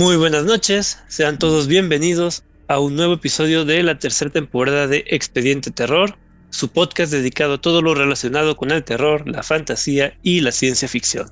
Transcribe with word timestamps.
Muy 0.00 0.16
buenas 0.16 0.44
noches, 0.44 0.98
sean 1.08 1.38
todos 1.38 1.66
bienvenidos 1.66 2.42
a 2.68 2.78
un 2.78 2.96
nuevo 2.96 3.12
episodio 3.12 3.66
de 3.66 3.82
la 3.82 3.98
tercera 3.98 4.30
temporada 4.30 4.86
de 4.86 5.04
Expediente 5.08 5.70
Terror, 5.70 6.16
su 6.48 6.72
podcast 6.72 7.12
dedicado 7.12 7.52
a 7.52 7.60
todo 7.60 7.82
lo 7.82 7.94
relacionado 7.94 8.56
con 8.56 8.70
el 8.70 8.82
terror, 8.82 9.28
la 9.28 9.42
fantasía 9.42 10.16
y 10.22 10.40
la 10.40 10.52
ciencia 10.52 10.88
ficción. 10.88 11.30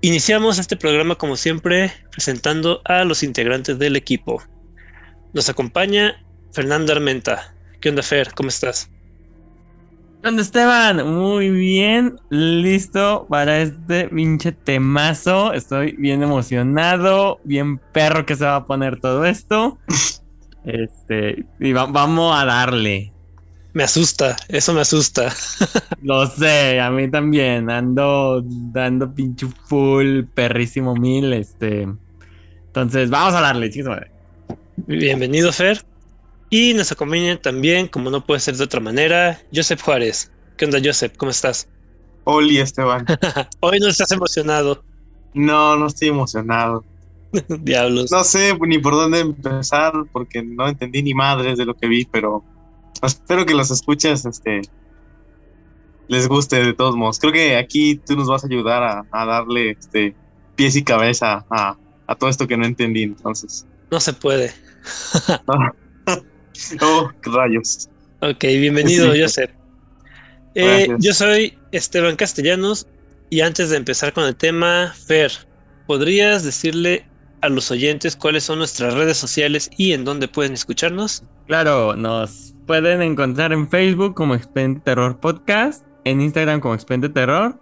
Iniciamos 0.00 0.60
este 0.60 0.76
programa 0.76 1.16
como 1.16 1.36
siempre 1.36 1.92
presentando 2.12 2.82
a 2.84 3.02
los 3.02 3.24
integrantes 3.24 3.80
del 3.80 3.96
equipo. 3.96 4.40
Nos 5.32 5.48
acompaña 5.48 6.24
Fernando 6.52 6.92
Armenta. 6.92 7.52
¿Qué 7.80 7.88
onda 7.88 8.04
Fer? 8.04 8.32
¿Cómo 8.32 8.50
estás? 8.50 8.92
¿Dónde 10.24 10.40
Esteban? 10.40 11.06
Muy 11.06 11.50
bien, 11.50 12.18
listo 12.30 13.26
para 13.28 13.60
este 13.60 14.08
pinche 14.08 14.52
temazo. 14.52 15.52
Estoy 15.52 15.96
bien 15.98 16.22
emocionado, 16.22 17.40
bien 17.44 17.76
perro 17.92 18.24
que 18.24 18.34
se 18.34 18.46
va 18.46 18.56
a 18.56 18.66
poner 18.66 19.00
todo 19.00 19.26
esto. 19.26 19.78
Este, 20.64 21.44
y 21.60 21.74
vamos 21.74 22.34
a 22.34 22.46
darle. 22.46 23.12
Me 23.74 23.82
asusta, 23.82 24.34
eso 24.48 24.72
me 24.72 24.80
asusta. 24.80 25.30
Lo 26.02 26.26
sé, 26.26 26.80
a 26.80 26.90
mí 26.90 27.10
también. 27.10 27.68
Ando 27.68 28.42
dando 28.42 29.14
pinche 29.14 29.46
full, 29.66 30.22
perrísimo 30.32 30.94
mil. 30.94 31.34
Este. 31.34 31.86
Entonces, 32.68 33.10
vamos 33.10 33.34
a 33.34 33.42
darle, 33.42 33.68
chicos. 33.68 33.98
Bienvenido, 34.86 35.52
Fer. 35.52 35.84
Y 36.50 36.74
nos 36.74 36.92
acompaña 36.92 37.40
también, 37.40 37.88
como 37.88 38.10
no 38.10 38.24
puede 38.24 38.40
ser 38.40 38.56
de 38.56 38.64
otra 38.64 38.80
manera, 38.80 39.40
Joseph 39.54 39.82
Juárez. 39.82 40.30
¿Qué 40.56 40.66
onda, 40.66 40.78
Joseph? 40.82 41.14
¿Cómo 41.16 41.30
estás? 41.30 41.68
Hola, 42.24 42.62
Esteban. 42.62 43.06
Hoy 43.60 43.80
no 43.80 43.88
estás 43.88 44.10
emocionado. 44.12 44.82
No, 45.34 45.76
no 45.76 45.86
estoy 45.86 46.08
emocionado. 46.08 46.84
Diablos. 47.48 48.10
No 48.10 48.22
sé 48.24 48.56
ni 48.66 48.78
por 48.78 48.94
dónde 48.94 49.20
empezar 49.20 49.92
porque 50.12 50.42
no 50.42 50.68
entendí 50.68 51.02
ni 51.02 51.14
madres 51.14 51.58
de 51.58 51.64
lo 51.64 51.74
que 51.74 51.88
vi, 51.88 52.04
pero 52.04 52.44
espero 53.02 53.44
que 53.44 53.54
los 53.54 53.70
escuches 53.70 54.24
este, 54.24 54.62
les 56.08 56.28
guste 56.28 56.62
de 56.64 56.72
todos 56.72 56.94
modos. 56.96 57.18
Creo 57.18 57.32
que 57.32 57.56
aquí 57.56 57.96
tú 57.96 58.16
nos 58.16 58.28
vas 58.28 58.44
a 58.44 58.46
ayudar 58.46 59.06
a, 59.10 59.26
darle 59.26 59.70
este, 59.72 60.14
pies 60.54 60.76
y 60.76 60.84
cabeza 60.84 61.44
a, 61.50 61.76
a, 62.06 62.14
todo 62.14 62.30
esto 62.30 62.46
que 62.46 62.56
no 62.56 62.64
entendí, 62.64 63.02
entonces. 63.02 63.66
No 63.90 64.00
se 64.00 64.12
puede. 64.12 64.52
oh, 66.80 67.10
rayos. 67.22 67.88
Ok, 68.20 68.42
bienvenido, 68.42 69.12
Joseph. 69.18 69.50
Eh, 70.54 70.88
yo 70.98 71.12
soy 71.12 71.58
Esteban 71.72 72.16
Castellanos 72.16 72.86
y 73.28 73.40
antes 73.40 73.70
de 73.70 73.76
empezar 73.76 74.12
con 74.12 74.24
el 74.24 74.36
tema, 74.36 74.94
Fer, 75.06 75.32
¿podrías 75.86 76.44
decirle 76.44 77.06
a 77.40 77.48
los 77.48 77.70
oyentes 77.70 78.16
cuáles 78.16 78.44
son 78.44 78.58
nuestras 78.58 78.94
redes 78.94 79.16
sociales 79.16 79.68
y 79.76 79.92
en 79.92 80.04
dónde 80.04 80.28
pueden 80.28 80.52
escucharnos? 80.52 81.24
Claro, 81.46 81.96
nos 81.96 82.54
pueden 82.66 83.02
encontrar 83.02 83.52
en 83.52 83.68
Facebook 83.68 84.14
como 84.14 84.34
Expende 84.34 84.80
Terror 84.80 85.18
Podcast, 85.18 85.84
en 86.04 86.20
Instagram 86.20 86.60
como 86.60 86.74
Expende 86.74 87.08
Terror 87.08 87.58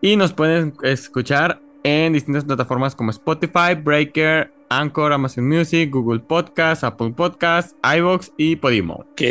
y 0.00 0.16
nos 0.16 0.32
pueden 0.32 0.74
escuchar 0.82 1.60
en 1.82 2.12
distintas 2.12 2.44
plataformas 2.44 2.94
como 2.94 3.10
Spotify, 3.10 3.74
Breaker, 3.76 4.52
Anchor, 4.70 5.12
Amazon 5.12 5.48
Music, 5.48 5.90
Google 5.90 6.20
Podcast, 6.20 6.84
Apple 6.84 7.12
Podcast, 7.16 7.76
iVoox 7.82 8.30
y 8.36 8.56
Podimo. 8.56 8.94
Ok, 9.12 9.22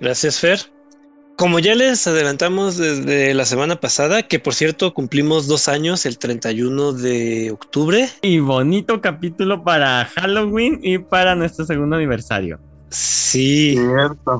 gracias 0.00 0.40
Fer. 0.40 0.60
Como 1.36 1.58
ya 1.58 1.74
les 1.74 2.06
adelantamos 2.06 2.76
desde 2.76 3.34
la 3.34 3.44
semana 3.44 3.80
pasada, 3.80 4.22
que 4.22 4.38
por 4.38 4.54
cierto 4.54 4.94
cumplimos 4.94 5.48
dos 5.48 5.66
años 5.66 6.06
el 6.06 6.16
31 6.18 6.92
de 6.92 7.50
octubre. 7.50 8.08
Y 8.22 8.38
bonito 8.38 9.00
capítulo 9.00 9.64
para 9.64 10.04
Halloween 10.04 10.78
y 10.80 10.98
para 10.98 11.34
nuestro 11.34 11.64
segundo 11.64 11.96
aniversario. 11.96 12.60
Sí, 12.90 13.76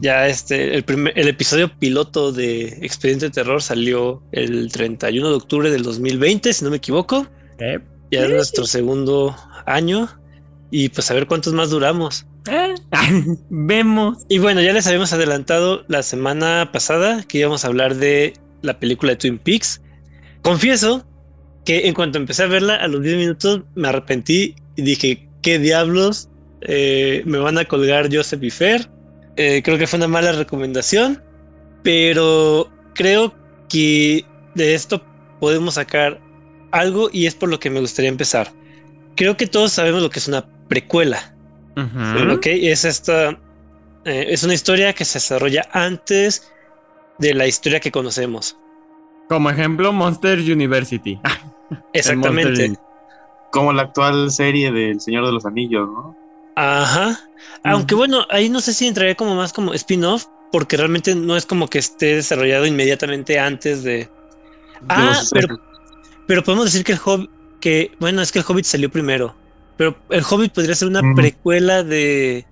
ya 0.02 0.28
este, 0.28 0.76
el, 0.76 0.84
primer, 0.84 1.18
el 1.18 1.26
episodio 1.26 1.68
piloto 1.76 2.30
de 2.30 2.68
Expediente 2.82 3.28
Terror 3.28 3.60
salió 3.60 4.22
el 4.30 4.70
31 4.70 5.28
de 5.28 5.34
octubre 5.34 5.70
del 5.72 5.82
2020, 5.82 6.52
si 6.52 6.64
no 6.64 6.70
me 6.70 6.76
equivoco. 6.76 7.26
Ya 7.58 8.20
es 8.20 8.30
nuestro 8.30 8.66
segundo 8.66 9.34
año 9.66 10.08
y 10.76 10.88
pues 10.88 11.08
a 11.08 11.14
ver 11.14 11.28
cuántos 11.28 11.52
más 11.52 11.70
duramos. 11.70 12.26
Vemos. 13.48 14.26
Y 14.28 14.38
bueno, 14.38 14.60
ya 14.60 14.72
les 14.72 14.88
habíamos 14.88 15.12
adelantado 15.12 15.84
la 15.86 16.02
semana 16.02 16.70
pasada 16.72 17.22
que 17.28 17.38
íbamos 17.38 17.64
a 17.64 17.68
hablar 17.68 17.94
de 17.94 18.32
la 18.60 18.80
película 18.80 19.12
de 19.12 19.16
Twin 19.16 19.38
Peaks. 19.38 19.80
Confieso 20.42 21.06
que 21.64 21.86
en 21.86 21.94
cuanto 21.94 22.18
empecé 22.18 22.42
a 22.42 22.48
verla, 22.48 22.74
a 22.74 22.88
los 22.88 23.02
10 23.02 23.18
minutos 23.18 23.60
me 23.76 23.86
arrepentí 23.86 24.56
y 24.74 24.82
dije, 24.82 25.28
¿qué 25.42 25.60
diablos 25.60 26.28
eh, 26.62 27.22
me 27.24 27.38
van 27.38 27.56
a 27.56 27.66
colgar 27.66 28.12
Joseph 28.12 28.42
y 28.42 28.50
Fer? 28.50 28.90
Eh, 29.36 29.62
creo 29.64 29.78
que 29.78 29.86
fue 29.86 29.98
una 29.98 30.08
mala 30.08 30.32
recomendación, 30.32 31.22
pero 31.84 32.68
creo 32.96 33.32
que 33.68 34.24
de 34.56 34.74
esto 34.74 35.04
podemos 35.38 35.74
sacar 35.74 36.20
algo 36.72 37.10
y 37.12 37.26
es 37.26 37.36
por 37.36 37.48
lo 37.48 37.60
que 37.60 37.70
me 37.70 37.78
gustaría 37.78 38.08
empezar. 38.08 38.50
Creo 39.14 39.36
que 39.36 39.46
todos 39.46 39.70
sabemos 39.70 40.02
lo 40.02 40.10
que 40.10 40.18
es 40.18 40.26
una 40.26 40.44
precuela. 40.74 41.34
Ok, 42.32 42.46
es 42.46 42.84
esta. 42.84 43.30
Eh, 44.04 44.26
es 44.28 44.42
una 44.42 44.54
historia 44.54 44.92
que 44.92 45.04
se 45.04 45.18
desarrolla 45.18 45.68
antes 45.72 46.52
de 47.18 47.32
la 47.32 47.46
historia 47.46 47.78
que 47.78 47.90
conocemos. 47.90 48.56
Como 49.28 49.50
ejemplo, 49.50 49.92
Monster 49.92 50.38
University. 50.40 51.18
Exactamente. 51.92 52.76
Como 53.52 53.72
la 53.72 53.82
actual 53.82 54.32
serie 54.32 54.72
del 54.72 55.00
Señor 55.00 55.24
de 55.26 55.32
los 55.32 55.46
Anillos, 55.46 55.88
¿no? 55.88 56.16
Ajá. 56.56 57.18
Aunque 57.62 57.94
bueno, 57.94 58.26
ahí 58.30 58.48
no 58.48 58.60
sé 58.60 58.74
si 58.74 58.86
entraría 58.88 59.14
como 59.14 59.36
más 59.36 59.52
como 59.52 59.72
spin-off, 59.74 60.26
porque 60.50 60.76
realmente 60.76 61.14
no 61.14 61.36
es 61.36 61.46
como 61.46 61.68
que 61.68 61.78
esté 61.78 62.16
desarrollado 62.16 62.66
inmediatamente 62.66 63.38
antes 63.38 63.84
de. 63.84 64.08
Ah, 64.88 65.20
pero, 65.30 65.60
pero 66.26 66.42
podemos 66.42 66.66
decir 66.66 66.84
que 66.84 66.92
el 66.92 67.00
Hobbit, 67.02 67.30
que 67.60 67.92
bueno, 68.00 68.22
es 68.22 68.32
que 68.32 68.40
el 68.40 68.44
Hobbit 68.46 68.64
salió 68.64 68.90
primero. 68.90 69.34
Pero 69.76 69.96
el 70.10 70.22
Hobbit 70.28 70.52
podría 70.52 70.74
ser 70.74 70.88
una 70.88 71.02
precuela 71.14 71.82
de, 71.82 72.46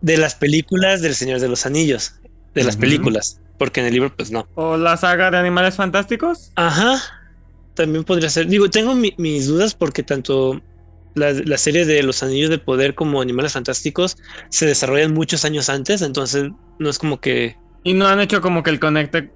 de 0.00 0.16
las 0.16 0.34
películas 0.34 1.00
del 1.00 1.14
Señor 1.14 1.40
de 1.40 1.48
los 1.48 1.66
Anillos. 1.66 2.14
De 2.54 2.64
las 2.64 2.76
películas. 2.76 3.40
Porque 3.56 3.80
en 3.80 3.86
el 3.86 3.92
libro, 3.92 4.14
pues 4.14 4.30
no. 4.30 4.48
¿O 4.54 4.76
la 4.76 4.96
saga 4.96 5.30
de 5.30 5.38
Animales 5.38 5.76
Fantásticos? 5.76 6.52
Ajá. 6.56 7.00
También 7.74 8.04
podría 8.04 8.28
ser. 8.30 8.46
Digo, 8.46 8.68
tengo 8.70 8.94
mis 8.94 9.46
dudas 9.46 9.74
porque 9.74 10.02
tanto 10.02 10.60
la, 11.14 11.32
la, 11.32 11.58
serie 11.58 11.86
de 11.86 12.02
Los 12.02 12.22
Anillos 12.22 12.50
de 12.50 12.58
Poder 12.58 12.94
como 12.94 13.20
Animales 13.20 13.52
Fantásticos 13.52 14.16
se 14.48 14.66
desarrollan 14.66 15.14
muchos 15.14 15.44
años 15.44 15.68
antes. 15.68 16.02
Entonces, 16.02 16.50
no 16.78 16.88
es 16.88 16.98
como 16.98 17.20
que. 17.20 17.56
Y 17.84 17.94
no 17.94 18.06
han 18.06 18.20
hecho 18.20 18.40
como 18.40 18.62
que 18.62 18.70
el 18.70 18.80
conecte 18.80 19.30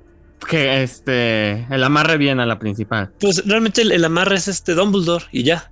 que 0.47 0.83
este 0.83 1.67
el 1.71 1.85
amarre 1.85 2.19
bien 2.19 2.41
a 2.41 2.47
la 2.47 2.59
principal. 2.59 3.13
Pues 3.21 3.47
realmente 3.47 3.83
el, 3.83 4.05
amarre 4.05 4.37
es 4.37 4.49
este 4.49 4.75
Dumbledore 4.75 5.25
y 5.33 5.43
ya. 5.45 5.71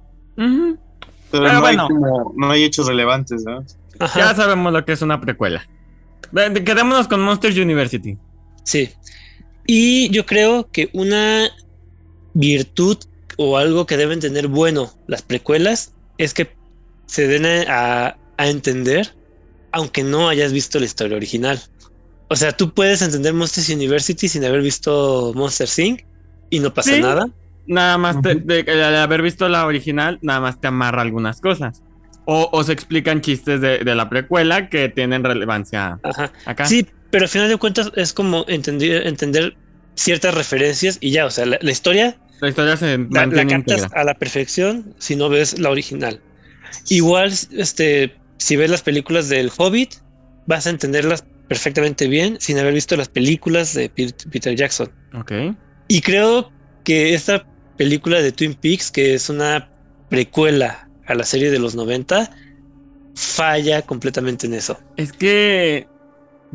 Pero, 1.31 1.53
no, 1.53 1.61
bueno, 1.61 1.89
hay 1.89 2.33
no, 2.37 2.51
hay 2.51 2.65
hechos 2.65 2.87
relevantes, 2.87 3.45
¿no? 3.45 3.65
Ya 4.17 4.35
sabemos 4.35 4.73
lo 4.73 4.85
que 4.85 4.93
es 4.93 5.03
una 5.03 5.21
precuela. 5.21 5.67
Quedémonos 6.33 7.09
con 7.09 7.21
Monsters 7.21 7.57
University. 7.57 8.17
Sí. 8.65 8.91
Y 9.67 10.09
yo 10.11 10.27
creo 10.27 10.69
que 10.71 10.91
una 10.93 11.49
virtud 12.35 12.99
o 13.37 13.59
algo 13.59 13.87
que 13.87 13.97
deben 13.97 14.21
tener 14.21 14.49
bueno 14.49 14.93
las 15.07 15.23
precuelas 15.23 15.93
es 16.19 16.35
que 16.35 16.55
se 17.07 17.27
den 17.27 17.47
a, 17.69 18.17
a 18.37 18.49
entender 18.49 19.15
aunque 19.73 20.03
no 20.03 20.29
hayas 20.29 20.53
visto 20.53 20.79
la 20.79 20.87
historia 20.87 21.17
original. 21.17 21.61
O 22.29 22.37
sea, 22.37 22.53
tú 22.53 22.73
puedes 22.73 23.03
entender 23.03 23.35
Monsters 23.35 23.69
University 23.71 24.29
sin 24.29 24.45
haber 24.45 24.63
visto 24.63 25.33
Monster 25.35 25.69
Inc. 25.85 26.03
y 26.49 26.61
no 26.61 26.73
pasa 26.73 26.97
nada. 26.99 27.29
Nada 27.67 27.99
más 27.99 28.17
de, 28.23 28.65
haber 28.99 29.23
visto 29.23 29.49
la 29.49 29.67
original, 29.67 30.19
nada 30.23 30.41
más 30.41 30.61
te 30.61 30.69
amarra 30.69 31.03
algunas 31.03 31.41
cosas. 31.41 31.83
O, 32.27 32.63
se 32.63 32.73
explican 32.73 33.21
chistes 33.23 33.61
de, 33.61 33.83
la 33.85 34.09
precuela 34.09 34.69
que 34.69 34.89
tienen 34.89 35.25
relevancia 35.25 35.99
acá. 36.47 36.65
Sí, 36.65 36.87
pero 37.11 37.25
al 37.25 37.29
final 37.29 37.49
de 37.49 37.57
cuentas 37.57 37.91
es 37.97 38.13
como 38.13 38.45
entender, 38.47 39.07
entender 39.07 39.57
ciertas 39.95 40.35
referencias 40.35 40.99
y 41.01 41.11
ya, 41.11 41.27
o 41.27 41.31
sea, 41.31 41.47
la, 41.47 41.71
historia. 41.71 42.17
La 42.41 42.49
historia 42.49 42.77
se 42.77 42.99
la, 43.11 43.27
la 43.27 43.47
captas 43.47 43.89
a 43.93 44.05
la 44.05 44.15
perfección 44.15 44.95
si 44.99 45.17
no 45.17 45.29
ves 45.29 45.59
la 45.59 45.71
original. 45.71 46.21
Igual, 46.89 47.33
este, 47.53 48.15
si 48.37 48.57
ves 48.57 48.71
las 48.71 48.83
películas 48.83 49.29
del 49.29 49.51
Hobbit, 49.57 49.95
vas 50.47 50.67
a 50.67 50.71
entenderlas 50.71 51.25
perfectamente 51.49 52.07
bien 52.07 52.37
sin 52.41 52.59
haber 52.59 52.75
visto 52.75 52.97
las 52.97 53.09
películas 53.09 53.75
de 53.75 53.89
Peter 53.89 54.55
Jackson. 54.55 54.91
Ok. 55.15 55.33
Y 55.89 56.01
creo 56.01 56.53
que 56.85 57.15
esta 57.15 57.45
película 57.77 58.21
de 58.21 58.33
Twin 58.33 58.55
Peaks, 58.55 58.91
que 58.91 59.15
es 59.15 59.29
una 59.31 59.69
precuela 60.09 60.89
a 61.07 61.15
la 61.15 61.25
serie 61.25 61.51
de 61.51 61.59
los 61.59 61.75
90, 61.75 62.31
falla 63.15 63.83
completamente 63.83 64.47
en 64.47 64.55
eso. 64.55 64.79
Es 64.97 65.13
que 65.13 65.87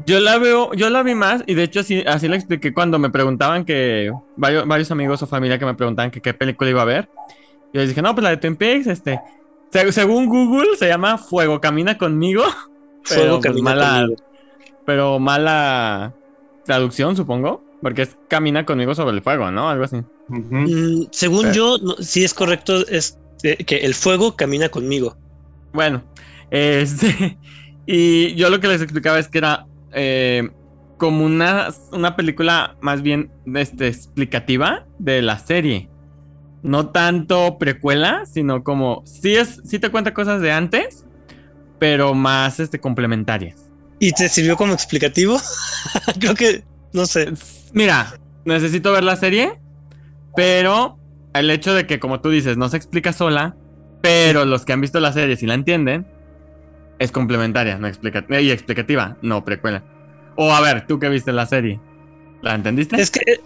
yo 0.05 0.19
la 0.19 0.37
veo, 0.37 0.73
yo 0.73 0.89
la 0.89 1.03
vi 1.03 1.15
más 1.15 1.43
y 1.47 1.53
de 1.53 1.63
hecho 1.63 1.79
así, 1.81 2.03
así 2.05 2.27
la 2.27 2.35
expliqué 2.35 2.73
cuando 2.73 2.99
me 2.99 3.09
preguntaban 3.09 3.65
que 3.65 4.11
varios, 4.35 4.67
varios 4.67 4.91
amigos 4.91 5.21
o 5.23 5.27
familia 5.27 5.57
que 5.59 5.65
me 5.65 5.73
preguntaban 5.75 6.11
que 6.11 6.21
qué 6.21 6.33
película 6.33 6.69
iba 6.69 6.81
a 6.81 6.85
ver. 6.85 7.09
Yo 7.73 7.81
les 7.81 7.89
dije, 7.89 8.01
no, 8.01 8.13
pues 8.15 8.23
la 8.23 8.29
de 8.31 8.37
Twin 8.37 8.55
Peaks, 8.55 8.87
este. 8.87 9.19
Se- 9.71 9.91
según 9.91 10.27
Google 10.27 10.77
se 10.77 10.87
llama 10.87 11.17
Fuego 11.17 11.59
Camina 11.59 11.97
conmigo. 11.97 12.43
Pero, 13.07 13.21
Fuego 13.21 13.35
pues, 13.39 13.45
camina 13.51 13.69
mala, 13.71 13.99
conmigo. 14.01 14.23
pero 14.85 15.19
mala 15.19 16.13
traducción, 16.63 17.15
supongo. 17.15 17.63
Porque 17.81 18.03
es 18.03 18.17
camina 18.27 18.65
conmigo 18.65 18.95
sobre 18.95 19.15
el 19.15 19.21
fuego, 19.21 19.51
¿no? 19.51 19.69
Algo 19.69 19.83
así. 19.83 19.97
Mm, 20.27 21.03
según 21.11 21.43
Pero- 21.43 21.53
yo, 21.53 21.77
no, 21.79 21.95
sí 21.99 22.23
es 22.23 22.33
correcto, 22.33 22.85
es 22.87 23.19
eh, 23.43 23.57
que 23.57 23.77
el 23.77 23.93
fuego 23.93 24.35
camina 24.35 24.69
conmigo. 24.69 25.17
Bueno, 25.73 26.03
este. 26.51 27.37
Y 27.87 28.33
yo 28.33 28.49
lo 28.49 28.59
que 28.59 28.67
les 28.67 28.81
explicaba 28.81 29.19
es 29.19 29.27
que 29.27 29.37
era 29.37 29.67
eh, 29.93 30.49
como 30.97 31.23
una, 31.23 31.67
una 31.91 32.15
película 32.15 32.77
más 32.81 33.03
bien 33.03 33.31
este, 33.53 33.87
explicativa 33.87 34.87
de 34.97 35.21
la 35.21 35.37
serie. 35.37 35.89
No 36.63 36.89
tanto 36.89 37.59
precuela, 37.59 38.25
sino 38.25 38.63
como. 38.63 39.03
Sí, 39.05 39.35
es, 39.35 39.61
sí 39.65 39.77
te 39.77 39.91
cuenta 39.91 40.15
cosas 40.15 40.41
de 40.41 40.51
antes, 40.51 41.05
pero 41.77 42.15
más 42.15 42.59
este, 42.59 42.79
complementarias. 42.79 43.69
¿Y 43.99 44.11
te 44.13 44.29
sirvió 44.29 44.57
como 44.57 44.73
explicativo? 44.73 45.37
Creo 46.19 46.33
que, 46.33 46.63
no 46.91 47.05
sé. 47.05 47.31
Mira, 47.75 48.17
necesito 48.45 48.91
ver 48.91 49.03
la 49.03 49.15
serie, 49.17 49.59
pero 50.35 50.97
el 51.33 51.49
hecho 51.51 51.73
de 51.73 51.85
que, 51.85 51.99
como 51.99 52.21
tú 52.21 52.29
dices, 52.29 52.57
no 52.57 52.69
se 52.69 52.77
explica 52.77 53.13
sola, 53.13 53.55
pero 54.01 54.45
los 54.45 54.65
que 54.65 54.73
han 54.73 54.81
visto 54.81 54.99
la 54.99 55.11
serie, 55.13 55.35
si 55.35 55.45
la 55.45 55.53
entienden, 55.55 56.07
es 56.99 57.11
complementaria, 57.11 57.77
no 57.77 57.87
explica 57.87 58.25
y 58.41 58.49
explicativa, 58.49 59.17
no 59.21 59.43
precuela. 59.43 59.83
O 60.37 60.53
a 60.53 60.61
ver, 60.61 60.87
tú 60.87 60.99
que 60.99 61.09
viste 61.09 61.31
la 61.33 61.45
serie, 61.45 61.79
¿la 62.41 62.55
entendiste? 62.55 62.99
Es 62.99 63.11
que 63.11 63.41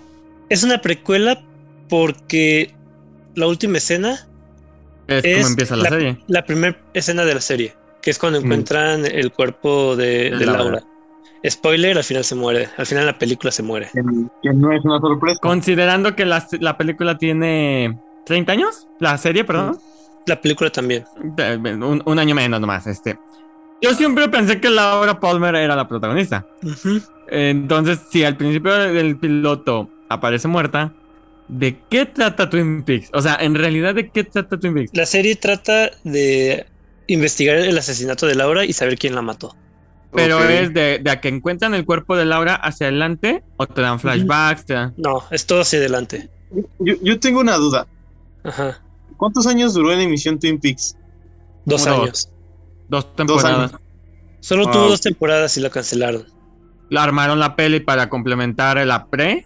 es 0.49 0.63
una 0.63 0.79
precuela 0.79 1.41
porque 1.89 2.73
la 3.35 3.47
última 3.47 3.79
escena, 3.79 4.27
Es 5.07 5.25
es 5.25 5.37
como 5.37 5.47
empieza 5.49 5.75
la, 5.75 5.83
la- 5.83 5.89
serie. 5.89 6.17
la 6.27 6.45
primera 6.45 6.77
escena 6.93 7.25
de 7.25 7.33
la 7.33 7.41
serie, 7.41 7.73
que 8.01 8.11
es 8.11 8.19
cuando 8.19 8.39
Mm. 8.39 8.43
encuentran 8.45 9.05
el 9.07 9.31
cuerpo 9.31 9.95
de, 9.95 10.29
De 10.29 10.37
de 10.37 10.45
Laura. 10.45 10.63
Laura. 10.63 10.83
Spoiler, 11.47 11.97
al 11.97 12.03
final 12.03 12.24
se 12.24 12.36
muere. 12.36 12.68
Al 12.77 12.86
final 12.86 13.06
la 13.06 13.18
película 13.18 13.51
se 13.51 13.63
muere. 13.63 13.89
Que, 13.94 14.53
no 14.53 14.71
es 14.71 14.83
una 14.83 15.00
sorpresa. 15.00 15.39
Considerando 15.41 16.15
que 16.15 16.25
la, 16.25 16.45
la 16.59 16.77
película 16.77 17.18
tiene 17.18 17.97
30 18.25 18.51
años, 18.51 18.88
la 19.00 19.18
serie, 19.18 19.44
perdón. 19.44 19.80
La 20.25 20.41
película 20.41 20.69
también. 20.69 21.06
Un, 21.18 22.01
un 22.06 22.19
año 22.19 22.36
menos 22.36 22.59
nomás, 22.59 22.86
este. 22.88 23.18
Yo 23.81 23.94
siempre 23.94 24.27
pensé 24.27 24.59
que 24.59 24.69
Laura 24.69 25.19
Palmer 25.19 25.56
era 25.56 25.75
la 25.75 25.88
protagonista. 25.88 26.45
Entonces, 27.30 28.00
si 28.12 28.24
al 28.24 28.35
principio 28.35 28.74
del 28.74 29.18
piloto 29.18 29.89
aparece 30.09 30.47
muerta, 30.47 30.94
¿de 31.47 31.77
qué 31.89 32.06
trata 32.06 32.50
Twin 32.50 32.83
Peaks? 32.83 33.09
O 33.13 33.21
sea, 33.21 33.38
en 33.39 33.56
realidad, 33.56 33.95
¿de 33.95 34.09
qué 34.09 34.25
trata 34.25 34.59
Twin 34.59 34.74
Peaks? 34.74 34.92
La 34.94 35.06
serie 35.06 35.35
trata 35.35 35.92
de 36.03 36.65
investigar 37.07 37.56
el 37.57 37.77
asesinato 37.77 38.27
de 38.27 38.35
Laura 38.35 38.65
y 38.65 38.74
saber 38.74 38.97
quién 38.97 39.15
la 39.15 39.21
mató. 39.21 39.56
Pero 40.13 40.44
es 40.44 40.73
de, 40.73 41.00
de 41.00 41.09
a 41.11 41.21
que 41.21 41.27
encuentran 41.27 41.73
el 41.75 41.85
cuerpo 41.85 42.15
de 42.17 42.25
Laura 42.25 42.56
hacia 42.56 42.88
adelante 42.88 43.44
o 43.57 43.67
te 43.67 43.81
dan 43.81 44.00
flashbacks, 44.00 44.65
te 44.65 44.73
dan... 44.73 44.94
No, 44.97 45.23
es 45.29 45.45
todo 45.45 45.61
hacia 45.61 45.79
adelante. 45.79 46.29
Yo, 46.79 46.95
yo 47.01 47.19
tengo 47.19 47.39
una 47.41 47.57
duda. 47.57 47.85
Ajá. 48.44 48.81
¿Cuántos 49.17 49.45
años 49.47 49.73
duró 49.73 49.91
en 49.94 50.00
emisión 50.01 50.39
Twin 50.39 50.59
Peaks? 50.59 50.95
Dos 51.65 51.85
Como 51.85 52.03
años. 52.03 52.29
dos 52.88 53.15
temporadas. 53.15 53.71
años. 53.73 53.81
Solo 54.39 54.65
tuvo 54.71 54.88
dos 54.89 55.01
temporadas 55.01 55.56
y 55.57 55.61
la 55.61 55.69
cancelaron. 55.69 56.25
La 56.89 57.03
armaron 57.03 57.39
la 57.39 57.56
peli 57.56 57.79
para 57.81 58.09
complementar 58.09 58.77
la 58.88 59.06
pre 59.07 59.45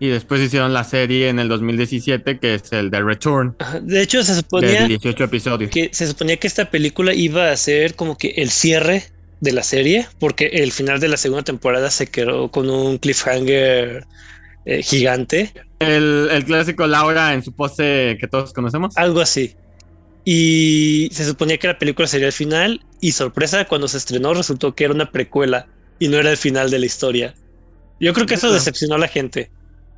y 0.00 0.08
después 0.08 0.40
hicieron 0.40 0.72
la 0.72 0.82
serie 0.82 1.28
en 1.28 1.38
el 1.38 1.46
2017 1.48 2.40
que 2.40 2.54
es 2.56 2.72
el 2.72 2.90
The 2.90 3.02
Return 3.02 3.54
Ajá. 3.60 3.78
De 3.78 4.02
hecho, 4.02 4.24
se 4.24 4.32
de 4.32 4.38
suponía 4.38 4.86
18 4.88 5.22
episodios. 5.24 5.70
que 5.70 5.90
se 5.92 6.08
suponía 6.08 6.38
que 6.38 6.48
esta 6.48 6.70
película 6.70 7.14
iba 7.14 7.52
a 7.52 7.56
ser 7.56 7.94
como 7.94 8.16
que 8.18 8.30
el 8.38 8.50
cierre 8.50 9.04
de 9.42 9.52
la 9.52 9.64
serie, 9.64 10.06
porque 10.20 10.46
el 10.46 10.70
final 10.70 11.00
de 11.00 11.08
la 11.08 11.16
segunda 11.16 11.42
temporada 11.42 11.90
se 11.90 12.06
quedó 12.06 12.50
con 12.52 12.70
un 12.70 12.96
cliffhanger 12.98 14.06
eh, 14.64 14.82
gigante, 14.84 15.52
El, 15.80 16.28
el 16.30 16.44
clásico 16.44 16.86
Laura 16.86 17.34
en 17.34 17.42
su 17.42 17.52
pose 17.52 18.16
que 18.20 18.28
todos 18.30 18.52
conocemos. 18.52 18.96
algo 18.96 19.20
así. 19.20 19.56
Y 20.24 21.08
se 21.10 21.24
suponía 21.24 21.58
que 21.58 21.66
la 21.66 21.76
película 21.76 22.06
sería 22.06 22.28
el 22.28 22.32
final, 22.32 22.86
y 23.00 23.10
sorpresa, 23.10 23.64
cuando 23.64 23.88
se 23.88 23.98
estrenó 23.98 24.32
resultó 24.32 24.76
que 24.76 24.84
era 24.84 24.94
una 24.94 25.10
precuela 25.10 25.66
y 25.98 26.06
no 26.06 26.18
era 26.18 26.30
el 26.30 26.36
final 26.36 26.70
de 26.70 26.78
la 26.78 26.86
historia. 26.86 27.34
Yo 27.98 28.12
creo 28.12 28.26
que 28.26 28.34
eso 28.34 28.52
decepcionó 28.52 28.94
a 28.94 28.98
la 28.98 29.08
gente. 29.08 29.50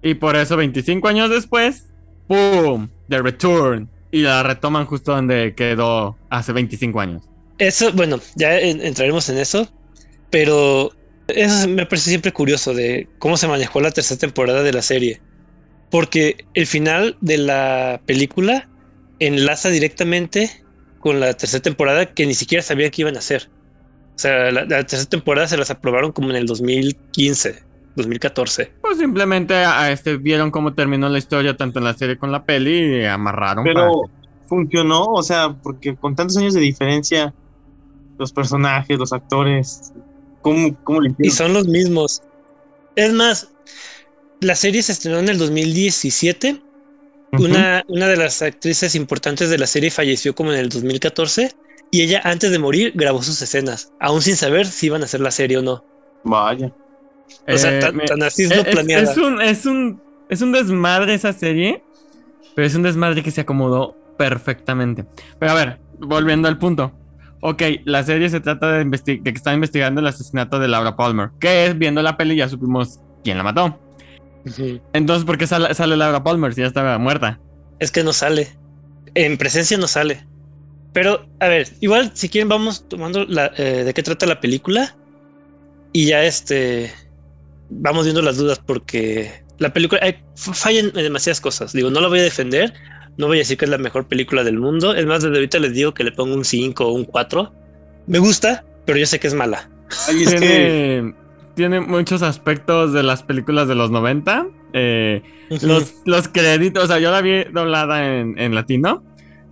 Y 0.02 0.14
por 0.14 0.36
eso 0.36 0.56
25 0.56 1.06
años 1.06 1.28
después, 1.28 1.84
¡pum! 2.26 2.88
The 3.10 3.20
Return. 3.20 3.90
Y 4.10 4.22
la 4.22 4.42
retoman 4.42 4.86
justo 4.86 5.14
donde 5.14 5.54
quedó 5.54 6.16
hace 6.30 6.52
25 6.52 7.00
años. 7.00 7.28
Eso, 7.58 7.92
bueno, 7.92 8.18
ya 8.36 8.58
en- 8.58 8.80
entraremos 8.82 9.28
en 9.28 9.38
eso, 9.38 9.68
pero 10.30 10.90
eso 11.28 11.68
me 11.68 11.86
parece 11.86 12.10
siempre 12.10 12.32
curioso 12.32 12.74
de 12.74 13.10
cómo 13.18 13.36
se 13.36 13.48
manejó 13.48 13.80
la 13.80 13.92
tercera 13.92 14.18
temporada 14.18 14.62
de 14.62 14.72
la 14.72 14.82
serie, 14.82 15.22
porque 15.90 16.48
el 16.54 16.66
final 16.68 17.18
de 17.20 17.38
la 17.38 18.02
película 18.06 18.70
enlaza 19.20 19.70
directamente 19.70 20.50
con 20.98 21.20
la 21.20 21.34
tercera 21.34 21.62
temporada 21.62 22.12
que 22.14 22.26
ni 22.26 22.34
siquiera 22.34 22.62
sabía 22.62 22.90
que 22.90 23.02
iban 23.02 23.16
a 23.16 23.20
hacer. 23.20 23.50
O 24.16 24.20
sea, 24.22 24.52
la, 24.52 24.64
la 24.64 24.84
tercera 24.86 25.06
temporada 25.06 25.48
se 25.48 25.56
las 25.58 25.70
aprobaron 25.70 26.12
como 26.12 26.30
en 26.30 26.36
el 26.36 26.46
2015, 26.46 27.62
2014. 27.94 28.74
Pues 28.80 28.98
simplemente 28.98 29.54
a 29.54 29.90
este, 29.92 30.16
vieron 30.18 30.50
cómo 30.50 30.74
terminó 30.74 31.08
la 31.08 31.18
historia 31.18 31.56
tanto 31.56 31.78
en 31.80 31.84
la 31.86 31.94
serie 31.94 32.18
como 32.18 32.28
en 32.30 32.32
la 32.32 32.44
peli 32.44 33.00
y 33.02 33.04
amarraron. 33.06 33.64
Pero 33.64 33.90
funcionó, 34.46 35.04
o 35.06 35.22
sea, 35.22 35.54
porque 35.62 35.96
con 35.96 36.14
tantos 36.14 36.36
años 36.36 36.54
de 36.54 36.60
diferencia, 36.60 37.34
los 38.18 38.32
personajes, 38.32 38.98
los 38.98 39.12
actores, 39.12 39.92
¿cómo, 40.40 40.76
cómo 40.84 41.00
le 41.00 41.14
Y 41.18 41.30
son 41.30 41.52
los 41.52 41.66
mismos. 41.66 42.22
Es 42.96 43.12
más, 43.12 43.48
la 44.40 44.54
serie 44.54 44.82
se 44.82 44.92
estrenó 44.92 45.18
en 45.18 45.28
el 45.28 45.38
2017 45.38 46.60
Ujú. 47.32 47.44
Una, 47.44 47.82
una 47.88 48.06
de 48.06 48.16
las 48.16 48.42
actrices 48.42 48.94
importantes 48.94 49.50
de 49.50 49.58
la 49.58 49.66
serie 49.66 49.90
falleció 49.90 50.34
como 50.36 50.52
en 50.52 50.58
el 50.60 50.68
2014 50.68 51.50
y 51.90 52.02
ella 52.02 52.20
antes 52.24 52.52
de 52.52 52.60
morir 52.60 52.92
grabó 52.94 53.22
sus 53.24 53.42
escenas, 53.42 53.92
aún 53.98 54.22
sin 54.22 54.36
saber 54.36 54.66
si 54.66 54.86
iban 54.86 55.02
a 55.02 55.06
hacer 55.06 55.20
la 55.20 55.32
serie 55.32 55.58
o 55.58 55.62
no. 55.62 55.84
Vaya. 56.22 56.72
O 57.48 57.56
sea, 57.58 57.70
Eh, 57.72 57.80
tan, 57.80 57.96
me- 57.96 58.06
tan 58.06 58.22
así 58.22 58.44
es 58.44 58.50
es, 58.50 58.56
lo 58.58 58.64
planeada. 58.64 59.12
es 59.12 59.16
un, 59.18 59.42
es, 59.42 59.66
un, 59.66 60.00
es 60.28 60.42
un 60.42 60.52
desmadre 60.52 61.14
esa 61.14 61.32
serie, 61.32 61.82
pero 62.54 62.66
es 62.66 62.74
un 62.74 62.82
desmadre 62.82 63.22
que 63.22 63.30
se 63.30 63.40
acomodó 63.40 63.96
perfectamente. 64.16 65.04
Pero 65.38 65.52
a 65.52 65.54
ver, 65.54 65.80
volviendo 65.98 66.48
al 66.48 66.58
punto. 66.58 66.92
Ok, 67.46 67.62
la 67.84 68.02
serie 68.02 68.30
se 68.30 68.40
trata 68.40 68.72
de, 68.72 68.84
de 68.86 69.22
que 69.22 69.30
están 69.30 69.56
investigando 69.56 70.00
el 70.00 70.06
asesinato 70.06 70.58
de 70.58 70.66
Laura 70.66 70.96
Palmer, 70.96 71.28
que 71.38 71.66
es 71.66 71.76
viendo 71.76 72.00
la 72.00 72.16
peli 72.16 72.36
ya 72.36 72.48
supimos 72.48 73.00
quién 73.22 73.36
la 73.36 73.42
mató. 73.42 73.78
Entonces, 74.94 75.26
¿por 75.26 75.36
qué 75.36 75.46
sale, 75.46 75.74
sale 75.74 75.94
Laura 75.94 76.24
Palmer 76.24 76.54
si 76.54 76.62
ya 76.62 76.66
estaba 76.66 76.96
muerta? 76.96 77.38
Es 77.80 77.90
que 77.90 78.02
no 78.02 78.14
sale. 78.14 78.48
En 79.14 79.36
presencia 79.36 79.76
no 79.76 79.86
sale. 79.86 80.26
Pero, 80.94 81.26
a 81.38 81.48
ver, 81.48 81.68
igual 81.80 82.12
si 82.14 82.30
quieren 82.30 82.48
vamos 82.48 82.88
tomando 82.88 83.26
la, 83.26 83.52
eh, 83.58 83.84
de 83.84 83.92
qué 83.92 84.02
trata 84.02 84.24
la 84.24 84.40
película 84.40 84.96
y 85.92 86.06
ya 86.06 86.24
este 86.24 86.90
vamos 87.68 88.04
viendo 88.04 88.22
las 88.22 88.38
dudas 88.38 88.58
porque 88.58 89.44
la 89.58 89.70
película 89.70 90.00
hay, 90.02 90.16
fallan 90.34 90.86
en 90.86 90.94
demasiadas 90.94 91.42
cosas. 91.42 91.74
Digo, 91.74 91.90
no 91.90 92.00
la 92.00 92.08
voy 92.08 92.20
a 92.20 92.22
defender, 92.22 92.72
no 93.16 93.26
voy 93.26 93.38
a 93.38 93.40
decir 93.40 93.56
que 93.56 93.64
es 93.64 93.70
la 93.70 93.78
mejor 93.78 94.06
película 94.06 94.44
del 94.44 94.58
mundo. 94.58 94.94
Es 94.94 95.06
más, 95.06 95.22
desde 95.22 95.36
ahorita 95.36 95.58
les 95.58 95.74
digo 95.74 95.94
que 95.94 96.04
le 96.04 96.12
pongo 96.12 96.34
un 96.34 96.44
5 96.44 96.86
o 96.86 96.92
un 96.92 97.04
4. 97.04 97.52
Me 98.06 98.18
gusta, 98.18 98.64
pero 98.84 98.98
yo 98.98 99.06
sé 99.06 99.18
que 99.20 99.26
es 99.28 99.34
mala. 99.34 99.68
Ay, 100.08 100.22
es 100.24 100.34
que 100.34 100.38
Tiene, 100.40 101.14
tiene 101.54 101.80
muchos 101.80 102.22
aspectos 102.22 102.92
de 102.92 103.02
las 103.02 103.22
películas 103.22 103.68
de 103.68 103.74
los 103.74 103.90
90. 103.90 104.46
eh, 104.72 105.22
Los, 105.62 105.94
los 106.04 106.28
créditos, 106.28 106.84
o 106.84 106.86
sea, 106.88 106.98
yo 106.98 107.10
la 107.10 107.20
vi 107.20 107.44
doblada 107.44 108.18
en, 108.18 108.38
en 108.38 108.54
latino. 108.54 109.02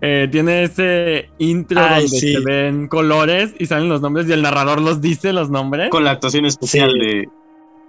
Eh, 0.04 0.26
tiene 0.32 0.64
ese 0.64 1.30
intro 1.38 1.78
Ay, 1.80 2.02
donde 2.02 2.18
sí. 2.18 2.32
se 2.34 2.40
ven 2.40 2.88
colores 2.88 3.54
y 3.60 3.66
salen 3.66 3.88
los 3.88 4.00
nombres 4.00 4.28
y 4.28 4.32
el 4.32 4.42
narrador 4.42 4.80
los 4.80 5.00
dice 5.00 5.32
los 5.32 5.48
nombres. 5.48 5.90
con 5.90 6.02
la 6.02 6.10
actuación 6.10 6.44
especial 6.44 6.90
Sí. 6.92 6.98
de. 6.98 7.28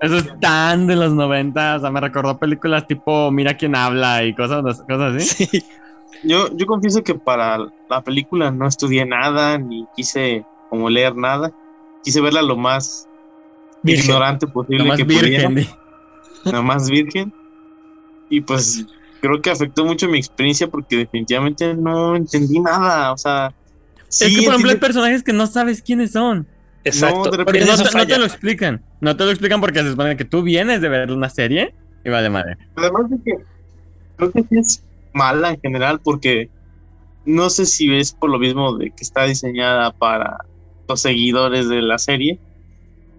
Eso 0.03 0.17
es 0.17 0.39
tan 0.41 0.85
de 0.85 0.95
los 0.97 1.13
90, 1.13 1.77
o 1.77 1.79
sea, 1.79 1.89
me 1.89 2.01
recordó 2.01 2.37
películas 2.37 2.85
tipo 2.85 3.31
Mira 3.31 3.55
quién 3.55 3.73
habla 3.75 4.23
y 4.25 4.35
cosas, 4.35 4.61
cosas 4.81 5.15
así. 5.15 5.45
Sí. 5.45 5.63
Yo, 6.23 6.47
yo 6.55 6.65
confieso 6.65 7.03
que 7.03 7.15
para 7.15 7.57
la 7.89 8.01
película 8.01 8.51
no 8.51 8.67
estudié 8.67 9.05
nada, 9.05 9.57
ni 9.57 9.85
quise 9.95 10.45
como 10.69 10.89
leer 10.89 11.15
nada. 11.15 11.51
Quise 12.03 12.21
verla 12.21 12.41
lo 12.41 12.55
más 12.57 13.07
Virgen. 13.81 14.05
ignorante 14.05 14.47
posible 14.47 14.83
Lo 14.83 14.89
más 14.89 14.97
que 14.97 15.05
pudiera. 15.05 15.49
virgen. 15.49 15.55
di. 15.55 15.67
nada 16.45 16.61
más 16.61 16.89
virgen. 16.89 17.33
Y 18.29 18.41
pues 18.41 18.85
creo 19.21 19.41
que 19.41 19.51
afectó 19.51 19.85
mucho 19.85 20.07
mi 20.07 20.17
experiencia 20.17 20.67
porque 20.67 20.97
definitivamente 20.97 21.73
no 21.73 22.15
entendí 22.15 22.59
nada. 22.59 23.11
O 23.13 23.17
sea, 23.17 23.53
sí 24.09 24.25
es 24.25 24.31
que, 24.31 24.43
por 24.45 24.53
ejemplo, 24.53 24.71
hay 24.71 24.77
personajes 24.77 25.23
que 25.23 25.33
no 25.33 25.47
sabes 25.47 25.81
quiénes 25.81 26.11
son. 26.11 26.47
Exacto. 26.83 27.23
repente 27.31 27.45
Porque 27.45 27.65
no 27.65 27.77
te, 27.77 28.13
no 28.13 28.17
lo 28.19 28.25
explican. 28.25 28.83
No 29.01 29.15
te 29.15 29.23
lo 29.23 29.29
explican 29.31 29.61
porque 29.61 29.81
se 29.81 29.91
supone 29.91 30.17
que 30.17 30.25
tú 30.25 30.43
vienes 30.43 30.81
de 30.81 30.89
ver 30.89 31.11
una 31.11 31.29
serie 31.29 31.73
y 32.03 32.09
vale 32.09 32.29
madre. 32.29 32.57
además 32.75 33.09
de 33.09 33.17
que 33.23 33.43
creo 34.17 34.31
que 34.31 34.41
sí 34.43 34.57
es 34.57 34.83
mala 35.13 35.51
en 35.51 35.59
general 35.61 35.99
porque 36.03 36.49
no 37.25 37.49
sé 37.49 37.65
si 37.65 37.93
es 37.95 38.11
por 38.11 38.29
lo 38.29 38.39
mismo 38.39 38.77
de 38.77 38.89
que 38.91 39.03
está 39.03 39.23
diseñada 39.23 39.91
para 39.91 40.37
los 40.89 41.01
seguidores 41.01 41.69
de 41.69 41.81
la 41.81 41.97
serie, 41.97 42.39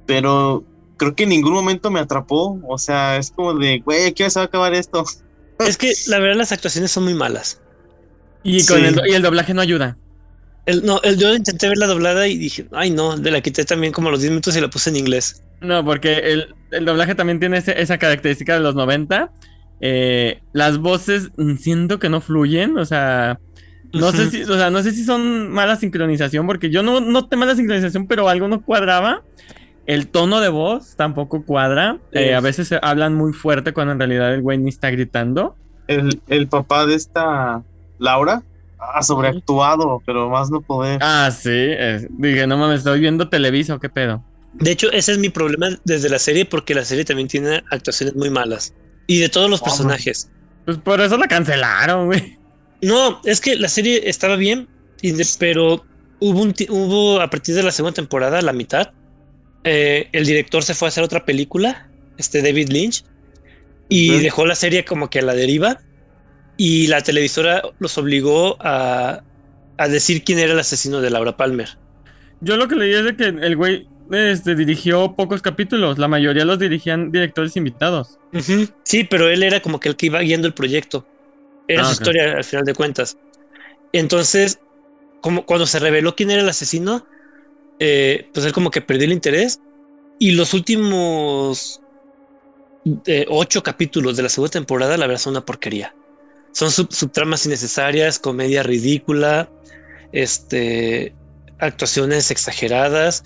pero 0.07 0.65
creo 0.97 1.15
que 1.15 1.23
en 1.23 1.31
ningún 1.31 1.55
momento 1.55 1.91
me 1.91 2.01
atrapó. 2.01 2.61
O 2.69 2.77
sea, 2.79 3.17
es 3.17 3.31
como 3.31 3.55
de, 3.55 3.79
güey, 3.81 4.13
¿qué 4.13 4.29
se 4.29 4.39
va 4.39 4.45
a 4.45 4.47
acabar 4.47 4.75
esto? 4.75 5.05
Es 5.59 5.79
que 5.79 5.93
la 6.09 6.19
verdad 6.19 6.37
las 6.37 6.53
actuaciones 6.53 6.91
son 6.91 7.05
muy 7.05 7.15
malas. 7.15 7.61
Y, 8.43 8.67
con 8.67 8.79
Sí. 8.81 8.85
el, 8.85 9.01
y 9.09 9.15
el 9.15 9.23
doblaje 9.23 9.55
no 9.55 9.63
ayuda. 9.63 9.97
El, 10.67 10.85
no, 10.85 11.01
el, 11.03 11.19
yo 11.19 11.35
intenté 11.35 11.69
ver 11.69 11.77
la 11.79 11.87
doblada 11.87 12.27
y 12.27 12.39
dije, 12.39 12.67
ay 12.73 12.91
no, 12.91 13.17
de 13.17 13.31
la 13.31 13.41
quité 13.43 13.65
también 13.65 13.93
como 13.93 14.09
a 14.09 14.13
los 14.13 14.21
10 14.21 14.31
minutos 14.31 14.57
y 14.57 14.61
la 14.61 14.69
puse 14.71 14.91
en 14.91 14.97
inglés. 14.97 15.43
No, 15.61 15.85
porque 15.85 16.15
el, 16.33 16.55
el 16.71 16.85
doblaje 16.85 17.15
también 17.15 17.39
tiene 17.41 17.59
ese- 17.59 17.81
esa 17.81 17.99
característica 17.99 18.55
de 18.55 18.61
los 18.61 18.75
90. 18.75 19.31
Eh, 19.81 20.41
las 20.53 20.79
voces 20.79 21.31
mm, 21.37 21.57
siento 21.57 21.99
que 21.99 22.09
no 22.09 22.21
fluyen, 22.23 22.79
o 22.79 22.85
sea, 22.87 23.39
no 23.93 24.11
sé 24.13 24.31
si, 24.31 24.43
o 24.43 24.57
sea, 24.57 24.71
no 24.71 24.83
sé 24.83 24.93
si 24.93 25.05
son 25.05 25.51
mala 25.51 25.77
sincronización, 25.77 26.47
porque 26.47 26.71
yo 26.71 26.83
no 26.83 27.01
noté 27.01 27.37
mala 27.37 27.55
sincronización, 27.55 28.07
pero 28.07 28.29
algo 28.29 28.49
no 28.49 28.63
cuadraba. 28.63 29.23
El 29.87 30.09
tono 30.09 30.41
de 30.41 30.49
voz 30.49 30.97
tampoco 30.97 31.45
cuadra. 31.45 31.99
Eh, 32.13 32.35
a 32.35 32.41
veces 32.41 32.69
se 32.69 32.79
hablan 32.81 33.15
muy 33.15 33.35
fuerte 33.35 33.75
cuando 33.75 33.93
en 33.93 33.99
realidad 33.99 34.33
el 34.35 34.41
güey 34.41 34.57
ni 34.57 34.71
está 34.71 34.91
gritando. 34.91 35.57
El, 35.89 36.21
el 36.29 36.49
papá 36.49 36.87
de 36.87 36.95
esta 36.95 37.63
Laura 37.99 38.43
ha 38.93 39.03
sobreactuado, 39.03 40.03
pero 40.05 40.29
más 40.29 40.51
no 40.51 40.61
poder. 40.61 40.99
Ah, 41.03 41.31
sí. 41.31 41.51
es- 41.51 42.07
dije, 42.11 42.47
no 42.47 42.57
mames, 42.59 42.79
estoy 42.79 43.01
viendo 43.01 43.29
Televisa 43.29 43.75
o 43.75 43.81
qué 43.81 43.89
pedo. 43.89 44.23
De 44.55 44.71
hecho, 44.71 44.91
ese 44.93 45.13
es 45.13 45.19
mi 45.19 45.31
problema 45.31 45.69
desde 45.85 46.09
la 46.09 46.19
serie 46.19 46.45
porque 46.45 46.75
la 46.75 46.85
serie 46.85 47.05
también 47.05 47.29
tiene 47.29 47.63
actuaciones 47.71 48.15
muy 48.15 48.31
malas. 48.31 48.75
Y 49.07 49.19
de 49.19 49.29
todos 49.29 49.51
los 49.51 49.61
Ah, 49.63 49.65
personajes. 49.65 50.31
Pues 50.65 50.79
por 50.79 51.01
eso 51.01 51.17
la 51.19 51.27
cancelaron, 51.29 52.07
güey. 52.07 52.39
No, 52.83 53.21
es 53.25 53.41
que 53.41 53.57
la 53.57 53.69
serie 53.69 54.09
estaba 54.09 54.37
bien, 54.37 54.69
pero 55.39 55.85
hubo, 56.21 56.41
un 56.41 56.55
hubo 56.69 57.21
a 57.21 57.29
partir 57.31 57.55
de 57.55 57.63
la 57.63 57.71
segunda 57.73 57.95
temporada, 57.95 58.41
la 58.43 58.53
mitad, 58.53 58.91
eh, 59.65 60.09
el 60.13 60.27
director 60.27 60.63
se 60.63 60.75
fue 60.75 60.89
a 60.89 60.91
hacer 60.91 61.03
otra 61.05 61.25
película, 61.25 61.89
este 62.19 62.43
David 62.43 62.69
Lynch, 62.69 63.05
y 63.89 64.19
dejó 64.19 64.47
la 64.47 64.55
serie 64.55 64.85
como 64.85 65.11
que 65.11 65.19
a 65.19 65.23
la 65.23 65.35
deriva, 65.35 65.81
y 66.57 66.87
la 66.87 67.01
televisora 67.03 67.63
los 67.79 67.99
obligó 67.99 68.57
a, 68.61 69.23
a 69.77 69.89
decir 69.89 70.25
quién 70.25 70.39
era 70.39 70.53
el 70.53 70.59
asesino 70.59 71.01
de 71.01 71.11
Laura 71.11 71.37
Palmer. 71.37 71.69
Yo 72.41 72.57
lo 72.57 72.69
que 72.69 72.77
leí 72.77 72.93
es 72.93 73.05
de 73.05 73.17
que 73.17 73.25
el 73.25 73.57
güey 73.57 73.89
este, 74.11 74.55
dirigió 74.55 75.15
pocos 75.15 75.43
capítulos. 75.43 75.99
La 75.99 76.09
mayoría 76.09 76.45
los 76.45 76.59
dirigían 76.59 77.11
directores 77.11 77.57
invitados. 77.57 78.19
Sí, 78.85 79.05
pero 79.05 79.29
él 79.29 79.43
era 79.43 79.61
como 79.61 79.81
que 79.81 79.89
el 79.89 79.97
que 79.97 80.07
iba 80.07 80.21
guiando 80.21 80.47
el 80.47 80.55
proyecto. 80.55 81.07
Era 81.69 81.83
Ah, 81.83 81.87
su 81.87 81.93
historia 81.93 82.33
al 82.37 82.45
final 82.45 82.65
de 82.65 82.75
cuentas. 82.75 83.17
Entonces, 83.93 84.59
como 85.21 85.47
cuando 85.47 85.67
se 85.67 85.79
reveló 85.79 86.15
quién 86.15 86.31
era 86.31 86.43
el 86.43 86.49
asesino, 86.49 87.07
eh, 87.79 88.29
pues 88.33 88.45
él 88.45 88.53
como 88.53 88.71
que 88.71 88.83
perdió 88.83 89.07
el 89.07 89.13
interés. 89.13 89.61
Y 90.19 90.33
los 90.33 90.53
últimos 90.55 91.81
eh, 93.07 93.25
ocho 93.29 93.63
capítulos 93.63 94.17
de 94.17 94.25
la 94.25 94.29
segunda 94.29 94.51
temporada, 94.53 94.97
la 94.97 95.07
verdad, 95.07 95.21
son 95.23 95.33
una 95.33 95.45
porquería. 95.45 95.95
Son 96.55 96.71
sub- 96.71 96.93
subtramas 96.93 97.45
innecesarias, 97.45 98.19
comedia 98.19 98.63
ridícula, 98.63 99.51
este, 100.13 101.13
actuaciones 101.59 102.31
exageradas. 102.31 103.25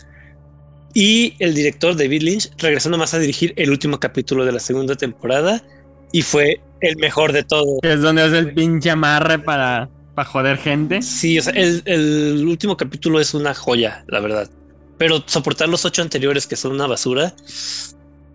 Y 0.95 1.35
el 1.39 1.55
director 1.55 1.95
David 1.95 2.23
Lynch 2.23 2.51
regresó 2.57 2.89
nomás 2.89 3.13
a 3.15 3.19
dirigir 3.19 3.53
el 3.57 3.71
último 3.71 4.01
capítulo 4.01 4.45
de 4.45 4.53
la 4.53 4.59
segunda 4.59 4.97
temporada 4.97 5.63
y 6.11 6.23
fue 6.23 6.61
el 6.81 6.97
mejor 6.97 7.33
de 7.33 7.45
todo. 7.45 7.79
Es 7.83 8.01
donde 8.01 8.23
hace 8.23 8.39
el 8.39 8.55
pinche 8.55 8.91
amarre 8.91 9.39
para, 9.39 9.91
para 10.15 10.29
joder 10.29 10.57
gente. 10.57 11.03
Sí, 11.03 11.39
o 11.39 11.43
sea, 11.43 11.53
el, 11.53 11.83
el 11.85 12.47
último 12.47 12.77
capítulo 12.77 13.21
es 13.21 13.35
una 13.35 13.55
joya, 13.55 14.05
la 14.09 14.21
verdad. 14.21 14.49
Pero 14.97 15.23
soportar 15.27 15.69
los 15.69 15.85
ocho 15.85 16.01
anteriores 16.01 16.47
que 16.47 16.57
son 16.57 16.73
una 16.73 16.87
basura, 16.87 17.35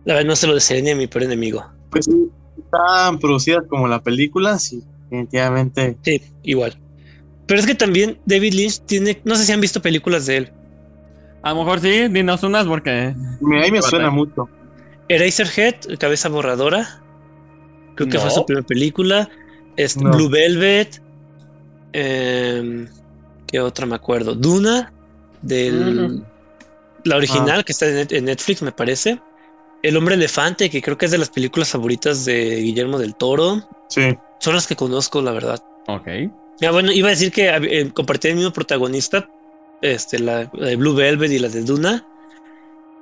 la 0.06 0.14
verdad 0.14 0.28
no 0.28 0.36
se 0.36 0.46
lo 0.48 0.54
desearía 0.54 0.86
ni 0.86 0.92
a 0.92 0.96
mi 0.96 1.08
peor 1.08 1.24
enemigo. 1.24 1.66
Pues 1.90 2.06
sí, 2.06 2.30
están 2.58 3.20
producidas 3.20 3.64
como 3.68 3.88
la 3.88 4.02
película, 4.02 4.58
sí, 4.60 4.84
definitivamente. 5.04 5.98
Sí, 6.04 6.22
igual. 6.44 6.78
Pero 7.46 7.60
es 7.60 7.66
que 7.66 7.76
también 7.76 8.18
David 8.26 8.54
Lynch 8.54 8.80
tiene, 8.86 9.20
no 9.26 9.36
sé 9.36 9.46
si 9.46 9.52
han 9.52 9.62
visto 9.62 9.82
películas 9.82 10.26
de 10.26 10.38
él. 10.38 10.52
A 11.42 11.50
lo 11.50 11.58
mejor 11.58 11.82
sí, 11.82 12.08
dinos 12.08 12.42
unas 12.44 12.66
porque. 12.66 13.14
Ahí 13.62 13.72
me 13.72 13.82
suena 13.82 14.10
mucho. 14.10 14.48
Eraserhead, 15.10 15.76
Cabeza 16.00 16.30
Borradora. 16.30 17.02
Creo 17.96 18.10
que 18.10 18.18
fue 18.18 18.32
su 18.32 18.46
primera 18.46 18.66
película. 18.66 19.30
Es 19.76 19.98
No. 19.98 20.12
Blue 20.12 20.30
Velvet. 20.30 21.02
em, 21.92 22.88
¿Qué 23.48 23.60
otra 23.60 23.86
me 23.86 23.96
acuerdo? 23.96 24.34
Duna. 24.36 24.92
Del. 25.42 26.24
La 27.04 27.18
original 27.18 27.66
que 27.66 27.74
está 27.74 27.88
en 27.90 28.26
Netflix, 28.26 28.62
me 28.62 28.72
parece. 28.72 29.20
El 29.84 29.98
Hombre 29.98 30.16
Elefante, 30.16 30.70
que 30.70 30.82
creo 30.82 30.98
que 30.98 31.06
es 31.06 31.12
de 31.12 31.18
las 31.18 31.30
películas 31.30 31.70
favoritas 31.70 32.26
de 32.26 32.56
Guillermo 32.62 32.98
del 32.98 33.16
Toro. 33.16 33.68
Sí. 33.90 34.18
Son 34.40 34.56
las 34.56 34.66
que 34.66 34.76
conozco, 34.76 35.22
la 35.22 35.32
verdad. 35.32 35.64
Ok. 35.88 36.08
Ya, 36.60 36.72
bueno, 36.72 36.92
iba 36.92 37.10
a 37.10 37.12
decir 37.12 37.32
que 37.32 37.50
eh, 37.50 37.92
compartía 37.94 38.32
el 38.32 38.38
mismo 38.38 38.54
protagonista, 38.54 39.30
este, 39.82 40.20
la, 40.20 40.50
la 40.54 40.68
de 40.68 40.76
Blue 40.76 40.96
Velvet 40.96 41.32
y 41.32 41.40
la 41.40 41.50
de 41.50 41.64
Duna, 41.64 42.08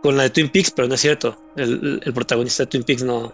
con 0.01 0.17
la 0.17 0.23
de 0.23 0.29
Twin 0.31 0.49
Peaks, 0.49 0.71
pero 0.71 0.87
no 0.87 0.95
es 0.95 1.01
cierto. 1.01 1.41
El, 1.55 2.01
el 2.03 2.13
protagonista 2.13 2.63
de 2.63 2.67
Twin 2.67 2.83
Peaks 2.83 3.03
no, 3.03 3.33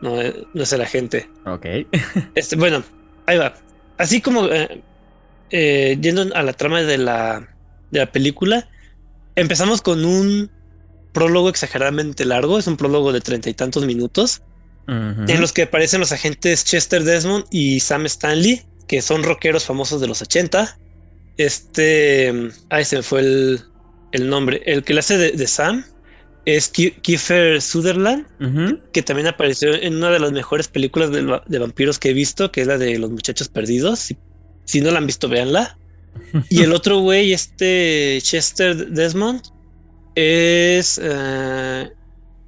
no, 0.00 0.20
eh, 0.20 0.46
no 0.52 0.62
es 0.62 0.72
el 0.72 0.82
agente. 0.82 1.28
Ok. 1.46 1.66
Este, 2.34 2.56
bueno, 2.56 2.82
ahí 3.26 3.38
va. 3.38 3.54
Así 3.96 4.20
como 4.20 4.46
eh, 4.46 4.82
eh, 5.50 5.96
yendo 6.00 6.26
a 6.34 6.42
la 6.42 6.52
trama 6.52 6.82
de 6.82 6.98
la, 6.98 7.48
de 7.90 8.00
la 8.00 8.12
película, 8.12 8.68
empezamos 9.36 9.80
con 9.80 10.04
un 10.04 10.50
prólogo 11.14 11.48
exageradamente 11.48 12.26
largo, 12.26 12.58
es 12.58 12.66
un 12.66 12.76
prólogo 12.76 13.10
de 13.12 13.22
treinta 13.22 13.48
y 13.48 13.54
tantos 13.54 13.86
minutos, 13.86 14.42
en 14.86 15.40
los 15.40 15.54
que 15.54 15.62
aparecen 15.62 16.00
los 16.00 16.12
agentes 16.12 16.62
Chester 16.66 17.04
Desmond 17.04 17.46
y 17.50 17.80
Sam 17.80 18.04
Stanley, 18.04 18.62
que 18.86 19.00
son 19.00 19.22
rockeros 19.22 19.64
famosos 19.64 19.98
de 20.02 20.06
los 20.08 20.20
80. 20.20 20.76
Este, 21.38 22.50
ahí 22.70 22.84
se 22.84 22.96
me 22.96 23.02
fue 23.02 23.20
el, 23.20 23.60
el 24.12 24.28
nombre. 24.28 24.62
El 24.66 24.84
que 24.84 24.92
le 24.94 25.00
hace 25.00 25.16
de, 25.16 25.32
de 25.32 25.46
Sam 25.46 25.84
es 26.44 26.68
Ki- 26.68 26.92
Kiefer 27.02 27.62
Sutherland, 27.62 28.26
que 28.92 29.02
también 29.02 29.26
apareció 29.28 29.72
en 29.74 29.96
una 29.96 30.10
de 30.10 30.18
las 30.20 30.32
mejores 30.32 30.68
películas 30.68 31.10
de 31.10 31.58
vampiros 31.58 31.98
que 31.98 32.10
he 32.10 32.12
visto, 32.12 32.52
que 32.52 32.60
es 32.60 32.66
la 32.66 32.76
de 32.76 32.98
Los 32.98 33.10
Muchachos 33.10 33.48
Perdidos. 33.48 34.00
Si, 34.00 34.16
si 34.66 34.80
no 34.80 34.90
la 34.90 34.98
han 34.98 35.06
visto, 35.06 35.28
véanla. 35.28 35.78
Y 36.50 36.62
el 36.62 36.72
otro 36.72 36.98
güey, 37.00 37.32
este 37.32 38.18
Chester 38.22 38.88
Desmond, 38.90 39.40
es 40.14 41.00
eh, 41.02 41.90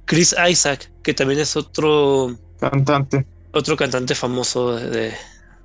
Chris 0.05 0.35
Isaac, 0.49 0.91
que 1.03 1.13
también 1.13 1.39
es 1.39 1.55
otro, 1.55 2.37
Cantante. 2.59 3.25
otro 3.51 3.75
cantante 3.75 4.15
famoso 4.15 4.75
de, 4.75 5.13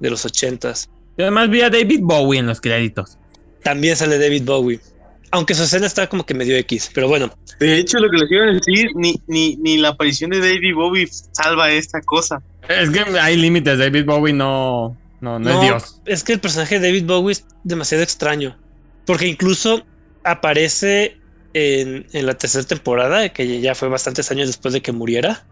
de 0.01 0.11
los 0.11 0.25
ochentas. 0.25 0.89
Y 1.17 1.23
además 1.23 1.51
vi 1.51 1.61
a 1.63 1.71
David 1.71 2.01
Bowie 2.03 2.41
en 2.41 2.47
los 2.47 2.61
créditos. 2.61 3.19
También 3.63 3.97
sale 3.97 4.19
David 4.19 4.45
Bowie. 4.45 4.81
Aunque 5.31 5.55
su 5.55 5.63
escena 5.63 5.87
está 5.87 6.09
como 6.09 6.27
que 6.27 6.35
medio 6.35 6.57
X, 6.57 6.91
pero 6.95 7.09
bueno, 7.09 7.33
De 7.59 7.79
hecho, 7.79 7.99
lo 7.99 8.11
que 8.11 8.19
les 8.19 8.29
quiero 8.29 8.53
decir, 8.53 8.91
ni, 8.95 9.15
ni, 9.27 9.57
ni 9.57 9.79
la 9.79 9.89
aparición 9.91 10.31
de 10.31 10.41
David 10.41 10.75
Bowie 10.75 11.09
salva 11.33 11.71
esta 11.71 12.01
cosa. 12.03 12.43
Es 12.69 12.91
que 12.91 13.01
hay 13.19 13.37
límites. 13.37 13.79
David 13.79 14.05
Bowie 14.05 14.35
no, 14.35 14.97
no, 15.21 15.39
no, 15.39 15.51
es 15.51 15.61
Dios. 15.61 16.01
Es 16.05 16.23
que 16.23 16.35
el 16.35 16.41
personaje 16.41 16.79
de 16.79 16.89
David 16.89 17.07
Bowie 17.07 17.33
es 17.33 17.47
demasiado 17.65 18.03
extraño. 18.05 18.59
Porque 19.07 19.27
incluso 19.27 19.85
aparece 20.23 21.17
en, 21.55 22.07
en 22.13 22.27
la 22.27 22.35
tercera 22.35 22.65
temporada, 22.65 23.29
que 23.31 23.61
ya 23.61 23.75
fue 23.75 23.89
bastantes 23.89 24.31
años 24.31 24.47
después 24.47 24.75
de 24.75 24.83
que 24.83 24.93
muriera. 24.93 25.45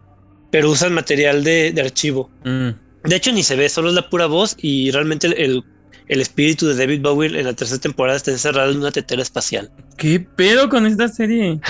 Pero 0.51 0.69
usan 0.69 0.93
material 0.93 1.43
de, 1.43 1.71
de 1.71 1.81
archivo. 1.81 2.29
Mm. 2.43 2.69
De 3.03 3.15
hecho, 3.15 3.31
ni 3.31 3.43
se 3.43 3.55
ve, 3.55 3.69
solo 3.69 3.89
es 3.89 3.95
la 3.95 4.09
pura 4.09 4.25
voz. 4.25 4.55
Y 4.59 4.91
realmente 4.91 5.27
el, 5.27 5.63
el, 6.07 6.21
espíritu 6.21 6.67
de 6.67 6.75
David 6.75 7.01
Bowie 7.01 7.39
en 7.39 7.45
la 7.45 7.53
tercera 7.53 7.79
temporada 7.79 8.17
está 8.17 8.31
encerrado 8.31 8.71
en 8.71 8.79
una 8.79 8.91
tetera 8.91 9.21
espacial. 9.21 9.71
¿Qué 9.97 10.19
pedo 10.19 10.69
con 10.69 10.85
esta 10.85 11.07
serie? 11.07 11.59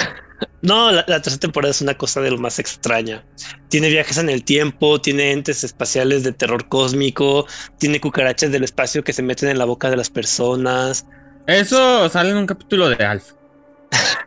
No, 0.63 0.91
la, 0.91 1.05
la 1.07 1.21
tercera 1.21 1.39
temporada 1.39 1.71
es 1.71 1.81
una 1.81 1.95
cosa 1.95 2.21
de 2.21 2.31
lo 2.31 2.37
más 2.37 2.57
extraña. 2.59 3.23
Tiene 3.69 3.89
viajes 3.89 4.17
en 4.17 4.29
el 4.29 4.43
tiempo, 4.43 4.99
tiene 4.99 5.31
entes 5.31 5.63
espaciales 5.63 6.23
de 6.23 6.33
terror 6.33 6.67
cósmico, 6.67 7.45
tiene 7.77 8.01
cucarachas 8.01 8.51
del 8.51 8.63
espacio 8.63 9.03
que 9.03 9.13
se 9.13 9.21
meten 9.21 9.49
en 9.49 9.59
la 9.59 9.65
boca 9.65 9.89
de 9.89 9.97
las 9.97 10.09
personas. 10.09 11.05
Eso 11.47 12.09
sale 12.09 12.31
en 12.31 12.37
un 12.37 12.47
capítulo 12.47 12.89
de 12.89 13.03
Alf. 13.03 13.33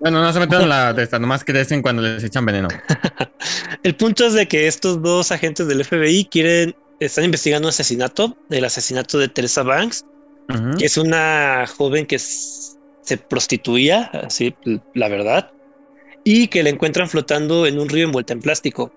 Bueno, 0.00 0.20
no 0.20 0.32
se 0.32 0.40
meten 0.40 0.62
en 0.62 0.68
la 0.68 0.92
de 0.92 1.02
esta, 1.02 1.18
nomás 1.18 1.44
crecen 1.44 1.82
cuando 1.82 2.02
les 2.02 2.22
echan 2.22 2.44
veneno. 2.44 2.68
El 3.82 3.96
punto 3.96 4.26
es 4.26 4.34
de 4.34 4.46
que 4.46 4.66
estos 4.66 5.02
dos 5.02 5.32
agentes 5.32 5.66
del 5.66 5.84
FBI 5.84 6.26
quieren, 6.26 6.74
están 7.00 7.24
investigando 7.24 7.68
un 7.68 7.70
asesinato, 7.70 8.36
el 8.50 8.64
asesinato 8.64 9.18
de 9.18 9.28
Teresa 9.28 9.62
Banks, 9.62 10.04
que 10.78 10.84
es 10.84 10.98
una 10.98 11.64
joven 11.66 12.04
que 12.04 12.18
se 12.18 13.16
prostituía, 13.16 14.10
así 14.12 14.54
la 14.94 15.08
verdad, 15.08 15.50
y 16.22 16.48
que 16.48 16.62
la 16.62 16.70
encuentran 16.70 17.08
flotando 17.08 17.66
en 17.66 17.78
un 17.78 17.88
río 17.88 18.04
envuelta 18.06 18.32
en 18.34 18.40
plástico. 18.40 18.92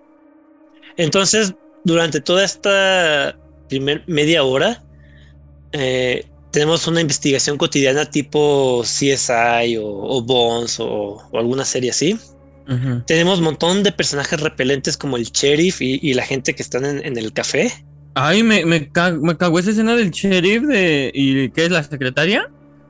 Entonces, 0.97 1.53
durante 1.83 2.19
toda 2.19 2.43
esta 2.43 3.37
primer 3.69 4.03
media 4.07 4.43
hora, 4.43 4.83
eh, 5.71 6.25
tenemos 6.57 6.87
una 6.87 7.01
investigación 7.01 7.55
cotidiana 7.55 8.05
tipo 8.09 8.81
CSI 8.83 9.77
o, 9.77 9.85
o 9.85 10.23
Bones 10.23 10.79
o, 10.79 10.87
o 11.31 11.37
alguna 11.37 11.63
serie 11.65 11.91
así. 11.91 12.13
Ujú. 12.67 13.03
Tenemos 13.05 13.37
un 13.37 13.45
montón 13.45 13.83
de 13.83 13.91
personajes 13.91 14.39
repelentes 14.41 14.97
como 14.97 15.17
el 15.17 15.25
sheriff 15.25 15.83
y, 15.83 15.99
y 16.01 16.15
la 16.15 16.23
gente 16.25 16.55
que 16.55 16.63
están 16.63 16.83
en, 16.83 17.05
en 17.05 17.15
el 17.15 17.31
café. 17.31 17.71
Ay, 18.15 18.41
me, 18.41 18.65
me, 18.65 18.89
ca- 18.91 19.11
me 19.11 19.37
cagó 19.37 19.59
esa 19.59 19.69
escena 19.69 19.95
del 19.95 20.09
sheriff 20.09 20.63
de. 20.63 21.11
¿Y 21.13 21.51
qué 21.51 21.65
es 21.65 21.69
la 21.71 21.83
secretaria? 21.83 22.49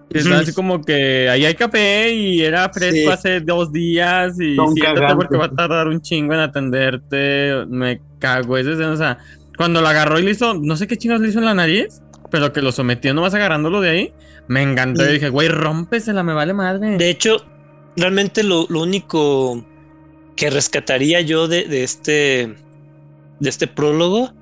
Que 0.09 0.19
está 0.19 0.39
así 0.39 0.53
como 0.53 0.81
que 0.81 1.27
ahí 1.29 1.43
hay 1.43 1.55
café 1.55 2.13
y 2.13 2.41
era 2.41 2.69
fresco 2.69 2.95
Sí. 2.95 3.07
hace 3.07 3.39
dos 3.41 3.73
días 3.73 4.39
y 4.39 4.55
Son 4.55 4.73
siéntate 4.73 5.01
cagantes. 5.01 5.15
porque 5.17 5.35
va 5.37 5.45
a 5.47 5.51
tardar 5.53 5.89
un 5.89 6.01
chingo 6.01 6.33
en 6.33 6.39
atenderte. 6.39 7.65
Me 7.67 7.99
cago 8.17 8.57
esa 8.57 8.71
escena. 8.71 8.91
O 8.93 8.97
sea, 8.97 9.17
cuando 9.57 9.81
lo 9.81 9.87
agarró 9.89 10.17
y 10.17 10.23
le 10.23 10.31
hizo, 10.31 10.53
no 10.53 10.77
sé 10.77 10.87
qué 10.87 10.95
chingados 10.95 11.21
le 11.21 11.27
hizo 11.29 11.39
en 11.39 11.45
la 11.45 11.53
nariz, 11.53 12.01
pero 12.29 12.53
que 12.53 12.61
lo 12.61 12.71
sometió 12.71 13.13
nomás 13.13 13.33
agarrándolo 13.33 13.81
de 13.81 13.89
ahí. 13.89 14.13
Me 14.47 14.61
encantó. 14.61 15.07
Y 15.07 15.13
dije, 15.13 15.29
güey, 15.29 15.49
rómpesela, 15.49 16.23
me 16.23 16.33
vale 16.33 16.53
madre. 16.53 16.97
De 16.97 17.09
hecho, 17.09 17.45
realmente 17.95 18.43
lo, 18.43 18.65
lo 18.69 18.81
único 18.81 19.65
que 20.35 20.49
rescataría 20.49 21.21
yo 21.21 21.47
de, 21.47 21.65
de 21.65 21.83
este 21.83 22.55
de 23.39 23.49
este 23.49 23.67
prólogo 23.67 24.33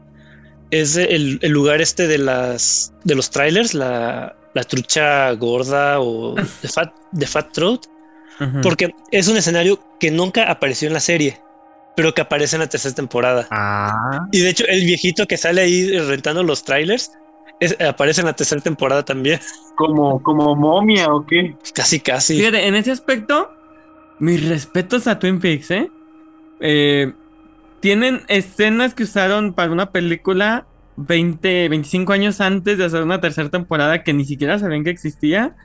es 0.71 0.97
el, 0.97 1.39
el 1.41 1.51
lugar 1.51 1.81
este 1.81 2.07
de 2.07 2.17
las 2.17 2.93
de 3.03 3.15
los 3.15 3.29
trailers, 3.29 3.73
la, 3.73 4.35
la 4.53 4.63
trucha 4.63 5.31
gorda 5.33 5.99
o 5.99 6.35
de 6.35 6.67
Fat, 6.67 6.93
de 7.11 7.27
Fat 7.27 7.51
Throat, 7.53 7.85
porque 8.61 8.93
es 9.11 9.27
un 9.27 9.37
escenario 9.37 9.79
que 9.99 10.11
nunca 10.11 10.49
apareció 10.49 10.87
en 10.87 10.93
la 10.93 10.99
serie, 10.99 11.39
pero 11.95 12.13
que 12.13 12.21
aparece 12.21 12.55
en 12.55 12.61
la 12.61 12.67
tercera 12.67 12.95
temporada. 12.95 13.47
Ah. 13.51 14.27
Y 14.31 14.39
de 14.41 14.49
hecho, 14.49 14.65
el 14.67 14.85
viejito 14.85 15.27
que 15.27 15.37
sale 15.37 15.61
ahí 15.61 15.97
rentando 15.99 16.43
los 16.43 16.63
trailers 16.63 17.11
es- 17.59 17.79
aparece 17.81 18.21
en 18.21 18.27
la 18.27 18.33
tercera 18.33 18.61
temporada 18.61 19.03
también. 19.03 19.39
Como, 19.75 20.23
como 20.23 20.55
momia 20.55 21.07
o 21.13 21.25
qué. 21.25 21.57
Casi, 21.73 21.99
casi. 21.99 22.37
Fíjate, 22.37 22.65
en 22.67 22.75
ese 22.75 22.91
aspecto, 22.91 23.51
mis 24.19 24.47
respetos 24.47 25.05
a 25.05 25.19
Twin 25.19 25.39
Peaks, 25.41 25.69
¿eh? 25.71 25.91
Eh, 26.61 27.11
tienen 27.81 28.21
escenas 28.29 28.93
que 28.93 29.03
usaron 29.03 29.51
para 29.53 29.73
una 29.73 29.91
película 29.91 30.65
20, 30.95 31.67
25 31.67 32.13
años 32.13 32.39
antes 32.39 32.77
de 32.77 32.85
hacer 32.85 33.03
una 33.03 33.19
tercera 33.19 33.49
temporada 33.49 34.01
que 34.01 34.13
ni 34.13 34.23
siquiera 34.23 34.57
sabían 34.59 34.85
que 34.85 34.91
existía. 34.91 35.57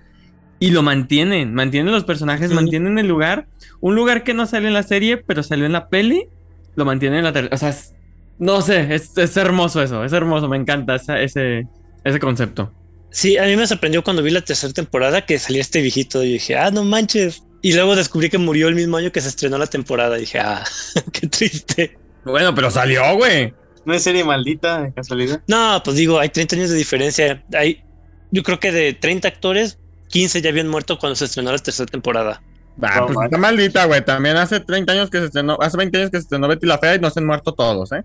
Y 0.58 0.72
lo 0.72 0.82
mantienen, 0.82 1.54
mantienen 1.54 1.92
los 1.92 2.02
personajes, 2.04 2.48
Sí. 2.50 2.54
mantienen 2.56 2.98
el 2.98 3.06
lugar. 3.06 3.46
Un 3.80 3.94
lugar 3.94 4.24
que 4.24 4.34
no 4.34 4.44
sale 4.46 4.66
en 4.66 4.74
la 4.74 4.82
serie, 4.82 5.18
pero 5.18 5.44
salió 5.44 5.66
en 5.66 5.72
la 5.72 5.88
peli, 5.88 6.26
lo 6.74 6.84
mantienen 6.84 7.18
en 7.20 7.24
la 7.26 7.32
tercera. 7.32 7.54
O 7.54 7.58
sea, 7.58 7.68
es- 7.68 7.94
no 8.40 8.60
sé, 8.60 8.92
es, 8.92 9.16
es 9.16 9.36
hermoso 9.36 9.80
eso, 9.82 10.02
es 10.04 10.12
hermoso, 10.12 10.48
me 10.48 10.56
encanta 10.56 10.96
esa- 10.96 11.20
ese, 11.20 11.68
ese 12.04 12.18
concepto. 12.18 12.72
Sí, 13.10 13.36
a 13.38 13.44
mí 13.44 13.56
me 13.56 13.66
sorprendió 13.66 14.04
cuando 14.04 14.22
vi 14.22 14.30
la 14.30 14.40
tercera 14.40 14.72
temporada 14.72 15.26
que 15.26 15.38
salía 15.38 15.60
este 15.60 15.80
viejito 15.80 16.22
y 16.22 16.34
dije, 16.34 16.56
ah, 16.56 16.70
no 16.70 16.84
manches. 16.84 17.42
Y 17.62 17.72
luego 17.74 17.96
descubrí 17.96 18.30
que 18.30 18.38
murió 18.38 18.68
el 18.68 18.74
mismo 18.74 18.96
año 18.96 19.10
que 19.12 19.20
se 19.20 19.28
estrenó 19.28 19.58
la 19.58 19.66
temporada. 19.66 20.16
Y 20.16 20.20
dije, 20.22 20.38
ah, 20.38 20.64
qué 21.12 21.26
triste. 21.26 21.98
Bueno, 22.24 22.54
pero 22.54 22.70
salió, 22.70 23.02
güey. 23.16 23.52
¿No 23.84 23.94
es 23.94 24.02
serie 24.02 24.22
maldita 24.24 24.82
de 24.82 24.92
casualidad? 24.92 25.42
No, 25.48 25.80
pues 25.84 25.96
digo, 25.96 26.18
hay 26.20 26.28
30 26.28 26.56
años 26.56 26.70
de 26.70 26.76
diferencia. 26.76 27.42
Hay, 27.52 27.82
yo 28.30 28.42
creo 28.42 28.60
que 28.60 28.70
de 28.72 28.92
30 28.92 29.26
actores, 29.26 29.78
15 30.08 30.40
ya 30.42 30.50
habían 30.50 30.68
muerto 30.68 30.98
cuando 30.98 31.16
se 31.16 31.24
estrenó 31.24 31.50
la 31.50 31.58
tercera 31.58 31.86
temporada. 31.86 32.42
Ah, 32.82 33.00
No, 33.00 33.06
pues 33.06 33.16
man. 33.16 33.24
está 33.26 33.38
maldita, 33.38 33.84
güey. 33.86 34.04
También 34.04 34.36
hace 34.36 34.60
30 34.60 34.92
años 34.92 35.10
que 35.10 35.18
se 35.18 35.24
estrenó, 35.26 35.58
hace 35.60 35.76
20 35.76 35.98
años 35.98 36.10
que 36.10 36.18
se 36.18 36.22
estrenó 36.22 36.46
Betty 36.46 36.66
la 36.66 36.78
Fea 36.78 36.94
y 36.94 36.98
no 37.00 37.10
se 37.10 37.18
han 37.20 37.26
muerto 37.26 37.52
todos, 37.52 37.90
¿eh? 37.92 38.04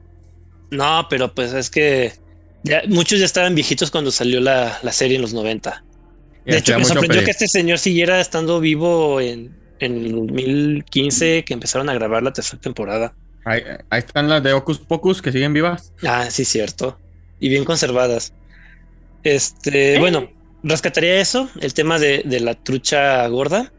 No, 0.72 1.06
pero 1.10 1.34
pues 1.34 1.54
es 1.54 1.70
que 1.70 2.14
ya, 2.66 2.82
muchos 2.88 3.20
ya 3.20 3.26
estaban 3.26 3.56
viejitos 3.56 3.92
cuando 3.92 4.12
salió 4.12 4.42
la, 4.42 4.80
la 4.82 4.92
serie 4.92 5.16
en 5.16 5.22
los 5.22 5.34
90. 5.34 5.84
Y 6.46 6.52
De 6.52 6.58
hecho, 6.58 6.78
me 6.78 6.86
sorprendió 6.86 7.24
que 7.24 7.32
este 7.32 7.48
señor 7.48 7.80
siguiera 7.80 8.20
estando 8.20 8.60
vivo 8.60 9.22
en, 9.22 9.56
en 9.80 9.98
el 9.98 10.12
2015 10.12 11.44
que 11.46 11.54
empezaron 11.54 11.90
a 11.90 11.94
grabar 11.94 12.24
la 12.24 12.34
tercera 12.34 12.60
temporada. 12.62 13.14
Ahí, 13.46 13.62
ahí 13.90 14.00
están 14.00 14.28
las 14.28 14.42
de 14.44 14.54
Ocus 14.54 14.80
Pocus 14.80 15.22
que 15.22 15.32
siguen 15.32 15.54
vivas. 15.54 15.94
Ah, 16.06 16.30
sí, 16.32 16.44
cierto. 16.44 17.00
Y 17.40 17.50
bien 17.50 17.66
conservadas. 17.66 18.34
Este, 19.24 19.96
¿Eh? 19.96 20.00
bueno, 20.00 20.32
rescataría 20.64 21.20
eso, 21.20 21.50
el 21.62 21.74
tema 21.74 22.00
de, 22.00 22.24
de 22.26 22.40
la 22.40 22.56
trucha 22.56 23.28
gorda. 23.28 23.72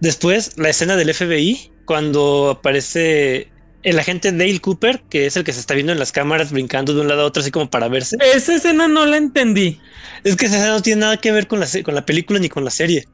Después, 0.00 0.56
la 0.56 0.68
escena 0.68 0.96
del 0.96 1.12
FBI, 1.12 1.72
cuando 1.84 2.50
aparece 2.50 3.48
el 3.88 3.98
agente 3.98 4.32
Dale 4.32 4.60
Cooper, 4.60 5.02
que 5.08 5.26
es 5.26 5.36
el 5.36 5.44
que 5.44 5.52
se 5.52 5.60
está 5.60 5.74
viendo 5.74 5.92
en 5.92 5.98
las 5.98 6.12
cámaras 6.12 6.52
brincando 6.52 6.94
de 6.94 7.00
un 7.00 7.08
lado 7.08 7.22
a 7.22 7.24
otro, 7.24 7.40
así 7.40 7.50
como 7.50 7.70
para 7.70 7.88
verse. 7.88 8.16
Esa 8.34 8.54
escena 8.54 8.88
no 8.88 9.06
la 9.06 9.16
entendí. 9.16 9.80
Es 10.24 10.36
que 10.36 10.46
esa 10.46 10.56
escena 10.56 10.74
no 10.74 10.82
tiene 10.82 11.00
nada 11.00 11.16
que 11.16 11.32
ver 11.32 11.46
con 11.46 11.60
la, 11.60 11.66
con 11.84 11.94
la 11.94 12.04
película 12.04 12.38
ni 12.38 12.48
con 12.48 12.64
la 12.64 12.70
serie. 12.70 13.06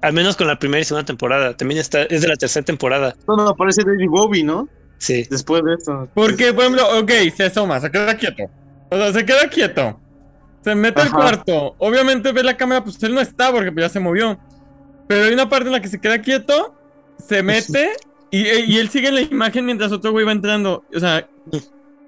Al 0.00 0.12
menos 0.12 0.36
con 0.36 0.46
la 0.46 0.58
primera 0.58 0.80
y 0.80 0.84
segunda 0.84 1.06
temporada. 1.06 1.56
También 1.56 1.80
está, 1.80 2.02
es 2.02 2.22
de 2.22 2.28
la 2.28 2.36
tercera 2.36 2.64
temporada. 2.64 3.14
No, 3.26 3.36
no, 3.36 3.48
aparece 3.48 3.82
David 3.84 4.08
Bowie, 4.08 4.44
¿no? 4.44 4.68
Sí. 4.98 5.26
Después 5.30 5.62
de 5.64 5.74
esto. 5.74 6.08
Porque, 6.14 6.52
por 6.52 6.64
ejemplo, 6.64 6.98
ok, 6.98 7.10
se 7.34 7.44
asoma, 7.44 7.80
se 7.80 7.90
queda 7.90 8.16
quieto. 8.16 8.44
O 8.90 8.96
sea, 8.96 9.12
se 9.12 9.24
queda 9.24 9.48
quieto. 9.48 10.00
Se 10.62 10.74
mete 10.74 11.02
al 11.02 11.10
cuarto. 11.10 11.74
Obviamente 11.78 12.32
ve 12.32 12.42
la 12.42 12.56
cámara, 12.56 12.82
pues 12.82 13.02
él 13.02 13.14
no 13.14 13.20
está 13.20 13.52
porque 13.52 13.72
pues, 13.72 13.86
ya 13.86 13.88
se 13.88 14.00
movió. 14.00 14.38
Pero 15.06 15.24
hay 15.24 15.34
una 15.34 15.48
parte 15.48 15.66
en 15.66 15.72
la 15.72 15.80
que 15.80 15.88
se 15.88 16.00
queda 16.00 16.20
quieto, 16.20 16.74
se 17.18 17.42
mete 17.42 17.92
y, 18.42 18.72
y 18.74 18.78
él 18.78 18.88
sigue 18.90 19.10
la 19.12 19.20
imagen 19.20 19.64
mientras 19.66 19.92
otro 19.92 20.12
güey 20.12 20.24
va 20.24 20.32
entrando. 20.32 20.84
O 20.94 21.00
sea, 21.00 21.28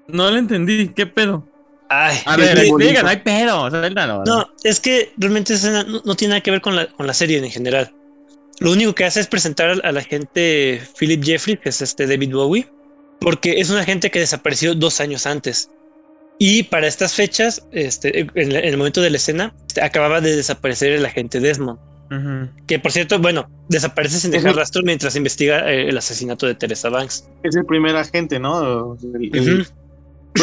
no 0.07 0.31
lo 0.31 0.37
entendí. 0.37 0.89
¿Qué 0.89 1.05
pedo? 1.05 1.47
Ay, 1.89 2.17
A 2.25 2.35
ver, 2.35 2.67
bonito. 2.67 2.89
digan, 2.89 3.07
hay 3.07 3.17
pedo. 3.17 3.69
suéltalo. 3.69 4.23
No, 4.25 4.49
es 4.63 4.79
que 4.79 5.13
realmente 5.17 5.53
esa 5.53 5.69
escena 5.69 5.83
no, 5.89 6.01
no 6.03 6.15
tiene 6.15 6.31
nada 6.33 6.41
que 6.41 6.51
ver 6.51 6.61
con 6.61 6.75
la, 6.75 6.87
con 6.87 7.07
la 7.07 7.13
serie 7.13 7.37
en 7.37 7.49
general. 7.49 7.93
Lo 8.59 8.71
único 8.71 8.93
que 8.93 9.05
hace 9.05 9.19
es 9.19 9.27
presentar 9.27 9.69
al, 9.69 9.81
al 9.83 9.97
agente 9.97 10.81
Philip 10.99 11.23
Jeffrey, 11.23 11.57
que 11.57 11.69
es 11.69 11.81
este 11.81 12.07
David 12.07 12.33
Bowie, 12.33 12.67
porque 13.19 13.59
es 13.59 13.69
un 13.69 13.77
agente 13.77 14.11
que 14.11 14.19
desapareció 14.19 14.73
dos 14.75 14.99
años 14.99 15.25
antes. 15.25 15.69
Y 16.39 16.63
para 16.63 16.87
estas 16.87 17.13
fechas, 17.13 17.65
este, 17.71 18.19
en, 18.19 18.29
en 18.35 18.51
el 18.55 18.77
momento 18.77 19.01
de 19.01 19.09
la 19.09 19.17
escena, 19.17 19.55
este, 19.67 19.81
acababa 19.81 20.21
de 20.21 20.35
desaparecer 20.35 20.91
el 20.91 21.05
agente 21.05 21.39
Desmond. 21.39 21.79
Que 22.65 22.79
por 22.79 22.91
cierto, 22.91 23.19
bueno, 23.19 23.49
desaparece 23.69 24.19
sin 24.19 24.31
dejar 24.31 24.55
rastro 24.55 24.81
mientras 24.83 25.15
investiga 25.15 25.71
eh, 25.71 25.89
el 25.89 25.97
asesinato 25.97 26.45
de 26.45 26.55
Teresa 26.55 26.89
Banks. 26.89 27.27
Es 27.43 27.55
el 27.55 27.65
primer 27.65 27.95
agente, 27.97 28.39
¿no? 28.39 28.97
El- 29.01 29.29
el- 29.35 29.61
Ujú. 29.61 29.69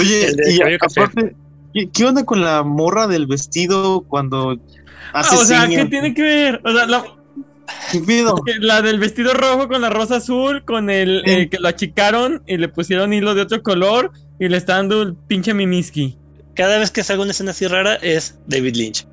Oye, 0.00 0.27
El 0.29 0.53
y 0.53 0.61
aparte, 0.81 1.35
¿qué, 1.72 1.88
qué 1.90 2.05
onda 2.05 2.24
con 2.24 2.40
la 2.42 2.62
morra 2.64 3.07
del 3.07 3.27
vestido 3.27 4.03
cuando 4.09 4.59
Ah, 5.12 5.20
o 5.33 5.44
sea, 5.44 5.68
¿qué 5.68 5.85
tiene 5.87 6.12
que 6.12 6.22
ver? 6.22 6.61
O 6.64 6.72
sea, 6.72 6.87
la, 6.87 7.05
la 8.61 8.83
del 8.83 8.98
vestido 8.98 9.33
rojo 9.35 9.68
con 9.68 9.81
la 9.81 9.90
rosa 9.90 10.16
azul, 10.16 10.64
con 10.64 10.90
el 10.90 11.22
Sí. 11.24 11.31
eh, 11.31 11.48
que 11.48 11.59
lo 11.59 11.68
achicaron 11.68 12.42
y 12.46 12.57
le 12.57 12.68
pusieron 12.68 13.12
hilo 13.12 13.35
de 13.35 13.42
otro 13.42 13.62
color 13.62 14.12
y 14.38 14.48
le 14.48 14.57
está 14.57 14.74
dando 14.77 15.03
el 15.03 15.14
pinche 15.14 15.55
mimiski. 15.55 16.16
Cada 16.55 16.79
vez 16.79 16.90
que 16.90 17.03
salga 17.05 17.22
una 17.22 17.31
escena 17.33 17.53
así 17.53 17.66
rara 17.66 17.94
es 17.96 18.38
David 18.46 18.77
Lynch. 18.77 19.07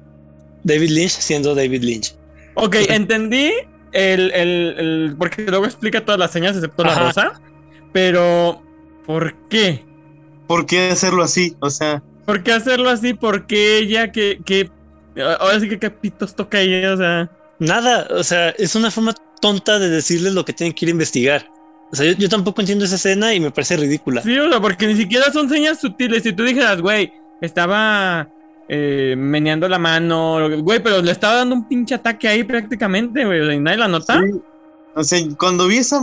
David 0.64 0.90
Lynch 0.90 1.12
siendo 1.12 1.56
David 1.56 1.84
Lynch. 1.84 2.16
Ok, 2.62 2.76
entendí 2.90 3.52
el, 3.92 4.32
el, 4.32 4.76
el- 4.80 5.16
porque 5.18 5.44
luego 5.44 5.66
explica 5.66 6.06
todas 6.06 6.20
las 6.20 6.32
señas 6.32 6.56
excepto 6.56 6.84
la 6.84 6.96
rosa, 6.98 7.42
pero 7.92 8.62
¿por 9.06 9.34
qué? 9.50 9.84
¿Por 10.48 10.66
qué 10.66 10.90
hacerlo 10.92 11.24
así? 11.24 11.56
O 11.60 11.70
sea, 11.70 12.02
¿Por 12.26 12.44
qué 12.44 12.54
hacerlo 12.54 12.90
así? 12.90 13.14
¿Por 13.14 13.48
qué 13.48 13.80
ella 13.80 14.12
que, 14.12 14.40
que 14.46 14.70
ahora 15.40 15.60
sí 15.60 15.68
que 15.68 15.80
qué 15.80 15.90
pitos 15.90 16.36
toca 16.36 16.60
ella? 16.60 16.94
O 16.94 16.98
sea, 16.98 17.32
Nada, 17.60 18.08
o 18.12 18.24
sea, 18.24 18.50
es 18.52 18.76
una 18.76 18.90
forma 18.92 19.14
tonta 19.42 19.78
de 19.80 19.90
decirles 19.90 20.34
lo 20.34 20.46
que 20.46 20.54
tienen 20.54 20.74
que 20.74 20.86
ir 20.86 20.90
a 20.90 20.92
investigar. 20.92 21.48
O 21.92 21.96
sea, 21.96 22.06
yo, 22.06 22.14
yo 22.18 22.30
tampoco 22.30 22.62
entiendo 22.62 22.86
esa 22.86 22.96
escena 22.96 23.34
y 23.34 23.40
me 23.40 23.52
parece 23.52 23.76
ridícula. 23.78 24.22
sí, 24.22 24.38
o 24.38 24.50
sea, 24.50 24.62
porque 24.62 24.88
ni 24.88 24.96
siquiera 24.96 25.32
son 25.32 25.50
señas 25.50 25.80
sutiles. 25.82 26.24
Si 26.24 26.32
tú 26.34 26.44
dijeras, 26.44 26.82
güey, 26.82 27.12
estaba 27.42 28.30
eh, 28.74 29.16
meneando 29.18 29.68
la 29.68 29.78
mano, 29.78 30.40
güey, 30.62 30.82
pero 30.82 31.02
le 31.02 31.12
estaba 31.12 31.36
dando 31.36 31.56
un 31.56 31.68
pinche 31.68 31.94
ataque 31.94 32.28
ahí 32.30 32.44
prácticamente, 32.46 33.26
güey, 33.26 33.60
nadie 33.60 33.78
la 33.78 33.88
nota. 33.90 34.22
sí. 34.22 34.40
O 34.94 35.04
sea, 35.04 35.20
cuando 35.38 35.68
vi 35.68 35.78
esa. 35.78 36.02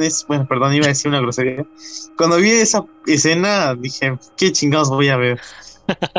es- 0.00 0.24
bueno, 0.26 0.46
perdón, 0.48 0.74
iba 0.74 0.86
a 0.86 0.88
decir 0.88 1.08
una 1.08 1.20
grosería. 1.20 1.64
Cuando 2.16 2.36
vi 2.38 2.50
esa 2.50 2.84
escena, 3.06 3.74
dije, 3.74 4.16
¿qué 4.36 4.50
chingados 4.52 4.90
voy 4.90 5.08
a 5.08 5.16
ver? 5.16 5.40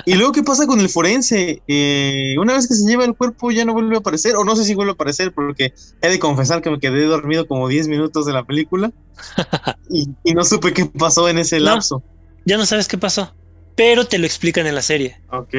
y 0.06 0.14
luego, 0.14 0.32
¿qué 0.32 0.44
pasa 0.44 0.68
con 0.68 0.80
el 0.80 0.90
forense? 0.90 1.62
Eh, 1.68 2.36
una 2.40 2.54
vez 2.54 2.68
que 2.68 2.74
se 2.76 2.88
lleva 2.88 3.04
el 3.04 3.16
cuerpo, 3.16 3.52
ya 3.52 3.66
no 3.66 3.74
vuelve 3.74 3.96
a 3.96 4.00
aparecer, 4.00 4.36
o 4.38 4.44
no 4.46 4.56
sé 4.56 4.64
si 4.64 4.76
vuelve 4.76 4.92
a 4.92 4.94
aparecer, 4.94 5.34
porque 5.34 5.74
he 6.02 6.08
de 6.10 6.20
confesar 6.20 6.62
que 6.62 6.70
me 6.70 6.80
quedé 6.80 7.04
dormido 7.06 7.48
como 7.48 7.68
10 7.68 7.88
minutos 7.88 8.26
de 8.26 8.32
la 8.34 8.44
película 8.46 8.92
y, 9.90 10.08
y 10.24 10.34
no 10.34 10.44
supe 10.46 10.72
qué 10.72 10.86
pasó 10.86 11.28
en 11.30 11.40
ese 11.40 11.58
No. 11.60 11.66
lapso. 11.66 12.04
Ya 12.46 12.58
no 12.58 12.66
sabes 12.66 12.88
qué 12.88 12.98
pasó, 12.98 13.34
pero 13.76 14.06
te 14.06 14.20
lo 14.20 14.26
explican 14.26 14.68
en 14.68 14.76
la 14.76 14.82
serie. 14.84 15.20
Ok. 15.32 15.54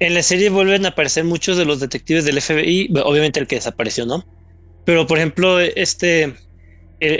En 0.00 0.14
la 0.14 0.22
serie 0.22 0.48
vuelven 0.50 0.84
a 0.86 0.90
aparecer 0.90 1.24
muchos 1.24 1.56
de 1.56 1.64
los 1.64 1.80
detectives 1.80 2.24
del 2.24 2.40
FBI, 2.40 2.90
obviamente 3.04 3.40
el 3.40 3.46
que 3.46 3.56
desapareció, 3.56 4.06
¿no? 4.06 4.24
Pero 4.84 5.06
por 5.06 5.18
ejemplo, 5.18 5.58
este, 5.60 6.22
el, 6.24 6.34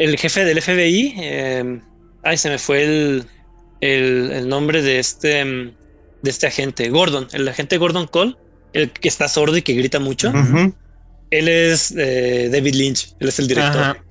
el 0.01 0.17
jefe 0.19 0.45
del 0.45 0.63
FBI, 0.63 1.15
eh, 1.19 1.81
ay, 2.23 2.37
se 2.37 2.51
me 2.51 2.59
fue 2.59 2.85
el, 2.85 3.27
el, 3.81 4.31
el 4.33 4.49
nombre 4.49 4.83
de 4.83 4.99
este, 4.99 5.45
mm, 5.45 5.77
de 6.23 6.31
este 6.31 6.47
agente, 6.47 6.89
Gordon, 6.89 7.29
el 7.33 7.49
agente 7.49 7.79
Gordon 7.79 8.07
Cole, 8.07 8.37
el 8.73 8.91
que 8.93 9.09
está 9.09 9.29
sordo 9.29 9.57
y 9.57 9.63
que 9.63 9.75
grita 9.75 9.99
mucho. 9.99 10.31
Ujú. 10.31 10.75
Él 11.31 11.49
es 11.49 11.93
eh, 11.97 12.49
David 12.51 12.75
Lynch, 12.75 13.15
él 13.19 13.29
es 13.29 13.39
el 13.39 13.49
director. 13.49 13.83
Ajá. 13.83 14.05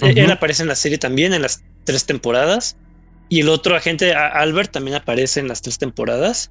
Eh, 0.00 0.14
Él 0.16 0.24
Ujú. 0.24 0.32
aparece 0.32 0.62
en 0.62 0.68
la 0.68 0.74
serie 0.74 0.98
también 0.98 1.32
en 1.34 1.42
las 1.42 1.62
tres 1.84 2.04
temporadas. 2.04 2.76
Y 3.28 3.40
el 3.40 3.48
otro 3.48 3.76
agente, 3.76 4.12
Albert, 4.12 4.72
también 4.72 4.96
aparece 4.96 5.40
en 5.40 5.48
las 5.48 5.62
tres 5.62 5.78
temporadas. 5.78 6.50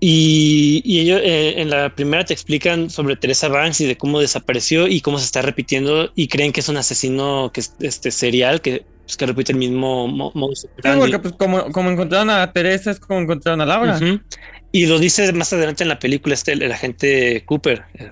Y, 0.00 0.82
y 0.84 1.00
ellos 1.00 1.20
eh, 1.22 1.54
en 1.62 1.70
la 1.70 1.94
primera 1.94 2.24
te 2.24 2.34
explican 2.34 2.90
sobre 2.90 3.16
Teresa 3.16 3.48
Banks 3.48 3.80
y 3.80 3.86
de 3.86 3.96
cómo 3.96 4.20
desapareció 4.20 4.86
y 4.86 5.00
cómo 5.00 5.18
se 5.18 5.24
está 5.24 5.40
repitiendo. 5.42 6.10
Y 6.14 6.28
creen 6.28 6.52
que 6.52 6.60
es 6.60 6.68
un 6.68 6.76
asesino 6.76 7.50
que 7.54 7.60
es 7.60 7.74
este 7.80 8.10
serial 8.10 8.60
que, 8.60 8.84
pues, 9.04 9.16
que 9.16 9.26
repite 9.26 9.52
el 9.52 9.58
mismo 9.58 10.06
mo- 10.08 10.30
modus 10.34 10.60
Sí, 10.60 10.88
porque 10.98 11.18
pues 11.18 11.34
como, 11.34 11.70
como 11.72 11.90
encontraron 11.90 12.28
a 12.30 12.52
Teresa 12.52 12.90
es 12.90 13.00
como 13.00 13.20
encontraron 13.20 13.60
a 13.62 13.66
Laura. 13.66 13.96
Ujú. 13.96 14.20
Y 14.72 14.86
lo 14.86 14.98
dice 14.98 15.32
más 15.32 15.52
adelante 15.52 15.84
en 15.84 15.88
la 15.88 15.98
película 15.98 16.34
este, 16.34 16.52
el, 16.52 16.62
el 16.62 16.72
agente 16.72 17.44
Cooper, 17.46 17.84
eh, 17.94 18.10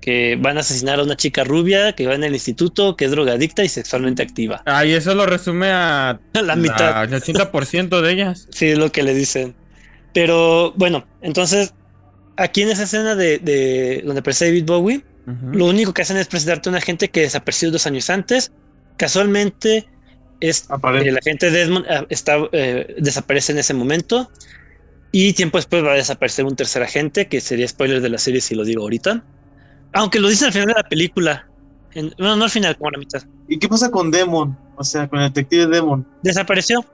que 0.00 0.36
van 0.38 0.58
a 0.58 0.60
asesinar 0.60 1.00
a 1.00 1.02
una 1.02 1.16
chica 1.16 1.44
rubia 1.44 1.94
que 1.94 2.06
va 2.06 2.14
en 2.14 2.24
el 2.24 2.34
instituto, 2.34 2.94
que 2.94 3.06
es 3.06 3.10
drogadicta 3.10 3.64
y 3.64 3.70
sexualmente 3.70 4.22
activa. 4.22 4.62
Ah, 4.66 4.84
y 4.84 4.92
eso 4.92 5.14
lo 5.14 5.24
resume 5.24 5.68
a 5.70 6.20
La 6.34 6.54
mitad. 6.56 7.00
al 7.00 7.10
80% 7.10 8.02
de 8.02 8.12
ellas. 8.12 8.46
Sí, 8.52 8.66
es 8.66 8.78
lo 8.78 8.92
que 8.92 9.02
le 9.02 9.14
dicen. 9.14 9.54
Pero 10.14 10.72
bueno, 10.76 11.06
entonces 11.20 11.74
aquí 12.36 12.62
en 12.62 12.70
esa 12.70 12.84
escena 12.84 13.14
de, 13.14 13.38
de 13.38 14.02
donde 14.04 14.20
aparece 14.20 14.46
David 14.46 14.64
Bowie, 14.64 15.04
lo 15.52 15.66
único 15.66 15.94
que 15.94 16.02
hacen 16.02 16.16
es 16.18 16.26
presentarte 16.28 16.68
a 16.68 16.72
un 16.72 16.76
agente 16.76 17.08
que 17.08 17.20
desapareció 17.22 17.70
dos 17.70 17.86
años 17.86 18.08
antes. 18.10 18.52
Casualmente, 18.98 19.86
es, 20.40 20.66
Aparece. 20.70 21.08
el 21.08 21.16
agente 21.16 21.50
Desmond 21.50 21.86
ah, 21.88 22.06
está, 22.10 22.36
eh, 22.52 22.94
desaparece 22.98 23.52
en 23.52 23.58
ese 23.58 23.72
momento. 23.74 24.30
Y 25.12 25.32
tiempo 25.32 25.58
después 25.58 25.82
va 25.84 25.92
a 25.92 25.96
desaparecer 25.96 26.44
un 26.44 26.56
tercer 26.56 26.82
agente, 26.82 27.26
que 27.28 27.40
sería 27.40 27.66
spoiler 27.68 28.00
de 28.02 28.08
la 28.10 28.18
serie 28.18 28.40
si 28.40 28.54
lo 28.54 28.64
digo 28.64 28.82
ahorita. 28.82 29.24
Aunque 29.94 30.20
lo 30.20 30.28
dicen 30.28 30.46
al 30.48 30.52
final 30.52 30.68
de 30.68 30.74
la 30.74 30.82
película. 30.88 31.48
En- 31.94 32.12
bueno, 32.18 32.36
no 32.36 32.44
al 32.44 32.50
final, 32.50 32.76
como 32.76 32.88
a 32.88 32.92
la 32.92 32.98
mitad. 32.98 33.22
¿Y 33.48 33.58
qué 33.58 33.68
pasa 33.68 33.90
con 33.90 34.10
Demon? 34.10 34.58
O 34.76 34.84
sea, 34.84 35.08
con 35.08 35.20
el 35.20 35.28
detective 35.32 35.66
Demon. 35.68 36.06
Desapareció. 36.22 36.84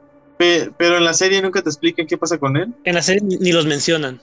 Pe- 0.41 0.71
pero 0.79 0.97
en 0.97 1.05
la 1.05 1.13
serie 1.13 1.43
nunca 1.43 1.61
te 1.61 1.69
explican 1.69 2.07
qué 2.07 2.17
pasa 2.17 2.39
con 2.39 2.57
él. 2.57 2.73
En 2.85 2.95
la 2.95 3.03
serie 3.03 3.21
ni, 3.23 3.53
los 3.53 3.67
mencionan. 3.67 4.23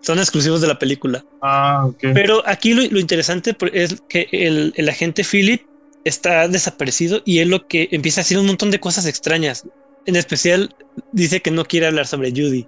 Son 0.00 0.18
exclusivos 0.18 0.60
de 0.60 0.66
la 0.66 0.76
película. 0.76 1.24
Ah, 1.40 1.86
ok. 1.86 2.06
Pero 2.12 2.42
aquí 2.44 2.74
lo, 2.74 2.82
lo 2.82 2.98
interesante 2.98 3.56
es 3.72 4.02
que 4.08 4.26
el, 4.32 4.74
el 4.76 4.88
agente 4.88 5.22
Philip 5.22 5.62
está 6.02 6.48
desaparecido 6.48 7.22
y 7.24 7.38
él 7.38 7.50
lo 7.50 7.64
que 7.68 7.88
empieza 7.92 8.20
a 8.20 8.22
hacer 8.22 8.38
un 8.38 8.46
montón 8.46 8.72
de 8.72 8.80
cosas 8.80 9.06
extrañas. 9.06 9.64
En 10.04 10.16
especial 10.16 10.74
dice 11.12 11.40
que 11.40 11.52
no 11.52 11.64
quiere 11.64 11.86
hablar 11.86 12.08
sobre 12.08 12.32
Judy. 12.32 12.66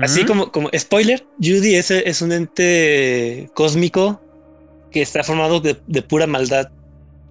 Así 0.00 0.24
como, 0.24 0.50
como 0.50 0.70
spoiler, 0.74 1.26
Judy 1.38 1.74
es, 1.74 1.90
es 1.90 2.22
un 2.22 2.32
ente 2.32 3.50
cósmico 3.52 4.18
que 4.90 5.02
está 5.02 5.22
formado 5.24 5.60
de, 5.60 5.76
de 5.86 6.00
pura 6.00 6.26
maldad 6.26 6.70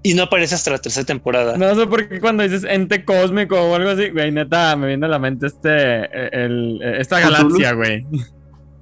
y 0.03 0.13
no 0.15 0.23
aparece 0.23 0.53
hasta 0.55 0.69
la 0.71 0.77
tercera 0.79 1.05
temporada. 1.05 1.57
No 1.57 1.73
sé 1.75 1.87
por 1.87 2.07
qué 2.09 2.19
cuando 2.19 2.43
dices 2.43 2.65
ente 2.69 3.05
cósmico 3.05 3.55
o 3.59 3.73
algo 3.75 3.89
así, 3.91 4.09
güey, 4.09 4.31
neta, 4.31 4.75
me 4.75 4.87
viene 4.87 5.05
a 5.05 5.09
la 5.09 5.17
mente 5.19 5.47
este, 5.47 5.69
eh, 5.71 6.29
el, 6.33 6.79
eh, 6.83 6.97
esta 6.99 7.19
galaxia, 7.19 7.71
güey. 7.73 8.05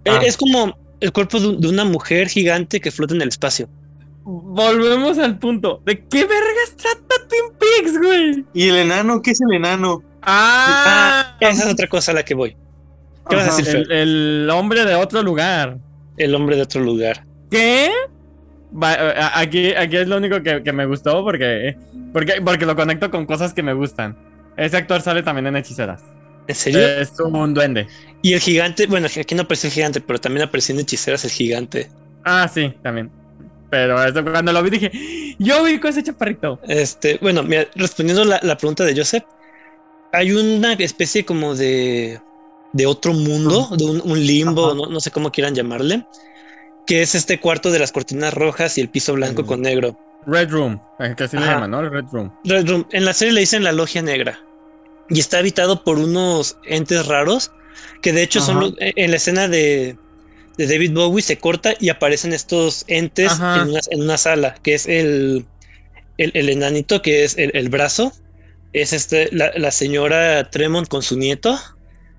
Eh, 0.03 0.09
Ah. 0.11 0.19
Es 0.25 0.35
como 0.35 0.75
el 0.99 1.11
cuerpo 1.11 1.39
de, 1.39 1.47
un- 1.49 1.61
de 1.61 1.67
una 1.69 1.85
mujer 1.85 2.27
gigante 2.27 2.79
que 2.81 2.89
flota 2.91 3.13
en 3.13 3.21
el 3.21 3.29
espacio. 3.29 3.69
Volvemos 4.23 5.17
al 5.17 5.37
punto. 5.39 5.81
¿De 5.85 5.99
qué 6.07 6.25
vergas 6.25 6.75
trata 6.75 7.27
Twin 7.27 7.57
Peaks, 7.59 7.97
güey? 7.99 8.45
¿Y 8.53 8.69
el 8.69 8.75
enano? 8.77 9.21
¿Qué 9.21 9.31
es 9.31 9.41
el 9.41 9.55
enano? 9.55 10.03
Ah, 10.21 11.35
Esa 11.39 11.65
es 11.65 11.73
otra 11.73 11.87
cosa 11.87 12.11
a 12.11 12.15
la 12.15 12.23
que 12.23 12.33
voy. 12.35 12.55
¿Qué 13.29 13.35
vas 13.35 13.53
a 13.53 13.57
decir? 13.57 13.75
el, 13.77 13.91
el 13.91 14.49
hombre 14.51 14.85
de 14.85 14.95
otro 14.95 15.21
lugar. 15.23 15.77
El 16.17 16.35
hombre 16.35 16.55
de 16.55 16.61
otro 16.63 16.81
lugar. 16.81 17.25
¿Qué? 17.49 17.89
A- 18.81 19.39
aquí, 19.39 19.73
aquí 19.73 19.97
es 19.97 20.07
lo 20.07 20.17
único 20.17 20.41
que, 20.41 20.63
que 20.63 20.71
me 20.73 20.85
gustó 20.85 21.23
porque, 21.23 21.77
porque, 22.13 22.41
porque 22.43 22.65
lo 22.65 22.75
conecto 22.75 23.11
con 23.11 23.25
cosas 23.25 23.53
que 23.53 23.63
me 23.63 23.73
gustan. 23.73 24.17
Ese 24.57 24.77
actor 24.77 25.01
sale 25.01 25.23
también 25.23 25.47
en 25.47 25.55
Hechiceras. 25.57 26.03
¿En 26.47 26.55
serio? 26.55 26.79
Es 26.79 27.13
un 27.19 27.53
duende. 27.53 27.87
Y 28.21 28.33
el 28.33 28.39
gigante, 28.39 28.87
bueno, 28.87 29.07
aquí 29.07 29.35
no 29.35 29.43
apareció 29.43 29.67
el 29.67 29.73
gigante, 29.73 30.01
pero 30.01 30.19
también 30.19 30.45
apareció 30.45 30.73
en 30.73 30.81
Hechiceras 30.81 31.23
el 31.25 31.31
gigante. 31.31 31.89
Ah, 32.23 32.47
sí, 32.47 32.73
también. 32.81 33.11
Pero 33.69 34.03
eso, 34.03 34.23
cuando 34.23 34.51
lo 34.51 34.61
vi 34.63 34.69
dije, 34.69 34.91
yo 35.39 35.63
vi 35.63 35.79
con 35.79 35.89
ese 35.91 36.03
chaparrito. 36.03 36.59
Este, 36.67 37.17
bueno, 37.21 37.41
mira, 37.43 37.67
respondiendo 37.75 38.25
la, 38.25 38.39
la 38.43 38.57
pregunta 38.57 38.83
de 38.83 38.95
Joseph, 38.95 39.23
hay 40.11 40.31
una 40.33 40.73
especie 40.73 41.23
como 41.25 41.55
de, 41.55 42.19
de 42.73 42.85
otro 42.85 43.13
mundo, 43.13 43.69
de 43.77 43.85
un, 43.85 44.01
un 44.03 44.19
limbo, 44.19 44.73
no, 44.75 44.87
no 44.87 44.99
sé 44.99 45.09
cómo 45.11 45.31
quieran 45.31 45.55
llamarle, 45.55 46.05
que 46.87 47.01
es 47.01 47.15
este 47.15 47.39
cuarto 47.39 47.71
de 47.71 47.79
las 47.79 47.91
cortinas 47.91 48.33
rojas 48.33 48.77
y 48.77 48.81
el 48.81 48.89
piso 48.89 49.13
blanco 49.13 49.45
con 49.45 49.61
negro. 49.61 49.97
Red 50.25 50.49
Room, 50.51 50.79
eh, 50.99 51.13
que 51.17 51.23
así 51.23 51.37
le 51.37 51.45
llaman, 51.45 51.71
¿no? 51.71 51.87
Red 51.89 52.05
Room. 52.11 52.31
Red 52.43 52.67
Room. 52.69 52.87
En 52.91 53.05
la 53.05 53.13
serie 53.13 53.33
le 53.33 53.39
dicen 53.39 53.63
la 53.63 53.71
logia 53.71 54.01
negra. 54.01 54.39
Y 55.09 55.19
está 55.19 55.39
habitado 55.39 55.83
por 55.83 55.97
unos 55.97 56.57
entes 56.65 57.05
raros 57.07 57.51
que 58.01 58.13
de 58.13 58.21
hecho 58.23 58.39
son 58.41 58.59
los- 58.59 58.73
en 58.79 59.09
la 59.11 59.17
escena 59.17 59.47
de, 59.47 59.97
de 60.57 60.67
David 60.67 60.93
Bowie 60.93 61.21
se 61.23 61.37
corta 61.37 61.73
y 61.79 61.89
aparecen 61.89 62.33
estos 62.33 62.83
entes 62.87 63.31
en 63.63 63.69
una, 63.69 63.79
en 63.89 64.01
una 64.01 64.17
sala 64.17 64.55
que 64.63 64.73
es 64.75 64.85
el, 64.87 65.45
el, 66.17 66.31
el 66.33 66.49
enanito 66.49 67.01
que 67.01 67.23
es 67.23 67.37
el, 67.37 67.51
el 67.55 67.69
brazo. 67.69 68.11
Es 68.73 68.93
este 68.93 69.29
la, 69.31 69.51
la 69.55 69.71
señora 69.71 70.49
Tremont 70.49 70.87
con 70.87 71.01
su 71.01 71.17
nieto. 71.17 71.59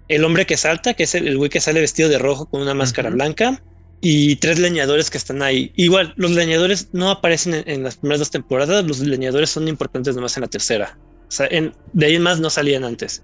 El 0.09 0.25
hombre 0.25 0.45
que 0.45 0.57
salta 0.57 0.95
que 0.95 1.05
es 1.05 1.15
el, 1.15 1.37
güey 1.39 1.51
que 1.51 1.61
sale 1.61 1.81
vestido 1.81 2.09
de 2.09 2.19
rojo 2.19 2.47
con 2.47 2.61
una 2.63 2.75
máscara 2.75 3.11
blanca 3.11 3.63
y 4.05 4.37
tres 4.37 4.59
leñadores 4.59 5.09
que 5.11 5.17
están 5.17 5.43
ahí. 5.43 5.73
Igual, 5.77 6.13
los 6.17 6.33
leñadores 6.33 6.89
no 6.93 7.09
aparecen 7.11 7.55
en, 7.55 7.63
en 7.67 7.83
las 7.85 7.97
primeras 7.97 8.19
dos 8.19 8.31
temporadas, 8.31 8.85
los 8.85 8.99
leñadores 8.99 9.49
son 9.51 9.69
importantes 9.69 10.15
nomás 10.17 10.37
en 10.37 10.41
la 10.43 10.49
tercera. 10.49 10.99
O 11.29 11.31
sea, 11.31 11.47
en- 11.51 11.73
de 11.95 12.07
ahí 12.07 12.17
en 12.17 12.23
más 12.23 12.41
no 12.41 12.51
salían 12.51 12.85
antes. 12.85 13.23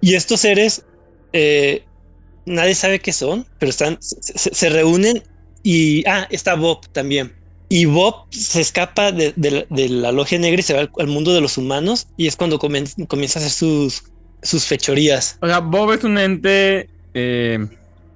Y 0.00 0.14
estos 0.14 0.40
seres, 0.40 0.84
eh, 1.32 1.84
nadie 2.44 2.74
sabe 2.74 2.98
qué 2.98 3.12
son, 3.12 3.46
pero 3.58 3.70
están, 3.70 3.98
se, 4.00 4.20
se- 4.52 4.68
reúnen 4.68 5.22
y, 5.62 6.04
ah, 6.08 6.26
está 6.30 6.54
Bob 6.56 6.86
también. 6.92 7.32
Y 7.68 7.84
Bob 7.84 8.26
se 8.30 8.60
escapa 8.60 9.12
de, 9.12 9.32
de 9.36 9.64
de 9.70 9.88
la 9.88 10.10
logia 10.10 10.40
negra 10.40 10.58
y 10.58 10.62
se 10.64 10.74
va 10.74 10.80
al, 10.80 10.90
al 10.98 11.06
mundo 11.06 11.32
de 11.32 11.40
los 11.40 11.56
humanos 11.56 12.08
y 12.16 12.26
es 12.26 12.34
cuando 12.34 12.58
comen- 12.58 13.06
comienza 13.06 13.38
a 13.38 13.42
hacer 13.42 13.52
sus, 13.52 14.02
sus 14.42 14.64
fechorías. 14.66 15.38
O 15.40 15.46
sea, 15.46 15.60
Bob 15.60 15.92
es 15.92 16.02
un 16.02 16.18
ente 16.18 16.90
eh, 17.14 17.64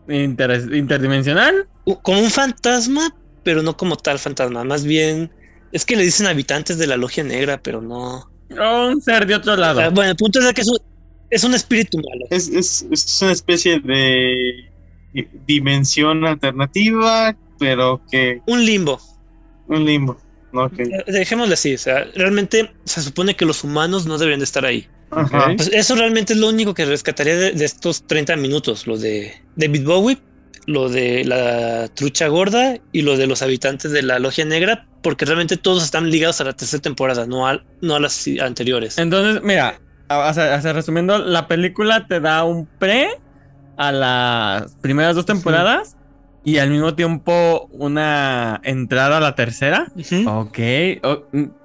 interdimensional. 0.09 1.67
Como 2.03 2.21
un 2.21 2.31
fantasma, 2.31 3.15
pero 3.43 3.63
no 3.63 3.77
como 3.77 3.97
tal 3.97 4.19
fantasma, 4.19 4.65
más 4.65 4.85
bien... 4.85 5.31
Es 5.73 5.85
que 5.85 5.97
le 5.97 6.05
dicen 6.05 6.27
habitantes 6.29 6.79
de 6.79 6.87
la 6.87 6.97
logia 6.97 7.25
negra, 7.25 7.61
pero 7.61 7.81
no. 7.83 8.31
O 8.57 8.87
un 8.89 9.03
ser 9.03 9.27
de 9.27 9.35
otro 9.35 9.57
lado. 9.57 9.81
Ah, 9.81 9.89
bueno, 9.89 10.11
el 10.13 10.17
punto 10.17 10.39
es 10.39 10.53
que 10.55 10.61
es 10.61 10.69
un, 10.69 10.79
es 11.31 11.43
un 11.43 11.53
espíritu 11.53 11.97
malo. 11.99 12.27
Es, 12.31 12.47
es, 12.49 12.87
es 12.93 13.21
una 13.23 13.33
especie 13.33 13.81
de 13.81 14.71
dimensión 15.47 16.25
alternativa, 16.27 17.37
pero 17.59 18.01
que 18.11 18.41
Un 18.47 18.65
limbo. 18.65 19.01
un 19.67 19.85
limbo. 19.85 20.17
Que- 20.77 20.85
Eh, 20.85 21.05
Dejémosle 21.09 21.55
así. 21.55 21.75
O 21.75 21.79
sea, 21.79 22.05
realmente 22.15 22.73
se 22.85 23.03
supone 23.03 23.35
que 23.35 23.45
los 23.45 23.65
humanos 23.65 24.07
no 24.07 24.17
deberían 24.17 24.39
de 24.41 24.45
estar 24.45 24.65
ahí. 24.65 24.87
Pues 25.57 25.71
eso 25.73 25.95
realmente 25.95 26.33
es 26.33 26.39
lo 26.39 26.49
único 26.49 26.75
que 26.75 26.85
rescataría 26.85 27.37
de, 27.37 27.53
de 27.53 27.65
estos 27.65 28.07
30 28.07 28.37
minutos. 28.37 28.87
Lo 28.87 28.99
de 28.99 29.35
David 29.57 29.85
Bowie, 29.85 30.19
lo 30.67 30.89
de 30.89 31.25
la 31.25 31.89
trucha 31.89 32.29
gorda 32.29 32.79
y 32.93 33.03
lo 33.03 33.17
de 33.17 33.27
los 33.27 33.43
habitantes 33.43 33.93
de 33.93 34.03
la 34.03 34.19
logia 34.19 34.45
negra, 34.45 34.87
porque 35.03 35.25
realmente 35.25 35.57
todos 35.57 35.85
están 35.85 36.11
ligados 36.11 36.41
a 36.41 36.45
la 36.45 36.53
tercera 36.53 36.83
temporada, 36.83 37.27
no 37.27 37.47
a, 37.47 37.63
no 37.81 37.95
a 37.95 38.01
las 38.01 38.27
anteriores. 38.41 38.99
Entonces, 38.99 39.43
mira, 39.43 39.81
o 40.09 40.33
sea, 40.33 40.57
o 40.57 40.63
sea, 40.63 40.73
resumiendo, 40.73 41.19
la 41.19 41.49
película 41.49 42.07
te 42.07 42.21
da 42.21 42.45
un 42.45 42.67
pre 42.67 43.09
a 43.77 43.93
las 43.93 44.77
primeras 44.77 45.17
dos 45.17 45.27
temporadas 45.27 45.97
y 46.45 46.59
al 46.59 46.71
mismo 46.71 46.95
tiempo 46.95 47.69
una 47.73 48.61
entrada 48.65 49.17
a 49.17 49.21
la 49.21 49.35
tercera. 49.35 49.91
Ok, 50.27 50.59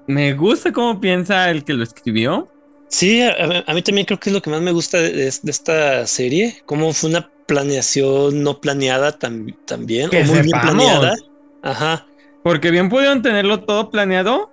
me 0.06 0.32
gusta 0.34 0.72
cómo 0.72 1.00
piensa 1.00 1.50
el 1.50 1.64
que 1.64 1.74
lo 1.74 1.82
escribió. 1.82 2.48
Sí, 2.90 3.22
a, 3.22 3.64
a 3.66 3.74
mí 3.74 3.82
también 3.82 4.04
creo 4.06 4.18
que 4.18 4.30
es 4.30 4.34
lo 4.34 4.42
que 4.42 4.50
más 4.50 4.60
me 4.60 4.72
gusta 4.72 4.98
de, 4.98 5.12
de- 5.12 5.34
de 5.42 5.50
esta 5.50 6.06
serie, 6.06 6.56
cómo 6.66 6.92
fue 6.92 7.10
una 7.10 7.30
planeación 7.46 8.42
no 8.42 8.60
planeada 8.60 9.18
tam- 9.18 9.56
también, 9.64 10.10
Que 10.10 10.22
o 10.22 10.24
muy 10.24 10.40
bien 10.42 10.60
planeada. 10.60 11.14
Ajá. 11.62 12.06
Porque 12.42 12.70
bien 12.70 12.88
pudieron 12.88 13.22
tenerlo 13.22 13.60
todo 13.60 13.90
planeado 13.90 14.50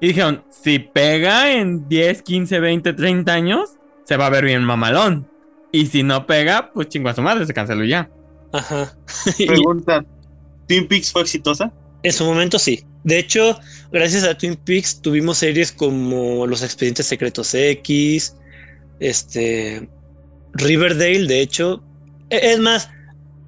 y 0.00 0.08
dijeron, 0.08 0.44
si 0.50 0.78
pega 0.78 1.52
en 1.52 1.88
10, 1.88 2.22
15, 2.22 2.60
20, 2.60 2.92
30 2.92 3.32
años, 3.32 3.70
se 4.04 4.16
va 4.16 4.26
a 4.26 4.30
ver 4.30 4.44
bien 4.44 4.62
mamalón. 4.64 5.28
Y 5.72 5.86
si 5.86 6.02
no 6.02 6.26
pega, 6.26 6.70
pues 6.72 6.88
chingo 6.88 7.08
a 7.08 7.14
su 7.14 7.22
madre, 7.22 7.44
se 7.46 7.52
canceló 7.54 7.84
ya. 7.84 8.08
Ajá. 8.52 8.96
Pregunta: 9.46 10.04
¿Twin 10.68 10.86
Peaks 10.88 11.12
fue 11.12 11.22
exitosa? 11.22 11.72
en 12.02 12.12
su 12.12 12.24
momento 12.24 12.58
sí. 12.58 12.84
De 13.06 13.18
hecho, 13.18 13.58
gracias 13.92 14.24
a 14.24 14.36
Twin 14.36 14.56
Peaks 14.56 15.00
tuvimos 15.00 15.38
series 15.38 15.72
como 15.72 16.46
Los 16.46 16.62
Expedientes 16.62 17.06
Secretos 17.06 17.54
X, 17.54 18.34
este 19.00 19.88
Riverdale, 20.54 21.26
de 21.26 21.40
hecho. 21.40 21.82
E- 22.30 22.40
Es 22.52 22.58
más, 22.58 22.88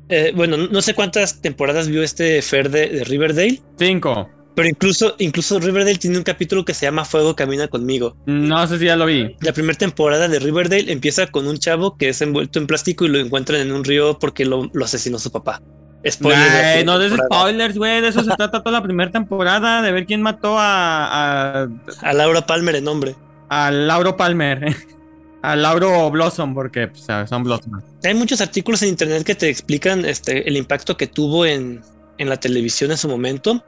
eh, 0.08 0.32
bueno, 0.34 0.56
no 0.56 0.82
sé 0.82 0.94
cuántas 0.94 1.40
temporadas 1.40 1.88
vio 1.88 2.02
este 2.02 2.40
Fer 2.42 2.70
de, 2.70 2.88
de 2.88 3.04
Riverdale, 3.04 3.60
Cinco. 3.78 4.30
pero 4.54 4.68
incluso, 4.68 5.16
incluso 5.18 5.58
Riverdale 5.58 5.98
tiene 5.98 6.18
un 6.18 6.24
capítulo 6.24 6.64
que 6.64 6.74
se 6.74 6.86
llama 6.86 7.04
Fuego 7.04 7.34
Camina 7.34 7.66
conmigo. 7.68 8.16
No 8.26 8.66
sé 8.66 8.78
si 8.78 8.84
ya 8.86 8.96
lo 8.96 9.06
vi. 9.06 9.34
La 9.40 9.52
primera 9.52 9.76
temporada 9.76 10.28
de 10.28 10.38
Riverdale 10.38 10.92
empieza 10.92 11.26
con 11.26 11.46
un 11.48 11.58
chavo 11.58 11.96
que 11.96 12.10
es 12.10 12.20
envuelto 12.22 12.58
en 12.58 12.66
plástico 12.66 13.04
y 13.06 13.08
lo 13.08 13.18
encuentran 13.18 13.60
en 13.60 13.72
un 13.72 13.84
río 13.84 14.18
porque 14.20 14.44
lo, 14.44 14.70
lo 14.72 14.84
asesinó 14.84 15.18
su 15.18 15.30
papá. 15.32 15.60
Spoiler. 16.12 16.38
de 16.44 16.48
la 16.50 16.58
Ay, 16.58 16.74
primera 16.78 16.92
no 16.92 16.98
des 16.98 17.12
spoilers, 17.12 17.78
güey. 17.78 18.00
De 18.00 18.08
eso 18.08 18.22
se 18.24 18.34
trata 18.36 18.62
toda 18.62 18.72
la 18.72 18.82
primera 18.82 19.10
temporada. 19.10 19.82
De 19.82 19.92
ver 19.92 20.06
quién 20.06 20.22
mató 20.22 20.58
a, 20.58 21.62
a, 21.62 21.68
A 22.02 22.12
Laura 22.12 22.46
Palmer 22.46 22.76
en 22.76 22.84
nombre. 22.84 23.14
a 23.48 23.70
Lauro 23.70 24.16
Palmer. 24.16 24.74
A 25.40 25.54
Lauro 25.54 26.10
Blossom, 26.10 26.52
porque 26.52 26.88
pues, 26.88 27.06
son 27.28 27.44
Blossom. 27.44 27.80
Hay 28.02 28.12
muchos 28.14 28.40
artículos 28.40 28.82
en 28.82 28.88
internet 28.88 29.22
que 29.22 29.36
te 29.36 29.48
explican 29.48 30.04
este, 30.04 30.48
el 30.48 30.56
impacto 30.56 30.96
que 30.96 31.06
tuvo 31.06 31.46
en, 31.46 31.80
en 32.18 32.28
la 32.28 32.38
televisión 32.38 32.90
en 32.90 32.96
su 32.98 33.08
momento, 33.08 33.64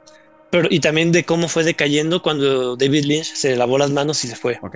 pero 0.49 0.67
y 0.69 0.81
también 0.81 1.13
de 1.13 1.23
cómo 1.23 1.47
fue 1.47 1.63
decayendo 1.63 2.21
cuando 2.21 2.75
David 2.75 3.05
Lynch 3.05 3.33
se 3.35 3.55
lavó 3.55 3.77
las 3.77 3.89
manos 3.89 4.21
y 4.25 4.27
se 4.27 4.35
fue. 4.35 4.59
Ok. 4.61 4.75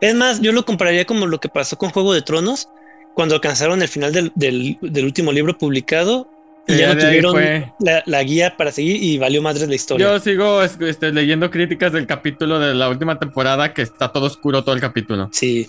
Es 0.00 0.14
más, 0.14 0.40
yo 0.40 0.52
lo 0.52 0.64
compararía 0.64 1.04
como 1.04 1.26
lo 1.26 1.40
que 1.40 1.48
pasó 1.48 1.76
con 1.78 1.90
Juego 1.90 2.14
de 2.14 2.22
Tronos, 2.22 2.68
cuando 3.14 3.34
alcanzaron 3.34 3.82
el 3.82 3.88
final 3.88 4.12
del, 4.12 4.30
del- 4.36 4.78
del 4.82 5.04
último 5.04 5.32
libro 5.32 5.58
publicado 5.58 6.30
y 6.66 6.72
ya 6.72 6.78
ya 6.78 6.86
no 6.94 7.00
ahí 7.00 7.06
tuvieron 7.06 7.32
fue. 7.32 7.72
la, 7.80 8.02
la 8.06 8.22
guía 8.22 8.56
para 8.56 8.72
seguir 8.72 9.02
y 9.02 9.18
valió 9.18 9.42
madre 9.42 9.66
la 9.66 9.74
historia. 9.74 10.06
Yo 10.06 10.18
sigo 10.20 10.62
es- 10.62 10.78
este, 10.80 11.12
leyendo 11.12 11.50
críticas 11.50 11.92
del 11.92 12.06
capítulo 12.06 12.58
de 12.58 12.74
la 12.74 12.88
última 12.88 13.18
temporada 13.18 13.72
que 13.74 13.82
está 13.82 14.12
todo 14.12 14.26
oscuro 14.26 14.62
todo 14.64 14.74
el 14.74 14.80
capítulo. 14.80 15.28
Sí. 15.32 15.68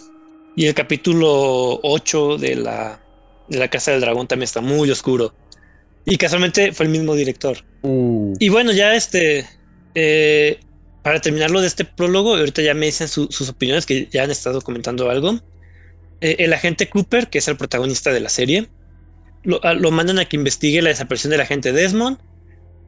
Y 0.55 0.67
el 0.67 0.73
capítulo 0.73 1.79
8 1.83 2.37
de 2.37 2.55
la, 2.55 2.99
de 3.49 3.59
la 3.59 3.67
Casa 3.67 3.91
del 3.91 4.01
Dragón 4.01 4.27
también 4.27 4.45
está 4.45 4.61
muy 4.61 4.89
oscuro. 4.89 5.33
Y 6.05 6.17
casualmente 6.17 6.71
fue 6.71 6.85
el 6.85 6.91
mismo 6.91 7.13
director. 7.15 7.57
Uh. 7.81 8.33
Y 8.39 8.49
bueno, 8.49 8.71
ya 8.71 8.95
este, 8.95 9.45
eh, 9.95 10.59
para 11.03 11.19
terminarlo 11.19 11.59
de 11.61 11.67
este 11.67 11.83
prólogo, 11.83 12.35
ahorita 12.35 12.61
ya 12.61 12.73
me 12.73 12.85
dicen 12.85 13.07
su- 13.07 13.27
sus 13.31 13.49
opiniones 13.49 13.85
que 13.85 14.07
ya 14.11 14.23
han 14.23 14.31
estado 14.31 14.61
comentando 14.61 15.09
algo. 15.09 15.39
Eh, 16.21 16.37
el 16.39 16.53
agente 16.53 16.87
Cooper, 16.89 17.27
que 17.27 17.39
es 17.39 17.47
el 17.47 17.57
protagonista 17.57 18.13
de 18.13 18.19
la 18.21 18.29
serie, 18.29 18.69
lo, 19.45 19.63
a- 19.63 19.73
lo 19.73 19.91
mandan 19.91 20.19
a 20.19 20.25
que 20.25 20.35
investigue 20.37 20.81
la 20.81 20.89
desaparición 20.89 21.31
del 21.31 21.41
agente 21.41 21.71
Desmond 21.71 22.17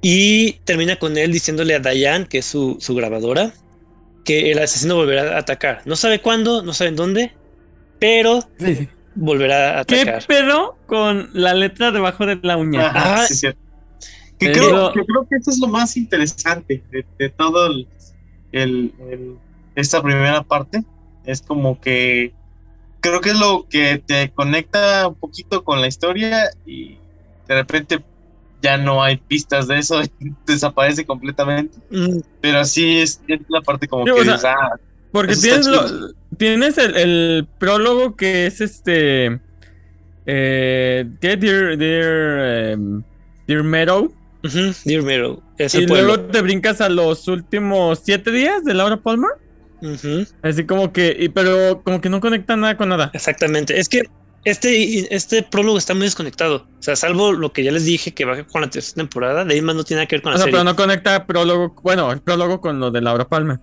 y 0.02 0.54
termina 0.66 0.98
con 0.98 1.18
él 1.18 1.32
diciéndole 1.32 1.74
a 1.76 1.80
Diane, 1.80 2.28
que 2.28 2.40
es 2.40 2.46
su, 2.46 2.78
su 2.80 2.94
grabadora, 2.96 3.54
que 4.26 4.52
el 4.52 4.60
asesino 4.60 4.96
volverá 4.96 5.36
a 5.36 5.40
atacar. 5.40 5.82
No 5.86 5.96
sabe 5.96 6.20
cuándo, 6.22 6.62
no 6.64 6.74
sabe 6.74 6.90
en 6.90 6.96
dónde, 6.98 7.32
pero 8.00 8.40
volverá 9.16 9.80
a 9.80 9.86
¿Qué 9.86 10.02
atacar. 10.02 10.26
pedo 10.28 10.78
con 10.86 11.30
la 11.34 11.54
letra 11.54 11.92
debajo 11.92 12.26
de 12.26 12.38
la 12.44 12.58
uña? 12.58 12.88
Ajá, 12.88 13.24
Ah. 13.24 13.28
sí. 13.28 13.48
Que 14.40 14.52
creo, 14.52 14.68
digo- 14.68 14.94
que 14.94 15.04
creo 15.06 15.28
que 15.28 15.36
esto 15.38 15.50
es 15.50 15.60
lo 15.60 15.68
más 15.68 15.98
interesante 15.98 16.84
de, 16.92 17.04
de 17.18 17.30
todo 17.30 17.68
el, 17.68 17.88
el- 18.52 18.94
el- 19.10 19.36
esta 19.76 20.02
primera 20.04 20.44
parte. 20.44 20.84
Es 21.26 21.42
como 21.42 21.82
que 21.82 22.34
creo 23.10 23.22
que 23.22 23.30
es 23.32 23.40
lo 23.40 23.66
que 23.70 24.02
te 24.06 24.32
conecta 24.32 25.08
un 25.08 25.16
poquito 25.16 25.64
con 25.64 25.82
la 25.82 25.88
historia 25.88 26.50
y 26.66 26.98
de 27.48 27.56
repente 27.56 28.04
ya 28.62 28.78
no 28.78 29.04
hay 29.04 29.18
pistas 29.18 29.68
de 29.68 29.78
eso, 29.80 30.02
desaparece 30.46 31.06
completamente. 31.06 31.78
Mm, 31.92 32.20
Pero 32.42 32.66
sí 32.66 32.98
es, 33.00 33.22
es 33.28 33.40
la 33.50 33.62
parte 33.62 33.88
como 33.88 34.06
Sí, 34.06 34.12
que 34.14 34.20
o 34.20 34.24
sea, 34.24 34.34
dices, 34.34 34.46
ah, 34.46 34.76
Porque 35.12 35.36
tienes, 35.36 35.68
lo- 35.68 36.12
tienes 36.38 36.78
el, 36.78 36.96
el 36.98 37.48
prólogo 37.60 38.16
que 38.16 38.46
es 38.48 38.62
este. 38.62 39.40
Eh, 40.26 41.06
¿Qué? 41.22 41.38
Dear, 41.38 41.78
Dear, 41.78 42.72
em, 42.74 43.04
Dear 43.48 43.64
Meadow. 43.64 44.14
Dear 44.86 45.04
Meadow, 45.04 45.42
Y 45.58 45.88
pueblo. 45.88 46.08
luego 46.08 46.24
te 46.32 46.42
brincas 46.42 46.80
a 46.82 46.90
los 46.90 47.28
últimos 47.28 48.02
siete 48.04 48.32
días 48.32 48.64
de 48.64 48.74
Laura 48.74 48.98
Palmer. 48.98 49.32
Así 50.42 50.66
como 50.66 50.92
que. 50.94 51.16
y- 51.20 51.30
pero 51.30 51.82
como 51.84 52.02
que 52.02 52.10
no 52.10 52.20
conecta 52.20 52.56
nada 52.56 52.78
con 52.78 52.90
nada. 52.90 53.12
Exactamente. 53.14 53.80
Es 53.80 53.90
que 53.90 54.04
este, 54.44 55.14
este 55.14 55.44
prólogo 55.44 55.78
está 55.78 55.94
muy 55.94 56.04
desconectado. 56.06 56.68
O 56.80 56.82
sea, 56.84 56.96
salvo 56.96 57.34
lo 57.34 57.52
que 57.52 57.64
ya 57.64 57.72
les 57.72 57.86
dije 57.86 58.14
que 58.14 58.24
va 58.26 58.44
con 58.44 58.62
la 58.62 58.70
tercera 58.70 58.96
temporada, 58.96 59.44
de 59.44 59.54
ahí 59.56 59.62
más 59.62 59.76
no 59.76 59.84
tiene 59.84 60.00
nada 60.02 60.08
que 60.08 60.16
ver 60.16 60.22
con 60.24 60.32
O 60.32 60.34
la 60.34 60.38
sea, 60.38 60.46
serie. 60.46 60.54
pero 60.54 60.64
no 60.64 60.76
conecta 60.76 61.26
prólogo. 61.26 61.76
Bueno, 61.84 62.12
el 62.12 62.22
prólogo 62.22 62.62
con 62.62 62.80
lo 62.80 62.90
de 62.92 63.02
Laura 63.02 63.28
Palmer. 63.28 63.60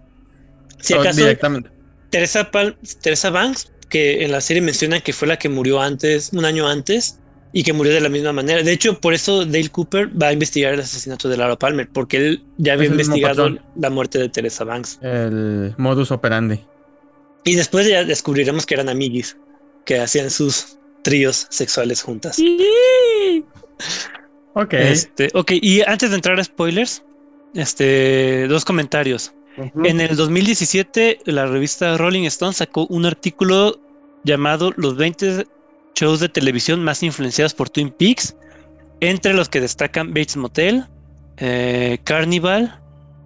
si 0.80 0.92
acaso, 0.94 1.20
directamente. 1.20 1.70
Teresa, 2.10 2.50
Pal- 2.50 2.76
Teresa 3.00 3.30
Banks, 3.30 3.72
que 3.88 4.24
en 4.24 4.30
la 4.32 4.40
serie 4.40 4.60
menciona 4.60 5.00
que 5.00 5.12
fue 5.12 5.26
la 5.26 5.38
que 5.38 5.48
murió 5.48 5.80
antes, 5.80 6.30
un 6.32 6.44
año 6.44 6.68
antes, 6.68 7.18
y 7.56 7.62
que 7.62 7.72
murió 7.72 7.94
de 7.94 8.00
la 8.00 8.08
misma 8.08 8.32
manera. 8.32 8.64
De 8.64 8.72
hecho, 8.72 9.00
por 9.00 9.14
eso 9.14 9.46
Dale 9.46 9.68
Cooper 9.68 10.10
va 10.20 10.26
a 10.26 10.32
investigar 10.32 10.74
el 10.74 10.80
asesinato 10.80 11.28
de 11.28 11.36
Laura 11.36 11.56
Palmer, 11.56 11.88
porque 11.88 12.16
él 12.16 12.42
ya 12.58 12.72
había 12.72 12.88
investigado 12.88 13.56
la 13.76 13.90
muerte 13.90 14.18
de 14.18 14.28
Teresa 14.28 14.64
Banks. 14.64 14.98
El 15.00 15.72
modus 15.78 16.10
operandi. 16.10 16.58
Y 17.44 17.54
después 17.54 17.88
ya 17.88 18.02
descubriremos 18.02 18.66
que 18.66 18.74
eran 18.74 18.88
amiguis, 18.88 19.36
que 19.84 20.00
hacían 20.00 20.30
sus 20.30 20.78
tríos 21.02 21.46
sexuales 21.48 22.02
juntas. 22.02 22.38
Ok. 24.54 24.74
Este, 24.74 25.30
ok, 25.32 25.52
y 25.52 25.82
antes 25.82 26.10
de 26.10 26.16
entrar 26.16 26.40
a 26.40 26.44
spoilers, 26.44 27.04
este, 27.54 28.48
dos 28.48 28.64
comentarios. 28.64 29.32
En 29.84 30.00
el 30.00 30.16
2017, 30.16 31.20
la 31.26 31.46
revista 31.46 31.96
Rolling 31.96 32.24
Stone 32.24 32.52
sacó 32.52 32.86
un 32.86 33.06
artículo 33.06 33.78
llamado 34.24 34.72
Los 34.76 34.96
20 34.96 35.46
shows 35.94 36.20
de 36.20 36.28
televisión 36.28 36.82
más 36.82 37.02
influenciados 37.02 37.54
por 37.54 37.70
Twin 37.70 37.90
Peaks, 37.90 38.36
entre 39.00 39.34
los 39.34 39.48
que 39.48 39.60
destacan 39.60 40.08
Bates 40.08 40.36
Motel, 40.36 40.86
eh, 41.36 41.98
Carnival, 42.04 42.80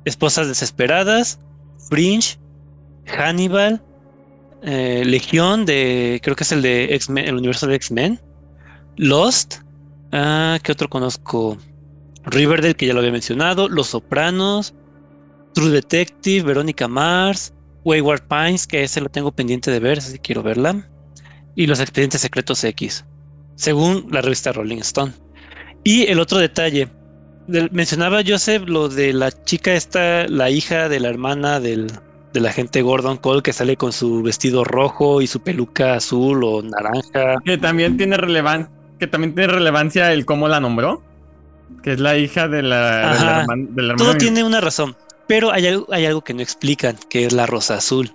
Esposas 0.04 0.48
Desesperadas, 0.48 1.38
Fringe, 1.88 2.38
Hannibal, 3.07 3.83
eh, 4.62 5.02
Legión 5.04 5.64
de, 5.66 6.20
creo 6.22 6.37
que 6.37 6.44
es 6.44 6.52
el 6.52 6.62
de 6.62 6.94
X-Men, 6.94 7.26
el 7.26 7.37
universo 7.37 7.66
de 7.66 7.76
X-Men, 7.76 8.20
Lost, 8.96 9.57
ah, 10.12 10.59
¿qué 10.62 10.72
otro 10.72 10.88
conozco? 10.88 11.57
Riverdale, 12.24 12.74
que 12.74 12.87
ya 12.87 12.92
lo 12.92 13.00
había 13.00 13.12
mencionado, 13.12 13.68
Los 13.68 13.88
Sopranos, 13.88 14.74
True 15.54 15.70
Detective, 15.70 16.46
Verónica 16.46 16.88
Mars, 16.88 17.54
Wayward 17.85 18.26
Pines, 18.28 18.66
que 18.66 18.83
ese 18.83 19.00
lo 19.00 19.09
tengo 19.09 19.33
pendiente 19.33 19.70
de 19.70 19.81
ver, 19.81 20.02
si 20.02 20.18
quiero 20.18 20.42
verla, 20.42 20.88
y 21.59 21.66
Los 21.66 21.81
Expedientes 21.81 22.21
Secretos 22.21 22.62
X, 22.62 23.05
según 23.57 24.07
la 24.12 24.21
revista 24.21 24.53
Rolling 24.53 24.79
Stone. 24.79 25.12
Y 25.83 26.07
el 26.07 26.21
otro 26.21 26.38
detalle, 26.38 26.88
mencionaba 27.73 28.21
Joseph 28.25 28.62
lo 28.68 28.88
de 28.88 29.12
la 29.12 29.33
chica 29.33 29.75
esta, 29.75 30.29
la 30.29 30.51
hija 30.51 30.88
de 30.88 31.01
la 31.01 31.09
hermana 31.09 31.59
del, 31.59 31.90
del 32.33 32.47
agente 32.47 32.81
Gordon 32.83 33.16
Cole, 33.16 33.42
que 33.42 33.53
sale 33.53 33.77
con 33.77 33.92
su 33.92 34.23
vestido 34.23 34.62
rojo 34.62 35.21
y 35.21 35.27
su 35.27 35.40
peluca 35.40 35.94
azul 35.94 36.44
o 36.44 36.62
naranja. 36.62 37.40
Que 37.44 37.59
también 37.59 37.97
tiene 37.97 38.16
relevancia. 38.16 38.71
Que 39.01 39.09
también 39.09 39.35
tiene 39.35 39.53
relevancia 39.53 40.12
el 40.12 40.25
cómo 40.27 40.47
la 40.47 40.61
nombró. 40.61 41.03
Que 41.83 41.92
es 41.94 41.99
la 42.01 42.16
hija 42.16 42.47
de 42.47 42.62
la, 42.62 42.97
de 42.99 43.03
la 43.03 43.11
Ajá. 43.40 43.44
herman- 43.44 43.75
de 43.75 43.83
la 43.83 43.97
Todo 43.97 44.09
hermana- 44.11 44.18
tiene 44.18 44.44
una 44.44 44.61
razón, 44.61 44.97
pero 45.27 45.51
hay 45.51 45.66
algo, 45.66 45.87
hay 45.90 46.07
algo 46.07 46.23
que 46.23 46.35
no 46.35 46.40
explican, 46.42 46.97
que 47.11 47.25
es 47.27 47.33
la 47.33 47.47
rosa 47.47 47.77
azul. 47.79 48.12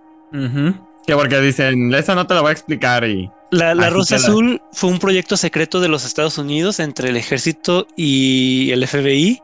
Que 1.05 1.15
porque 1.15 1.39
dicen, 1.41 1.93
esa 1.93 2.15
no 2.15 2.27
te 2.27 2.33
la 2.33 2.41
voy 2.41 2.49
a 2.49 2.53
explicar 2.53 3.03
y. 3.03 3.29
La, 3.51 3.75
la 3.75 3.89
Rosa 3.89 4.17
la- 4.17 4.21
Azul 4.21 4.61
fue 4.71 4.89
un 4.89 4.99
proyecto 4.99 5.37
secreto 5.37 5.79
de 5.79 5.87
los 5.87 6.05
Estados 6.05 6.37
Unidos 6.37 6.79
entre 6.79 7.09
el 7.09 7.17
ejército 7.17 7.87
y 7.95 8.71
el 8.71 8.87
FBI 8.87 9.41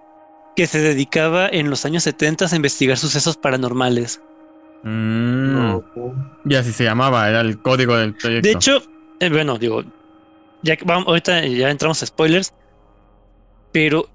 que 0.55 0.67
se 0.67 0.79
dedicaba 0.79 1.47
en 1.47 1.69
los 1.69 1.85
años 1.85 2.03
70 2.03 2.47
a 2.51 2.55
investigar 2.55 2.97
sucesos 2.97 3.37
paranormales. 3.37 4.21
Mm. 4.83 5.77
Y 6.45 6.55
así 6.55 6.71
se 6.71 6.85
llamaba, 6.85 7.29
era 7.29 7.41
el 7.41 7.61
código 7.61 7.95
del 7.97 8.13
proyecto. 8.15 8.47
De 8.47 8.53
hecho, 8.53 8.81
eh, 9.19 9.29
bueno, 9.29 9.57
digo, 9.57 9.83
ya 10.63 10.75
que 10.75 10.85
vamos, 10.85 11.07
ahorita 11.07 11.45
ya 11.45 11.69
entramos 11.69 12.01
a 12.01 12.05
spoilers, 12.05 12.53
pero 13.71 14.09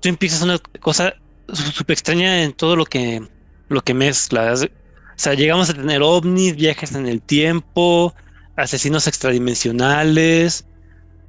Peaks 0.00 0.34
es 0.34 0.42
una 0.42 0.58
cosa 0.80 1.14
súper 1.52 1.94
extraña 1.94 2.42
en 2.42 2.52
todo 2.52 2.76
lo 2.76 2.84
que, 2.84 3.26
lo 3.68 3.80
que 3.80 3.94
mezcla. 3.94 4.54
O 5.14 5.18
sea, 5.18 5.34
llegamos 5.34 5.70
a 5.70 5.74
tener 5.74 6.02
ovnis, 6.02 6.56
viajes 6.56 6.94
en 6.94 7.06
el 7.06 7.22
tiempo, 7.22 8.14
asesinos 8.56 9.06
extradimensionales, 9.06 10.66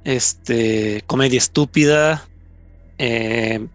este, 0.04 1.02
comedia 1.06 1.38
estúpida, 1.38 2.28
eh, 2.98 3.66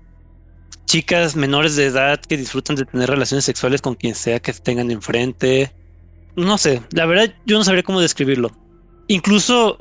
chicas 0.86 1.36
menores 1.36 1.76
de 1.76 1.86
edad 1.86 2.20
que 2.20 2.38
disfrutan 2.38 2.76
de 2.76 2.86
tener 2.86 3.10
relaciones 3.10 3.46
sexuales 3.46 3.82
con 3.82 3.96
quien 3.96 4.16
sea 4.16 4.40
que 4.40 4.52
tengan 4.54 4.92
enfrente. 4.92 5.74
No 6.36 6.58
sé, 6.58 6.82
la 6.92 7.06
verdad 7.06 7.34
yo 7.46 7.58
no 7.58 7.64
sabría 7.64 7.84
cómo 7.84 8.02
describirlo. 8.02 8.52
Incluso 9.08 9.80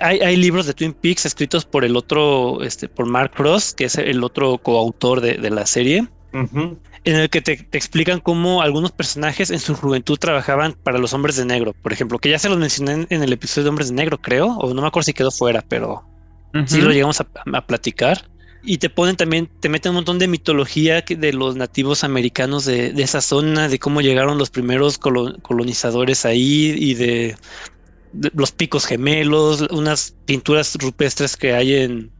hay, 0.00 0.20
hay 0.20 0.36
libros 0.36 0.66
de 0.66 0.74
Twin 0.74 0.92
Peaks 0.92 1.26
escritos 1.26 1.64
por 1.64 1.84
el 1.84 1.96
otro, 1.96 2.62
este, 2.62 2.88
por 2.88 3.06
Mark 3.06 3.32
Frost, 3.34 3.76
que 3.76 3.84
es 3.84 3.96
el 3.96 4.22
otro 4.22 4.58
coautor 4.58 5.20
de, 5.20 5.34
de 5.34 5.50
la 5.50 5.66
serie, 5.66 6.06
Ujú. 6.32 6.78
En 7.04 7.16
el 7.16 7.30
que 7.30 7.42
te, 7.42 7.56
te 7.56 7.78
explican 7.78 8.20
cómo 8.20 8.62
algunos 8.62 8.92
personajes 8.92 9.50
en 9.50 9.58
su 9.60 9.74
juventud 9.74 10.18
trabajaban 10.18 10.76
para 10.82 10.98
los 10.98 11.12
hombres 11.14 11.36
de 11.36 11.44
negro, 11.44 11.74
por 11.82 11.92
ejemplo, 11.92 12.18
que 12.18 12.30
ya 12.30 12.38
se 12.38 12.48
los 12.48 12.58
mencioné 12.58 13.06
en, 13.10 13.22
el 13.22 13.32
episodio 13.32 13.64
de 13.64 13.70
Hombres 13.70 13.88
de 13.88 13.94
Negro, 13.94 14.18
creo, 14.18 14.46
o 14.58 14.72
no 14.74 14.82
me 14.82 14.88
acuerdo 14.88 15.04
si 15.06 15.14
quedó 15.14 15.30
fuera, 15.32 15.62
pero 15.68 16.08
sí 16.64 16.80
Ujú. 16.80 16.82
lo 16.82 16.92
llegamos 16.92 17.20
a, 17.20 17.28
a 17.54 17.66
platicar. 17.66 18.30
Y 18.64 18.78
te 18.78 18.90
ponen 18.90 19.16
también, 19.16 19.50
te 19.60 19.68
meten 19.68 19.90
un 19.90 19.96
montón 19.96 20.18
de 20.20 20.28
mitología 20.28 21.02
de 21.08 21.32
los 21.32 21.56
nativos 21.56 22.04
americanos 22.04 22.64
de, 22.64 22.92
de 22.92 23.02
esa 23.02 23.20
zona, 23.20 23.68
de 23.68 23.80
cómo 23.80 24.00
llegaron 24.02 24.38
los 24.38 24.50
primeros 24.50 24.98
colo- 25.00 25.36
colonizadores 25.42 26.24
ahí 26.24 26.74
y 26.78 26.94
de, 26.94 27.36
de 28.12 28.30
los 28.34 28.52
picos 28.52 28.86
gemelos, 28.86 29.62
unas 29.70 30.16
pinturas 30.24 30.74
rupestres 30.76 31.36
que 31.36 31.54
hay 31.54 31.74
en, 31.76 32.12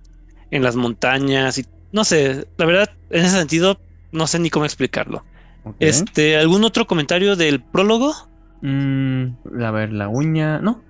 en 0.50 0.62
las 0.62 0.76
montañas. 0.76 1.58
Y 1.58 1.66
no 1.92 2.04
sé, 2.04 2.46
la 2.58 2.66
verdad, 2.66 2.88
en 3.10 3.24
ese 3.26 3.38
sentido, 3.38 3.82
no 4.12 4.26
sé 4.26 4.38
ni 4.38 4.50
cómo 4.50 4.64
explicarlo. 4.64 5.24
Este, 5.78 6.36
¿algún 6.36 6.64
otro 6.64 6.86
comentario 6.86 7.36
del 7.36 7.62
prólogo? 7.62 8.14
Mm, 8.62 9.62
a 9.62 9.70
ver, 9.70 9.92
la 9.92 10.08
uña. 10.08 10.58
No. 10.58 10.82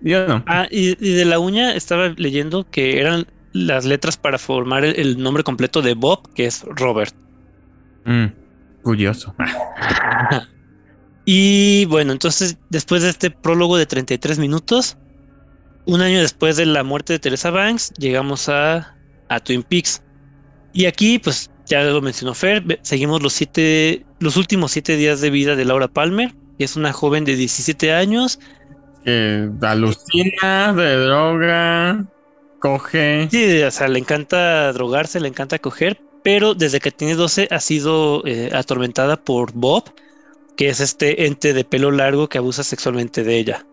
Yo 0.00 0.26
no. 0.26 0.44
Ah, 0.46 0.66
y, 0.70 0.90
y 1.06 1.14
de 1.14 1.24
la 1.24 1.38
uña 1.38 1.74
estaba 1.74 2.08
leyendo 2.08 2.68
que 2.70 3.00
eran 3.00 3.26
las 3.52 3.84
letras 3.84 4.16
para 4.16 4.38
formar 4.38 4.84
el, 4.84 4.98
el 4.98 5.22
nombre 5.22 5.42
completo 5.42 5.82
de 5.82 5.94
Bob, 5.94 6.32
que 6.34 6.46
es 6.46 6.64
Robert. 6.64 7.14
Mm, 8.04 8.26
curioso. 8.82 9.34
Y 11.28 11.86
bueno, 11.86 12.12
entonces 12.12 12.56
después 12.70 13.02
de 13.02 13.10
este 13.10 13.32
prólogo 13.32 13.76
de 13.76 13.84
33 13.84 14.38
minutos, 14.38 14.96
un 15.84 16.00
año 16.00 16.20
después 16.20 16.56
de 16.56 16.66
la 16.66 16.84
muerte 16.84 17.14
de 17.14 17.18
Teresa 17.18 17.50
Banks, 17.50 17.92
llegamos 17.98 18.48
a, 18.48 18.96
a 19.28 19.40
Twin 19.40 19.64
Peaks. 19.64 20.04
Y 20.72 20.86
aquí, 20.86 21.18
pues 21.18 21.50
ya 21.66 21.82
lo 21.82 22.00
mencionó 22.00 22.34
Fer, 22.34 22.78
seguimos 22.82 23.22
los 23.22 23.32
siete, 23.32 24.04
los 24.20 24.36
últimos 24.36 24.72
siete 24.72 24.96
días 24.96 25.20
de 25.20 25.30
vida 25.30 25.56
de 25.56 25.64
Laura 25.64 25.88
Palmer, 25.88 26.34
que 26.58 26.64
es 26.64 26.76
una 26.76 26.92
joven 26.92 27.24
de 27.24 27.36
17 27.36 27.92
años. 27.92 28.38
Que 29.04 29.48
alucina 29.62 30.72
de 30.72 30.96
droga, 30.96 32.04
coge. 32.58 33.28
Sí, 33.30 33.62
o 33.62 33.70
sea, 33.70 33.88
le 33.88 33.98
encanta 33.98 34.72
drogarse, 34.72 35.20
le 35.20 35.28
encanta 35.28 35.58
coger, 35.58 36.00
pero 36.22 36.54
desde 36.54 36.80
que 36.80 36.90
tiene 36.90 37.14
12 37.14 37.48
ha 37.50 37.60
sido 37.60 38.22
eh, 38.26 38.50
atormentada 38.52 39.16
por 39.16 39.52
Bob, 39.52 39.84
que 40.56 40.68
es 40.68 40.80
este 40.80 41.26
ente 41.26 41.52
de 41.52 41.64
pelo 41.64 41.90
largo 41.90 42.28
que 42.28 42.38
abusa 42.38 42.64
sexualmente 42.64 43.22
de 43.22 43.38
ella, 43.38 43.66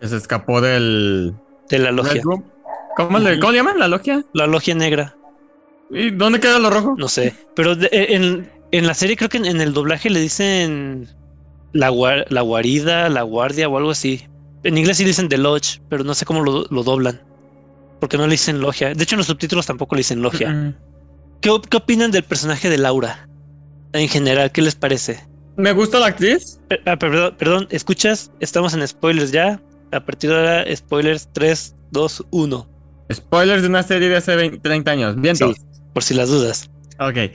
Que 0.00 0.08
se 0.08 0.16
escapó 0.16 0.60
del. 0.60 1.34
de 1.68 1.78
la 1.78 1.92
logia. 1.92 2.22
¿Cómo, 2.96 3.18
le, 3.18 3.38
¿Cómo 3.38 3.52
le 3.52 3.58
llaman? 3.58 3.78
¿La 3.78 3.88
logia? 3.88 4.24
la 4.32 4.46
logia 4.46 4.74
negra. 4.74 5.16
¿Y 5.92 6.10
dónde 6.10 6.40
queda 6.40 6.58
lo 6.58 6.70
rojo? 6.70 6.94
No 6.98 7.08
sé. 7.08 7.34
Pero 7.54 7.76
de- 7.76 7.86
eh, 7.92 8.14
en, 8.14 8.50
en 8.72 8.86
la 8.86 8.94
serie 8.94 9.16
creo 9.16 9.28
que 9.28 9.36
en, 9.38 9.46
en 9.46 9.60
el 9.60 9.72
doblaje 9.72 10.10
le 10.10 10.20
dicen 10.20 11.08
la, 11.72 11.90
guar- 11.90 12.26
la 12.30 12.40
guarida, 12.40 13.08
la 13.08 13.22
guardia 13.22 13.68
o 13.68 13.76
algo 13.76 13.90
así. 13.90 14.26
En 14.64 14.78
inglés 14.78 14.96
sí 14.96 15.02
le 15.04 15.08
dicen 15.08 15.28
The 15.28 15.38
Lodge, 15.38 15.80
pero 15.88 16.04
no 16.04 16.14
sé 16.14 16.24
cómo 16.24 16.42
lo, 16.42 16.64
lo 16.70 16.82
doblan. 16.82 17.20
Porque 18.00 18.16
no 18.16 18.26
le 18.26 18.32
dicen 18.32 18.60
logia. 18.60 18.94
De 18.94 19.02
hecho, 19.04 19.14
en 19.14 19.18
los 19.18 19.26
subtítulos 19.26 19.66
tampoco 19.66 19.94
le 19.94 20.00
dicen 20.00 20.22
logia. 20.22 20.74
¿Qué, 21.40 21.50
qué 21.68 21.76
opinan 21.76 22.10
del 22.10 22.22
personaje 22.24 22.68
de 22.70 22.78
Laura? 22.78 23.28
En 23.92 24.08
general, 24.08 24.50
¿qué 24.52 24.62
les 24.62 24.74
parece? 24.74 25.26
Me 25.56 25.72
gusta 25.72 25.98
la 26.00 26.06
actriz. 26.06 26.58
Eh, 26.70 26.78
ah, 26.86 26.96
perdón, 26.96 27.34
perdón, 27.38 27.68
¿escuchas? 27.70 28.30
Estamos 28.40 28.72
en 28.74 28.86
spoilers 28.88 29.30
ya. 29.32 29.60
A 29.92 30.00
partir 30.00 30.30
de 30.30 30.36
ahora, 30.36 30.64
spoilers 30.76 31.28
3, 31.32 31.74
2, 31.90 32.24
1. 32.30 32.68
Spoilers 33.12 33.62
de 33.62 33.68
una 33.68 33.82
serie 33.82 34.08
de 34.08 34.16
hace 34.16 34.34
20, 34.34 34.58
30 34.60 34.90
años. 34.90 35.20
Bien, 35.20 35.36
Sí. 35.36 35.44
Por 35.92 36.02
si 36.02 36.14
las 36.14 36.28
dudas. 36.28 36.70
Ok. 36.98 37.32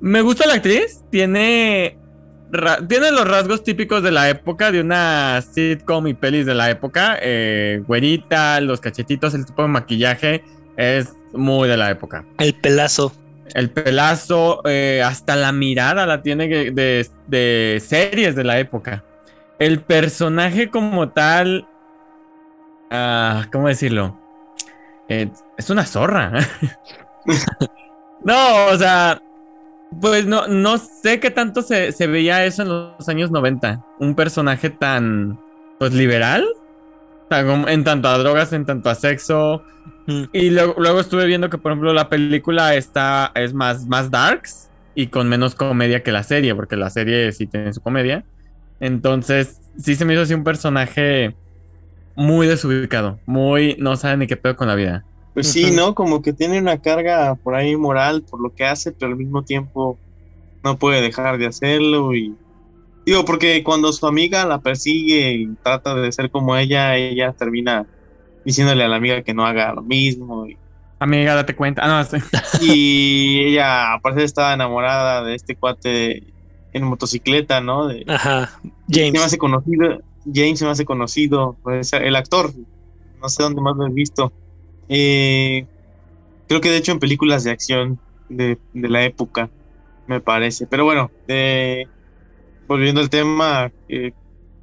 Me 0.00 0.22
gusta 0.22 0.46
la 0.46 0.54
actriz. 0.54 1.02
Tiene. 1.10 1.98
tiene 2.88 3.12
los 3.12 3.28
rasgos 3.28 3.62
típicos 3.62 4.02
de 4.02 4.10
la 4.10 4.28
época, 4.28 4.72
de 4.72 4.80
una 4.80 5.42
sitcom 5.42 6.06
y 6.06 6.14
pelis 6.14 6.46
de 6.46 6.54
la 6.54 6.70
época. 6.70 7.18
Eh, 7.20 7.82
güerita, 7.86 8.60
los 8.60 8.80
cachetitos, 8.80 9.34
el 9.34 9.46
tipo 9.46 9.62
de 9.62 9.68
maquillaje. 9.68 10.44
Es 10.76 11.12
muy 11.32 11.68
de 11.68 11.76
la 11.76 11.90
época. 11.90 12.24
El 12.38 12.54
pelazo. 12.54 13.12
El 13.54 13.70
pelazo, 13.70 14.62
eh, 14.64 15.02
hasta 15.04 15.34
la 15.34 15.52
mirada 15.52 16.06
la 16.06 16.22
tiene 16.22 16.46
de, 16.48 17.06
de 17.26 17.82
series 17.84 18.36
de 18.36 18.44
la 18.44 18.58
época. 18.60 19.04
El 19.58 19.80
personaje 19.82 20.70
como 20.70 21.10
tal. 21.10 21.66
ah, 22.90 23.46
¿Cómo 23.52 23.68
decirlo? 23.68 24.18
Eh, 25.08 25.28
es 25.58 25.68
una 25.68 25.84
zorra. 25.84 26.32
no, 28.24 28.66
o 28.66 28.76
sea. 28.76 29.22
Pues 30.00 30.24
no, 30.24 30.46
no 30.46 30.78
sé 30.78 31.18
qué 31.18 31.32
tanto 31.32 31.62
se, 31.62 31.90
se 31.90 32.06
veía 32.06 32.44
eso 32.44 32.62
en 32.62 32.68
los 32.68 33.08
años 33.08 33.30
90. 33.32 33.84
Un 33.98 34.14
personaje 34.14 34.70
tan. 34.70 35.38
Pues 35.78 35.92
liberal. 35.92 36.46
tan 37.28 37.68
en 37.68 37.84
tanto 37.84 38.08
a 38.08 38.18
drogas, 38.18 38.52
en 38.52 38.66
tanto 38.66 38.88
a 38.88 38.94
sexo. 38.94 39.64
Mm. 40.06 40.24
Y 40.32 40.50
luego, 40.50 40.74
luego 40.78 41.00
estuve 41.00 41.26
viendo 41.26 41.50
que, 41.50 41.58
por 41.58 41.72
ejemplo, 41.72 41.92
la 41.92 42.08
película 42.08 42.74
está, 42.76 43.32
es 43.34 43.52
más, 43.52 43.86
más 43.86 44.10
darks 44.10 44.70
y 44.94 45.08
con 45.08 45.28
menos 45.28 45.54
comedia 45.54 46.02
que 46.02 46.12
la 46.12 46.22
serie, 46.22 46.54
porque 46.54 46.76
la 46.76 46.90
serie 46.90 47.32
sí 47.32 47.46
tiene 47.46 47.72
su 47.72 47.80
comedia. 47.80 48.24
Entonces, 48.80 49.60
sí 49.78 49.94
se 49.94 50.04
me 50.04 50.14
hizo 50.14 50.22
así 50.22 50.34
un 50.34 50.44
personaje 50.44 51.34
muy 52.16 52.46
desubicado, 52.46 53.18
muy 53.26 53.76
no 53.78 53.96
sabe 53.96 54.18
ni 54.18 54.26
qué 54.26 54.36
pedo 54.36 54.56
con 54.56 54.68
la 54.68 54.74
vida. 54.74 55.04
Pues 55.34 55.52
sí. 55.52 55.70
¿no? 55.70 55.94
Como 55.94 56.22
que 56.22 56.32
tiene 56.32 56.58
una 56.58 56.78
carga 56.78 57.34
por 57.36 57.54
ahí 57.54 57.76
moral 57.76 58.22
por 58.28 58.40
lo 58.40 58.54
que 58.54 58.64
hace, 58.64 58.92
pero 58.92 59.12
al 59.12 59.18
mismo 59.18 59.42
tiempo 59.42 59.98
no 60.64 60.78
puede 60.78 61.00
dejar 61.00 61.38
de 61.38 61.46
hacerlo 61.46 62.14
y 62.14 62.34
digo, 63.06 63.24
porque 63.24 63.62
cuando 63.62 63.92
su 63.92 64.06
amiga 64.06 64.44
la 64.44 64.60
persigue 64.60 65.32
y 65.32 65.46
trata 65.62 65.94
de 65.94 66.12
ser 66.12 66.30
como 66.30 66.56
ella, 66.56 66.96
ella 66.96 67.32
termina 67.32 67.86
diciéndole 68.44 68.84
a 68.84 68.88
la 68.88 68.96
amiga 68.96 69.22
que 69.22 69.34
no 69.34 69.46
haga 69.46 69.72
lo 69.72 69.82
mismo 69.82 70.46
y, 70.46 70.56
Amiga, 71.00 71.34
date 71.34 71.56
cuenta. 71.56 71.82
Ah, 71.82 71.88
no, 71.88 72.04
sí. 72.04 72.18
y 72.60 73.40
ella 73.46 73.94
aparte 73.94 74.22
estaba 74.22 74.52
enamorada 74.52 75.24
de 75.24 75.34
este 75.34 75.56
cuate 75.56 76.22
en 76.74 76.84
motocicleta, 76.84 77.62
¿no? 77.62 77.88
De, 77.88 78.04
Ajá. 78.06 78.50
Se 78.90 79.00
me 79.00 79.06
James. 79.06 79.22
hace 79.24 79.38
conocido, 79.38 80.02
James 80.32 80.58
se 80.58 80.66
me 80.66 80.70
hace 80.70 80.84
conocido, 80.84 81.56
pues, 81.62 81.94
el 81.94 82.14
actor, 82.16 82.52
no 83.20 83.28
sé 83.30 83.42
dónde 83.42 83.62
más 83.62 83.76
lo 83.76 83.86
he 83.86 83.90
visto. 83.90 84.30
Eh, 84.92 85.66
creo 86.48 86.60
que 86.60 86.68
de 86.70 86.76
hecho 86.78 86.90
en 86.92 86.98
películas 86.98 87.44
de 87.44 87.52
acción 87.52 88.00
de, 88.28 88.58
de 88.72 88.88
la 88.88 89.04
época, 89.04 89.48
me 90.06 90.20
parece. 90.20 90.66
Pero 90.66 90.84
bueno, 90.84 91.10
de- 91.28 91.88
volviendo 92.66 93.00
al 93.00 93.08
tema, 93.08 93.70
eh, 93.88 94.12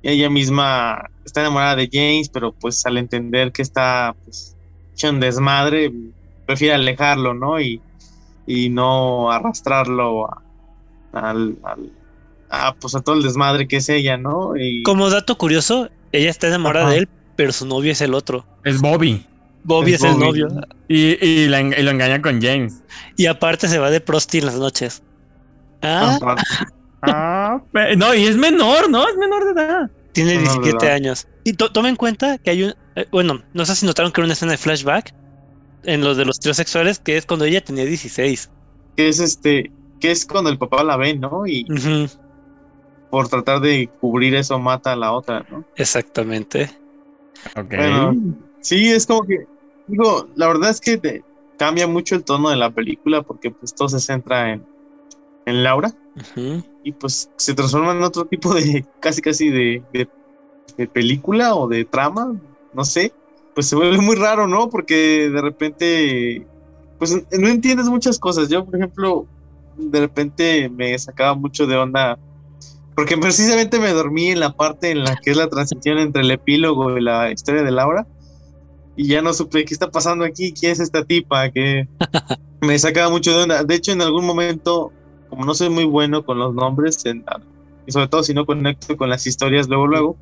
ella 0.04 0.30
misma 0.30 1.10
está 1.26 1.42
enamorada 1.42 1.76
de 1.78 1.90
James, 1.92 2.30
pero 2.30 2.54
pues 2.60 2.86
al 2.86 2.98
entender 2.98 3.52
que 3.52 3.62
está 3.62 4.16
pues, 4.26 4.56
hecho 4.94 5.10
un 5.10 5.20
desmadre, 5.22 5.92
prefiere 6.46 6.74
alejarlo, 6.76 7.34
¿no? 7.34 7.60
Y, 7.62 7.82
y 8.46 8.70
no 8.70 9.32
arrastrarlo 9.32 10.26
a, 10.30 10.44
al, 11.14 11.58
al- 11.64 11.92
a, 12.50 12.74
pues 12.76 12.96
a 12.96 13.02
todo 13.02 13.16
el 13.16 13.24
desmadre 13.24 13.68
que 13.68 13.78
es 13.78 13.90
ella, 13.90 14.18
¿no? 14.18 14.56
Y 14.58 14.84
Como 14.84 15.10
dato 15.10 15.38
curioso, 15.38 15.90
ella 16.12 16.30
está 16.30 16.48
enamorada 16.48 16.86
Ajá. 16.86 16.94
de 16.94 17.00
él, 17.00 17.10
pero 17.36 17.52
su 17.52 17.66
novio 17.66 17.92
es 17.92 18.02
el 18.02 18.14
otro. 18.14 18.46
Es 18.64 18.80
Bobby. 18.82 19.26
Bobby 19.68 19.94
es, 19.94 20.04
Es 20.04 20.12
el 20.14 20.20
novio. 20.20 20.48
Y, 20.88 21.24
y, 21.24 21.48
la 21.50 21.60
en- 21.60 21.74
y 21.78 21.82
lo 21.84 21.92
engaña 21.92 22.22
con 22.22 22.42
James. 22.42 22.82
Y 23.18 23.26
aparte 23.28 23.68
se 23.68 23.78
va 23.80 23.90
de 23.92 24.00
prosti 24.02 24.40
en 24.40 24.46
las 24.48 24.56
noches. 24.56 25.04
Ah. 25.82 26.18
Ah, 27.04 27.62
no, 27.98 28.16
y 28.16 28.26
es 28.26 28.38
menor, 28.38 28.90
¿no? 28.90 29.08
Es 29.08 29.16
menor 29.18 29.46
de 29.54 29.62
edad. 29.62 29.92
tiene 30.14 30.36
no, 30.36 30.42
17 30.42 30.72
¿verdad? 30.78 30.96
años. 30.96 31.28
Y 31.44 31.54
to- 31.54 31.72
toma 31.72 31.90
en 31.90 31.96
cuenta 31.96 32.38
que 32.40 32.50
hay 32.50 32.64
un. 32.64 32.74
eh, 32.96 33.06
bueno, 33.12 33.44
no 33.54 33.66
sé 33.66 33.76
si 33.76 33.86
notaron 33.86 34.12
que 34.12 34.22
era 34.22 34.26
una 34.26 34.34
escena 34.34 34.54
de 34.54 34.58
flashback 34.58 35.14
en 35.84 36.02
los 36.04 36.18
de 36.18 36.26
los 36.26 36.40
tríos 36.40 36.58
sexuales, 36.58 37.00
que 37.00 37.18
es 37.18 37.26
cuando 37.26 37.46
ella 37.46 37.64
tenía 37.64 37.86
16. 37.86 38.50
que 38.96 39.08
es 39.10 39.20
este, 39.20 39.72
que 40.00 40.12
es 40.12 40.26
cuando 40.26 40.50
el 40.50 40.58
papá 40.58 40.84
la 40.84 40.98
ve, 40.98 41.14
¿no? 41.14 41.46
Y 41.46 41.66
por 43.10 43.28
tratar 43.30 43.62
de 43.62 43.90
cubrir 44.02 44.34
eso 44.36 44.58
mata 44.60 44.94
a 44.94 44.96
la 44.96 45.12
otra, 45.14 45.46
¿no? 45.52 45.64
exactamente. 45.76 46.70
Ok. 47.56 47.70
Bueno, 47.76 48.16
sí, 48.60 48.90
es 48.92 49.06
como 49.06 49.24
que, 49.24 49.46
digo, 49.88 50.28
la 50.36 50.48
verdad 50.48 50.70
es 50.70 50.82
que 50.82 50.98
te 50.98 51.24
cambia 51.58 51.88
mucho 51.88 52.16
el 52.16 52.24
tono 52.24 52.50
de 52.50 52.56
la 52.56 52.70
película 52.70 53.22
porque 53.22 53.52
pues 53.52 53.74
todo 53.74 53.90
se 53.90 54.00
centra 54.00 54.54
en, 54.54 54.66
en 55.46 55.64
Laura 55.64 55.94
y 56.84 56.92
pues 56.92 57.30
se 57.36 57.54
transforma 57.54 57.92
en 57.92 58.04
otro 58.04 58.26
tipo 58.26 58.54
de, 58.54 58.86
casi 59.00 59.22
casi 59.22 59.50
de, 59.50 59.84
de, 59.94 60.08
de 60.78 60.88
película 60.88 61.56
o 61.56 61.68
de 61.68 61.86
trama, 61.86 62.36
no 62.74 62.86
sé, 62.86 63.14
pues 63.58 63.68
se 63.68 63.76
vuelve 63.76 63.98
muy 63.98 64.16
raro, 64.16 64.48
¿no? 64.48 64.70
Porque 64.70 65.30
de 65.30 65.42
repente, 65.42 66.46
pues 67.00 67.12
no 67.32 67.48
entiendes 67.48 67.88
muchas 67.88 68.20
cosas. 68.20 68.50
Yo, 68.50 68.64
por 68.64 68.76
ejemplo, 68.76 69.26
de 69.78 70.00
repente 70.00 70.70
me 70.70 70.98
sacaba 71.00 71.34
mucho 71.34 71.66
de 71.66 71.76
onda, 71.76 72.20
porque 72.96 73.18
precisamente 73.18 73.80
me 73.80 73.94
dormí 73.94 74.30
en 74.30 74.40
la 74.40 74.56
parte 74.56 74.92
en 74.92 75.04
la 75.04 75.16
que 75.16 75.32
es 75.32 75.38
la 75.38 75.50
transición 75.50 75.98
entre 75.98 76.22
el 76.22 76.30
epílogo 76.30 76.98
y 76.98 77.02
la 77.02 77.32
historia 77.32 77.64
de 77.64 77.72
Laura, 77.72 78.06
y 78.98 79.08
ya 79.08 79.22
no 79.22 79.32
supe 79.34 79.64
qué 79.64 79.74
está 79.74 79.90
pasando 79.90 80.26
aquí, 80.26 80.52
quién 80.52 80.74
es 80.74 80.80
esta 80.82 81.06
tipa, 81.06 81.50
que 81.52 81.88
me 82.62 82.78
sacaba 82.78 83.10
mucho 83.10 83.32
de 83.38 83.44
onda. 83.44 83.64
De 83.64 83.76
hecho, 83.76 83.94
en 83.94 84.02
algún 84.02 84.26
momento, 84.26 84.92
como 85.30 85.46
no 85.46 85.54
soy 85.54 85.70
muy 85.70 85.86
bueno 85.86 86.26
con 86.26 86.38
los 86.40 86.54
nombres, 86.54 87.06
en- 87.06 87.24
y 87.86 87.92
sobre 87.94 88.10
todo 88.10 88.24
si 88.24 88.34
no 88.34 88.46
conecto 88.46 88.98
con 88.98 89.10
las 89.10 89.26
historias 89.26 89.70
luego, 89.70 89.88
luego, 89.88 90.18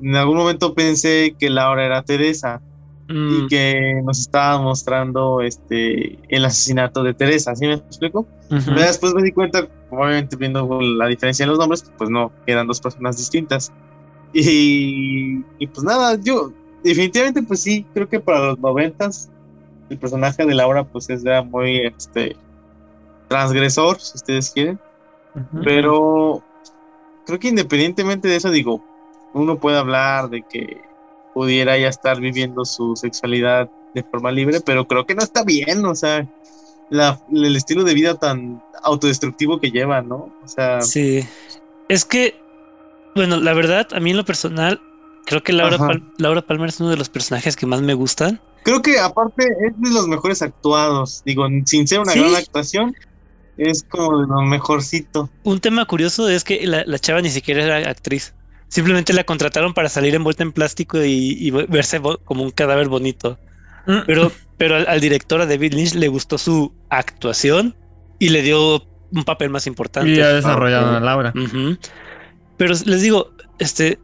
en 0.00 0.14
algún 0.16 0.36
momento 0.36 0.74
pensé 0.74 1.34
que 1.38 1.48
Laura 1.48 1.86
era 1.86 2.02
Teresa, 2.02 2.60
Mm, 3.10 3.44
y 3.44 3.46
que 3.46 4.02
nos 4.04 4.18
estaba 4.20 4.60
mostrando 4.60 5.40
este 5.40 6.18
el 6.28 6.44
asesinato 6.44 7.02
de 7.02 7.14
Teresa, 7.14 7.54
¿sí 7.56 7.66
me 7.66 7.72
explico? 7.72 8.26
ujú. 8.50 8.62
Pero 8.66 8.80
después 8.82 9.14
me 9.14 9.22
di 9.22 9.32
cuenta, 9.32 9.66
obviamente 9.88 10.36
viendo 10.36 10.78
la 10.82 11.06
diferencia 11.06 11.44
en 11.44 11.48
los 11.48 11.58
nombres, 11.58 11.90
pues 11.96 12.10
no, 12.10 12.30
eran 12.46 12.66
dos 12.66 12.82
personas 12.82 13.16
distintas. 13.16 13.72
Y, 14.34 15.38
y 15.58 15.66
pues 15.68 15.84
nada, 15.84 16.18
yo 16.22 16.52
definitivamente 16.82 17.42
pues 17.42 17.62
sí, 17.62 17.84
creo 17.94 18.08
que 18.08 18.20
para 18.20 18.40
los 18.40 18.58
noventas 18.58 19.30
el 19.90 19.98
personaje 19.98 20.44
de 20.44 20.54
Laura 20.54 20.84
pues 20.84 21.08
es 21.10 21.22
ya 21.22 21.42
muy 21.42 21.78
este 21.86 22.36
transgresor, 23.28 24.00
si 24.00 24.16
ustedes 24.16 24.50
quieren. 24.50 24.78
Pero 25.62 26.42
creo 27.26 27.38
que 27.38 27.48
independientemente 27.48 28.28
de 28.28 28.36
eso, 28.36 28.50
digo, 28.50 28.82
uno 29.34 29.58
puede 29.58 29.78
hablar 29.78 30.28
de 30.30 30.42
que 30.42 30.82
pudiera 31.34 31.76
ya 31.78 31.88
estar 31.88 32.20
viviendo 32.20 32.64
su 32.64 32.96
sexualidad 32.96 33.68
de 33.94 34.02
forma 34.02 34.32
libre, 34.32 34.60
pero 34.60 34.86
creo 34.86 35.06
que 35.06 35.14
no 35.14 35.22
está 35.22 35.44
bien, 35.44 35.84
o 35.84 35.94
sea, 35.94 36.26
la- 36.90 37.20
el 37.30 37.54
estilo 37.54 37.84
de 37.84 37.94
vida 37.94 38.14
tan 38.14 38.62
autodestructivo 38.82 39.60
que 39.60 39.70
lleva, 39.70 40.02
¿no? 40.02 40.32
O 40.44 40.48
sea, 40.48 40.80
Sí. 40.80 41.26
Es 41.88 42.04
que, 42.04 42.34
bueno, 43.14 43.38
la 43.38 43.54
verdad, 43.54 43.86
a 43.92 44.00
mí 44.00 44.10
en 44.10 44.16
lo 44.16 44.24
personal, 44.24 44.80
creo 45.28 45.42
que 45.42 45.52
Laura. 45.52 45.78
Pal- 45.78 46.12
Laura 46.18 46.42
Palmer 46.42 46.68
es 46.70 46.80
uno 46.80 46.90
de 46.90 46.96
los 46.96 47.08
personajes 47.08 47.54
que 47.56 47.66
más 47.66 47.80
me 47.82 47.94
gustan. 47.94 48.40
creo 48.64 48.82
que 48.82 48.98
aparte 48.98 49.44
es 49.66 49.72
de 49.80 49.90
los 49.90 50.08
mejores 50.08 50.42
actuados, 50.42 51.22
digo, 51.24 51.46
sin 51.64 51.86
ser 51.88 52.00
una 52.00 52.12
Sí. 52.12 52.18
gran 52.20 52.34
actuación, 52.34 52.94
es 53.56 53.82
como 53.88 54.20
de 54.20 54.26
lo 54.26 54.42
mejorcito. 54.42 55.30
Un 55.44 55.58
tema 55.60 55.84
curioso 55.86 56.28
es 56.28 56.44
que 56.44 56.66
la, 56.66 56.82
la 56.86 56.98
chava 56.98 57.20
ni 57.22 57.30
siquiera 57.30 57.64
era 57.64 57.90
actriz. 57.90 58.34
Simplemente 58.68 59.12
la 59.14 59.24
contrataron 59.24 59.72
para 59.72 59.88
salir 59.88 60.14
envuelta 60.14 60.42
en 60.42 60.52
plástico 60.52 61.02
y, 61.02 61.36
y 61.40 61.50
verse 61.50 62.00
como 62.24 62.42
un 62.42 62.50
cadáver 62.50 62.88
bonito. 62.88 63.38
Mm. 63.86 64.00
Pero, 64.06 64.30
pero 64.58 64.76
al, 64.76 64.86
al 64.86 65.00
director, 65.00 65.40
a 65.40 65.46
David 65.46 65.72
Lynch, 65.72 65.94
le 65.94 66.08
gustó 66.08 66.36
su 66.36 66.72
actuación 66.90 67.74
y 68.18 68.28
le 68.28 68.42
dio 68.42 68.82
un 69.10 69.24
papel 69.24 69.48
más 69.48 69.66
importante. 69.66 70.10
Y 70.10 70.16
ya 70.16 70.28
desarrollaron 70.34 70.90
ok. 70.90 70.96
a 70.96 71.00
Laura. 71.00 71.32
Pero 72.58 72.74
les 72.84 73.00
digo, 73.02 73.30
este, 73.58 73.98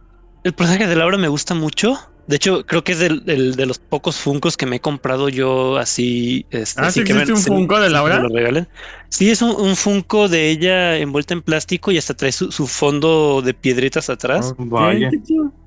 el 0.45 0.53
personaje 0.53 0.87
de 0.87 0.97
Laura 0.97 1.19
me 1.19 1.29
gusta 1.29 1.55
mucho. 1.55 1.99
De 2.27 2.37
hecho, 2.37 2.65
creo 2.65 2.83
que 2.83 2.93
es 2.93 2.99
del, 3.01 3.25
del- 3.27 3.55
de 3.55 3.67
los 3.67 3.79
pocos 3.79 4.17
Funcos 4.17 4.57
que 4.57 4.65
me 4.65 4.77
he 4.77 4.81
comprado 4.81 5.29
yo 5.29 5.77
así. 5.77 6.47
Este, 6.51 6.81
Ah, 6.81 6.87
así 6.87 7.01
¿sí 7.01 7.05
que 7.05 7.13
existe 7.13 7.33
un 7.35 7.41
Funko 7.43 7.79
de 7.81 7.91
Laura? 7.91 8.17
me 8.17 8.29
lo 8.29 8.35
regalen. 8.35 8.67
Sí, 9.11 9.31
es 9.31 9.43
un, 9.43 9.51
un 9.51 9.77
Funko 9.77 10.29
de 10.29 10.49
ella 10.49 10.97
envuelta 10.97 11.35
en 11.35 11.43
plástico 11.43 11.93
y 11.93 11.99
hasta 11.99 12.15
trae 12.15 12.33
su, 12.33 12.51
su 12.51 12.67
fondo 12.67 13.43
de 13.43 13.53
piedritas 13.53 14.09
atrás. 14.09 14.53
Ok, 14.53 14.57
Vaya. 14.71 15.11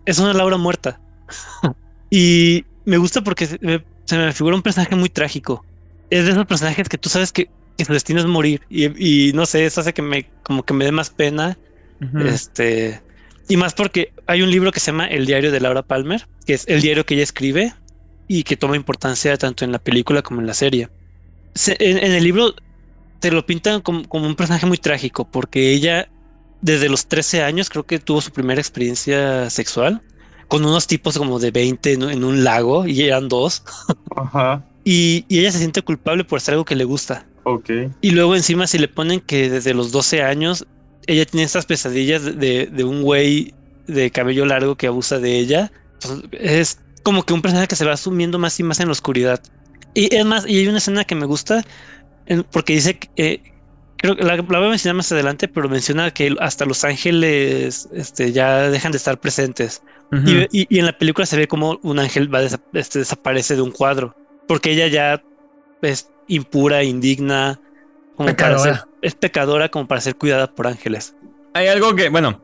Es 0.05 0.17
una 0.17 0.33
Laura 0.33 0.57
muerta. 0.57 0.99
y 2.09 2.65
me 2.85 2.97
gusta 2.97 3.21
porque 3.23 3.45
se 3.45 3.59
me, 3.61 3.83
se 4.05 4.17
me 4.17 4.31
figura 4.33 4.55
un 4.55 4.61
personaje 4.63 4.95
muy 4.95 5.09
trágico. 5.09 5.63
Es 6.09 6.25
de 6.25 6.31
esos 6.31 6.45
personajes 6.45 6.87
que 6.89 6.97
tú 6.97 7.09
sabes 7.09 7.31
que, 7.31 7.49
que 7.77 7.85
su 7.85 7.93
destino 7.93 8.19
es 8.19 8.25
morir. 8.25 8.61
Y, 8.69 9.27
y 9.29 9.33
no 9.33 9.45
sé, 9.45 9.65
eso 9.65 9.81
hace 9.81 9.93
que 9.93 10.01
me, 10.01 10.25
como 10.43 10.63
que 10.63 10.73
me 10.73 10.85
dé 10.85 10.91
más 10.91 11.09
pena. 11.11 11.57
Este, 12.25 13.01
y 13.47 13.57
más 13.57 13.73
porque 13.73 14.13
hay 14.27 14.41
un 14.41 14.51
libro 14.51 14.71
que 14.71 14.79
se 14.79 14.87
llama 14.91 15.07
El 15.07 15.25
diario 15.25 15.51
de 15.51 15.59
Laura 15.59 15.83
Palmer, 15.83 16.27
que 16.45 16.53
es 16.53 16.65
el 16.67 16.81
diario 16.81 17.05
que 17.05 17.13
ella 17.15 17.23
escribe 17.23 17.73
y 18.27 18.43
que 18.43 18.57
toma 18.57 18.75
importancia 18.75 19.37
tanto 19.37 19.65
en 19.65 19.71
la 19.71 19.79
película 19.79 20.21
como 20.21 20.41
en 20.41 20.47
la 20.47 20.53
serie. 20.53 20.89
Se- 21.55 21.77
en, 21.79 21.97
en 21.99 22.13
el 22.13 22.23
libro 22.23 22.55
te 23.19 23.31
lo 23.31 23.45
pintan 23.45 23.81
como, 23.81 24.07
como 24.07 24.27
un 24.27 24.35
personaje 24.35 24.65
muy 24.67 24.77
trágico, 24.77 25.29
porque 25.29 25.71
ella 25.73 26.11
desde 26.61 26.89
los 26.89 27.07
13 27.07 27.43
años 27.43 27.69
creo 27.69 27.85
que 27.85 27.99
tuvo 27.99 28.21
su 28.21 28.31
primera 28.31 28.61
experiencia 28.61 29.49
sexual 29.49 30.03
con 30.47 30.65
unos 30.65 30.87
tipos 30.87 31.17
como 31.17 31.39
de 31.39 31.51
20 31.51 31.93
en, 31.93 32.03
en 32.03 32.23
un 32.23 32.43
lago 32.43 32.87
y 32.87 33.01
eran 33.03 33.27
dos. 33.29 33.63
Ajá, 34.15 34.67
Y, 34.83 35.25
y 35.27 35.39
ella 35.39 35.51
se 35.51 35.59
siente 35.59 35.81
culpable 35.81 36.23
por 36.23 36.37
hacer 36.37 36.53
algo 36.53 36.65
que 36.65 36.75
le 36.75 36.85
gusta. 36.85 37.29
ok. 37.43 37.69
Y 38.01 38.11
luego 38.11 38.35
encima 38.35 38.67
si 38.67 38.77
le 38.79 38.87
ponen 38.89 39.21
que 39.21 39.49
desde 39.49 39.73
los 39.73 39.91
12 39.91 40.23
años 40.23 40.67
ella 41.07 41.25
tiene 41.25 41.45
estas 41.45 41.65
pesadillas 41.65 42.23
de- 42.25 42.67
de, 42.67 42.83
un 42.83 43.01
güey 43.03 43.55
de 43.87 44.11
cabello 44.11 44.45
largo 44.45 44.75
que 44.77 44.87
abusa 44.87 45.19
de 45.19 45.37
ella, 45.39 45.71
es 46.31 46.79
como 47.03 47.23
que 47.23 47.33
un 47.33 47.41
personaje 47.41 47.67
que 47.67 47.75
se 47.77 47.85
va 47.85 47.97
sumiendo 47.97 48.39
más 48.39 48.59
y 48.59 48.63
más 48.63 48.79
en 48.79 48.87
la 48.87 48.91
oscuridad. 48.93 49.41
Y 49.93 50.13
es 50.15 50.25
más, 50.25 50.45
y 50.47 50.57
hay 50.59 50.67
una 50.67 50.79
escena 50.79 51.05
que 51.05 51.15
me 51.15 51.25
gusta 51.25 51.63
porque 52.51 52.73
dice 52.73 52.99
que 52.99 53.09
eh, 53.15 53.43
creo 53.97 54.15
que 54.15 54.23
la, 54.23 54.35
la 54.37 54.41
voy 54.43 54.67
a 54.67 54.69
mencionar 54.69 54.95
más 54.97 55.11
adelante, 55.11 55.47
pero 55.47 55.69
menciona 55.69 56.11
que 56.11 56.35
hasta 56.39 56.65
los 56.65 56.83
ángeles 56.83 57.87
este, 57.91 58.31
ya 58.31 58.69
dejan 58.69 58.91
de 58.91 58.97
estar 58.97 59.19
presentes. 59.19 59.83
Y, 60.23 60.41
y- 60.51 60.67
y 60.69 60.79
en 60.79 60.85
la 60.85 60.97
película 60.97 61.25
se 61.25 61.37
ve 61.37 61.47
como 61.47 61.79
un 61.83 61.99
ángel 61.99 62.33
va 62.33 62.41
desa- 62.43 62.63
este, 62.73 62.99
desaparece 62.99 63.55
de 63.55 63.61
un 63.61 63.71
cuadro, 63.71 64.15
porque 64.47 64.71
ella 64.71 64.87
ya 64.87 65.23
es 65.81 66.11
impura, 66.27 66.83
indigna, 66.83 67.59
como 68.17 68.27
para 68.35 68.35
Pecadora. 68.35 68.73
ser, 68.79 68.85
es 69.01 69.15
pecadora 69.15 69.69
como 69.69 69.87
para 69.87 70.01
ser 70.01 70.15
cuidada 70.17 70.47
por 70.53 70.67
ángeles. 70.67 71.15
Hay 71.53 71.67
algo 71.67 71.95
que, 71.95 72.09
bueno, 72.09 72.41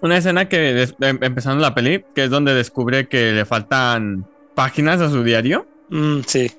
una 0.00 0.16
escena 0.16 0.48
que 0.48 0.82
em- 1.00 1.18
empezando 1.22 1.60
la 1.60 1.74
peli, 1.74 2.04
que 2.14 2.24
es 2.24 2.30
donde 2.30 2.54
descubre 2.54 3.08
que 3.08 3.32
le 3.32 3.44
faltan 3.44 4.26
páginas 4.54 5.00
a 5.00 5.10
su 5.10 5.22
diario, 5.22 5.66
Mm, 5.90 6.20
sí, 6.26 6.50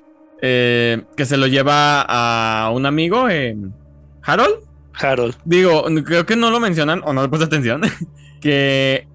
eh, 0.42 1.02
que 1.16 1.24
se 1.24 1.36
lo 1.36 1.46
lleva 1.48 2.02
a 2.06 2.70
un 2.70 2.86
amigo, 2.86 3.28
eh, 3.28 3.56
Harold. 4.22 4.56
Harold. 4.92 5.34
Digo, 5.44 5.84
creo 6.04 6.24
que 6.24 6.36
no 6.36 6.50
lo 6.50 6.60
mencionan 6.60 7.00
o 7.04 7.12
no 7.12 7.22
le 7.22 7.28
puse 7.28 7.44
atención, 7.44 7.80
que 8.40 9.08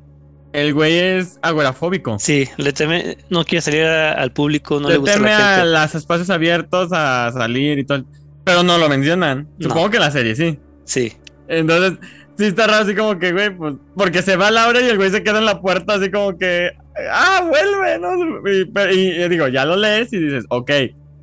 el 0.51 0.73
güey 0.73 0.97
es 0.97 1.39
agorafóbico. 1.41 2.17
Sí, 2.19 2.49
le 2.57 2.73
teme, 2.73 3.17
no 3.29 3.45
quiere 3.45 3.61
salir 3.61 3.83
a- 3.85 4.13
al 4.13 4.31
público, 4.33 4.79
no 4.79 4.87
le, 4.89 4.95
le 4.95 4.99
gusta 4.99 5.13
teme 5.15 5.29
la 5.29 5.61
a 5.61 5.65
los 5.65 5.95
espacios 5.95 6.29
abiertos, 6.29 6.89
a 6.91 7.31
salir 7.31 7.79
y 7.79 7.85
todo. 7.85 8.03
Pero 8.49 8.63
no 8.63 8.79
lo 8.79 8.89
mencionan. 8.89 9.47
No. 9.59 9.69
Supongo 9.69 9.91
que 9.91 9.97
en 9.97 10.01
la 10.01 10.11
serie 10.11 10.35
sí. 10.35 10.59
Sí, 10.85 11.13
Entonces, 11.47 11.99
sí 12.35 12.45
está 12.45 12.65
raro 12.65 12.83
así 12.83 12.95
como 12.95 13.19
que, 13.19 13.31
güey, 13.31 13.55
pues, 13.55 13.75
porque 13.95 14.23
se 14.23 14.37
va 14.37 14.49
Laura 14.49 14.81
y 14.81 14.85
el 14.89 14.97
güey 14.97 15.11
se 15.11 15.21
queda 15.21 15.37
en 15.37 15.45
la 15.45 15.61
puerta 15.61 15.93
así 15.93 16.09
como 16.09 16.35
que, 16.35 16.71
ah, 17.11 17.47
vuelve, 17.47 17.99
¿no? 17.99 18.49
Y, 18.91 19.23
y 19.23 19.29
digo, 19.29 19.47
ya 19.49 19.65
lo 19.65 19.75
lees 19.75 20.11
y 20.13 20.17
dices, 20.17 20.45
ok, 20.49 20.71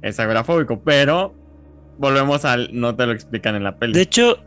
es 0.02 0.20
agorafóbico, 0.20 0.80
pero 0.84 1.34
volvemos 1.98 2.44
al, 2.44 2.68
no 2.72 2.94
te 2.94 3.06
lo 3.06 3.12
explican 3.12 3.56
en 3.56 3.64
la 3.64 3.76
peli. 3.76 3.92
de 3.92 4.02
hecho 4.02 4.38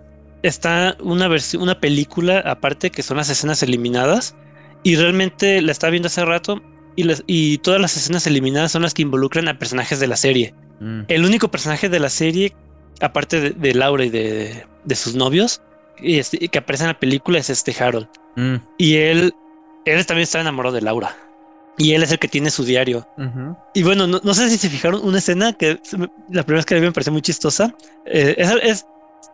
está 0.42 0.96
una 1.02 1.28
versión, 1.28 1.64
una 1.64 1.82
película 1.82 2.40
aparte 2.40 2.92
que 2.92 3.04
son 3.04 3.18
las 3.18 3.30
escenas 3.30 3.62
eliminadas 3.62 4.36
y 4.84 4.96
realmente 4.96 5.62
la 5.62 5.74
estaba 5.74 5.92
viendo 5.92 6.08
hace 6.08 6.24
rato 6.24 6.62
y, 6.96 7.04
las, 7.04 7.24
y 7.28 7.58
todas 7.58 7.82
las 7.82 7.98
escenas 7.98 8.26
eliminadas 8.26 8.72
son 8.72 8.84
las 8.84 8.94
que 8.94 9.02
involucran 9.02 9.48
a 9.50 9.60
personajes 9.60 10.00
de 10.00 10.08
la 10.08 10.16
serie. 10.16 10.54
Mm. 10.80 11.02
El 11.08 11.26
único 11.26 11.50
personaje 11.50 11.90
de 11.90 12.00
la 12.00 12.10
serie, 12.10 12.54
aparte 13.02 13.40
de, 13.40 13.50
de 13.52 13.74
Laura 13.74 14.06
y 14.06 14.10
de, 14.10 14.66
de 14.84 14.96
sus 14.96 15.16
novios, 15.16 15.62
y 16.00 16.20
este- 16.20 16.48
que 16.48 16.60
aparece 16.60 16.84
en 16.84 16.90
la 16.90 17.00
película 17.00 17.40
es 17.40 17.50
este 17.50 17.76
Harold. 17.82 18.08
Mm. 18.36 18.56
Y 18.78 18.96
él, 18.98 19.34
él 19.86 20.06
también 20.06 20.24
está 20.24 20.40
enamorado 20.42 20.76
de 20.76 20.82
Laura. 20.82 21.16
Y 21.78 21.94
él 21.94 22.04
es 22.04 22.12
el 22.12 22.20
que 22.20 22.28
tiene 22.28 22.52
su 22.52 22.66
diario. 22.66 23.08
Y 23.74 23.84
bueno, 23.84 24.06
no, 24.06 24.20
no 24.22 24.34
sé 24.34 24.50
si 24.50 24.58
se 24.58 24.70
fijaron 24.70 25.02
una 25.02 25.20
escena 25.20 25.54
que 25.54 25.80
la 26.30 26.44
primera 26.44 26.58
vez 26.60 26.66
que 26.66 26.76
la 26.76 26.82
vi 26.82 26.88
me 26.88 26.92
pareció 26.92 27.14
muy 27.14 27.22
chistosa. 27.22 27.74
Eh, 28.06 28.36
es, 28.38 28.52
es 28.64 28.86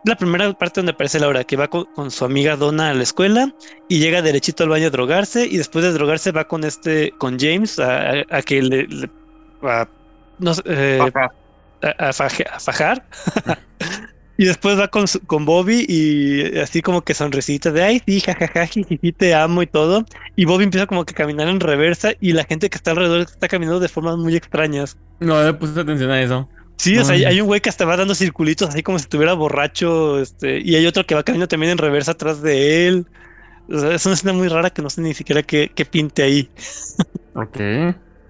la 0.04 0.14
primera 0.16 0.52
parte 0.52 0.78
donde 0.80 0.92
aparece 0.92 1.18
Laura, 1.18 1.42
que 1.42 1.56
va 1.56 1.66
con, 1.66 1.86
con 1.86 2.10
su 2.12 2.24
amiga 2.24 2.54
Donna 2.56 2.90
a 2.90 2.94
la 2.94 3.02
escuela 3.02 3.52
y 3.88 3.98
llega 3.98 4.22
derechito 4.22 4.62
al 4.62 4.68
baño 4.68 4.86
a 4.86 4.90
drogarse 4.90 5.44
y 5.44 5.56
después 5.56 5.84
de 5.84 5.92
drogarse 5.92 6.30
va 6.30 6.46
con 6.46 6.62
este, 6.62 7.10
con 7.18 7.36
James 7.38 7.80
a, 7.80 8.10
a- 8.12 8.24
a 8.30 8.42
que 8.42 8.62
le, 8.62 8.86
le- 8.86 9.10
a- 9.62 9.88
no 10.38 10.54
sé, 10.54 10.62
eh. 10.66 10.98
A, 11.82 12.08
a 12.08 12.12
faje- 12.12 12.46
a 12.50 12.58
fajar. 12.60 13.04
y 14.38 14.44
después 14.44 14.78
va 14.78 14.88
con, 14.88 15.08
su- 15.08 15.20
con 15.26 15.44
Bobby 15.46 15.84
y 15.88 16.58
así 16.58 16.82
como 16.82 17.02
que 17.02 17.14
sonrisita 17.14 17.72
de 17.72 17.82
ay, 17.82 18.02
sí, 18.06 18.20
jajaja, 18.20 18.66
jijiji, 18.66 19.12
te 19.12 19.34
amo 19.34 19.62
y 19.62 19.66
todo. 19.66 20.04
Y 20.36 20.44
Bobby 20.44 20.64
empieza 20.64 20.86
como 20.86 21.04
que 21.04 21.12
a 21.12 21.16
caminar 21.16 21.48
en 21.48 21.60
reversa 21.60 22.12
y 22.20 22.32
la 22.32 22.44
gente 22.44 22.68
que 22.70 22.76
está 22.76 22.90
alrededor 22.92 23.20
está 23.22 23.48
caminando 23.48 23.80
de 23.80 23.88
formas 23.88 24.16
muy 24.18 24.36
extrañas. 24.36 24.96
No 25.20 25.42
le 25.42 25.54
puse 25.54 25.80
atención 25.80 26.10
a 26.10 26.20
eso. 26.20 26.48
Sí, 26.78 26.98
o 26.98 27.04
sea, 27.04 27.14
hay, 27.14 27.24
Ay. 27.24 27.32
hay 27.32 27.40
un 27.40 27.46
güey 27.46 27.62
que 27.62 27.70
hasta 27.70 27.86
va 27.86 27.96
dando 27.96 28.14
circulitos 28.14 28.68
así 28.68 28.82
como 28.82 28.98
si 28.98 29.04
estuviera 29.04 29.32
borracho, 29.32 30.20
este, 30.20 30.60
y 30.60 30.74
hay 30.74 30.84
otro 30.86 31.06
que 31.06 31.14
va 31.14 31.22
caminando 31.22 31.48
también 31.48 31.72
en 31.72 31.78
reversa 31.78 32.12
atrás 32.12 32.42
de 32.42 32.86
él. 32.88 33.06
O 33.70 33.78
sea, 33.78 33.94
es 33.94 34.04
una 34.04 34.14
escena 34.14 34.34
muy 34.34 34.46
rara 34.48 34.68
que 34.70 34.82
no 34.82 34.90
sé 34.90 35.00
ni 35.00 35.14
siquiera 35.14 35.42
qué, 35.42 35.72
qué 35.74 35.84
pinte 35.86 36.22
ahí. 36.22 36.50
Ok. 37.34 37.58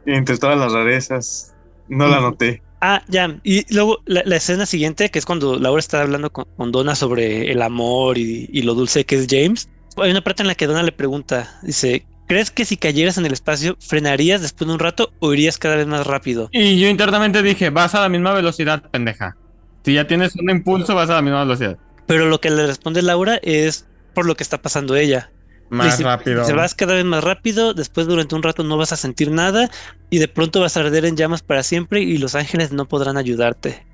Entre 0.07 0.37
todas 0.39 0.59
las 0.59 0.73
rarezas, 0.73 1.55
no 1.89 2.09
la 2.09 2.21
noté. 2.21 2.63
Ah, 2.81 3.03
ya. 3.09 3.39
Y 3.43 3.73
luego 3.75 4.03
la, 4.07 4.23
la 4.25 4.37
escena 4.37 4.67
siguiente, 4.67 5.11
que 5.11 5.19
es 5.19 5.27
cuando 5.27 5.59
Laura 5.59 5.81
está 5.81 6.03
hablando 6.03 6.31
con, 6.31 6.45
con 6.57 6.73
Donna 6.73 6.95
sobre 6.95 7.51
el 7.51 7.63
amor 7.63 8.19
y, 8.19 8.49
y 8.53 8.63
lo 8.63 8.75
dulce 8.75 9.05
que 9.05 9.17
es 9.17 9.27
James. 9.29 9.69
Hay 9.97 10.11
una 10.11 10.21
parte 10.23 10.43
en 10.43 10.49
la 10.49 10.55
que 10.55 10.67
Donna 10.67 10.83
le 10.83 10.93
pregunta, 10.93 11.59
dice, 11.63 12.05
¿crees 12.29 12.51
que 12.51 12.67
si 12.67 12.77
cayeras 12.77 13.17
en 13.17 13.25
el 13.25 13.33
espacio 13.33 13.77
frenarías 13.81 14.43
después 14.43 14.69
de 14.69 14.75
un 14.75 14.79
rato 14.79 15.11
o 15.21 15.33
irías 15.33 15.57
cada 15.57 15.77
vez 15.77 15.87
más 15.87 16.07
rápido? 16.07 16.51
Y 16.53 16.79
yo 16.79 16.89
internamente 16.89 17.43
dije, 17.43 17.71
vas 17.71 17.95
a 17.95 18.03
la 18.03 18.09
misma 18.11 18.35
velocidad, 18.35 18.83
pendeja. 18.91 19.37
Si 19.85 19.95
ya 19.95 20.07
tienes 20.07 20.37
un 20.37 20.51
impulso, 20.51 20.95
vas 20.95 21.09
a 21.09 21.15
la 21.15 21.23
misma 21.23 21.45
velocidad. 21.45 21.79
Pero 22.07 22.27
lo 22.27 22.41
que 22.41 22.51
le 22.51 22.67
responde 22.67 23.03
Laura 23.03 23.41
es 23.43 23.87
por 24.15 24.27
lo 24.27 24.37
que 24.37 24.43
está 24.43 24.61
pasando 24.61 24.97
ella. 24.97 25.31
Más 25.69 25.99
Dice, 25.99 26.05
rápido. 26.05 26.45
Se 26.45 26.53
vas 26.53 26.75
cada 26.75 26.95
vez 26.95 27.05
más 27.05 27.25
rápido, 27.25 27.75
después 27.75 28.07
durante 28.07 28.35
un 28.35 28.43
rato 28.43 28.63
no 28.63 28.77
vas 28.77 28.93
a 28.93 28.97
sentir 28.97 29.31
nada 29.33 29.69
y 30.11 30.19
de 30.19 30.29
pronto 30.29 30.61
vas 30.61 30.77
a 30.77 30.81
arder 30.81 31.05
en 31.05 31.17
llamas 31.17 31.43
para 31.43 31.63
siempre 31.65 32.01
y 32.03 32.19
los 32.19 32.35
ángeles 32.37 32.71
no 32.73 32.87
podrán 32.87 33.17
ayudarte. 33.17 33.85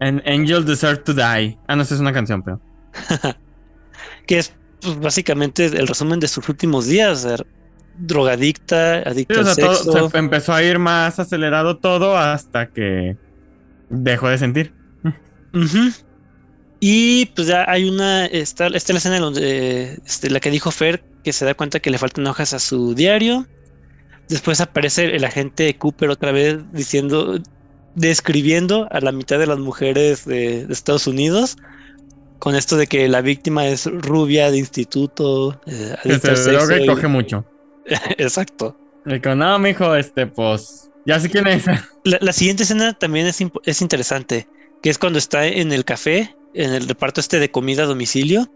An 0.00 0.22
angel 0.26 0.64
deserve 0.64 0.98
to 0.98 1.14
die. 1.14 1.56
Ah, 1.68 1.76
no, 1.76 1.82
esa 1.82 1.94
es 1.94 2.00
una 2.00 2.12
canción, 2.12 2.42
pero. 2.42 2.60
Que 4.26 4.38
es 4.38 4.52
pues, 4.80 4.98
básicamente 5.00 5.66
el 5.66 5.86
resumen 5.86 6.20
de 6.20 6.28
sus 6.28 6.48
últimos 6.48 6.86
días. 6.86 7.26
drogadicta, 7.96 9.02
Sí, 9.04 9.08
adicta 9.08 9.40
o 9.40 9.44
sea, 9.44 9.50
al 9.52 9.56
todo- 9.56 9.74
sexo. 9.94 10.10
se 10.10 10.18
empezó 10.18 10.52
a 10.52 10.62
ir 10.62 10.78
más 10.78 11.18
acelerado 11.18 11.78
todo 11.78 12.16
hasta 12.18 12.66
que 12.68 13.16
dejó 13.88 14.28
de 14.28 14.38
sentir. 14.38 14.74
Ujú. 15.54 15.90
Y 16.86 17.24
pues 17.34 17.48
ya 17.48 17.64
hay 17.66 17.88
una, 17.88 18.26
está, 18.26 18.66
está 18.66 18.92
la 18.92 18.98
escena 18.98 19.18
donde, 19.18 19.98
este, 20.04 20.28
la 20.28 20.38
que 20.38 20.50
dijo 20.50 20.70
Fer, 20.70 21.02
que 21.22 21.32
se 21.32 21.46
da 21.46 21.54
cuenta 21.54 21.80
que 21.80 21.88
le 21.88 21.96
faltan 21.96 22.26
hojas 22.26 22.52
a 22.52 22.58
su 22.58 22.94
diario. 22.94 23.46
Después 24.28 24.60
aparece 24.60 25.16
el 25.16 25.24
agente 25.24 25.74
Cooper 25.78 26.10
otra 26.10 26.30
vez 26.30 26.58
diciendo, 26.74 27.40
describiendo 27.94 28.86
a 28.90 29.00
la 29.00 29.12
mitad 29.12 29.38
de 29.38 29.46
las 29.46 29.58
mujeres 29.58 30.26
de, 30.26 30.66
de 30.66 30.72
Estados 30.74 31.06
Unidos, 31.06 31.56
con 32.38 32.54
esto 32.54 32.76
de 32.76 32.86
que 32.86 33.08
la 33.08 33.22
víctima 33.22 33.66
es 33.66 33.86
rubia 33.86 34.50
de 34.50 34.58
instituto, 34.58 35.58
eh, 35.64 35.96
Que 36.02 36.18
se 36.18 36.52
droga 36.52 36.78
y 36.78 36.86
coge 36.86 37.08
mucho. 37.08 37.46
Exacto. 38.18 38.76
Y 39.06 39.20
como, 39.20 39.36
no, 39.36 39.58
mijo, 39.58 39.96
este, 39.96 40.26
pues. 40.26 40.90
Ya 41.06 41.18
sé 41.18 41.30
quién 41.30 41.46
es. 41.46 41.64
La, 42.04 42.18
la 42.20 42.32
siguiente 42.34 42.64
escena 42.64 42.92
también 42.92 43.26
es, 43.26 43.42
es 43.64 43.80
interesante, 43.80 44.46
que 44.82 44.90
es 44.90 44.98
cuando 44.98 45.18
está 45.18 45.46
en 45.46 45.72
el 45.72 45.86
café, 45.86 46.36
en 46.54 46.72
el 46.72 46.88
reparto 46.88 47.20
este 47.20 47.38
de 47.38 47.50
comida 47.50 47.82
a 47.82 47.86
domicilio, 47.86 48.50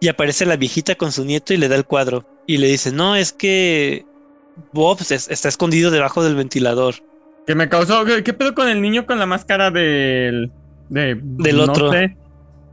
y 0.00 0.08
aparece 0.08 0.46
la 0.46 0.56
viejita 0.56 0.94
con 0.94 1.12
su 1.12 1.24
nieto 1.24 1.54
y 1.54 1.56
le 1.56 1.68
da 1.68 1.76
el 1.76 1.84
cuadro. 1.84 2.26
Y 2.46 2.58
le 2.58 2.68
dice, 2.68 2.92
no, 2.92 3.16
es 3.16 3.32
que 3.32 4.04
Bob 4.72 4.98
está 5.00 5.48
escondido 5.48 5.90
debajo 5.90 6.22
del 6.24 6.34
ventilador. 6.34 6.96
Que 7.46 7.54
me 7.54 7.68
causó. 7.68 8.04
¿Qué, 8.04 8.32
pedo 8.32 8.54
con 8.54 8.68
el 8.68 8.80
niño 8.82 9.06
con 9.06 9.18
la 9.18 9.26
máscara 9.26 9.70
del. 9.70 10.50
De, 10.88 11.18
Del 11.22 11.56
no 11.56 11.64
otro. 11.64 11.92
sé. 11.92 12.16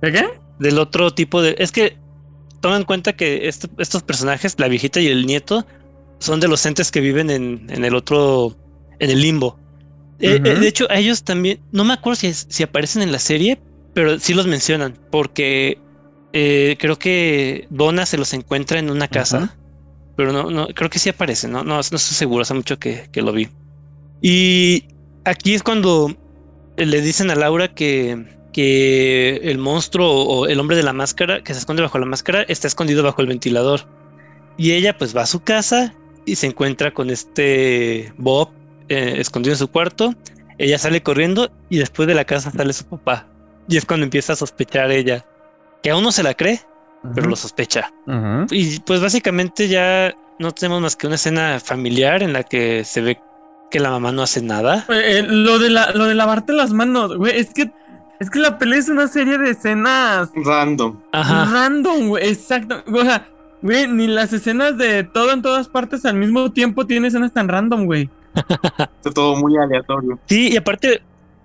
¿De 0.02 0.12
qué? 0.12 0.28
Del 0.60 0.78
otro 0.80 1.12
tipo 1.14 1.42
de... 1.42 1.56
Es 1.58 1.72
que 1.72 1.98
toma 2.60 2.78
en 2.78 2.84
cuenta 2.84 3.14
que 3.14 3.48
est- 3.48 3.66
estos 3.78 4.04
personajes, 4.04 4.56
la 4.60 4.68
viejita 4.68 5.00
y 5.00 5.08
el 5.08 5.26
nieto, 5.26 5.66
son 6.20 6.40
de 6.40 6.48
los 6.48 6.66
entes 6.66 6.92
que 6.92 7.02
viven 7.02 7.30
en, 7.30 7.66
en 7.70 7.84
el 7.86 7.96
otro, 7.96 8.56
en 9.00 9.10
el 9.10 9.22
limbo. 9.22 9.58
Eh, 10.20 10.40
eh, 10.44 10.56
de 10.56 10.68
hecho, 10.68 10.86
a 10.90 10.98
ellos 11.00 11.24
también, 11.24 11.60
no 11.72 11.84
me 11.84 11.94
acuerdo 11.94 12.16
si, 12.16 12.28
es- 12.28 12.46
si 12.50 12.64
aparecen 12.64 13.02
en 13.02 13.12
la 13.12 13.20
serie, 13.20 13.60
pero 13.94 14.20
sí 14.20 14.34
los 14.34 14.48
mencionan, 14.48 14.98
porque 15.12 15.78
eh, 16.34 16.78
creo 16.80 16.98
que 16.98 17.68
Donna 17.70 18.06
se 18.06 18.18
los 18.18 18.34
encuentra 18.34 18.80
en 18.80 18.90
una 18.90 19.08
casa, 19.08 19.58
pero 20.16 20.32
no, 20.32 20.50
no, 20.50 20.68
creo 20.68 20.90
que 20.90 21.00
sí 21.00 21.10
aparecen, 21.10 21.52
no, 21.52 21.64
no, 21.64 21.76
no 21.76 21.80
estoy 21.80 22.00
seguro, 22.00 22.44
hace 22.44 22.54
mucho 22.54 22.80
que, 22.80 23.10
que 23.12 23.22
lo 23.22 23.32
vi. 23.32 23.50
Y 24.22 24.86
aquí 25.26 25.54
es 25.54 25.64
cuando 25.64 26.16
le 26.78 27.02
dicen 27.02 27.32
a 27.32 27.36
Laura 27.36 27.74
que, 27.74 28.26
que 28.54 29.38
el 29.44 29.58
monstruo 29.58 30.24
o 30.24 30.48
el 30.48 30.60
hombre 30.60 30.78
de 30.78 30.84
la 30.84 30.94
máscara, 30.94 31.44
que 31.44 31.54
se 31.54 31.60
esconde 31.60 31.82
bajo 31.82 32.00
la 32.00 32.06
máscara, 32.06 32.44
está 32.44 32.68
escondido 32.68 33.04
bajo 33.04 33.22
el 33.22 33.28
ventilador. 33.28 33.82
Y 34.58 34.72
ella 34.74 34.98
pues 34.98 35.16
va 35.16 35.22
a 35.22 35.28
su 35.28 35.42
casa 35.42 35.94
y 36.26 36.36
se 36.36 36.48
encuentra 36.48 36.94
con 36.94 37.10
este 37.10 38.14
Bob 38.18 38.50
eh, 38.90 39.16
escondido 39.18 39.54
en 39.54 39.60
su 39.60 39.70
cuarto. 39.70 40.14
Ella 40.58 40.78
sale 40.78 41.02
corriendo 41.02 41.52
y 41.70 41.78
después 41.78 42.08
de 42.08 42.14
la 42.14 42.26
casa 42.26 42.52
sale 42.52 42.74
su 42.74 42.86
papá. 42.86 43.28
Y 43.68 43.78
es 43.78 43.86
cuando 43.86 44.04
empieza 44.04 44.34
a 44.34 44.36
sospechar 44.36 44.92
ella. 44.92 45.26
Que 45.82 45.92
aún 45.92 46.04
no 46.04 46.12
se 46.12 46.24
la 46.24 46.34
cree, 46.34 46.62
pero 47.16 47.28
lo 47.28 47.36
sospecha. 47.36 47.92
Y 48.52 48.80
pues 48.82 49.02
básicamente 49.02 49.68
ya 49.68 50.16
no 50.40 50.52
tenemos 50.52 50.82
más 50.82 50.96
que 50.96 51.08
una 51.08 51.16
escena 51.16 51.60
familiar 51.60 52.24
en 52.24 52.34
la 52.34 52.44
que 52.44 52.84
se 52.84 53.02
ve 53.02 53.20
que 53.72 53.80
la 53.80 53.90
mamá 53.90 54.12
no 54.12 54.22
hace 54.22 54.42
nada. 54.42 54.86
Eh, 54.90 55.20
eh, 55.20 55.24
lo, 55.28 55.58
de 55.58 55.70
la, 55.70 55.92
lo 55.92 56.06
de 56.06 56.14
lavarte 56.14 56.54
las 56.54 56.74
manos, 56.74 57.16
güey, 57.18 57.40
es 57.40 57.54
que. 57.54 57.72
Es 58.20 58.30
que 58.30 58.38
la 58.38 58.60
pelea 58.60 58.78
es 58.78 58.88
una 58.88 59.08
serie 59.08 59.40
de 59.40 59.50
escenas 59.50 60.30
Random. 60.36 61.02
Ajá. 61.12 61.46
random, 61.52 62.10
güey. 62.10 62.30
Exacto. 62.30 62.84
O 62.94 63.02
sea, 63.02 63.28
güey, 63.64 63.88
ni 63.88 64.06
las 64.06 64.32
escenas 64.32 64.78
de 64.78 65.04
todo 65.04 65.32
en 65.32 65.42
todas 65.42 65.68
partes 65.68 66.06
al 66.06 66.18
mismo 66.18 66.52
tiempo 66.52 66.86
tienen 66.86 67.06
escenas 67.06 67.34
tan 67.34 67.48
random, 67.48 67.86
güey. 67.86 68.12
Está 68.36 69.12
todo 69.12 69.38
muy 69.38 69.58
aleatorio. 69.58 70.20
Sí, 70.28 70.50
y 70.52 70.58
aparte 70.58 71.02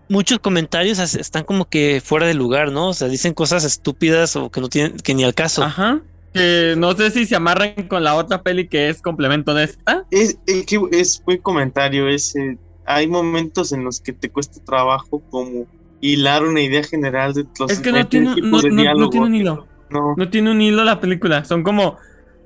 muchos 0.09 0.39
comentarios 0.39 0.99
están 0.99 1.45
como 1.45 1.69
que 1.69 2.01
fuera 2.05 2.27
de 2.27 2.35
lugar, 2.35 2.73
¿no? 2.73 2.89
O 2.91 2.95
sea, 2.95 3.09
dicen 3.09 3.35
cosas 3.35 3.65
estúpidas 3.65 4.37
o 4.37 4.51
que 4.51 4.61
no 4.61 4.69
tienen 4.69 4.97
que 4.99 5.15
ni 5.15 5.25
al 5.25 5.35
caso. 5.35 5.63
Ajá. 5.63 6.01
Que 6.33 6.75
no 6.77 6.93
sé 6.95 7.11
si 7.11 7.25
se 7.27 7.35
amarran 7.37 7.73
con 7.89 8.05
la 8.05 8.15
otra 8.15 8.43
peli 8.43 8.69
que 8.69 8.89
es 8.89 9.01
complemento 9.01 9.55
de 9.55 9.65
esta. 9.65 10.05
Es, 10.11 10.39
es 10.47 10.67
que 10.67 10.81
es 10.93 11.23
buen 11.25 11.39
comentario 11.39 12.09
ese. 12.09 12.59
Hay 12.85 13.07
momentos 13.09 13.73
en 13.73 13.85
los 13.85 14.01
que 14.01 14.13
te 14.13 14.31
cuesta 14.31 14.63
trabajo 14.65 15.21
como 15.31 15.67
hilar 16.01 16.45
una 16.45 16.61
idea 16.61 16.85
general 16.85 17.33
de 17.33 17.47
los 17.59 17.71
Es 17.71 17.81
que 17.81 17.91
no 17.91 18.07
tiene- 18.07 18.27
no- 18.37 18.61
no- 18.63 18.95
no 18.95 19.09
tiene 19.11 19.27
un 19.27 19.35
hilo. 19.35 19.67
No. 19.89 20.15
No 20.17 20.29
tiene 20.29 20.51
un 20.51 20.61
hilo 20.61 20.85
la 20.85 21.01
película. 21.01 21.45
Son 21.45 21.63
como 21.63 21.97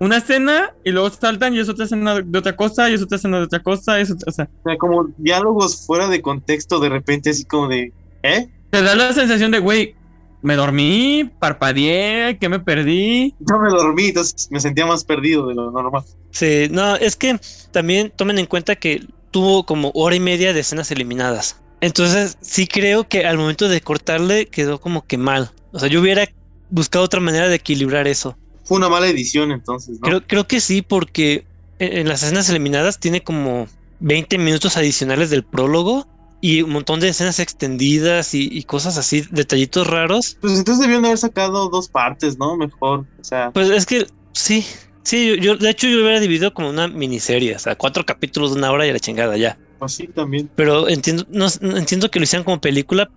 una 0.00 0.16
escena 0.16 0.74
y 0.84 0.90
luego 0.90 1.10
saltan 1.10 1.54
y 1.54 1.60
es 1.60 1.68
otra 1.68 1.84
escena 1.84 2.20
de 2.20 2.38
otra 2.38 2.56
cosa 2.56 2.90
y 2.90 2.94
es 2.94 3.02
otra 3.02 3.16
escena 3.16 3.38
de 3.38 3.44
otra 3.44 3.62
cosa. 3.62 4.00
Es 4.00 4.10
otra, 4.10 4.28
o 4.28 4.32
sea, 4.32 4.48
O 4.60 4.68
sea, 4.68 4.76
como 4.78 5.08
diálogos 5.18 5.86
fuera 5.86 6.08
de 6.08 6.20
contexto 6.20 6.80
de 6.80 6.88
repente 6.88 7.30
así 7.30 7.44
como 7.44 7.68
de, 7.68 7.92
¿eh? 8.22 8.48
te 8.70 8.82
da 8.82 8.94
la 8.94 9.12
sensación 9.12 9.50
de, 9.50 9.58
güey, 9.58 9.94
me 10.42 10.56
dormí, 10.56 11.30
parpadeé, 11.38 12.38
que 12.38 12.48
me 12.48 12.60
perdí. 12.60 13.34
Yo 13.40 13.58
me 13.58 13.68
dormí, 13.68 14.06
entonces 14.06 14.48
me 14.50 14.60
sentía 14.60 14.86
más 14.86 15.04
perdido 15.04 15.46
de 15.46 15.54
lo 15.54 15.70
normal. 15.70 16.04
Sí, 16.30 16.68
no, 16.70 16.96
es 16.96 17.16
que 17.16 17.38
también 17.72 18.12
tomen 18.14 18.38
en 18.38 18.46
cuenta 18.46 18.76
que 18.76 19.06
tuvo 19.30 19.66
como 19.66 19.90
hora 19.94 20.16
y 20.16 20.20
media 20.20 20.52
de 20.52 20.60
escenas 20.60 20.90
eliminadas. 20.90 21.60
Entonces, 21.82 22.38
sí 22.40 22.66
creo 22.66 23.08
que 23.08 23.26
al 23.26 23.38
momento 23.38 23.68
de 23.68 23.80
cortarle 23.80 24.46
quedó 24.46 24.80
como 24.80 25.06
que 25.06 25.18
mal. 25.18 25.50
O 25.72 25.78
sea, 25.78 25.88
yo 25.88 26.00
hubiera 26.00 26.28
buscado 26.70 27.04
otra 27.04 27.20
manera 27.20 27.48
de 27.48 27.56
equilibrar 27.56 28.06
eso. 28.06 28.36
Fue 28.70 28.78
una 28.78 28.88
mala 28.88 29.08
edición 29.08 29.50
entonces, 29.50 29.98
¿no? 30.00 30.06
Creo, 30.08 30.20
creo 30.24 30.46
que 30.46 30.60
sí, 30.60 30.80
porque 30.80 31.44
en 31.80 32.08
las 32.08 32.22
escenas 32.22 32.48
eliminadas 32.48 33.00
tiene 33.00 33.20
como 33.20 33.66
20 33.98 34.38
minutos 34.38 34.76
adicionales 34.76 35.28
del 35.30 35.44
prólogo 35.44 36.04
y 36.40 36.62
un 36.62 36.70
montón 36.70 37.00
de 37.00 37.08
escenas 37.08 37.40
extendidas 37.40 38.32
y, 38.32 38.48
y 38.48 38.62
cosas 38.62 38.96
así, 38.96 39.24
detallitos 39.32 39.88
raros. 39.88 40.36
Pues 40.40 40.56
entonces 40.56 40.80
debieron 40.80 41.04
haber 41.04 41.18
sacado 41.18 41.68
dos 41.68 41.88
partes, 41.88 42.38
¿no? 42.38 42.56
Mejor. 42.56 43.00
O 43.00 43.24
sea, 43.24 43.50
Pues 43.50 43.70
es 43.70 43.86
que 43.86 44.06
sí, 44.32 44.64
sí, 45.04 45.26
yo, 45.26 45.34
yo- 45.34 45.56
de 45.56 45.70
hecho 45.70 45.88
yo 45.88 45.96
hubiera 45.98 46.20
dividido 46.20 46.54
como 46.54 46.70
una 46.70 46.86
miniserie, 46.86 47.56
o 47.56 47.58
sea, 47.58 47.74
cuatro 47.74 48.04
capítulos 48.06 48.52
de 48.52 48.58
una 48.58 48.70
hora 48.70 48.86
y 48.86 48.90
a 48.90 48.92
la 48.92 49.00
chingada 49.00 49.36
ya. 49.36 49.58
así 49.80 50.06
también. 50.06 50.48
Pero 50.54 50.88
entiendo, 50.88 51.24
no, 51.28 51.46
no 51.60 51.76
entiendo 51.76 52.08
que 52.08 52.20
lo 52.20 52.22
hicieran 52.22 52.44
como 52.44 52.60
película, 52.60 53.10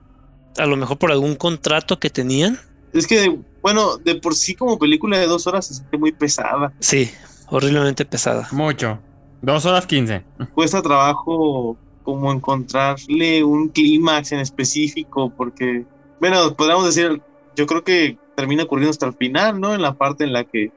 a 0.58 0.66
lo 0.66 0.76
mejor 0.76 0.98
por 0.98 1.12
algún 1.12 1.36
contrato 1.36 2.00
que 2.00 2.10
tenían. 2.10 2.60
Es 2.94 3.08
que, 3.08 3.40
bueno, 3.62 3.98
de 3.98 4.16
por 4.16 4.36
sí 4.36 4.56
como 4.56 4.78
película 4.78 5.18
de 5.18 5.28
dos 5.28 5.48
horas 5.48 5.66
se 5.66 5.74
siente 5.74 5.98
muy 5.98 6.12
pesada. 6.12 6.72
Sí, 6.80 7.10
horriblemente 7.50 8.06
pesada. 8.06 8.48
Mucho. 8.52 9.00
Dos 9.42 9.66
horas 9.66 9.88
quince. 9.88 10.24
Cuesta 10.54 10.82
trabajo 10.82 11.78
como 12.04 12.32
encontrarle 12.32 13.44
un 13.44 13.70
clímax 13.70 14.32
en 14.34 14.40
específico, 14.40 15.32
porque, 15.36 15.86
bueno, 16.20 16.54
podríamos 16.56 16.86
decir, 16.86 17.22
yo 17.56 17.66
creo 17.66 17.84
que 17.84 18.18
termina 18.36 18.64
ocurriendo 18.64 18.92
hasta 18.92 19.06
el 19.06 19.14
final, 19.14 19.60
¿no? 19.60 19.74
En 19.74 19.82
la 19.82 19.94
parte 19.94 20.24
en 20.24 20.34
la 20.34 20.44
que, 20.44 20.72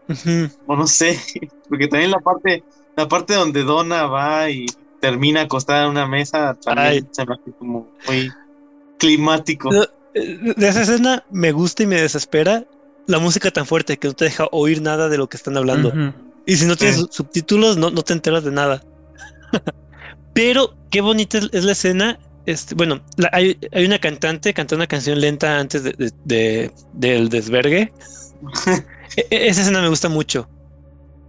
o 0.66 0.76
no 0.76 0.86
sé, 0.86 1.18
porque 1.68 1.88
también 1.88 2.10
la 2.10 2.20
parte, 2.20 2.64
la 2.96 3.08
parte 3.08 3.34
donde 3.34 3.62
Donna 3.62 4.06
va 4.06 4.50
y 4.50 4.66
termina 5.00 5.42
acostada 5.42 5.84
en 5.84 5.90
una 5.90 6.06
mesa, 6.06 6.54
también 6.54 6.86
Ay. 6.86 7.06
se 7.10 7.26
me 7.26 7.34
hace 7.34 7.52
como 7.58 7.88
muy 8.08 8.30
climático. 8.98 9.70
De 10.56 10.68
esa 10.68 10.82
escena 10.82 11.24
me 11.30 11.52
gusta 11.52 11.82
y 11.82 11.86
me 11.86 12.00
desespera 12.00 12.64
la 13.06 13.18
música 13.18 13.50
tan 13.50 13.66
fuerte 13.66 13.98
que 13.98 14.08
no 14.08 14.14
te 14.14 14.24
deja 14.24 14.46
oír 14.50 14.80
nada 14.82 15.08
de 15.08 15.18
lo 15.18 15.28
que 15.28 15.36
están 15.36 15.56
hablando. 15.56 15.92
Y 16.46 16.56
si 16.56 16.64
no 16.66 16.76
tienes 16.76 16.96
Sí. 16.96 17.06
subtítulos, 17.10 17.76
no, 17.76 17.90
no 17.90 18.02
te 18.02 18.12
enteras 18.12 18.44
de 18.44 18.50
nada. 18.52 18.82
Pero 20.32 20.74
qué 20.90 21.00
bonita 21.00 21.38
es, 21.38 21.64
la 21.64 21.72
escena. 21.72 22.18
Este, 22.46 22.74
bueno, 22.76 23.02
la- 23.16 23.30
hay, 23.32 23.58
hay 23.72 23.84
una 23.84 23.98
cantante 23.98 24.54
cantando 24.54 24.80
una 24.80 24.86
canción 24.86 25.20
lenta 25.20 25.58
antes 25.58 25.82
de, 25.82 25.92
de- 25.92 26.12
de- 26.24 26.70
del 26.92 27.28
desvergue. 27.28 27.92
E- 29.16 29.26
e- 29.30 29.46
esa 29.48 29.62
escena 29.62 29.80
me 29.80 29.88
gusta 29.88 30.08
mucho. 30.10 30.48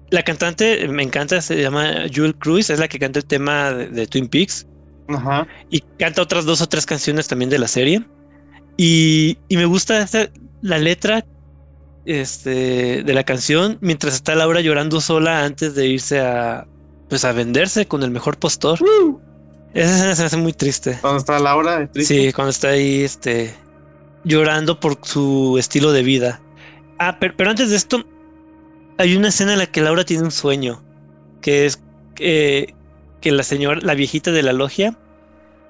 La 0.10 0.24
cantante 0.24 0.88
me 0.90 1.04
encanta, 1.04 1.40
se 1.42 1.62
llama 1.62 2.06
Jewel 2.12 2.36
Cruz, 2.36 2.70
es 2.70 2.80
la 2.80 2.88
que 2.88 3.00
canta 3.00 3.20
el 3.20 3.26
tema 3.26 3.72
de, 3.72 3.88
de 3.88 4.08
Twin 4.08 4.28
Peaks 4.28 4.66
Ajá. 5.08 5.48
y 5.70 5.80
canta 5.98 6.22
otras 6.22 6.44
dos 6.46 6.60
o 6.62 6.68
tres 6.68 6.86
canciones 6.86 7.28
también 7.28 7.50
de 7.50 7.60
la 7.60 7.68
serie. 7.68 8.04
Y, 8.78 9.38
y 9.49 9.57
me 9.57 9.65
gusta 9.65 10.01
esta- 10.01 10.30
la 10.61 10.78
letra 10.78 11.25
este, 12.05 13.03
de 13.03 13.13
la 13.13 13.23
canción 13.23 13.78
mientras 13.82 14.13
está 14.13 14.36
Laura 14.36 14.61
llorando 14.61 15.01
sola 15.01 15.43
antes 15.43 15.75
de 15.75 15.88
irse 15.88 16.19
a, 16.21 16.65
pues 17.09 17.25
a 17.25 17.32
venderse 17.34 17.86
con 17.88 18.03
el 18.03 18.11
mejor 18.11 18.38
postor. 18.38 18.80
Esa 19.73 19.93
escena 19.95 20.15
se 20.15 20.21
me 20.21 20.25
hace 20.28 20.38
muy 20.38 20.53
triste. 20.53 20.97
Cuando 21.01 21.17
está 21.19 21.39
Laura 21.39 21.86
triste. 21.91 22.28
Sí, 22.28 22.34
cuando 22.34 22.51
está 22.51 22.69
ahí 22.69 23.01
este, 23.01 23.53
llorando 24.23 24.80
por 24.80 24.97
su 25.03 25.57
estilo 25.59 25.91
de 25.91 26.03
vida. 26.03 26.41
Ah, 26.99 27.17
pero, 27.19 27.34
pero 27.36 27.49
antes 27.49 27.69
de 27.69 27.75
esto, 27.75 28.03
hay 28.97 29.15
una 29.15 29.28
escena 29.28 29.53
en 29.53 29.59
la 29.59 29.65
que 29.67 29.82
Laura 29.82 30.03
tiene 30.05 30.23
un 30.23 30.32
sueño, 30.32 30.82
que 31.41 31.65
es 31.65 31.82
eh, 32.19 32.73
que 33.21 33.32
la 33.32 33.43
señora, 33.43 33.80
la 33.84 33.93
viejita 33.93 34.32
de 34.32 34.41
la 34.43 34.53
logia, 34.53 34.97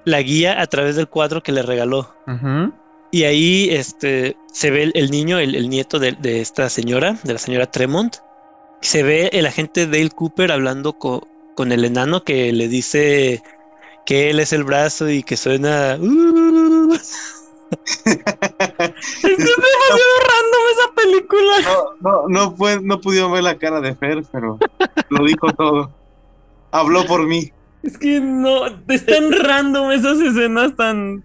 la 0.04 0.22
guía 0.22 0.62
a 0.62 0.66
través 0.68 0.96
del 0.96 1.08
cuadro 1.08 1.42
que 1.42 1.52
le 1.52 1.62
regaló. 1.62 2.14
Ujú. 2.26 2.72
Y 3.10 3.24
ahí 3.24 3.68
este, 3.70 4.36
se 4.52 4.70
ve 4.70 4.90
el, 4.94 5.10
niño, 5.10 5.38
el, 5.38 5.54
el 5.54 5.68
nieto 5.70 5.98
de, 5.98 6.12
de 6.12 6.40
esta 6.40 6.68
señora, 6.68 7.16
de 7.24 7.32
la 7.32 7.38
señora 7.38 7.70
Tremont. 7.70 8.16
Se 8.80 9.02
ve 9.02 9.30
el 9.32 9.46
agente 9.46 9.86
Dale 9.86 10.10
Cooper 10.10 10.52
hablando 10.52 10.92
co- 10.92 11.26
con 11.56 11.72
el 11.72 11.84
enano 11.84 12.22
que 12.22 12.52
le 12.52 12.68
dice 12.68 13.42
que 14.06 14.30
él 14.30 14.40
es 14.40 14.52
el 14.52 14.64
brazo 14.64 15.08
y 15.08 15.22
que 15.22 15.36
suena... 15.36 15.96
"Uh". 16.00 16.94
Es 17.70 18.14
que 18.14 19.30
es 19.30 19.36
demasiado 19.36 20.14
random 20.24 20.62
esa 20.72 20.94
película. 20.94 21.52
No, 22.00 22.00
no, 22.00 22.28
no, 22.28 22.56
fue, 22.56 22.80
no 22.80 23.00
pudieron 23.00 23.32
ver 23.32 23.42
la 23.42 23.58
cara 23.58 23.80
de 23.80 23.94
Fer, 23.94 24.22
pero 24.32 24.58
lo 25.10 25.24
dijo 25.24 25.52
todo. 25.52 25.90
Habló 26.70 27.04
por 27.06 27.26
mí. 27.26 27.52
Es 27.82 27.98
que 27.98 28.20
no, 28.20 28.66
es 28.88 29.04
tan 29.06 29.32
random 29.32 29.90
esas 29.92 30.18
escenas 30.20 30.76
tan... 30.76 31.22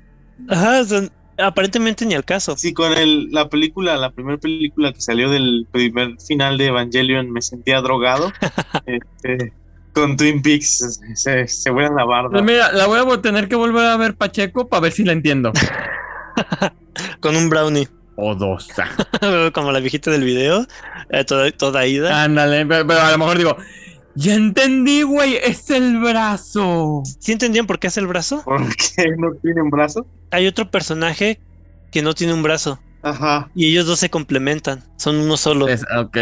Ajá, 0.49 0.83
son- 0.85 1.11
aparentemente 1.37 2.05
ni 2.05 2.13
al 2.13 2.25
caso. 2.25 2.55
Sí, 2.57 2.73
con 2.73 2.93
el, 2.93 3.29
la 3.31 3.49
película, 3.49 3.97
la 3.97 4.11
primera 4.11 4.37
película 4.37 4.93
que 4.93 5.01
salió 5.01 5.29
del 5.29 5.67
primer 5.71 6.19
final 6.19 6.57
de 6.57 6.67
Evangelion, 6.67 7.31
me 7.31 7.41
sentía 7.41 7.81
drogado. 7.81 8.31
Este, 8.85 9.53
con 9.93 10.17
Twin 10.17 10.41
Peaks 10.41 10.99
se, 11.13 11.47
se 11.47 11.69
vuelan 11.69 11.95
la 11.95 12.05
barda. 12.05 12.31
Pues 12.31 12.43
mira, 12.43 12.71
la 12.71 12.87
voy 12.87 12.99
a 12.99 13.21
tener 13.21 13.47
que 13.47 13.55
volver 13.55 13.85
a 13.85 13.97
ver 13.97 14.15
Pacheco 14.15 14.67
para 14.67 14.81
ver 14.81 14.91
si 14.91 15.03
la 15.03 15.13
entiendo. 15.13 15.53
Con 17.19 17.35
un 17.35 17.49
brownie, 17.49 17.87
O 18.15 18.35
dos. 18.35 18.69
como 19.53 19.71
la 19.71 19.79
viejita 19.79 20.11
del 20.11 20.23
video, 20.23 20.65
eh, 21.09 21.23
toda, 21.23 21.49
toda 21.51 21.85
ida. 21.85 22.23
Ándale, 22.23 22.65
pero, 22.65 22.85
pero 22.85 23.01
a 23.01 23.11
lo 23.11 23.17
mejor 23.17 23.37
digo, 23.37 23.57
ya 24.15 24.35
entendí, 24.35 25.01
güey, 25.03 25.35
es 25.37 25.69
el 25.69 25.99
brazo. 25.99 27.03
¿Sí 27.19 27.31
entendían 27.31 27.65
por 27.67 27.79
qué 27.79 27.87
hace 27.87 27.99
el 27.99 28.07
brazo? 28.07 28.41
Porque 28.45 29.05
no 29.17 29.31
tienen 29.41 29.69
brazo. 29.69 30.05
Hay 30.31 30.47
otro 30.47 30.69
personaje 30.69 31.39
que 31.91 32.01
no 32.01 32.13
tiene 32.13 32.33
un 32.33 32.41
brazo 32.43 32.79
Ajá. 33.01 33.49
y 33.55 33.67
ellos 33.69 33.85
dos 33.85 33.99
se 33.99 34.09
complementan, 34.09 34.83
son 34.97 35.17
uno 35.17 35.37
solo. 35.37 35.67
Es, 35.67 35.83
ok. 35.95 36.17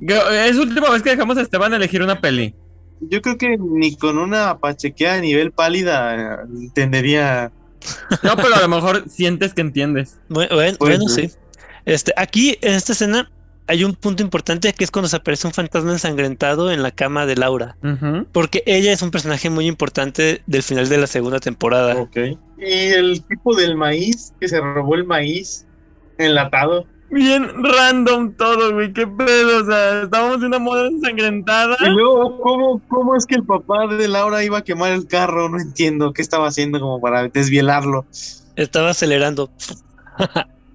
Es 0.00 0.56
última 0.58 0.90
vez 0.90 1.02
que 1.02 1.10
dejamos 1.10 1.36
a 1.38 1.42
Esteban 1.42 1.72
elegir 1.74 2.02
una 2.02 2.20
peli. 2.20 2.54
Yo 3.00 3.20
creo 3.22 3.36
que 3.38 3.56
ni 3.58 3.94
con 3.96 4.18
una 4.18 4.58
pachequeada 4.58 5.16
a 5.18 5.20
nivel 5.20 5.52
pálida 5.52 6.14
eh, 6.16 6.46
entendería. 6.54 7.52
No, 8.22 8.36
pero 8.36 8.54
a 8.56 8.60
lo 8.60 8.68
mejor 8.68 9.04
sientes 9.08 9.52
que 9.54 9.60
entiendes. 9.60 10.18
Bu- 10.28 10.48
Bueno, 10.52 10.76
bueno, 10.80 11.08
sí. 11.08 11.30
Este, 11.84 12.12
aquí 12.16 12.58
en 12.62 12.74
esta 12.74 12.92
escena 12.92 13.30
hay 13.66 13.84
un 13.84 13.94
punto 13.94 14.22
importante 14.22 14.72
que 14.72 14.84
es 14.84 14.90
cuando 14.90 15.08
se 15.08 15.16
aparece 15.16 15.46
un 15.46 15.52
fantasma 15.52 15.92
ensangrentado 15.92 16.70
en 16.70 16.82
la 16.82 16.90
cama 16.90 17.26
de 17.26 17.36
Laura, 17.36 17.76
porque 18.32 18.62
ella 18.66 18.92
es 18.92 19.02
un 19.02 19.10
personaje 19.10 19.50
muy 19.50 19.66
importante 19.66 20.42
del 20.46 20.62
final 20.62 20.88
de 20.88 20.98
la 20.98 21.06
segunda 21.06 21.40
temporada. 21.40 21.96
Ok. 21.96 22.16
Y 22.58 22.64
el 22.64 23.22
tipo 23.24 23.54
del 23.54 23.76
maíz, 23.76 24.32
que 24.40 24.48
se 24.48 24.60
robó 24.60 24.94
el 24.94 25.04
maíz 25.04 25.66
enlatado. 26.18 26.86
Bien 27.10 27.62
random 27.62 28.32
todo, 28.32 28.72
güey. 28.72 28.92
Qué 28.92 29.06
pedo. 29.06 29.62
O 29.62 29.64
sea, 29.64 30.02
estábamos 30.02 30.38
en 30.38 30.46
una 30.46 30.58
moda 30.58 30.88
ensangrentada. 30.88 31.76
Y 31.80 31.90
luego, 31.90 32.40
¿cómo, 32.40 32.82
¿cómo 32.88 33.14
es 33.14 33.26
que 33.26 33.36
el 33.36 33.44
papá 33.44 33.86
de 33.86 34.08
Laura 34.08 34.42
iba 34.42 34.58
a 34.58 34.64
quemar 34.64 34.92
el 34.92 35.06
carro? 35.06 35.48
No 35.48 35.60
entiendo 35.60 36.12
qué 36.12 36.22
estaba 36.22 36.48
haciendo 36.48 36.80
como 36.80 37.00
para 37.00 37.28
desvielarlo. 37.28 38.06
Estaba 38.56 38.90
acelerando. 38.90 39.50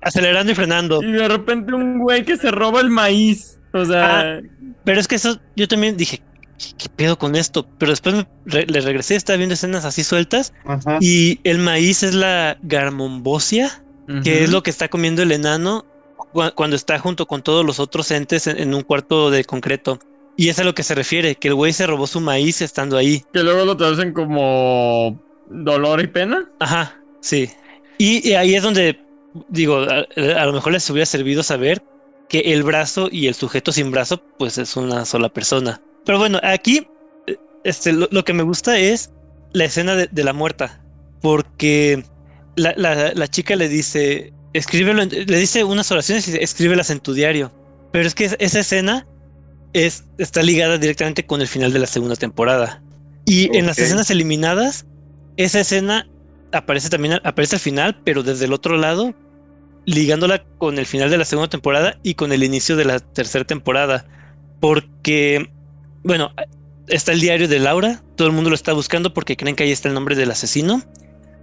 Acelerando 0.02 0.52
y 0.52 0.56
frenando. 0.56 1.02
Y 1.04 1.12
de 1.12 1.28
repente 1.28 1.74
un 1.74 2.00
güey 2.00 2.26
que 2.26 2.38
se 2.38 2.52
roba 2.52 2.82
el 2.82 2.90
maíz. 2.90 3.60
O 3.74 3.86
sea, 3.86 4.42
Pero 4.84 5.00
es 5.00 5.08
que 5.08 5.16
eso, 5.16 5.40
yo 5.56 5.68
también 5.68 5.96
dije, 5.96 6.22
¿qué, 6.58 6.66
qué 6.78 6.90
pedo 6.90 7.18
con 7.18 7.36
esto? 7.36 7.66
Pero 7.78 7.92
después 7.92 8.16
me 8.16 8.28
re- 8.46 8.66
le 8.68 8.82
regresé, 8.82 9.16
estaba 9.16 9.38
viendo 9.38 9.54
escenas 9.54 9.86
así 9.86 10.04
sueltas. 10.04 10.54
Ajá. 10.66 10.98
Y 11.00 11.40
el 11.44 11.58
maíz 11.60 12.04
es 12.04 12.14
la 12.14 12.58
garmombosia, 12.62 13.84
que 14.24 14.44
es 14.44 14.52
lo 14.52 14.62
que 14.62 14.70
está 14.72 14.90
comiendo 14.90 15.22
el 15.24 15.32
enano 15.32 15.86
cua- 16.34 16.54
cuando 16.54 16.76
está 16.76 17.00
junto 17.00 17.28
con 17.28 17.42
todos 17.44 17.66
los 17.66 17.80
otros 17.80 18.12
entes 18.12 18.46
en, 18.48 18.60
en 18.60 18.74
un 18.74 18.82
cuarto 18.82 19.32
de 19.32 19.46
concreto. 19.46 20.00
Y 20.36 20.50
es 20.50 20.60
a 20.60 20.64
lo 20.66 20.74
que 20.74 20.84
se 20.84 20.96
refiere, 20.96 21.36
que 21.36 21.48
el 21.50 21.56
güey 21.56 21.72
se 21.72 21.88
robó 21.88 22.08
su 22.08 22.20
maíz 22.20 22.62
estando 22.62 22.98
ahí. 22.98 23.24
Que 23.32 23.42
luego 23.44 23.64
lo 23.64 23.78
traducen 23.78 24.12
como 24.12 25.22
dolor 25.50 26.02
y 26.02 26.08
pena. 26.08 26.50
Ajá, 26.60 27.00
sí. 27.22 27.50
Y, 27.98 28.28
y 28.28 28.34
ahí 28.34 28.56
es 28.56 28.64
donde, 28.64 29.00
digo, 29.50 29.78
a, 29.80 30.06
a 30.42 30.46
lo 30.46 30.54
mejor 30.54 30.74
les 30.74 30.90
hubiera 30.90 31.06
servido 31.06 31.44
saber 31.44 31.84
que 32.30 32.40
el 32.54 32.64
brazo 32.64 33.10
y 33.12 33.28
el 33.28 33.36
sujeto 33.36 33.72
sin 33.72 33.92
brazo, 33.92 34.22
pues 34.38 34.58
es 34.58 34.76
una 34.78 35.06
sola 35.06 35.30
persona. 35.30 35.82
Pero 36.06 36.18
bueno, 36.18 36.40
aquí, 36.44 36.88
eh, 37.28 37.38
este, 37.64 37.92
lo, 37.94 38.08
lo 38.12 38.24
que 38.24 38.34
me 38.34 38.44
gusta 38.44 38.78
es 38.80 39.12
la 39.54 39.66
escena 39.66 39.96
de, 39.96 40.08
de 40.12 40.24
la 40.24 40.34
muerta, 40.34 40.82
porque 41.22 42.04
la, 42.56 42.74
la- 42.78 43.14
la 43.14 43.28
chica 43.28 43.56
le 43.56 43.68
dice, 43.70 44.34
escríbelo, 44.54 45.02
en- 45.04 45.10
le 45.10 45.38
dice 45.38 45.64
unas 45.64 45.92
oraciones 45.92 46.28
y 46.28 46.32
dice, 46.32 46.44
escríbelas 46.44 46.90
en 46.90 47.00
tu 47.00 47.14
diario. 47.14 47.52
Pero 47.92 48.08
es 48.08 48.16
que 48.16 48.26
es- 48.26 48.38
esa 48.40 48.60
escena 48.60 49.08
es, 49.74 50.06
está 50.18 50.42
ligada 50.42 50.78
directamente 50.78 51.26
con 51.26 51.42
el 51.42 51.48
final 51.48 51.74
de 51.74 51.80
la 51.80 51.88
segunda 51.88 52.16
temporada. 52.16 52.82
Y 53.26 53.56
en 53.58 53.66
las 53.68 53.78
escenas 53.86 54.10
eliminadas, 54.10 54.86
esa 55.38 55.60
escena 55.60 56.08
aparece 56.52 56.90
también, 56.90 57.20
aparece 57.24 57.56
al 57.56 57.62
final, 57.62 58.00
pero 58.04 58.24
desde 58.24 58.46
el 58.46 58.54
otro 58.54 58.78
lado, 58.78 59.14
ligándola 59.86 60.44
con 60.58 60.78
el 60.78 60.86
final 60.86 61.10
de 61.10 61.18
la 61.18 61.26
segunda 61.26 61.50
temporada 61.50 61.98
y 62.04 62.16
con 62.16 62.32
el 62.32 62.44
inicio 62.44 62.76
de 62.76 62.86
la 62.86 63.00
tercera 63.00 63.46
temporada. 63.46 64.06
Porque, 64.60 65.50
bueno, 66.04 66.32
está 66.88 67.12
el 67.12 67.20
diario 67.20 67.48
de 67.48 67.60
Laura, 67.60 68.04
todo 68.16 68.28
el 68.28 68.34
mundo 68.34 68.50
lo 68.50 68.56
está 68.56 68.74
buscando 68.74 69.14
porque 69.14 69.38
creen 69.38 69.56
que 69.56 69.64
ahí 69.64 69.72
está 69.72 69.88
el 69.88 69.96
nombre 69.96 70.16
del 70.16 70.32
asesino. 70.32 70.84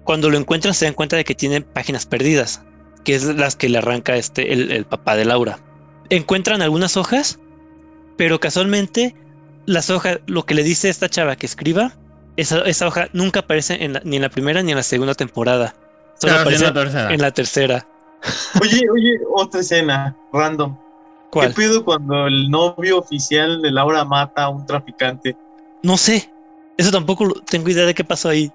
Cuando 0.04 0.30
lo 0.30 0.38
encuentran 0.38 0.74
se 0.74 0.84
dan 0.84 0.94
cuenta 0.94 1.16
de 1.16 1.24
que 1.24 1.34
tiene 1.34 1.60
páginas 1.60 2.06
perdidas, 2.06 2.62
que 3.04 3.14
es 3.14 3.24
las 3.24 3.56
que 3.56 3.68
le 3.68 3.78
arranca 3.78 4.16
este, 4.16 4.52
el, 4.52 4.70
el 4.70 4.84
papá 4.84 5.16
de 5.16 5.24
Laura. 5.24 5.58
Encuentran 6.10 6.62
algunas 6.62 6.96
hojas, 6.96 7.38
pero 8.16 8.40
casualmente 8.40 9.14
las 9.66 9.90
hojas, 9.90 10.20
lo 10.26 10.46
que 10.46 10.54
le 10.54 10.62
dice 10.62 10.88
esta 10.88 11.10
chava 11.10 11.36
que 11.36 11.46
escriba, 11.46 11.92
esa, 12.40 12.60
esa 12.62 12.86
hoja 12.86 13.08
nunca 13.12 13.40
aparece 13.40 13.84
en 13.84 13.92
la- 13.94 14.00
ni 14.04 14.16
en 14.16 14.22
la 14.22 14.28
primera 14.28 14.62
ni 14.62 14.70
en 14.72 14.76
la 14.76 14.82
segunda 14.82 15.14
temporada. 15.14 15.74
Solo 16.18 16.32
Claro, 16.32 16.40
aparece 16.42 16.64
en 16.64 16.74
la 16.74 16.80
tercera. 16.82 17.14
en 17.14 17.20
la 17.20 17.30
tercera. 17.30 17.86
Oye, 18.60 18.82
oye, 18.90 19.18
otra 19.34 19.60
escena, 19.60 20.16
random. 20.32 20.76
¿Cuál? 21.30 21.48
¿Qué 21.48 21.54
pido 21.54 21.84
cuando 21.84 22.26
el 22.26 22.50
novio 22.50 22.98
oficial 22.98 23.60
de 23.62 23.70
Laura 23.70 24.04
mata 24.04 24.44
a 24.44 24.48
un 24.48 24.64
traficante? 24.66 25.36
No 25.82 25.96
sé. 25.96 26.30
Eso 26.76 26.90
tampoco 26.90 27.28
tengo 27.48 27.68
idea 27.68 27.84
de 27.86 27.94
qué 27.94 28.04
pasó 28.04 28.28
ahí. 28.28 28.50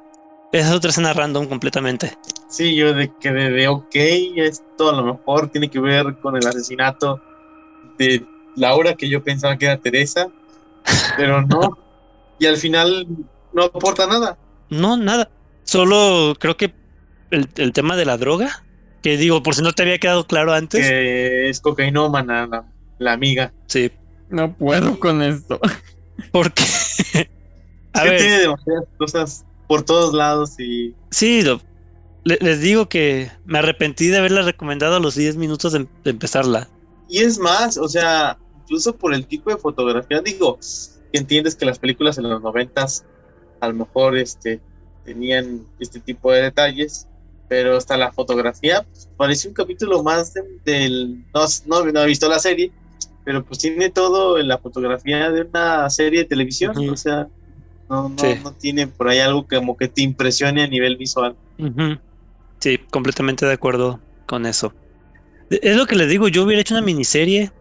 Esa 0.52 0.70
es 0.70 0.74
otra 0.76 0.90
escena 0.90 1.14
random 1.14 1.48
completamente. 1.48 2.18
Sí, 2.48 2.76
yo 2.76 2.94
de 2.94 3.12
que 3.20 3.32
de, 3.32 3.50
de 3.50 3.68
ok, 3.68 3.96
esto 3.96 4.90
a 4.90 4.94
lo 4.94 5.04
mejor 5.04 5.50
tiene 5.50 5.70
que 5.70 5.80
ver 5.80 6.16
con 6.22 6.36
el 6.38 6.46
asesinato 6.46 7.22
de 7.98 8.26
Laura, 8.56 8.94
que 8.96 9.10
yo 9.10 9.24
pensaba 9.24 9.58
que 9.58 9.66
era 9.66 9.78
Teresa, 9.78 10.28
pero 11.18 11.42
no. 11.42 11.78
Y 12.40 12.48
al 12.48 12.58
final 12.58 13.06
no 13.54 13.64
aporta 13.66 14.08
nada. 14.08 14.38
No, 14.70 14.97
nada. 14.97 15.30
Solo 15.64 16.36
creo 16.39 16.58
que 16.58 16.74
el, 17.32 17.47
el 17.56 17.74
tema 17.74 17.95
de 17.95 18.06
la 18.06 18.18
droga, 18.18 18.64
que 19.01 19.18
digo, 19.18 19.43
por 19.43 19.56
si 19.56 19.62
no 19.62 19.74
te 19.74 19.84
había 19.84 19.97
quedado 19.99 20.26
claro 20.28 20.54
antes. 20.54 20.82
Que 20.88 21.49
es 21.49 21.60
cocainómana 21.60 22.47
la, 22.47 22.66
la 22.99 23.14
amiga. 23.14 23.54
Sí, 23.68 23.91
No 24.30 24.56
puedo 24.56 24.99
con 24.99 25.22
esto. 25.22 25.60
porque... 26.32 26.64
A 27.95 27.99
Es 27.99 28.04
que 28.04 28.10
ver, 28.10 28.20
tiene 28.20 28.39
demasiadas 28.39 28.86
cosas 28.97 29.45
por 29.68 29.84
todos 29.84 30.14
lados 30.16 30.60
y 30.60 30.95
sí, 31.12 31.43
lo- 31.43 31.62
le- 32.24 32.39
les 32.41 32.60
digo 32.60 32.89
que 32.89 33.30
me 33.45 33.60
arrepentí 33.60 34.08
de 34.08 34.18
haberla 34.18 34.41
recomendado 34.41 34.95
a 34.95 34.99
los 34.99 35.14
10 35.16 35.36
minutos 35.38 35.74
de, 35.74 35.88
de 36.04 36.10
empezarla. 36.12 36.68
Y 37.08 37.20
es 37.20 37.38
más, 37.38 37.78
o 37.78 37.88
sea, 37.88 38.38
incluso 38.64 38.95
por 38.97 39.14
el 39.14 39.28
tipo 39.28 39.51
de 39.51 39.58
fotografía, 39.58 40.22
digo, 40.22 40.58
que 41.12 41.20
entiendes 41.20 41.56
que 41.56 41.66
las 41.66 41.78
películas 41.78 42.18
en 42.18 42.28
los 42.30 42.41
noventas 42.41 43.06
a 43.64 43.68
lo 43.70 43.74
mejor 43.76 44.18
este, 44.18 44.59
tenían 45.05 45.66
este 45.80 45.99
tipo 45.99 46.32
de 46.32 46.43
detalles, 46.43 47.07
pero 47.47 47.78
hasta 47.78 47.97
la 47.97 48.11
fotografía 48.11 48.84
pues, 48.84 49.09
parece 49.18 49.47
un 49.47 49.53
capítulo 49.53 50.03
más 50.03 50.34
de- 50.34 50.43
del... 50.66 51.24
No, 51.34 51.45
no, 51.68 51.91
no 51.91 52.01
he 52.03 52.07
visto 52.07 52.28
la 52.30 52.39
serie, 52.39 52.72
pero 53.24 53.43
pues 53.43 53.59
tiene 53.59 53.89
todo 53.89 54.38
en 54.38 54.47
la 54.47 54.57
fotografía 54.57 55.30
de 55.32 55.41
una 55.43 55.89
serie 55.89 56.20
de 56.22 56.26
televisión, 56.26 56.78
Ujú. 56.78 56.91
o 56.93 56.97
sea, 56.97 57.28
no, 57.89 58.09
no, 58.09 58.18
Sí. 58.18 58.36
no 58.43 58.51
tiene 58.53 58.88
por 58.88 59.09
ahí 59.09 59.20
algo 59.20 59.47
que 59.47 59.57
como 59.57 59.78
que 59.78 59.88
te 59.88 60.01
impresione 60.01 60.64
a 60.64 60.68
nivel 60.68 60.97
visual. 60.97 61.36
Ujú. 61.59 61.97
Sí, 62.59 62.78
completamente 62.89 63.45
de 63.45 63.53
acuerdo 63.53 63.99
con 64.26 64.45
eso. 64.45 64.74
Es 65.49 65.76
lo 65.76 65.86
que 65.86 65.95
les 65.95 66.09
digo, 66.09 66.28
yo 66.30 66.43
hubiera 66.43 66.61
hecho 66.61 66.74
una 66.74 66.82
miniserie. 66.82 67.51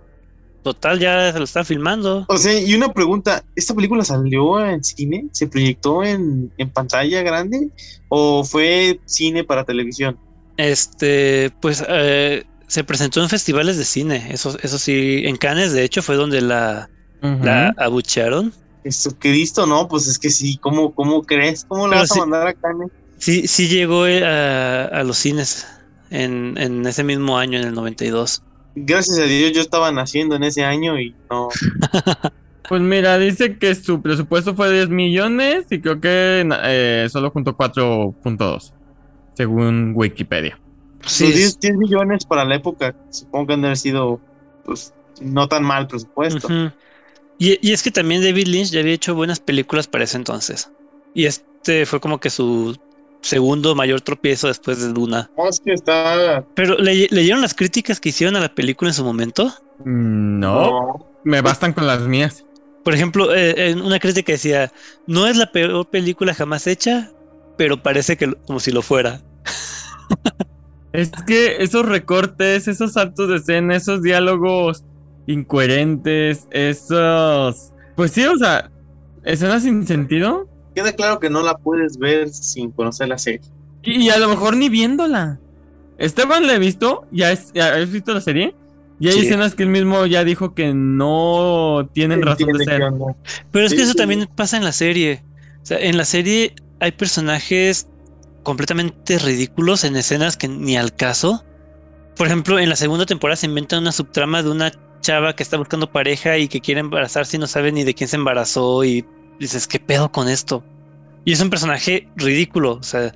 Total, 0.62 0.98
ya 0.98 1.32
se 1.32 1.38
lo 1.38 1.44
está 1.44 1.64
filmando. 1.64 2.24
O 2.28 2.38
sea, 2.38 2.58
y 2.58 2.74
una 2.74 2.92
pregunta, 2.92 3.44
¿esta 3.56 3.74
película 3.74 4.04
salió 4.04 4.64
en 4.64 4.84
cine? 4.84 5.26
¿Se 5.32 5.48
proyectó 5.48 6.04
en, 6.04 6.52
en 6.56 6.70
pantalla 6.70 7.22
grande? 7.22 7.70
¿O 8.08 8.44
fue 8.44 9.00
cine 9.04 9.42
para 9.42 9.64
televisión? 9.64 10.16
Este, 10.56 11.50
pues 11.60 11.84
eh, 11.88 12.44
se 12.68 12.84
presentó 12.84 13.20
en 13.22 13.28
festivales 13.28 13.76
de 13.76 13.84
cine. 13.84 14.28
Eso, 14.30 14.56
eso 14.62 14.78
sí, 14.78 15.22
en 15.24 15.36
Cannes, 15.36 15.72
de 15.72 15.82
hecho, 15.82 16.00
fue 16.00 16.14
donde 16.14 16.40
la, 16.40 16.88
la 17.20 17.74
abuchearon. 17.76 18.52
Jesucristo, 18.84 19.66
no, 19.66 19.88
pues 19.88 20.06
es 20.06 20.18
que 20.18 20.30
sí, 20.30 20.58
¿cómo, 20.58 20.94
cómo 20.94 21.22
crees? 21.22 21.64
¿Cómo 21.66 21.88
la 21.88 21.98
vas 21.98 22.12
a 22.12 22.20
mandar 22.20 22.46
a 22.46 22.54
Cannes? 22.54 22.90
Sí, 23.18 23.48
sí 23.48 23.68
llegó 23.68 24.06
eh, 24.06 24.24
a, 24.24 24.84
a 24.86 25.04
los 25.04 25.18
cines 25.18 25.66
en, 26.10 26.56
en, 26.58 26.86
ese 26.86 27.04
mismo 27.04 27.38
año, 27.38 27.58
en 27.58 27.68
el 27.68 27.74
92. 27.74 28.42
Gracias 28.74 29.18
a 29.18 29.24
Dios 29.24 29.52
yo 29.52 29.60
estaba 29.60 29.92
naciendo 29.92 30.36
en 30.36 30.44
ese 30.44 30.64
año 30.64 30.98
y 30.98 31.14
no. 31.30 31.48
pues 32.68 32.80
mira, 32.80 33.18
dice 33.18 33.58
que 33.58 33.74
su 33.74 34.00
presupuesto 34.00 34.54
fue 34.54 34.72
10 34.72 34.88
millones 34.88 35.66
y 35.70 35.80
creo 35.80 36.00
que 36.00 36.48
eh, 36.64 37.08
solo 37.10 37.30
juntó 37.30 37.56
4.2, 37.56 38.72
según 39.34 39.92
Wikipedia. 39.94 40.58
Sí, 41.04 41.32
10, 41.32 41.60
10, 41.60 41.76
millones 41.76 42.24
para 42.24 42.44
la 42.44 42.56
época, 42.56 42.94
supongo 43.10 43.48
que 43.48 43.52
han 43.54 43.60
de 43.62 43.66
haber 43.68 43.78
sido 43.78 44.20
pues, 44.64 44.94
no 45.20 45.48
tan 45.48 45.64
mal 45.64 45.86
presupuesto. 45.86 46.48
y, 47.38 47.58
y 47.60 47.72
es 47.72 47.82
que 47.82 47.90
también 47.90 48.22
David 48.22 48.46
Lynch 48.46 48.70
ya 48.70 48.80
había 48.80 48.94
hecho 48.94 49.14
buenas 49.14 49.40
películas 49.40 49.86
para 49.86 50.04
ese 50.04 50.16
entonces. 50.16 50.70
Y 51.14 51.26
este 51.26 51.84
fue 51.84 52.00
como 52.00 52.20
que 52.20 52.30
su 52.30 52.78
segundo 53.22 53.74
mayor 53.74 54.00
tropiezo 54.00 54.48
después 54.48 54.80
de 54.80 54.92
Duna. 54.92 55.30
es 55.48 55.60
que 55.60 55.72
está. 55.72 56.44
Pero 56.54 56.76
¿leyeron 56.76 57.40
las 57.40 57.54
críticas 57.54 58.00
que 58.00 58.10
hicieron 58.10 58.36
a 58.36 58.40
la 58.40 58.54
película 58.54 58.90
en 58.90 58.94
su 58.94 59.04
momento? 59.04 59.52
No, 59.84 61.06
me 61.24 61.40
bastan 61.40 61.72
con 61.72 61.86
las 61.86 62.02
mías. 62.02 62.44
Por 62.84 62.94
ejemplo, 62.94 63.34
eh, 63.34 63.70
en 63.70 63.80
una 63.80 63.98
crítica 63.98 64.32
decía: 64.32 64.72
No 65.06 65.26
es 65.26 65.36
la 65.36 65.50
peor 65.50 65.88
película 65.88 66.34
jamás 66.34 66.66
hecha, 66.66 67.10
pero 67.56 67.82
parece 67.82 68.16
que 68.16 68.34
como 68.46 68.60
si 68.60 68.72
lo 68.72 68.82
fuera. 68.82 69.20
es 70.92 71.10
que 71.26 71.62
esos 71.62 71.86
recortes, 71.86 72.68
esos 72.68 72.92
saltos 72.94 73.28
de 73.28 73.36
escena, 73.36 73.76
esos 73.76 74.02
diálogos 74.02 74.84
incoherentes, 75.26 76.48
esos. 76.50 77.72
Pues 77.94 78.10
sí, 78.10 78.24
o 78.24 78.36
sea, 78.36 78.70
escenas 79.24 79.62
sin 79.62 79.86
sentido 79.86 80.48
queda 80.74 80.92
claro 80.92 81.20
que 81.20 81.30
no 81.30 81.42
la 81.42 81.56
puedes 81.56 81.98
ver 81.98 82.30
sin 82.30 82.70
conocer 82.70 83.08
la 83.08 83.18
serie. 83.18 83.40
Y, 83.82 84.08
a 84.10 84.18
lo 84.18 84.28
mejor 84.28 84.56
ni 84.56 84.68
viéndola. 84.68 85.40
Esteban 85.98 86.46
la 86.46 86.54
he 86.54 86.58
visto, 86.58 87.06
ya, 87.10 87.30
has 87.30 87.90
visto 87.90 88.14
la 88.14 88.20
serie. 88.20 88.54
Y 89.00 89.08
hay 89.08 89.18
escenas 89.18 89.56
que 89.56 89.64
él 89.64 89.68
mismo 89.68 90.06
ya 90.06 90.22
dijo 90.22 90.54
que 90.54 90.72
no 90.74 91.88
tienen 91.92 92.22
razón 92.22 92.52
de 92.52 92.64
ser. 92.64 92.82
Pero 93.50 93.66
es 93.66 93.74
que 93.74 93.82
eso 93.82 93.94
también 93.94 94.28
pasa 94.32 94.56
en 94.56 94.64
la 94.64 94.72
serie. 94.72 95.24
O 95.62 95.66
sea, 95.66 95.78
en 95.78 95.96
la 95.96 96.04
serie 96.04 96.54
hay 96.78 96.92
personajes 96.92 97.88
completamente 98.42 99.18
ridículos 99.18 99.84
en 99.84 99.96
escenas 99.96 100.36
que 100.36 100.48
ni 100.48 100.76
al 100.76 100.94
caso. 100.94 101.44
Por 102.16 102.26
ejemplo, 102.26 102.58
en 102.58 102.68
la 102.68 102.76
segunda 102.76 103.06
temporada 103.06 103.36
se 103.36 103.46
inventa 103.46 103.78
una 103.78 103.92
subtrama 103.92 104.42
de 104.42 104.50
una 104.50 104.72
chava 105.00 105.34
que 105.34 105.42
está 105.42 105.56
buscando 105.56 105.90
pareja 105.90 106.38
y 106.38 106.48
que 106.48 106.60
quiere 106.60 106.80
embarazarse 106.80 107.36
y 107.36 107.40
no 107.40 107.46
sabe 107.46 107.72
ni 107.72 107.84
de 107.84 107.94
quién 107.94 108.08
se 108.08 108.16
embarazó 108.16 108.84
y 108.84 109.04
dices, 109.42 109.66
¿qué 109.66 109.80
pedo 109.80 110.10
con 110.10 110.28
esto? 110.28 110.64
Y 111.24 111.32
es 111.32 111.40
un 111.40 111.50
personaje 111.50 112.08
ridículo, 112.16 112.74
o 112.74 112.82
sea, 112.82 113.12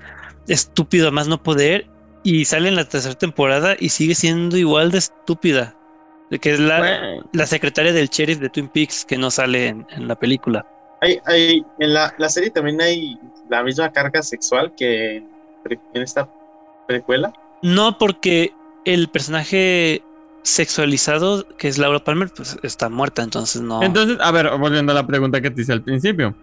estúpido 0.49 1.09
a 1.09 1.11
más 1.11 1.29
no 1.29 1.43
poder. 1.43 1.87
Y 2.23 2.45
sale 2.45 2.69
en 2.69 2.77
la 2.77 2.85
tercera 2.85 3.15
temporada 3.15 3.77
y 3.79 3.91
sigue 3.91 4.15
siendo 4.15 4.57
igual 4.57 4.91
de 4.91 4.99
estúpida. 4.99 5.77
Que 6.41 6.55
es 6.55 6.59
la, 6.59 7.21
la 7.33 7.47
secretaria 7.47 7.93
del 7.93 8.09
sheriff 8.09 8.41
de 8.41 8.49
Twin 8.49 8.69
Peaks 8.69 9.05
que 9.05 9.17
no 9.17 9.31
sale 9.31 9.69
en, 9.69 9.87
la 10.09 10.17
película. 10.17 10.67
Hay, 11.01 11.21
hay, 11.25 11.65
en 11.79 11.95
la, 11.95 12.13
la, 12.19 12.29
serie 12.29 12.51
también 12.51 12.81
hay 12.81 13.17
la 13.49 13.63
misma 13.63 13.93
carga 13.93 14.23
sexual 14.23 14.75
que 14.77 15.19
en 15.95 16.03
esta 16.03 16.29
precuela. 16.89 17.33
No, 17.63 17.97
porque 17.97 18.53
el 18.85 19.09
personaje 19.09 20.03
sexualizado, 20.47 21.47
que 21.59 21.69
es 21.69 21.77
Laura 21.77 22.03
Palmer, 22.05 22.31
pues 22.35 22.57
está 22.63 22.89
muerta, 22.89 23.23
entonces 23.23 23.63
no. 23.63 23.83
Entonces, 23.83 24.19
a 24.21 24.31
ver, 24.31 24.49
volviendo 24.59 24.93
a 24.93 24.95
la 24.95 25.07
pregunta 25.07 25.41
que 25.41 25.51
te 25.51 25.63
hice 25.63 25.73
al 25.73 25.83
principio. 25.83 26.35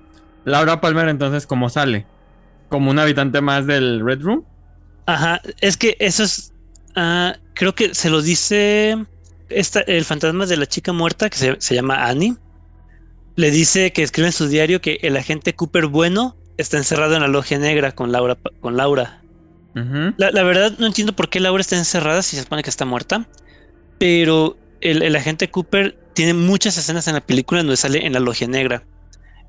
Laura 0.45 0.81
Palmer, 0.81 1.07
entonces, 1.07 1.47
¿cómo 1.47 1.69
sale? 1.69 2.05
¿Como 2.67 2.91
un 2.91 2.99
habitante 2.99 3.39
más 3.39 3.65
del 3.65 4.05
Red 4.05 4.21
Room? 4.21 4.43
Ajá, 5.05 5.41
es 5.61 5.77
que 5.77 5.95
eso 5.99 6.23
es. 6.23 6.53
Uh, 6.95 7.31
creo 7.53 7.73
que 7.73 7.95
se 7.95 8.09
lo 8.09 8.21
dice 8.21 9.05
esta, 9.49 9.79
el 9.81 10.05
fantasma 10.05 10.45
de 10.45 10.57
la 10.57 10.65
chica 10.65 10.91
muerta, 10.91 11.29
que 11.29 11.37
se, 11.37 11.55
se 11.59 11.75
llama 11.75 12.05
Annie. 12.07 12.35
Le 13.35 13.51
dice 13.51 13.93
que 13.93 14.03
escribe 14.03 14.27
en 14.27 14.33
su 14.33 14.47
diario 14.47 14.81
que 14.81 14.99
el 15.01 15.15
agente 15.17 15.55
Cooper 15.55 15.87
bueno 15.87 16.35
está 16.57 16.77
encerrado 16.77 17.15
en 17.15 17.21
la 17.21 17.27
logia 17.29 17.57
negra 17.57 17.93
con 17.93 18.11
Laura. 18.11 18.37
Con 18.59 18.75
Laura. 18.75 19.21
la, 19.73 20.29
la, 20.31 20.43
verdad 20.43 20.73
no 20.77 20.85
entiendo 20.85 21.13
por 21.13 21.29
qué 21.29 21.39
Laura 21.39 21.61
está 21.61 21.77
encerrada 21.77 22.21
si 22.21 22.35
se 22.35 22.43
supone 22.43 22.61
que 22.61 22.69
está 22.69 22.85
muerta 22.85 23.27
pero 23.97 24.57
el, 24.81 25.15
agente 25.15 25.49
Cooper 25.49 25.97
tiene 26.13 26.33
muchas 26.33 26.77
escenas 26.77 27.07
en 27.07 27.15
la 27.15 27.21
película 27.21 27.61
donde 27.61 27.77
sale 27.77 28.05
en 28.05 28.13
la 28.13 28.19
logia 28.19 28.47
negra. 28.47 28.83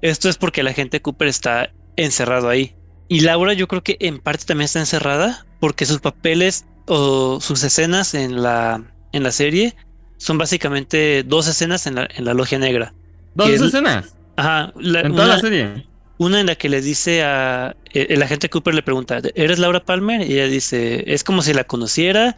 Esto 0.00 0.28
es 0.28 0.36
porque 0.36 0.60
el 0.60 0.68
agente 0.68 1.00
Cooper 1.00 1.28
está 1.28 1.72
encerrado 1.96 2.48
ahí. 2.48 2.74
Y 3.08 3.20
Laura 3.20 3.52
yo 3.52 3.68
creo 3.68 3.82
que 3.82 3.96
en 4.00 4.18
parte 4.18 4.44
también 4.44 4.66
está 4.66 4.80
encerrada 4.80 5.46
porque 5.60 5.86
sus 5.86 6.00
papeles 6.00 6.66
o 6.86 7.40
sus 7.40 7.62
escenas 7.64 8.14
en 8.14 8.42
la, 8.42 8.82
en 9.12 9.22
la 9.22 9.32
serie 9.32 9.74
son 10.16 10.38
básicamente 10.38 11.22
dos 11.22 11.48
escenas 11.48 11.86
en 11.86 11.96
la, 11.96 12.08
en 12.14 12.24
la 12.24 12.34
logia 12.34 12.58
negra. 12.58 12.94
¿Dos 13.34 13.50
escenas? 13.50 14.14
Ajá. 14.36 14.72
en 14.76 15.14
toda 15.14 15.26
la 15.26 15.40
serie. 15.40 15.86
Una 16.16 16.40
en 16.40 16.46
la 16.46 16.54
que 16.54 16.68
le 16.68 16.80
dice 16.80 17.24
a 17.24 17.74
el, 17.92 18.06
el, 18.12 18.22
agente 18.22 18.48
Cooper 18.48 18.74
le 18.74 18.82
pregunta, 18.82 19.20
¿eres 19.34 19.58
Laura 19.58 19.84
Palmer? 19.84 20.20
Y 20.28 20.34
ella 20.34 20.46
dice, 20.46 21.04
es 21.12 21.24
como 21.24 21.42
si 21.42 21.52
la 21.52 21.64
conociera 21.64 22.36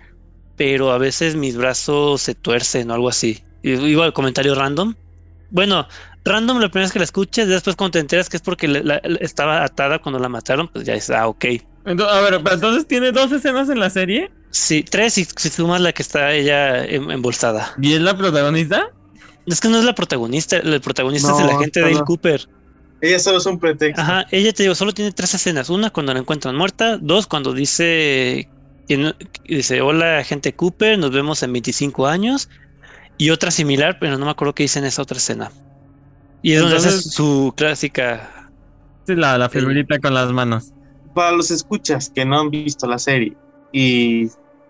pero 0.57 0.92
a 0.92 0.98
veces 0.98 1.36
mis 1.36 1.57
brazos 1.57 2.22
se 2.22 2.34
tuercen 2.34 2.90
o 2.90 2.94
algo 2.94 3.09
así. 3.09 3.42
Igual, 3.62 4.12
comentario 4.12 4.54
random. 4.54 4.94
Bueno, 5.50 5.86
random 6.24 6.59
la 6.59 6.68
primera 6.68 6.86
vez 6.86 6.92
que 6.92 6.98
la 6.98 7.04
escuches, 7.04 7.48
después 7.48 7.76
cuando 7.76 7.92
te 7.92 7.98
enteras 8.00 8.28
que 8.28 8.36
es 8.36 8.42
porque 8.42 8.82
estaba 9.20 9.64
atada 9.64 10.00
cuando 10.00 10.18
la 10.18 10.28
mataron, 10.28 10.68
pues 10.68 10.84
ya 10.84 10.94
es, 10.94 11.11
ah, 11.11 11.28
ok. 11.28 11.44
Entonces, 11.84 12.16
a 12.16 12.20
ver, 12.20 12.42
entonces 12.52 12.86
tiene 12.86 13.12
dos 13.12 13.30
escenas 13.32 13.68
en 13.68 13.78
la 13.78 13.90
serie. 13.90 14.30
Sí, 14.50 14.82
tres 14.82 15.14
si, 15.14 15.24
si 15.24 15.50
sumas 15.50 15.80
la 15.80 15.92
que 15.92 16.02
está 16.02 16.32
ella 16.32 16.84
em, 16.84 17.11
embolsada. 17.11 17.74
¿Y 17.80 17.94
es 17.94 18.00
la 18.00 18.16
protagonista? 18.16 18.90
Es 19.46 19.61
que 19.61 19.68
no 19.68 19.78
es 19.78 19.84
la 19.84 19.94
protagonista, 19.94 20.57
el 20.57 20.80
protagonista 20.80 21.32
es 21.32 21.38
el 21.40 21.50
agente 21.50 21.80
Dale 21.80 22.00
Cooper. 22.04 22.48
Ella 23.00 23.18
solo 23.18 23.38
es 23.38 23.46
un 23.46 23.59
pretexto. 23.59 24.00
Ajá, 24.00 24.26
ella 24.30 24.52
te 24.52 24.62
digo, 24.62 24.74
solo 24.74 24.92
tiene 24.92 25.12
tres 25.12 25.34
escenas. 25.34 25.68
Una 25.70 25.90
cuando 25.90 26.12
la 26.14 26.20
encuentran 26.20 26.57
muerta, 26.57 26.96
dos 26.96 27.26
cuando 27.26 27.52
dice 27.52 28.48
y 28.89 29.57
dice, 29.57 29.80
hola, 29.80 30.18
agente 30.18 30.55
Cooper, 30.55 30.99
nos 30.99 31.11
vemos 31.11 31.43
en 31.43 31.53
25 31.53 32.07
años. 32.07 32.49
Y 33.18 33.30
otra 33.30 33.51
similar, 33.51 33.99
pero 33.99 34.18
no 34.18 34.26
me 34.26 34.30
acuerdo 34.30 34.55
qué 34.55 34.64
dice 34.64 34.78
en 34.78 34.84
esa 34.84 35.03
otra 35.03 35.16
escena. 35.16 35.51
Y 36.43 36.53
es 36.53 36.61
donde 36.61 36.76
hace 36.76 37.03
su 37.03 37.53
clásica. 37.57 38.51
Sí, 39.07 39.14
la, 39.14 39.39
la 39.39 39.49
con 39.49 40.14
las 40.14 40.30
manos. 40.32 40.72
Para 41.14 41.32
los 41.32 41.51
escuchas 41.51 42.11
que 42.11 42.24
no 42.24 42.39
han 42.39 42.51
visto 42.51 42.87
la 42.87 42.99
serie 42.99 43.37
y 43.72 44.28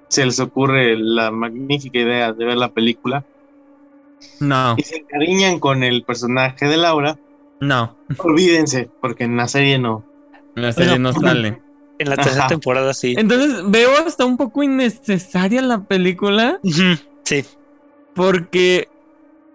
se 0.09 0.25
les 0.25 0.39
ocurre 0.39 0.97
la 0.97 1.31
magnífica 1.31 1.99
idea 1.99 2.33
de 2.33 2.45
ver 2.45 2.57
la 2.57 2.73
película. 2.73 3.25
No. 4.41 4.75
Y 4.79 4.83
se 4.83 4.99
encariñan 4.99 5.59
con 5.59 5.83
el 5.83 6.05
personaje 6.05 6.67
de 6.67 6.77
Laura. 6.77 7.19
No. 7.61 7.97
Olvídense, 8.19 8.89
porque 9.01 9.25
en 9.25 9.37
la 9.37 9.49
serie 9.49 9.79
no. 9.79 10.05
En 10.55 10.62
la 10.62 10.73
serie 10.73 10.99
no 10.99 11.12
sale. 11.12 11.61
En 11.99 12.11
la 12.11 12.16
tercera 12.16 12.47
temporada 12.47 12.92
sí. 12.92 13.14
Entonces 13.16 13.62
veo 13.68 13.90
hasta 14.07 14.24
un 14.24 14.36
poco 14.36 14.62
innecesaria 14.62 15.62
la 15.62 15.84
película. 15.84 16.61
Sí. 16.62 17.44
Porque, 18.14 18.88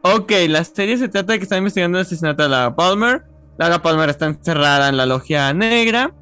ok, 0.01 0.31
la 0.47 0.63
serie 0.63 0.97
se 0.97 1.07
trata 1.07 1.33
de 1.33 1.39
que 1.39 1.43
está 1.43 1.57
investigando 1.57 1.97
el 1.97 2.05
asesinato 2.05 2.43
de 2.43 2.49
Lara 2.49 2.75
Palmer. 2.75 3.23
Lara 3.57 3.81
Palmer 3.81 4.09
está 4.09 4.25
encerrada 4.25 4.89
en 4.89 4.97
la 4.97 5.05
logia 5.05 5.53
negra. 5.53 6.13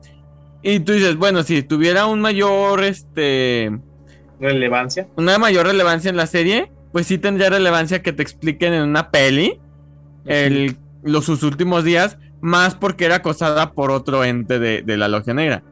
Y 0.62 0.82
tú 0.82 0.92
dices, 0.92 1.16
bueno, 1.16 1.44
si 1.44 1.64
tuviera 1.64 2.06
un 2.06 2.20
mayor, 2.20 2.84
este... 2.84 3.80
Relevancia. 4.42 5.08
Una 5.16 5.38
mayor 5.38 5.68
relevancia 5.68 6.10
en 6.10 6.18
la 6.18 6.28
serie, 6.28 6.72
pues 6.92 7.08
sí 7.08 7.18
tendría 7.18 7.50
relevancia 7.50 8.02
que 8.02 8.14
te 8.14 8.24
expliquen 8.24 8.74
en 8.74 8.84
una 8.84 9.12
peli 9.12 9.60
el, 10.26 10.78
los, 11.04 11.26
sus 11.26 11.44
últimos 11.44 11.84
días, 11.84 12.18
más 12.42 12.76
porque 12.76 13.06
era 13.06 13.16
acosada 13.16 13.74
por 13.74 13.92
otro 13.92 14.24
ente 14.24 14.60
de, 14.60 14.82
de 14.82 14.98
la 14.98 15.08
logia 15.08 15.34
negra. 15.34 15.64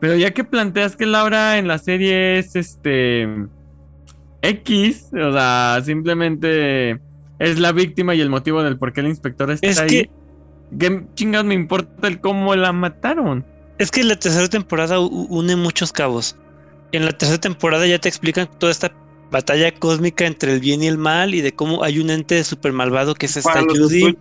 Pero 0.00 0.16
ya 0.16 0.32
que 0.32 0.44
planteas 0.44 0.96
que 0.96 1.06
Laura 1.06 1.58
en 1.58 1.68
la 1.68 1.78
serie 1.78 2.38
es 2.38 2.54
este 2.54 3.26
X, 4.42 5.10
o 5.12 5.32
sea, 5.32 5.80
simplemente 5.84 7.00
es 7.38 7.58
la 7.58 7.72
víctima 7.72 8.14
y 8.14 8.20
el 8.20 8.30
motivo 8.30 8.62
del 8.62 8.78
por 8.78 8.92
qué 8.92 9.00
el 9.00 9.08
inspector 9.08 9.50
está 9.50 9.66
es 9.66 9.78
ahí. 9.78 9.88
Que... 9.88 10.10
¿Qué 10.78 11.06
chingados 11.14 11.46
me 11.46 11.54
importa 11.54 12.08
el 12.08 12.20
cómo 12.20 12.54
la 12.54 12.72
mataron? 12.72 13.44
Es 13.78 13.90
que 13.90 14.02
la 14.02 14.16
tercera 14.16 14.48
temporada 14.48 14.98
une 14.98 15.54
muchos 15.54 15.92
cabos. 15.92 16.36
En 16.92 17.04
la 17.04 17.12
tercera 17.12 17.40
temporada 17.40 17.86
ya 17.86 17.98
te 17.98 18.08
explican 18.08 18.48
toda 18.58 18.72
esta 18.72 18.92
batalla 19.30 19.72
cósmica 19.72 20.26
entre 20.26 20.52
el 20.52 20.60
bien 20.60 20.82
y 20.82 20.86
el 20.86 20.98
mal 20.98 21.34
y 21.34 21.40
de 21.40 21.52
cómo 21.52 21.82
hay 21.82 21.98
un 21.98 22.10
ente 22.10 22.42
super 22.44 22.72
malvado 22.72 23.14
que 23.14 23.26
es 23.26 23.36
esta 23.36 23.60
Judy 23.62 24.16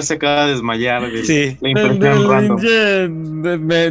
se 0.00 0.14
acaba 0.14 0.46
de 0.46 0.52
desmayar. 0.52 1.10
sí. 1.24 1.58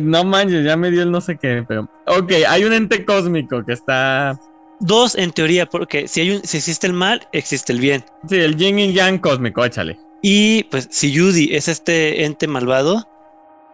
no 0.02 0.24
manches, 0.24 0.66
ya 0.66 0.78
me 0.78 0.92
dio 0.92 1.04
el 1.04 1.12
no 1.12 1.22
sé 1.22 1.38
qué, 1.38 1.64
pero. 1.68 1.90
Ok, 2.08 2.32
hay 2.48 2.64
un 2.64 2.74
ente 2.74 3.06
cósmico 3.06 3.64
que 3.64 3.74
está 3.74 4.40
dos 4.80 5.16
en 5.16 5.32
teoría, 5.32 5.66
porque 5.66 6.08
si, 6.08 6.22
hay 6.22 6.32
un, 6.32 6.44
si 6.44 6.58
existe 6.58 6.88
el 6.88 6.94
mal, 6.94 7.28
existe 7.32 7.74
el 7.74 7.80
bien. 7.80 8.04
Sí, 8.28 8.38
el 8.38 8.56
yin 8.56 8.80
y 8.80 8.94
yang 8.94 9.20
cósmico, 9.20 9.64
échale. 9.64 9.98
Y 10.22 10.64
pues 10.66 10.88
si 10.92 11.18
Judy 11.18 11.50
es 11.54 11.68
este 11.68 12.26
ente 12.26 12.48
malvado, 12.48 13.08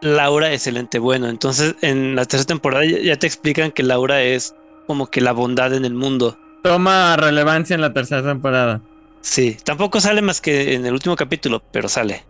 Laura 0.01 0.51
es 0.51 0.67
el 0.67 0.77
ente 0.77 0.99
bueno. 0.99 1.29
Entonces 1.29 1.75
en 1.81 2.15
la 2.15 2.25
tercera 2.25 2.47
temporada 2.47 2.85
ya, 2.85 2.99
ya 2.99 3.15
te 3.17 3.27
explican 3.27 3.71
que 3.71 3.83
Laura 3.83 4.21
es 4.21 4.55
como 4.87 5.07
que 5.07 5.21
la 5.21 5.31
bondad 5.31 5.73
en 5.73 5.85
el 5.85 5.93
mundo. 5.93 6.37
Toma 6.63 7.15
relevancia 7.15 7.75
en 7.75 7.81
la 7.81 7.93
tercera 7.93 8.23
temporada. 8.23 8.81
Sí, 9.21 9.57
tampoco 9.63 9.99
sale 9.99 10.21
más 10.21 10.41
que 10.41 10.73
en 10.75 10.85
el 10.85 10.93
último 10.93 11.15
capítulo, 11.15 11.61
pero 11.71 11.89
sale. 11.89 12.23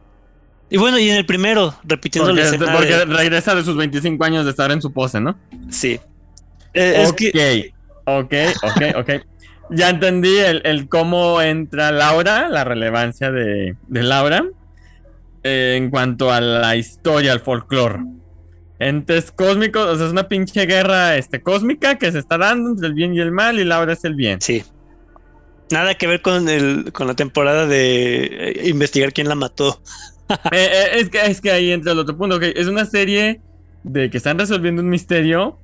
Y 0.70 0.78
bueno, 0.78 1.00
y 1.00 1.10
en 1.10 1.18
el 1.18 1.26
primero, 1.26 1.76
repitiendo 1.84 2.30
Porque, 2.30 2.42
la 2.44 2.48
escena 2.50 2.72
porque 2.74 2.96
de- 2.96 3.06
regresa 3.06 3.56
de 3.56 3.64
sus 3.64 3.76
25 3.76 4.24
años 4.24 4.46
de 4.46 4.52
estar 4.52 4.72
en 4.72 4.82
su 4.82 4.92
pose, 4.92 5.20
¿no? 5.20 5.38
Sí. 5.70 6.00
Eh, 6.74 7.02
es 7.04 7.10
ok, 7.10 7.16
que 7.18 7.74
ok, 8.06 8.34
ok, 8.64 8.82
ok. 8.98 9.10
Ya 9.72 9.90
entendí 9.90 10.36
el, 10.38 10.62
el 10.66 10.88
cómo 10.90 11.42
entra 11.42 11.92
Laura, 11.92 12.50
la 12.50 12.64
relevancia 12.64 13.32
de, 13.32 13.76
de 13.88 14.04
Laura 14.04 14.46
eh, 15.44 15.76
en 15.78 15.90
cuanto 15.92 16.32
a 16.32 16.42
la 16.42 16.76
historia, 16.76 17.32
al 17.34 17.40
folclore. 17.40 18.00
Entes 18.80 19.32
cósmicos, 19.32 19.86
o 19.86 19.96
sea, 19.98 20.06
es 20.08 20.12
una 20.12 20.28
pinche 20.28 20.66
guerra 20.66 21.18
este, 21.18 21.42
cósmica 21.42 21.98
que 21.98 22.12
se 22.12 22.20
está 22.20 22.38
dando 22.38 22.70
entre 22.72 22.88
el 22.88 22.94
bien 22.94 23.14
y 23.14 23.20
el 23.20 23.32
mal 23.32 23.60
y 23.60 23.64
Laura 23.66 23.94
es 23.94 24.04
el 24.06 24.16
bien. 24.16 24.40
sí. 24.42 24.64
Nada 25.72 25.96
que 25.96 26.08
ver 26.08 26.22
con 26.22 26.50
el 26.50 26.92
con 26.92 27.08
la 27.08 27.16
temporada 27.16 27.68
de 27.68 28.24
eh, 28.24 28.70
investigar 28.70 29.14
quién 29.14 29.28
la 29.28 29.36
mató. 29.36 29.82
Eh, 30.52 30.70
eh, 30.72 30.88
es, 31.00 31.10
que, 31.10 31.26
es 31.26 31.42
que 31.42 31.50
ahí 31.50 31.72
entra 31.72 31.94
el 31.94 31.98
otro 31.98 32.16
punto. 32.16 32.40
Es 32.40 32.68
una 32.68 32.86
serie 32.86 33.42
de 33.82 34.12
que 34.12 34.18
están 34.18 34.38
resolviendo 34.38 34.84
un 34.84 34.88
misterio, 34.88 35.58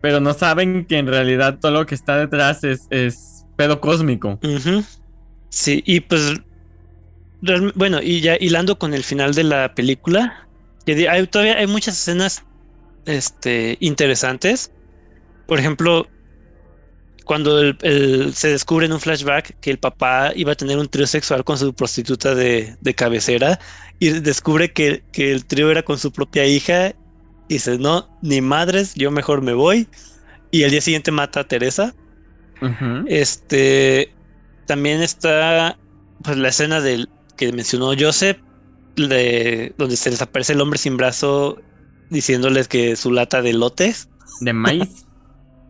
pero 0.00 0.20
no 0.20 0.32
saben 0.32 0.86
que 0.86 0.96
en 0.96 1.06
realidad 1.06 1.58
todo 1.60 1.72
lo 1.72 1.84
que 1.84 1.94
está 1.94 2.16
detrás 2.16 2.64
es, 2.64 2.86
es 2.88 3.44
pedo 3.56 3.78
cósmico. 3.78 4.40
Sí, 5.50 5.82
y 5.84 6.00
pues 6.00 6.40
bueno, 7.74 8.00
y 8.02 8.22
ya 8.22 8.36
hilando 8.40 8.78
con 8.78 8.94
el 8.94 9.04
final 9.04 9.34
de 9.34 9.44
la 9.44 9.74
película, 9.74 10.46
hay, 10.86 11.26
todavía 11.26 11.58
hay 11.58 11.66
muchas 11.66 11.98
escenas 11.98 12.44
este, 13.04 13.76
interesantes. 13.80 14.70
Por 15.46 15.58
ejemplo, 15.58 16.06
cuando 17.26 17.58
el- 17.60 17.76
el- 17.82 18.34
se 18.34 18.48
descubre 18.48 18.86
en 18.86 18.92
un 18.92 19.00
flashback 19.00 19.58
que 19.60 19.70
el 19.70 19.78
papá 19.78 20.32
iba 20.34 20.52
a 20.52 20.54
tener 20.54 20.78
un 20.78 20.88
trío 20.88 21.06
sexual 21.06 21.44
con 21.44 21.58
su 21.58 21.74
prostituta 21.74 22.34
de, 22.34 22.76
de 22.80 22.94
cabecera 22.94 23.58
y 23.98 24.10
descubre 24.10 24.72
que, 24.72 25.04
que 25.12 25.32
el 25.32 25.44
trío 25.44 25.70
era 25.70 25.82
con 25.82 25.98
su 25.98 26.12
propia 26.12 26.46
hija 26.46 26.90
y 27.48 27.54
dice, 27.54 27.78
no, 27.78 28.08
ni 28.22 28.40
madres, 28.40 28.94
yo 28.94 29.10
mejor 29.10 29.42
me 29.42 29.52
voy. 29.54 29.88
Y 30.50 30.62
el 30.62 30.70
día 30.70 30.80
siguiente 30.80 31.10
mata 31.12 31.40
a 31.40 31.44
Teresa. 31.48 31.94
Este 33.08 34.12
también 34.66 35.02
está 35.02 35.78
pues 36.22 36.36
la 36.38 36.48
escena 36.48 36.80
del 36.80 37.08
que 37.36 37.52
mencionó 37.52 37.92
Joseph, 37.98 38.38
de 38.96 39.74
donde 39.78 39.96
se 39.96 40.10
desaparece 40.10 40.54
el 40.54 40.60
hombre 40.60 40.78
sin 40.78 40.96
brazo 40.96 41.58
diciéndoles 42.10 42.68
que 42.68 42.96
su 42.96 43.12
lata 43.12 43.42
de 43.42 43.52
lotes. 43.52 44.08
De 44.40 44.52
maíz. 44.52 45.04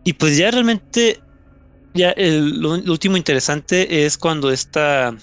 Y 0.03 0.13
pues 0.13 0.37
ya 0.37 0.49
realmente, 0.51 1.19
ya 1.93 2.11
el, 2.11 2.59
lo, 2.59 2.71
último 2.73 3.17
interesante 3.17 4.05
es 4.05 4.17
cuando 4.17 4.51
esta 4.51 5.15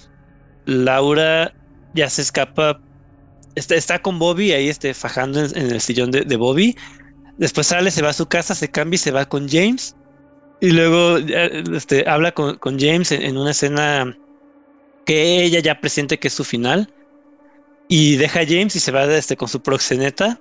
Laura 0.66 1.54
ya 1.94 2.10
se 2.10 2.22
escapa, 2.22 2.80
está, 3.54 3.74
está 3.74 4.02
con 4.02 4.18
Bobby 4.18 4.52
ahí 4.52 4.68
este, 4.68 4.94
fajando 4.94 5.44
en, 5.44 5.56
el 5.56 5.80
sillón 5.80 6.10
de, 6.10 6.36
Bobby. 6.36 6.76
Después 7.38 7.68
sale, 7.68 7.90
se 7.90 8.02
va 8.02 8.10
a 8.10 8.14
su 8.14 8.26
casa, 8.26 8.54
se 8.54 8.70
cambia 8.70 8.96
y 8.96 8.98
se 8.98 9.10
va 9.10 9.28
con 9.28 9.48
James. 9.48 9.96
Y 10.60 10.70
luego 10.70 11.18
este, 11.18 12.08
habla 12.08 12.32
con, 12.32 12.56
con 12.56 12.78
James 12.78 13.12
en, 13.12 13.22
en 13.22 13.36
una 13.36 13.50
escena 13.50 14.16
que 15.04 15.44
ella 15.44 15.60
ya 15.60 15.80
presiente 15.80 16.18
que 16.18 16.28
es 16.28 16.34
su 16.34 16.44
final. 16.44 16.92
Y 17.88 18.16
deja 18.16 18.40
a 18.40 18.46
James 18.46 18.74
y 18.76 18.80
se 18.80 18.92
va 18.92 19.04
este, 19.04 19.36
con 19.36 19.48
su 19.48 19.62
proxeneta. 19.62 20.40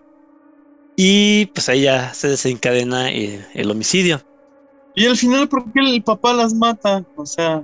Y 0.95 1.47
pues 1.47 1.69
ahí 1.69 1.82
ya 1.82 2.13
se 2.13 2.30
desencadena 2.30 3.11
el, 3.11 3.45
el 3.53 3.71
homicidio. 3.71 4.21
Y 4.95 5.05
al 5.07 5.17
final, 5.17 5.47
¿por 5.49 5.71
qué 5.71 5.79
el 5.79 6.03
papá 6.03 6.33
las 6.33 6.53
mata? 6.53 7.03
O 7.15 7.25
sea, 7.25 7.63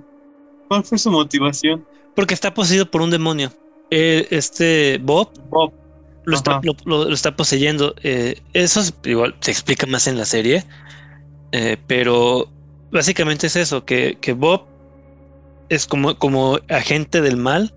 ¿cuál 0.67 0.83
fue 0.83 0.97
su 0.97 1.11
motivación? 1.11 1.85
Porque 2.15 2.33
está 2.33 2.53
poseído 2.53 2.89
por 2.89 3.01
un 3.01 3.11
demonio. 3.11 3.51
Eh, 3.91 4.27
este 4.31 4.99
Bob 5.01 5.31
Bob. 5.49 5.73
lo 6.25 6.35
está, 6.35 6.59
lo, 6.63 6.73
lo- 6.85 7.05
lo 7.05 7.13
está 7.13 7.35
poseyendo. 7.35 7.95
Eh, 8.03 8.41
eso 8.53 8.79
es, 8.81 8.93
igual 9.03 9.35
se 9.41 9.51
explica 9.51 9.85
más 9.87 10.07
en 10.07 10.17
la 10.17 10.25
serie. 10.25 10.65
Eh, 11.51 11.77
pero 11.87 12.51
básicamente 12.91 13.47
es 13.47 13.55
eso, 13.55 13.85
que, 13.85 14.17
que 14.21 14.33
Bob 14.33 14.65
es 15.69 15.85
como, 15.87 16.17
como 16.17 16.59
agente 16.69 17.21
del 17.21 17.37
mal. 17.37 17.73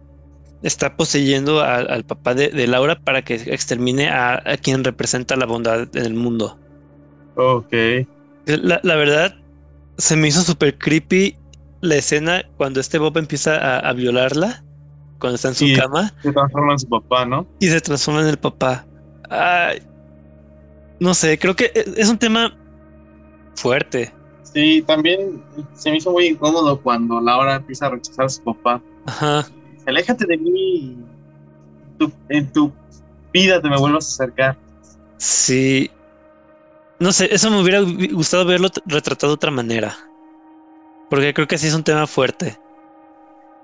Está 0.63 0.97
poseyendo 0.97 1.61
a- 1.61 1.77
al 1.79 2.05
papá 2.05 2.35
de, 2.35 2.49
de 2.49 2.67
Laura 2.67 2.97
para 3.01 3.23
que 3.23 3.35
extermine 3.35 4.09
a, 4.09 4.43
a 4.45 4.57
quien 4.59 4.85
representa 4.85 5.37
la 5.37 5.47
bondad 5.47 5.89
en 5.97 6.07
el 6.07 6.15
mundo. 6.15 6.59
Ok. 7.35 7.73
La, 8.47 8.81
la 8.83 8.97
verdad, 8.97 9.42
se 10.03 10.17
me 10.17 10.27
hizo 10.27 10.43
súper 10.43 10.77
creepy 10.79 11.37
la 11.81 11.95
escena 11.95 12.43
cuando 12.57 12.81
este 12.81 12.99
Bob 12.99 13.17
empieza 13.19 13.57
a, 13.57 13.79
a 13.89 13.93
violarla, 13.93 14.65
cuando 15.21 15.37
está 15.37 15.49
en 15.51 15.55
su 15.55 15.65
Sí. 15.67 15.77
cama 15.77 16.13
Se 16.23 16.33
transforma 16.33 16.73
en 16.73 16.79
su 16.81 16.89
papá, 16.89 17.25
¿no? 17.25 17.47
y 17.61 17.69
se 17.69 17.81
transforma 17.81 18.23
en 18.23 18.27
el 18.27 18.37
papá. 18.37 18.85
Ay, 19.31 19.81
no 20.99 21.15
sé, 21.15 21.39
creo 21.39 21.55
que 21.55 21.67
e- 21.73 21.85
es 21.97 22.09
un 22.09 22.19
tema 22.19 22.53
fuerte. 23.55 24.13
Sí, 24.43 24.83
también 24.85 25.41
se 25.75 25.93
me 25.93 25.99
hizo 25.99 26.11
muy 26.11 26.27
incómodo 26.27 26.81
cuando 26.83 27.21
Laura 27.21 27.55
empieza 27.55 27.87
a 27.87 27.91
rechazar 27.91 28.25
a 28.25 28.29
su 28.29 28.43
papá. 28.43 28.83
Ajá. 29.07 29.47
Aléjate 29.87 30.27
de 30.27 30.37
mí. 30.37 30.51
y 30.59 30.99
en 32.29 32.53
tu 32.53 32.73
vida 33.33 33.63
te 33.63 33.69
me 33.69 33.79
vuelvas 33.79 34.07
a 34.07 34.25
acercar. 34.25 34.59
Sí. 35.19 35.91
No 37.03 37.11
sé, 37.13 37.29
eso 37.35 37.51
me 37.51 37.61
hubiera 37.61 37.81
gu- 37.81 38.13
gustado 38.13 38.45
verlo 38.45 38.69
retratado 38.87 39.33
de 39.33 39.35
otra 39.35 39.51
manera. 39.51 39.97
Porque 41.11 41.35
creo 41.35 41.49
que 41.49 41.59
sí 41.59 41.67
es 41.67 41.75
un 41.75 41.83
tema 41.85 42.07
fuerte. 42.07 42.59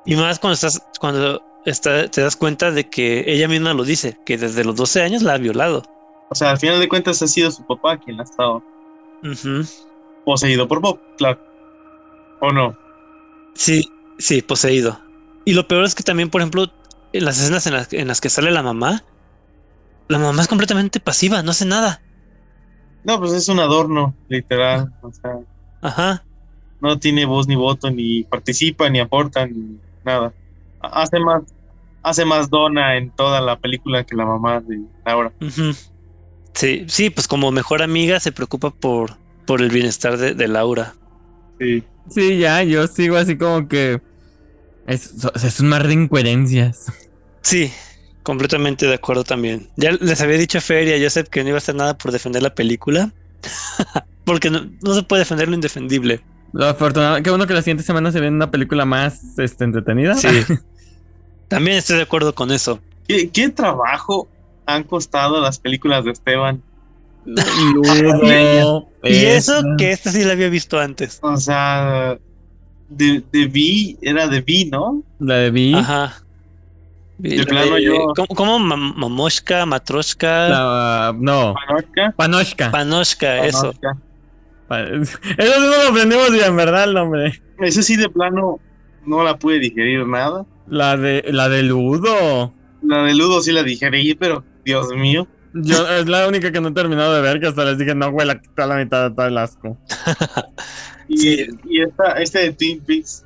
Y 0.04 0.16
más 0.16 0.38
cuando 0.38 0.54
estás, 0.54 0.82
cuando 0.98 1.42
está, 1.64 2.10
te 2.10 2.20
das 2.20 2.36
cuenta 2.36 2.70
de 2.70 2.88
que 2.88 3.24
ella 3.26 3.46
misma 3.46 3.74
lo 3.74 3.84
dice, 3.84 4.18
que 4.26 4.38
desde 4.38 4.64
los 4.64 4.74
12 4.74 5.02
años 5.02 5.22
la 5.22 5.34
ha 5.34 5.38
violado. 5.38 5.84
O 6.30 6.34
sea, 6.34 6.50
al 6.50 6.58
final 6.58 6.80
de 6.80 6.88
cuentas 6.88 7.22
ha 7.22 7.28
sido 7.28 7.50
su 7.50 7.64
papá 7.64 7.96
quien 7.98 8.18
ha 8.20 8.24
estado 8.24 8.62
poseído 10.24 10.66
por 10.68 10.80
Bob, 10.80 11.00
claro. 11.16 11.38
¿O 12.40 12.52
no? 12.52 12.76
Sí, 13.54 13.88
sí, 14.18 14.42
poseído. 14.42 15.00
Y 15.44 15.54
lo 15.54 15.66
peor 15.66 15.84
es 15.84 15.94
que 15.94 16.02
también, 16.02 16.30
por 16.30 16.40
ejemplo, 16.40 16.66
en 17.12 17.24
las 17.24 17.38
escenas 17.40 17.66
en 17.66 17.74
las, 17.74 17.92
en 17.92 18.08
las 18.08 18.20
que 18.20 18.30
sale 18.30 18.50
la 18.50 18.62
mamá, 18.62 19.04
la 20.08 20.18
mamá 20.18 20.42
es 20.42 20.48
completamente 20.48 21.00
pasiva, 21.00 21.42
no 21.42 21.52
hace 21.52 21.64
nada. 21.64 22.02
No, 23.08 23.18
pues 23.18 23.32
es 23.32 23.48
un 23.48 23.58
adorno, 23.58 24.14
literal. 24.28 24.92
O 25.00 25.10
sea, 25.10 25.38
Ajá. 25.80 26.22
no 26.82 26.98
tiene 26.98 27.24
voz 27.24 27.48
ni 27.48 27.56
voto, 27.56 27.90
ni 27.90 28.22
participa, 28.24 28.90
ni 28.90 29.00
aporta, 29.00 29.46
ni 29.46 29.78
nada. 30.04 30.34
Hace 30.82 31.18
más, 31.18 31.42
hace 32.02 32.26
más 32.26 32.50
dona 32.50 32.98
en 32.98 33.10
toda 33.10 33.40
la 33.40 33.58
película 33.58 34.04
que 34.04 34.14
la 34.14 34.26
mamá 34.26 34.60
de 34.60 34.82
Laura. 35.06 35.32
Sí, 36.52 36.84
sí, 36.86 37.08
pues 37.08 37.26
como 37.26 37.50
mejor 37.50 37.80
amiga 37.80 38.20
se 38.20 38.30
preocupa 38.30 38.68
por, 38.68 39.16
por 39.46 39.62
el 39.62 39.70
bienestar 39.70 40.18
de, 40.18 40.34
de 40.34 40.46
Laura. 40.46 40.92
Sí. 41.58 41.82
Sí, 42.10 42.38
ya, 42.38 42.62
yo 42.62 42.86
sigo 42.88 43.16
así 43.16 43.38
como 43.38 43.68
que. 43.68 44.02
Es, 44.86 45.14
es 45.42 45.60
un 45.60 45.68
mar 45.70 45.86
de 45.86 45.94
incoherencias. 45.94 46.92
Sí, 47.40 47.72
completamente 48.28 48.86
de 48.86 48.92
acuerdo 48.92 49.24
también. 49.24 49.70
Ya 49.76 49.90
les 49.92 50.20
había 50.20 50.36
dicho 50.36 50.58
a 50.58 50.60
Fer 50.60 50.86
y 50.86 50.92
a 50.92 51.02
Joseph 51.02 51.30
que 51.30 51.42
no 51.42 51.48
iba 51.48 51.56
a 51.56 51.64
hacer 51.64 51.74
nada 51.74 51.96
por 51.96 52.12
defender 52.12 52.42
la 52.42 52.54
película. 52.54 53.10
Porque 54.24 54.50
no, 54.50 54.68
no 54.82 54.92
se 54.92 55.02
puede 55.02 55.20
defender 55.20 55.48
lo 55.48 55.54
indefendible. 55.54 56.20
Lo 56.52 56.66
afortunado, 56.66 57.22
qué 57.22 57.30
bueno 57.30 57.46
que 57.46 57.54
la 57.54 57.62
siguiente 57.62 57.84
semana 57.84 58.12
se 58.12 58.20
viene 58.20 58.36
una 58.36 58.50
película 58.50 58.84
más 58.84 59.38
este, 59.38 59.64
entretenida. 59.64 60.14
Sí. 60.14 60.28
También 61.48 61.78
estoy 61.78 61.96
de 61.96 62.02
acuerdo 62.02 62.34
con 62.34 62.52
eso. 62.52 62.80
¿Qué, 63.06 63.30
qué 63.30 63.48
trabajo 63.48 64.28
han 64.66 64.84
costado 64.84 65.40
las 65.40 65.58
películas 65.58 66.04
de 66.04 66.10
Esteban? 66.10 66.62
Ludo, 67.24 68.88
Y 69.04 69.24
eso 69.24 69.62
que 69.78 69.90
esta 69.90 70.12
sí 70.12 70.22
la 70.22 70.32
había 70.32 70.50
visto 70.50 70.78
antes. 70.78 71.18
O 71.22 71.38
sea, 71.38 72.18
de, 72.90 73.24
de 73.32 73.46
Vi, 73.46 73.96
era 74.02 74.28
de 74.28 74.42
Vi, 74.42 74.66
¿no? 74.66 75.02
La 75.18 75.36
de 75.36 75.50
Vi. 75.50 75.72
Ajá. 75.72 76.27
De 77.18 77.44
plano 77.46 77.78
yo- 77.78 78.12
¿Cómo, 78.14 78.28
cómo 78.28 78.58
Mam- 78.60 78.94
Mamoshka, 78.94 79.66
Matroshka, 79.66 80.48
La- 80.48 81.14
no, 81.18 81.54
Panochka. 81.66 82.12
Panoshka. 82.16 82.70
Panoshka, 82.70 83.44
eso? 83.46 83.72
Eso 84.70 85.16
sí 85.22 85.30
no 85.38 85.82
lo 85.82 85.88
aprendimos 85.90 86.30
bien, 86.32 86.54
¿verdad, 86.56 86.84
el 86.84 86.94
nombre? 86.94 87.42
Ese 87.58 87.82
sí 87.82 87.96
de 87.96 88.08
plano 88.08 88.60
no 89.04 89.22
la 89.24 89.36
pude 89.38 89.58
digerir 89.58 90.06
nada. 90.06 90.44
La 90.68 90.96
de, 90.96 91.24
la 91.28 91.48
de 91.48 91.62
Ludo. 91.62 92.52
La 92.82 93.02
de 93.04 93.14
Ludo 93.14 93.40
sí 93.40 93.50
la 93.52 93.62
digerí, 93.62 94.14
pero 94.14 94.44
Dios 94.64 94.88
mío. 94.94 95.26
Yo, 95.54 95.88
es 95.88 96.06
la 96.06 96.28
única 96.28 96.52
que 96.52 96.60
no 96.60 96.68
he 96.68 96.72
terminado 96.72 97.14
de 97.14 97.22
ver, 97.22 97.40
que 97.40 97.46
hasta 97.46 97.64
les 97.64 97.78
dije, 97.78 97.94
no, 97.94 98.12
güey, 98.12 98.26
la 98.26 98.38
quito 98.40 98.62
a 98.62 98.66
la 98.66 98.76
mitad 98.76 99.08
de 99.08 99.16
todo 99.16 99.26
el 99.26 99.38
asco. 99.38 99.76
Y, 101.08 101.16
Sí. 101.16 101.46
y 101.64 101.82
esta, 101.82 102.12
este 102.20 102.38
de 102.40 102.52
Twin 102.52 102.80
Peaks, 102.84 103.24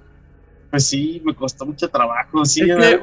pues 0.71 0.87
sí, 0.87 1.21
me 1.25 1.35
costó 1.35 1.67
mucho 1.67 1.89
trabajo. 1.89 2.45
Sí, 2.45 2.61
Es 2.63 2.77
que- 2.77 3.01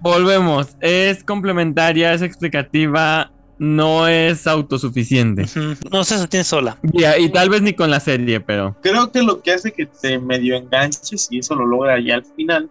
Volvemos. 0.00 0.76
Es 0.80 1.24
complementaria, 1.24 2.12
es 2.12 2.22
explicativa, 2.22 3.30
no 3.58 4.08
es 4.08 4.46
autosuficiente. 4.46 5.42
Ujú. 5.42 5.74
No 5.90 6.04
se 6.04 6.18
sostiene 6.18 6.44
sola. 6.44 6.78
Y, 6.92 7.04
y 7.24 7.28
tal 7.30 7.50
vez 7.50 7.62
ni 7.62 7.72
con 7.74 7.90
la 7.90 8.00
serie, 8.00 8.40
pero. 8.40 8.76
creo 8.80 9.10
que 9.12 9.22
lo 9.22 9.40
que 9.40 9.52
hace 9.52 9.72
que 9.72 9.86
te 9.86 10.18
medio 10.18 10.56
enganches 10.56 11.28
y 11.30 11.38
eso 11.38 11.54
lo 11.54 11.66
logra 11.66 11.98
ya 12.00 12.16
al 12.16 12.24
final, 12.24 12.70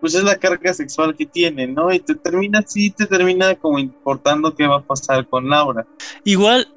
pues 0.00 0.14
es 0.14 0.24
la 0.24 0.36
carga 0.36 0.72
sexual 0.74 1.14
que 1.16 1.26
tiene, 1.26 1.66
¿no? 1.66 1.92
Y 1.92 1.98
te 2.00 2.14
termina, 2.14 2.62
sí, 2.66 2.90
te 2.90 3.06
termina 3.06 3.54
como 3.54 3.78
importando 3.78 4.54
qué 4.54 4.66
va 4.66 4.76
a 4.76 4.82
pasar 4.82 5.26
con 5.28 5.48
Laura. 5.48 5.86
Igual, 6.24 6.68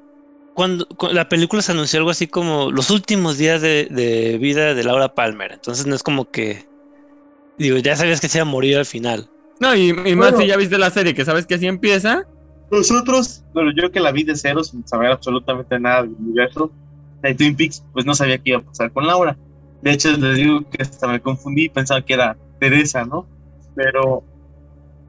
cuando, 0.54 0.86
cu- 0.86 1.08
la 1.12 1.28
película 1.28 1.62
se 1.62 1.72
anunció 1.72 1.98
algo 1.98 2.10
así 2.10 2.26
como 2.26 2.70
los 2.70 2.90
últimos 2.90 3.38
días 3.38 3.60
de, 3.62 3.86
de 3.90 4.38
vida 4.38 4.74
de 4.74 4.82
Laura 4.84 5.14
Palmer. 5.14 5.52
Entonces 5.52 5.86
no 5.86 5.94
es 5.94 6.02
como 6.02 6.30
que. 6.30 6.66
Digo, 7.58 7.76
ya 7.78 7.96
sabías 7.96 8.20
que 8.20 8.28
se 8.28 8.38
iba 8.38 8.42
a 8.42 8.50
morir 8.50 8.76
al 8.78 8.86
final. 8.86 9.28
No, 9.60 9.74
y, 9.74 9.88
y 9.90 10.14
más 10.16 10.36
si 10.36 10.46
ya 10.46 10.56
viste 10.56 10.78
la 10.78 10.90
serie, 10.90 11.14
que 11.14 11.24
sabes 11.24 11.46
que 11.46 11.54
así 11.56 11.66
empieza. 11.66 12.24
Nosotros, 12.70 13.44
bueno, 13.54 13.72
yo 13.74 13.90
que 13.90 13.98
la 14.00 14.12
vi 14.12 14.22
de 14.24 14.36
cero 14.36 14.62
sin 14.62 14.86
saber 14.86 15.10
absolutamente 15.10 15.78
nada 15.80 16.02
del 16.02 16.12
universo 16.18 16.70
de 17.22 17.34
Twin 17.34 17.56
Peaks, 17.56 17.82
pues 17.92 18.04
no 18.06 18.14
sabía 18.14 18.38
qué 18.38 18.50
iba 18.50 18.58
a 18.58 18.62
pasar 18.62 18.92
con 18.92 19.06
Laura. 19.06 19.36
De 19.82 19.92
hecho, 19.92 20.10
les 20.16 20.36
digo 20.36 20.68
que 20.70 20.82
hasta 20.82 21.08
me 21.08 21.20
confundí 21.20 21.64
y 21.64 21.68
pensaba 21.68 22.02
que 22.02 22.14
era 22.14 22.36
Teresa, 22.60 23.04
¿no? 23.04 23.26
Pero 23.74 24.22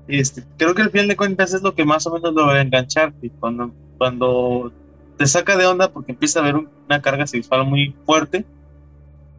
este, 0.08 0.44
creo 0.58 0.74
que 0.74 0.82
al 0.84 0.90
final 0.92 1.08
de 1.10 1.16
cuentas 1.18 1.54
es 1.54 1.62
lo 1.62 1.76
que 1.76 1.86
más 1.86 2.08
o 2.08 2.14
menos 2.14 2.34
lo 2.34 2.48
va 2.48 2.54
a 2.56 2.62
engancharte. 2.62 3.32
Cuando, 3.40 3.72
cuando 3.98 4.72
te 5.18 5.28
saca 5.28 5.58
de 5.58 5.66
onda 5.68 5.92
porque 5.92 6.14
empieza 6.14 6.40
a 6.40 6.44
haber 6.44 6.56
un- 6.56 6.70
una 6.88 7.02
carga 7.02 7.28
sexual 7.28 7.66
muy 7.66 7.94
fuerte 8.06 8.46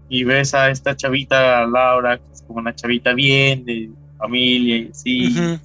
y 0.09 0.25
ves 0.25 0.53
a 0.55 0.71
esta 0.71 0.95
chavita 0.97 1.65
Laura, 1.67 2.19
que 2.19 2.25
es 2.33 2.43
como 2.43 2.59
una 2.61 2.75
chavita 2.75 3.15
bien, 3.15 3.65
de 3.65 3.91
familia 4.21 4.77
y 4.77 4.89
así 4.91 5.29
Ujú. 5.39 5.59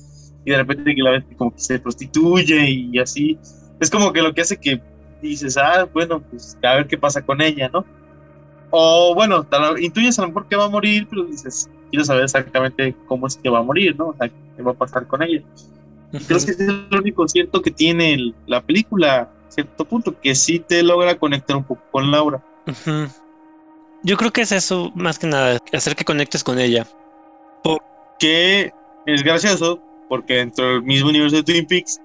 y 0.46 0.52
de 0.52 0.58
repente 0.58 0.96
que 0.96 1.02
la 1.02 1.12
ves 1.12 1.24
que 1.26 1.36
como 1.36 1.52
que 1.54 1.60
se 1.60 1.80
prostituye 1.80 2.70
y 2.70 2.98
así. 3.00 3.38
Es 3.80 3.90
como 3.90 4.12
que 4.14 4.22
lo 4.22 4.34
que 4.34 4.42
hace 4.42 4.58
que 4.58 4.82
dices, 5.22 5.58
ah, 5.58 5.88
bueno, 5.94 6.22
pues 6.22 6.58
a 6.64 6.76
ver 6.76 6.88
qué 6.88 6.98
pasa 6.98 7.22
con 7.26 7.42
ella, 7.42 7.70
¿no? 7.74 7.86
O 8.72 9.14
bueno, 9.16 9.44
tal- 9.44 9.82
intuyes 9.82 10.18
a 10.20 10.24
lo 10.24 10.30
mejor 10.30 10.48
que 10.48 10.56
va 10.56 10.66
a 10.66 10.70
morir, 10.70 11.08
pero 11.10 11.24
dices, 11.26 11.70
quiero 11.92 12.04
saber 12.06 12.24
exactamente 12.24 12.96
cómo 13.08 13.28
es 13.28 13.38
que 13.38 13.50
va 13.50 13.60
a 13.60 13.64
morir, 13.64 13.96
¿no? 13.98 14.10
O 14.10 14.16
sea, 14.18 14.30
qué 14.30 14.62
va 14.62 14.72
a 14.72 14.76
pasar 14.76 15.08
con 15.08 15.22
ella. 15.24 15.42
Creo 16.12 16.40
que 16.40 16.52
es 16.52 16.60
el 16.60 16.88
único 16.98 17.28
cierto 17.28 17.62
que 17.62 17.72
tiene 17.72 18.14
el- 18.14 18.36
la 18.48 18.62
película, 18.62 19.22
a 19.22 19.52
cierto 19.52 19.86
punto, 19.86 20.20
que 20.20 20.36
sí 20.36 20.60
te 20.60 20.84
logra 20.84 21.16
conectar 21.16 21.56
un 21.58 21.64
poco 21.64 21.82
con 21.92 22.12
Laura. 22.12 22.44
Ujú. 22.68 23.08
Yo 24.04 24.18
creo 24.18 24.32
que 24.32 24.42
es 24.42 24.52
eso 24.52 24.92
más 24.96 25.18
que 25.20 25.28
nada, 25.28 25.58
hacer 25.74 25.96
que 25.96 26.06
conectes 26.06 26.44
con 26.44 26.60
ella. 26.60 26.86
Que 28.20 28.72
es 29.06 29.24
gracioso, 29.24 29.80
porque 30.10 30.36
dentro 30.36 30.66
del 30.66 30.84
mismo 30.84 31.10
universo 31.10 31.38
de 31.38 31.44
Twin 31.44 31.66
Peaks, 31.66 32.00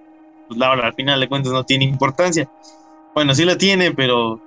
pues 0.48 0.58
Laura 0.58 0.86
al 0.86 0.94
final 0.94 1.20
de 1.20 1.28
cuentas 1.28 1.52
no 1.52 1.64
tiene 1.64 1.84
importancia. 1.84 2.50
Bueno, 3.14 3.34
sí 3.34 3.44
la 3.44 3.56
tiene, 3.56 3.92
pero 3.92 4.40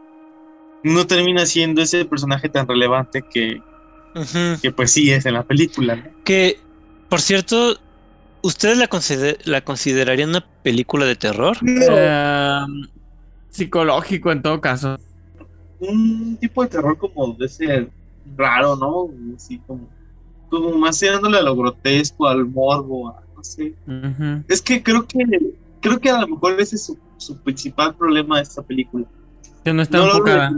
no 0.84 1.08
termina 1.08 1.46
siendo 1.46 1.82
ese 1.82 2.06
personaje 2.06 2.50
tan 2.50 2.68
relevante 2.68 3.22
que, 3.22 3.62
que 4.62 4.72
pues 4.72 4.92
sí 4.92 5.12
es 5.12 5.26
en 5.26 5.34
la 5.36 5.44
película. 5.44 5.96
¿no? 5.96 6.04
Que, 6.26 6.60
por 7.10 7.22
cierto, 7.22 7.78
¿ustedes 8.42 8.78
la, 8.78 8.88
consider- 8.88 9.40
la 9.46 9.62
considerarían 9.62 10.30
una 10.30 10.46
película 10.64 11.06
de 11.06 11.16
terror? 11.16 11.58
Eh, 11.66 12.60
psicológico 13.50 14.32
en 14.32 14.42
todo 14.42 14.60
caso. 14.62 14.98
Un 15.80 16.38
tipo 16.40 16.64
de 16.64 16.70
terror 16.70 16.98
como 16.98 17.34
de 17.34 17.46
ese 17.46 17.88
raro, 18.38 18.76
¿no? 18.76 19.08
Así 19.36 19.60
como, 19.68 19.88
como 20.62 20.78
más 20.78 21.00
tirándole 21.00 21.38
a 21.38 21.42
lo 21.44 21.56
grotesco, 21.56 22.28
al 22.28 22.46
morbo, 22.46 23.10
a- 23.10 23.24
no 23.36 23.44
sé. 23.44 23.74
Es 24.48 24.62
que 24.62 24.82
creo 24.84 25.06
que 25.08 25.20
creo 25.82 26.00
que 26.00 26.10
a 26.10 26.22
lo 26.22 26.28
mejor 26.28 26.60
ese 26.62 26.76
es 26.78 26.86
su, 26.86 26.98
su 27.18 27.38
principal 27.38 27.94
problema 27.96 28.38
de 28.38 28.44
esta 28.44 28.62
película. 28.62 29.06
Que 29.64 29.74
no 29.74 29.82
está 29.82 29.98
no 29.98 30.06
enfocada. 30.06 30.52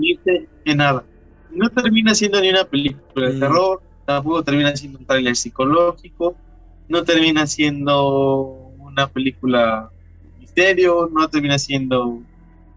en 0.65 0.77
nada. 0.77 1.03
No 1.51 1.69
termina 1.69 2.13
siendo 2.13 2.39
ni 2.41 2.49
una 2.49 2.65
película 2.65 3.27
de 3.29 3.35
Mm. 3.35 3.39
terror, 3.39 3.81
tampoco 4.05 4.43
termina 4.43 4.75
siendo 4.75 4.99
un 4.99 5.05
tráiler 5.05 5.35
psicológico, 5.35 6.35
no 6.89 7.03
termina 7.03 7.47
siendo 7.47 8.71
una 8.79 9.07
película 9.07 9.89
misterio, 10.39 11.09
no 11.11 11.27
termina 11.29 11.57
siendo... 11.57 12.19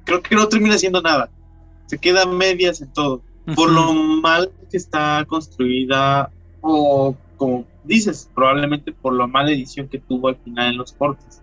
Creo 0.05 0.23
que 0.23 0.35
no 0.35 0.49
termina 0.49 0.79
siendo 0.79 1.03
nada. 1.03 1.29
Se 1.87 1.99
queda 1.99 2.25
medias 2.27 2.81
en 2.81 2.93
todo. 2.93 3.21
Por 3.55 3.71
lo 3.71 3.93
mal 3.95 4.51
que 4.71 4.77
está 4.77 5.25
construida 5.27 6.31
o 6.61 7.17
como 7.37 7.67
dices, 7.85 8.29
probablemente 8.35 8.93
por 8.93 9.15
la 9.15 9.27
mala 9.27 9.51
edición 9.51 9.89
que 9.89 9.99
tuvo 9.99 10.29
al 10.29 10.37
final 10.37 10.73
en 10.73 10.79
los 10.79 10.93
cortes. 10.93 11.41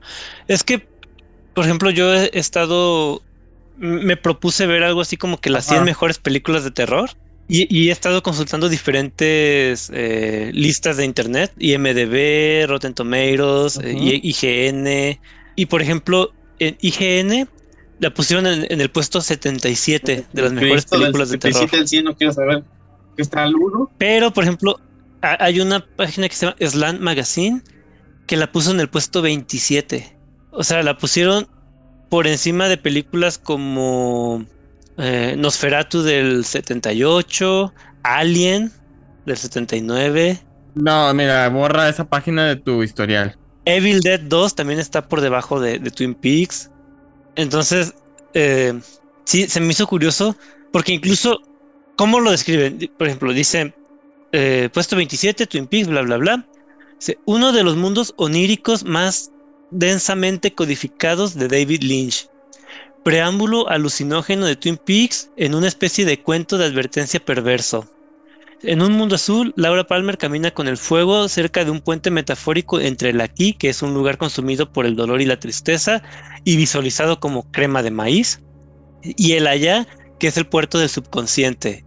Es 0.47 0.63
que, 0.63 0.87
por 1.53 1.65
ejemplo, 1.65 1.89
yo 1.89 2.13
he 2.13 2.29
estado. 2.33 3.21
Me 3.77 4.15
propuse 4.15 4.67
ver 4.67 4.83
algo 4.83 5.01
así 5.01 5.17
como 5.17 5.39
que 5.39 5.49
las 5.49 5.65
100 5.65 5.77
Ajá. 5.77 5.85
mejores 5.85 6.19
películas 6.19 6.63
de 6.63 6.71
terror. 6.71 7.09
Y, 7.47 7.67
y 7.75 7.89
he 7.89 7.91
estado 7.91 8.23
consultando 8.23 8.69
diferentes 8.69 9.91
eh, 9.93 10.51
listas 10.53 10.97
de 10.97 11.05
internet: 11.05 11.51
IMDb, 11.57 12.67
Rotten 12.67 12.93
Tomatoes, 12.93 13.79
eh, 13.83 14.19
IGN. 14.23 15.19
Y 15.55 15.65
por 15.67 15.81
ejemplo, 15.81 16.31
en 16.59 16.77
IGN 16.81 17.47
la 17.99 18.13
pusieron 18.13 18.47
en, 18.47 18.67
en 18.69 18.81
el 18.81 18.89
puesto 18.89 19.21
77 19.21 20.25
de 20.31 20.41
las 20.41 20.51
mejores 20.51 20.85
del 20.87 20.99
películas 20.99 21.29
de 21.29 21.37
terror. 21.37 21.69
77 21.69 21.77
al 21.77 21.87
100 21.87 22.05
no 22.05 22.15
quiero 22.15 22.33
saber 22.33 22.63
que 23.15 23.21
está 23.21 23.43
al 23.43 23.55
1. 23.55 23.91
Pero, 23.97 24.31
por 24.31 24.43
ejemplo, 24.43 24.79
hay 25.39 25.59
una 25.59 25.85
página 25.85 26.29
que 26.29 26.35
se 26.35 26.45
llama 26.45 26.57
Slant 26.59 26.99
Magazine 27.01 27.61
que 28.27 28.37
la 28.37 28.51
puso 28.51 28.71
en 28.71 28.79
el 28.79 28.89
puesto 28.89 29.21
27. 29.21 30.17
O 30.51 30.63
sea, 30.63 30.83
la 30.83 30.97
pusieron 30.97 31.47
por 32.09 32.27
encima 32.27 32.67
de 32.67 32.77
películas 32.77 33.37
como 33.37 34.45
eh, 34.97 35.35
Nosferatu 35.37 36.01
del 36.01 36.45
78, 36.45 37.73
Alien 38.03 38.71
del 39.25 39.37
79, 39.37 40.39
No, 40.75 41.13
mira, 41.13 41.49
borra 41.49 41.89
esa 41.89 42.05
página 42.05 42.45
de 42.45 42.55
tu 42.55 42.83
historial. 42.83 43.37
Evil 43.65 43.99
Dead 44.01 44.19
2 44.19 44.55
también 44.55 44.79
está 44.79 45.07
por 45.07 45.21
debajo 45.21 45.59
de, 45.59 45.79
de 45.79 45.89
Twin 45.89 46.13
Peaks. 46.13 46.69
Entonces, 47.35 47.93
eh, 48.33 48.79
sí, 49.25 49.47
se 49.47 49.59
me 49.59 49.71
hizo 49.71 49.87
curioso 49.87 50.37
porque 50.71 50.93
incluso, 50.93 51.41
¿cómo 51.97 52.19
lo 52.19 52.31
describen? 52.31 52.91
Por 52.97 53.07
ejemplo, 53.07 53.33
dice, 53.33 53.73
eh, 54.37 54.69
puesto 54.69 54.97
27, 54.97 55.47
Twin 55.47 55.65
Peaks, 55.65 55.87
bla, 55.87 56.01
bla, 56.01 56.17
bla. 56.17 56.45
Uno 57.23 57.53
de 57.53 57.63
los 57.63 57.77
mundos 57.77 58.13
oníricos 58.17 58.83
más 58.83 59.31
densamente 59.71 60.53
codificados 60.53 61.35
de 61.35 61.47
David 61.47 61.83
Lynch. 61.83 62.27
Preámbulo 63.05 63.69
alucinógeno 63.69 64.45
de 64.45 64.57
Twin 64.57 64.75
Peaks 64.75 65.29
en 65.37 65.55
una 65.55 65.69
especie 65.69 66.03
de 66.03 66.21
cuento 66.21 66.57
de 66.57 66.65
advertencia 66.65 67.23
perverso. 67.23 67.89
En 68.61 68.81
un 68.81 68.91
mundo 68.91 69.15
azul, 69.15 69.53
Laura 69.55 69.85
Palmer 69.85 70.17
camina 70.17 70.51
con 70.51 70.67
el 70.67 70.77
fuego 70.77 71.29
cerca 71.29 71.63
de 71.63 71.71
un 71.71 71.79
puente 71.79 72.11
metafórico 72.11 72.81
entre 72.81 73.11
el 73.11 73.21
aquí, 73.21 73.53
que 73.53 73.69
es 73.69 73.81
un 73.81 73.93
lugar 73.93 74.17
consumido 74.17 74.69
por 74.73 74.85
el 74.85 74.97
dolor 74.97 75.21
y 75.21 75.25
la 75.25 75.39
tristeza, 75.39 76.03
y 76.43 76.57
visualizado 76.57 77.21
como 77.21 77.49
crema 77.51 77.83
de 77.83 77.91
maíz, 77.91 78.41
y 79.01 79.33
el 79.33 79.47
allá, 79.47 79.87
que 80.19 80.27
es 80.27 80.35
el 80.35 80.47
puerto 80.47 80.77
del 80.77 80.89
subconsciente, 80.89 81.85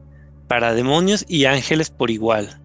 para 0.49 0.75
demonios 0.75 1.25
y 1.29 1.45
ángeles 1.45 1.91
por 1.91 2.11
igual. 2.11 2.61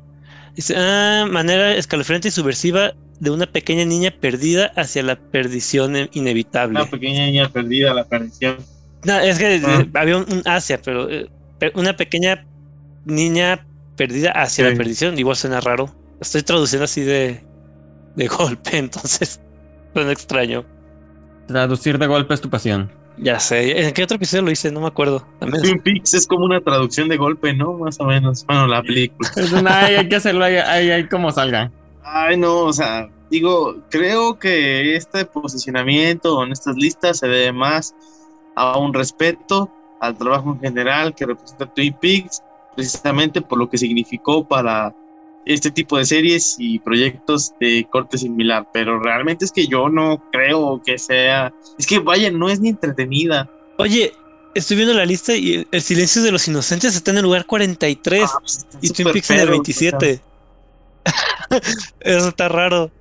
Dice, 0.55 0.75
ah, 0.77 1.25
manera 1.29 1.75
escalofriante 1.75 2.29
y 2.29 2.31
subversiva 2.31 2.93
de 3.19 3.29
una 3.29 3.45
pequeña 3.45 3.85
niña 3.85 4.11
perdida 4.19 4.71
hacia 4.75 5.03
la 5.03 5.15
perdición 5.15 6.09
inevitable. 6.13 6.79
Una 6.81 6.89
pequeña 6.89 7.25
niña 7.25 7.49
perdida, 7.49 7.93
la 7.93 8.05
perdición. 8.05 8.57
No, 9.05 9.19
es 9.19 9.37
que 9.37 9.61
Ah. 9.65 9.81
eh, 9.81 9.89
había 9.93 10.17
un, 10.17 10.25
un 10.31 10.41
Asia, 10.45 10.79
pero 10.83 11.09
eh, 11.09 11.29
una 11.75 11.95
pequeña 11.95 12.45
niña 13.05 13.65
perdida 13.95 14.31
hacia 14.31 14.69
la 14.69 14.75
perdición, 14.75 15.17
igual 15.19 15.35
suena 15.35 15.59
raro. 15.61 15.93
Estoy 16.21 16.41
traduciendo 16.43 16.85
así 16.85 17.01
de, 17.01 17.43
de 18.15 18.27
golpe, 18.39 18.77
entonces 18.77 19.39
suena 19.93 20.11
extraño. 20.11 20.65
Traducir 21.47 21.97
de 21.97 22.07
golpe 22.07 22.33
es 22.33 22.41
tu 22.41 22.49
pasión. 22.49 22.91
Ya 23.17 23.39
sé, 23.39 23.85
¿en 23.85 23.93
qué 23.93 24.03
otro 24.03 24.17
episodio 24.17 24.43
lo 24.43 24.51
hice? 24.51 24.71
No 24.71 24.81
me 24.81 24.87
acuerdo. 24.87 25.25
También 25.39 25.61
Twin 25.61 25.79
Peaks 25.79 26.13
es 26.15 26.27
como 26.27 26.45
una 26.45 26.61
traducción 26.61 27.07
de 27.09 27.17
golpe, 27.17 27.53
¿no? 27.53 27.73
Más 27.73 27.99
o 27.99 28.05
menos. 28.05 28.45
Bueno, 28.45 28.67
la 28.67 28.81
película. 28.81 29.29
Es 29.35 29.51
una, 29.51 29.85
hay, 29.85 29.95
hay 29.95 30.09
que 30.09 30.15
hacerlo 30.15 30.43
ahí, 30.43 30.55
ahí, 30.55 30.89
ahí 30.89 31.07
como 31.07 31.31
salga. 31.31 31.71
Ay, 32.03 32.37
no, 32.37 32.61
o 32.61 32.73
sea, 32.73 33.09
digo, 33.29 33.77
creo 33.89 34.39
que 34.39 34.95
este 34.95 35.25
posicionamiento 35.25 36.43
en 36.43 36.51
estas 36.51 36.75
listas 36.75 37.19
se 37.19 37.27
debe 37.27 37.51
más 37.51 37.95
a 38.55 38.77
un 38.77 38.93
respeto 38.93 39.71
al 39.99 40.17
trabajo 40.17 40.51
en 40.51 40.59
general 40.59 41.15
que 41.15 41.25
representa 41.25 41.65
Twin 41.65 41.95
Peaks, 41.99 42.41
precisamente 42.75 43.41
por 43.41 43.57
lo 43.57 43.69
que 43.69 43.77
significó 43.77 44.47
para 44.47 44.93
este 45.45 45.71
tipo 45.71 45.97
de 45.97 46.05
series 46.05 46.55
y 46.57 46.79
proyectos 46.79 47.53
de 47.59 47.87
corte 47.91 48.17
similar. 48.17 48.67
Pero 48.73 48.99
realmente 48.99 49.45
es 49.45 49.51
que 49.51 49.67
yo 49.67 49.89
no 49.89 50.23
creo 50.31 50.81
que 50.85 50.97
sea. 50.97 51.53
Es 51.77 51.87
que 51.87 51.99
vaya, 51.99 52.31
no 52.31 52.49
es 52.49 52.59
ni 52.59 52.69
entretenida. 52.69 53.49
Oye, 53.77 54.13
estoy 54.55 54.77
viendo 54.77 54.93
la 54.93 55.05
lista 55.05 55.35
y 55.35 55.67
El 55.71 55.81
silencio 55.81 56.21
de 56.21 56.31
los 56.31 56.47
inocentes 56.47 56.95
está 56.95 57.11
en 57.11 57.17
el 57.17 57.23
lugar 57.23 57.45
43 57.45 58.23
Ah, 58.23 58.37
pues, 58.39 58.65
y 58.81 58.89
Twin 58.89 59.11
Peaks 59.11 59.29
en 59.31 59.39
el 59.39 59.41
pedo, 59.43 59.51
27. 59.51 60.21
Eso 61.99 62.27
está 62.29 62.49
raro. 62.49 62.91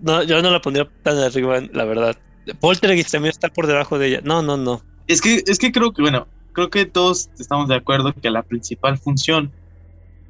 No, 0.00 0.22
yo 0.22 0.42
no 0.42 0.50
la 0.50 0.60
pondría 0.60 0.88
tan 1.02 1.18
arriba, 1.18 1.60
la 1.72 1.84
verdad. 1.84 2.16
Poltergeist 2.60 3.12
también 3.12 3.30
está 3.30 3.48
por 3.48 3.66
debajo 3.66 3.98
de 3.98 4.08
ella. 4.08 4.20
No, 4.24 4.42
no, 4.42 4.56
no. 4.56 4.82
Es 5.06 5.20
que, 5.20 5.44
es 5.46 5.58
que 5.58 5.70
creo 5.70 5.92
que, 5.92 6.02
bueno, 6.02 6.26
creo 6.52 6.70
que 6.70 6.86
todos 6.86 7.30
estamos 7.38 7.68
de 7.68 7.76
acuerdo 7.76 8.12
que 8.12 8.30
la 8.30 8.42
principal 8.42 8.98
función 8.98 9.52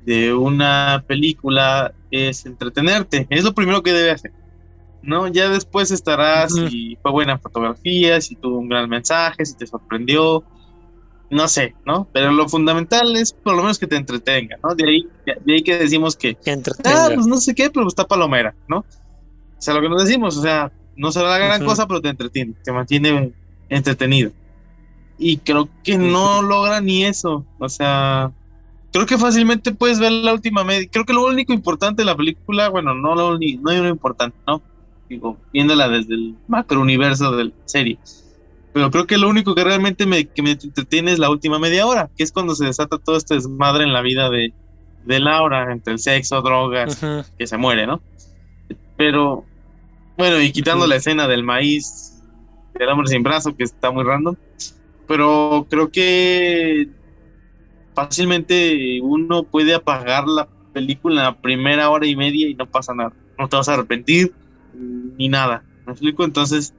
de 0.04 0.34
una 0.34 1.04
película 1.06 1.92
es 2.10 2.44
entretenerte. 2.46 3.26
Es 3.30 3.44
lo 3.44 3.54
primero 3.54 3.82
que 3.82 3.92
debe 3.92 4.10
hacer. 4.10 4.32
¿No? 5.02 5.26
Ya 5.28 5.48
después 5.48 5.90
estará 5.90 6.46
Ujú. 6.46 6.68
si 6.68 6.96
fue 7.02 7.10
buena 7.10 7.38
fotografía, 7.38 8.20
si 8.20 8.36
tuvo 8.36 8.58
un 8.58 8.68
gran 8.68 8.88
mensaje, 8.88 9.44
si 9.44 9.56
te 9.56 9.66
sorprendió. 9.66 10.44
No 11.28 11.48
sé, 11.48 11.74
¿no? 11.86 12.06
Pero 12.12 12.30
lo 12.30 12.46
fundamental 12.48 13.16
es 13.16 13.32
por 13.32 13.54
lo 13.56 13.62
menos 13.62 13.78
que 13.78 13.86
te 13.86 13.96
entretenga, 13.96 14.58
¿no? 14.62 14.74
De 14.74 14.84
ahí, 14.88 15.08
de 15.44 15.54
ahí 15.54 15.62
que 15.62 15.78
decimos 15.78 16.14
que 16.14 16.34
Que 16.34 16.50
entretenga. 16.52 17.06
ah, 17.06 17.10
pues 17.14 17.26
no 17.26 17.38
sé 17.38 17.54
qué, 17.54 17.70
pero 17.70 17.88
está 17.88 18.06
palomera, 18.06 18.54
¿no? 18.68 18.78
O 18.78 18.84
sea, 19.58 19.72
lo 19.74 19.80
que 19.80 19.88
nos 19.88 20.04
decimos, 20.04 20.36
o 20.36 20.42
sea, 20.42 20.70
no 20.94 21.10
será 21.10 21.30
la 21.30 21.38
gran 21.38 21.64
cosa, 21.64 21.86
pero 21.86 22.02
te 22.02 22.10
entretiene, 22.10 22.52
te 22.62 22.70
mantiene 22.70 23.32
entretenido. 23.70 24.30
Y 25.18 25.38
creo 25.38 25.68
que 25.82 25.96
no 25.96 26.42
logra 26.42 26.80
ni 26.82 27.04
eso, 27.06 27.46
o 27.58 27.68
sea, 27.68 28.30
creo 28.92 29.06
que 29.06 29.18
fácilmente 29.18 29.72
puedes 29.72 29.98
ver 29.98 30.12
la 30.12 30.32
última 30.32 30.64
media. 30.64 30.86
Creo 30.90 31.04
que 31.04 31.12
lo 31.12 31.26
único 31.26 31.52
importante 31.52 32.02
de 32.02 32.06
la 32.06 32.16
película, 32.16 32.68
bueno, 32.68 32.94
no 32.94 33.14
lo 33.14 33.38
no 33.38 33.70
hay 33.70 33.80
lo 33.80 33.88
importante, 33.88 34.36
¿no? 34.46 34.62
Digo, 35.08 35.38
viéndola 35.52 35.88
desde 35.88 36.14
el 36.14 36.36
macro 36.46 36.80
universo 36.80 37.32
de 37.32 37.46
la 37.46 37.52
serie. 37.64 37.98
Pero 38.72 38.90
creo 38.90 39.06
que 39.06 39.18
lo 39.18 39.28
único 39.28 39.54
que 39.54 39.64
realmente 39.64 40.06
me, 40.06 40.26
que 40.26 40.42
me 40.42 40.52
entretiene 40.52 41.12
es 41.12 41.18
la 41.18 41.30
última 41.30 41.58
media 41.58 41.86
hora, 41.86 42.10
que 42.16 42.22
es 42.22 42.32
cuando 42.32 42.54
se 42.54 42.64
desata 42.64 42.98
todo 42.98 43.16
este 43.16 43.34
desmadre 43.34 43.84
en 43.84 43.92
la 43.92 44.00
vida 44.00 44.30
de, 44.30 44.54
de 45.04 45.20
Laura, 45.20 45.72
entre 45.72 45.94
el 45.94 45.98
sexo, 45.98 46.40
drogas, 46.40 47.02
Ujú. 47.02 47.24
que 47.38 47.46
se 47.46 47.58
muere, 47.58 47.86
¿no? 47.86 48.00
Pero, 48.96 49.44
bueno, 50.16 50.40
y 50.40 50.52
quitando 50.52 50.84
Ujú. 50.84 50.90
la 50.90 50.96
escena 50.96 51.28
del 51.28 51.44
maíz, 51.44 52.22
del 52.78 52.88
hombre 52.88 53.08
sin 53.08 53.22
brazo, 53.22 53.54
que 53.54 53.64
está 53.64 53.90
muy 53.90 54.04
random, 54.04 54.36
pero 55.06 55.66
creo 55.68 55.90
que 55.90 56.88
fácilmente 57.94 59.00
uno 59.02 59.42
puede 59.42 59.74
apagar 59.74 60.26
la 60.26 60.48
película 60.72 61.20
en 61.20 61.24
la 61.24 61.36
primera 61.36 61.90
hora 61.90 62.06
y 62.06 62.16
media 62.16 62.48
y 62.48 62.54
no 62.54 62.66
pasa 62.66 62.94
nada. 62.94 63.12
No 63.38 63.48
te 63.48 63.56
vas 63.56 63.68
a 63.68 63.74
arrepentir 63.74 64.32
ni 64.74 65.28
nada. 65.28 65.62
¿Me 65.86 65.92
explico? 65.92 66.24
Entonces, 66.24 66.74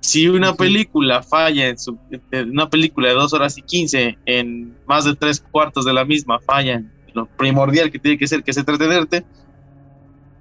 si 0.00 0.28
una 0.28 0.54
película 0.54 1.22
falla 1.22 1.68
en 1.68 1.78
su, 1.78 1.98
en 2.30 2.50
una 2.50 2.70
película 2.70 3.08
de 3.08 3.14
dos 3.14 3.32
horas 3.32 3.58
y 3.58 3.62
quince, 3.62 4.18
en 4.24 4.74
más 4.86 5.04
de 5.04 5.14
tres 5.14 5.40
cuartos 5.40 5.84
de 5.84 5.92
la 5.92 6.04
misma 6.04 6.38
falla 6.38 6.74
en 6.74 6.90
lo 7.12 7.26
primordial 7.26 7.90
que 7.90 7.98
tiene 7.98 8.18
que 8.18 8.28
ser, 8.28 8.44
que 8.44 8.50
es 8.50 8.56
entretenerte, 8.56 9.24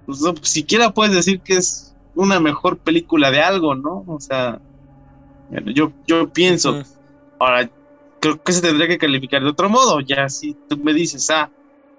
pues 0.05 0.21
no, 0.21 0.33
pues, 0.35 0.49
siquiera 0.49 0.91
puedes 0.91 1.15
decir 1.15 1.39
que 1.39 1.55
es 1.57 1.95
una 2.13 2.39
mejor 2.39 2.77
película 2.77 3.31
de 3.31 3.41
algo, 3.41 3.75
¿no? 3.75 4.03
O 4.07 4.19
sea, 4.19 4.59
yo, 5.73 5.91
yo 6.07 6.29
pienso, 6.31 6.83
ahora 7.39 7.69
creo 8.31 8.43
que 8.43 8.51
se 8.53 8.61
tendría 8.61 8.87
que 8.87 8.97
calificar 8.97 9.43
de 9.43 9.49
otro 9.49 9.69
modo, 9.69 9.99
ya 10.01 10.29
si 10.29 10.55
tú 10.67 10.77
me 10.77 10.93
dices, 10.93 11.29
ah, 11.29 11.49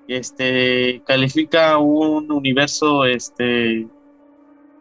este, 0.08 1.02
califica 1.06 1.78
un 1.78 2.30
universo, 2.30 3.04
este, 3.04 3.86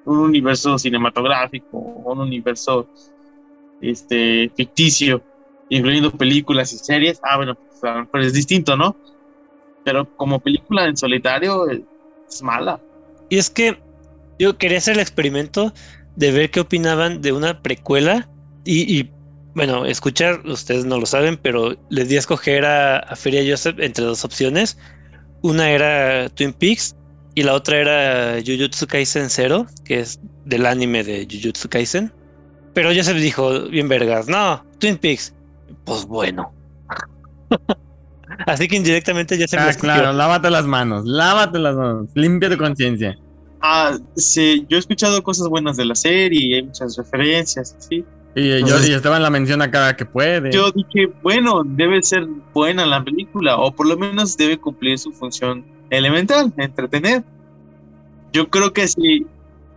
un 0.06 0.20
universo 0.20 0.78
cinematográfico, 0.78 1.78
un 1.78 2.20
universo, 2.20 2.88
este, 3.82 4.52
ficticio, 4.56 5.22
incluyendo 5.70 6.12
películas 6.12 6.74
y 6.74 6.78
series, 6.78 7.20
ah, 7.24 7.38
bueno, 7.38 7.56
pues 7.56 7.84
a 7.84 7.96
lo 7.96 8.00
mejor 8.02 8.22
es 8.22 8.34
distinto, 8.34 8.76
¿no? 8.76 8.96
Pero 9.84 10.16
como 10.18 10.40
película 10.40 10.86
en 10.86 10.98
solitario 10.98 11.70
eh, 11.70 11.84
es 12.28 12.42
mala. 12.42 12.80
Y 13.30 13.38
es 13.38 13.50
que 13.50 13.78
yo 14.40 14.58
quería 14.58 14.78
hacer 14.78 14.96
el 14.96 15.00
experimento 15.02 15.74
de 16.16 16.32
ver 16.32 16.50
qué 16.50 16.62
opinaban 16.62 17.22
de 17.22 17.34
una 17.34 17.62
precuela 17.62 18.30
y, 18.64 19.00
y, 19.00 19.12
bueno, 19.56 19.86
escuchar, 19.86 20.42
ustedes 20.46 20.86
no 20.86 21.00
lo 21.00 21.06
saben, 21.06 21.38
pero 21.42 21.76
les 21.90 22.10
di 22.10 22.18
a 22.18 22.20
escoger 22.20 22.66
a, 22.66 23.00
a 23.00 23.16
Feria 23.16 23.42
Joseph 23.50 23.80
entre 23.80 24.04
dos 24.04 24.26
opciones. 24.26 24.78
Una 25.42 25.72
era 25.72 26.28
Twin 26.30 26.52
Peaks 26.52 26.96
y 27.36 27.44
la 27.44 27.54
otra 27.54 27.78
era 27.78 28.42
Jujutsu 28.46 28.86
Kaisen 28.86 29.30
Zero, 29.30 29.66
que 29.86 30.02
es 30.02 30.20
del 30.44 30.66
anime 30.66 31.04
de 31.06 31.26
Jujutsu 31.30 31.70
Kaisen. 31.70 32.12
Pero 32.74 32.90
Joseph 32.94 33.18
dijo, 33.18 33.70
bien 33.70 33.88
vergas, 33.88 34.28
no, 34.28 34.62
Twin 34.80 34.98
Peaks. 34.98 35.34
Pues 35.86 36.06
bueno. 36.06 36.54
Así 38.48 38.68
que 38.68 38.76
indirectamente 38.76 39.40
Joseph 39.40 39.60
Ah, 39.62 39.74
claro, 39.74 40.12
lávate 40.12 40.50
las 40.50 40.66
manos, 40.66 41.06
lávate 41.06 41.60
las 41.60 41.76
manos, 41.76 42.10
limpia 42.14 42.50
tu 42.50 42.58
conciencia. 42.58 43.18
Ah, 43.62 43.98
sí, 44.18 44.66
yo 44.70 44.76
he 44.76 44.80
escuchado 44.80 45.24
cosas 45.24 45.48
buenas 45.48 45.78
de 45.78 45.86
la 45.86 45.96
serie 45.96 46.40
y 46.40 46.54
hay 46.56 46.64
muchas 46.64 46.98
referencias, 46.98 47.76
¿sí? 47.80 48.04
Y, 48.36 48.50
yo, 48.66 48.84
y 48.86 48.92
Esteban 48.92 49.24
la 49.24 49.30
menciona 49.30 49.72
cada 49.72 49.96
que 49.96 50.06
puede. 50.06 50.52
Yo 50.52 50.70
dije, 50.72 51.08
bueno, 51.24 51.64
debe 51.64 52.04
ser 52.04 52.26
buena 52.54 52.86
la 52.86 53.02
película, 53.02 53.58
o 53.58 53.72
por 53.72 53.88
lo 53.88 53.96
menos 53.96 54.36
debe 54.36 54.58
cumplir 54.58 55.00
su 55.00 55.14
función 55.14 55.64
elemental, 55.90 56.52
entretener. 56.58 57.24
Yo 58.34 58.50
creo 58.50 58.74
que 58.74 58.90
si, 58.90 59.26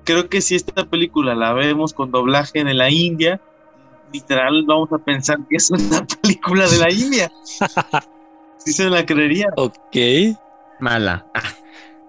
creo 0.03 0.29
que 0.29 0.41
si 0.41 0.57
esta 0.57 0.85
película 0.85 1.37
la 1.37 1.53
vemos 1.53 1.93
con 1.93 2.11
doblaje 2.11 2.59
en 2.59 2.77
la 2.77 2.91
India, 2.91 3.41
literal 4.13 4.65
vamos 4.67 4.93
a 4.93 4.99
pensar 4.99 5.39
que 5.49 5.57
es 5.57 5.71
una 5.71 6.05
película 6.23 6.69
de 6.69 6.79
la 6.79 6.93
India. 6.93 7.33
Sí 8.59 8.73
se 8.73 8.91
la 8.91 9.07
creería. 9.07 9.47
Ok. 9.57 9.97
Mala. 10.81 11.25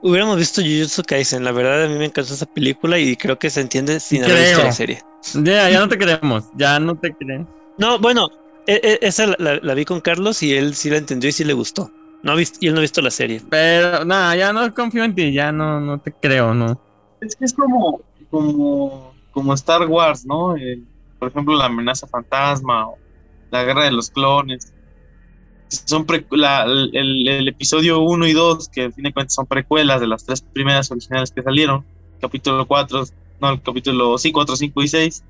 Hubiéramos 0.01 0.37
visto 0.37 0.61
Jujutsu 0.61 1.03
Kaisen, 1.03 1.43
la 1.43 1.51
verdad 1.51 1.85
a 1.85 1.87
mí 1.87 1.95
me 1.95 2.05
encantó 2.05 2.33
esa 2.33 2.47
película 2.47 2.97
y 2.97 3.15
creo 3.15 3.37
que 3.37 3.51
se 3.51 3.61
entiende 3.61 3.99
sin 3.99 4.23
haber 4.23 4.37
visto 4.37 4.55
Creo. 4.55 4.65
la 4.65 4.71
serie. 4.71 5.03
Ya, 5.43 5.69
ya 5.69 5.79
no 5.79 5.87
te 5.87 5.97
queremos, 5.97 6.49
ya 6.53 6.79
no 6.79 6.95
te 6.97 7.13
queremos. 7.15 7.47
No, 7.77 7.99
bueno, 7.99 8.27
e- 8.65 8.79
e- 8.83 8.99
esa 9.01 9.27
la, 9.27 9.35
la- 9.39 9.59
la 9.61 9.73
vi 9.73 9.85
con 9.85 10.01
Carlos 10.01 10.41
y 10.43 10.53
él 10.55 10.75
sí 10.75 10.89
la 10.89 10.97
entendió 10.97 11.29
y 11.29 11.33
sí 11.33 11.43
le 11.43 11.53
gustó. 11.53 11.91
No 12.21 12.33
ha 12.33 12.35
visto, 12.35 12.57
y 12.61 12.67
él 12.67 12.73
no 12.73 12.79
ha 12.79 12.81
visto 12.81 13.01
la 13.01 13.11
serie. 13.11 13.41
Pero 13.49 14.03
nada, 14.05 14.35
ya 14.35 14.51
no 14.53 14.73
confío 14.73 15.03
en 15.03 15.15
ti, 15.15 15.31
ya 15.33 15.51
no, 15.51 15.79
no 15.79 15.99
te 16.01 16.13
creo, 16.13 16.53
no. 16.53 16.81
Es 17.21 17.35
que 17.35 17.45
es 17.45 17.53
como, 17.53 18.01
como, 18.29 19.13
como 19.31 19.53
Star 19.53 19.85
Wars, 19.87 20.25
¿no? 20.25 20.55
Eh, 20.57 20.83
por 21.17 21.29
ejemplo, 21.29 21.55
la 21.55 21.65
amenaza 21.65 22.07
fantasma 22.07 22.87
o 22.89 23.01
la 23.51 23.63
guerra 23.63 23.85
de 23.85 23.91
los 23.91 24.09
clones. 24.11 24.73
Son 25.67 26.05
pre- 26.05 26.25
la- 26.31 26.63
el, 26.63 26.89
el- 26.95 27.27
el 27.27 27.47
episodio 27.47 27.99
1 27.99 28.27
y 28.27 28.33
2, 28.33 28.69
que 28.69 28.83
al 28.85 28.93
fin 28.93 29.03
de 29.03 29.13
cuentas 29.13 29.35
son 29.35 29.45
precuelas 29.47 30.01
de 30.01 30.07
las 30.07 30.25
tres 30.25 30.41
primeras 30.41 30.89
originales 30.91 31.31
que 31.31 31.43
salieron. 31.43 31.85
Capítulo 32.19 32.65
4, 32.67 33.03
no, 33.41 33.51
el 33.51 33.61
capítulo 33.61 34.17
5, 34.17 34.33
4, 34.33 34.55
5 34.55 34.83
y 34.83 34.87
6. 34.87 35.23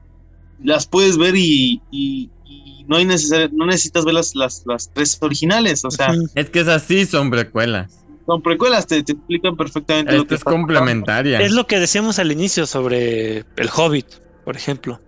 Las 0.63 0.85
puedes 0.87 1.17
ver 1.17 1.35
y, 1.35 1.81
y- 1.91 2.29
y 2.45 2.83
no, 2.87 2.97
hay 2.97 3.05
necesidad, 3.05 3.49
no 3.51 3.65
necesitas 3.65 4.03
ver 4.05 4.13
las, 4.15 4.35
las, 4.35 4.63
las 4.65 4.91
tres 4.93 5.17
originales. 5.21 5.85
O 5.85 5.91
sea. 5.91 6.11
Es 6.35 6.49
que 6.49 6.59
esas 6.61 6.83
sí 6.83 7.05
son 7.05 7.29
precuelas. 7.29 8.03
son 8.25 8.41
precuelas, 8.41 8.85
te, 8.87 9.01
te 9.03 9.13
explican 9.13 9.55
perfectamente 9.55 10.11
lo 10.13 10.17
Esta 10.23 10.27
que 10.29 10.35
es 10.35 10.43
pasando. 10.43 10.61
complementaria. 10.65 11.39
Es 11.41 11.51
lo 11.51 11.65
que 11.67 11.79
decíamos 11.79 12.19
al 12.19 12.31
inicio 12.31 12.65
sobre 12.65 13.39
El 13.55 13.69
Hobbit, 13.75 14.07
por 14.43 14.55
ejemplo, 14.57 14.99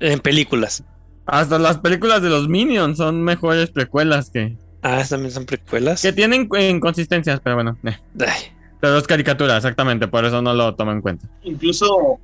en 0.00 0.18
películas. 0.20 0.82
Hasta 1.26 1.58
las 1.58 1.78
películas 1.78 2.20
de 2.22 2.30
los 2.30 2.48
Minions 2.48 2.96
son 2.98 3.22
mejores 3.22 3.70
precuelas 3.70 4.30
que. 4.30 4.56
Ah, 4.82 5.04
también 5.08 5.30
son 5.30 5.46
precuelas. 5.46 6.02
Que 6.02 6.12
tienen 6.12 6.48
inconsistencias, 6.70 7.40
pero 7.44 7.54
bueno. 7.54 7.78
eh. 7.84 7.96
Ay, 8.18 8.52
Pero 8.82 8.98
es 8.98 9.06
caricatura, 9.06 9.56
exactamente, 9.56 10.08
por 10.08 10.24
eso 10.26 10.42
no 10.42 10.52
lo 10.52 10.74
tomo 10.74 10.90
en 10.92 11.00
cuenta. 11.00 11.26
incluso, 11.44 11.86
o 11.96 12.18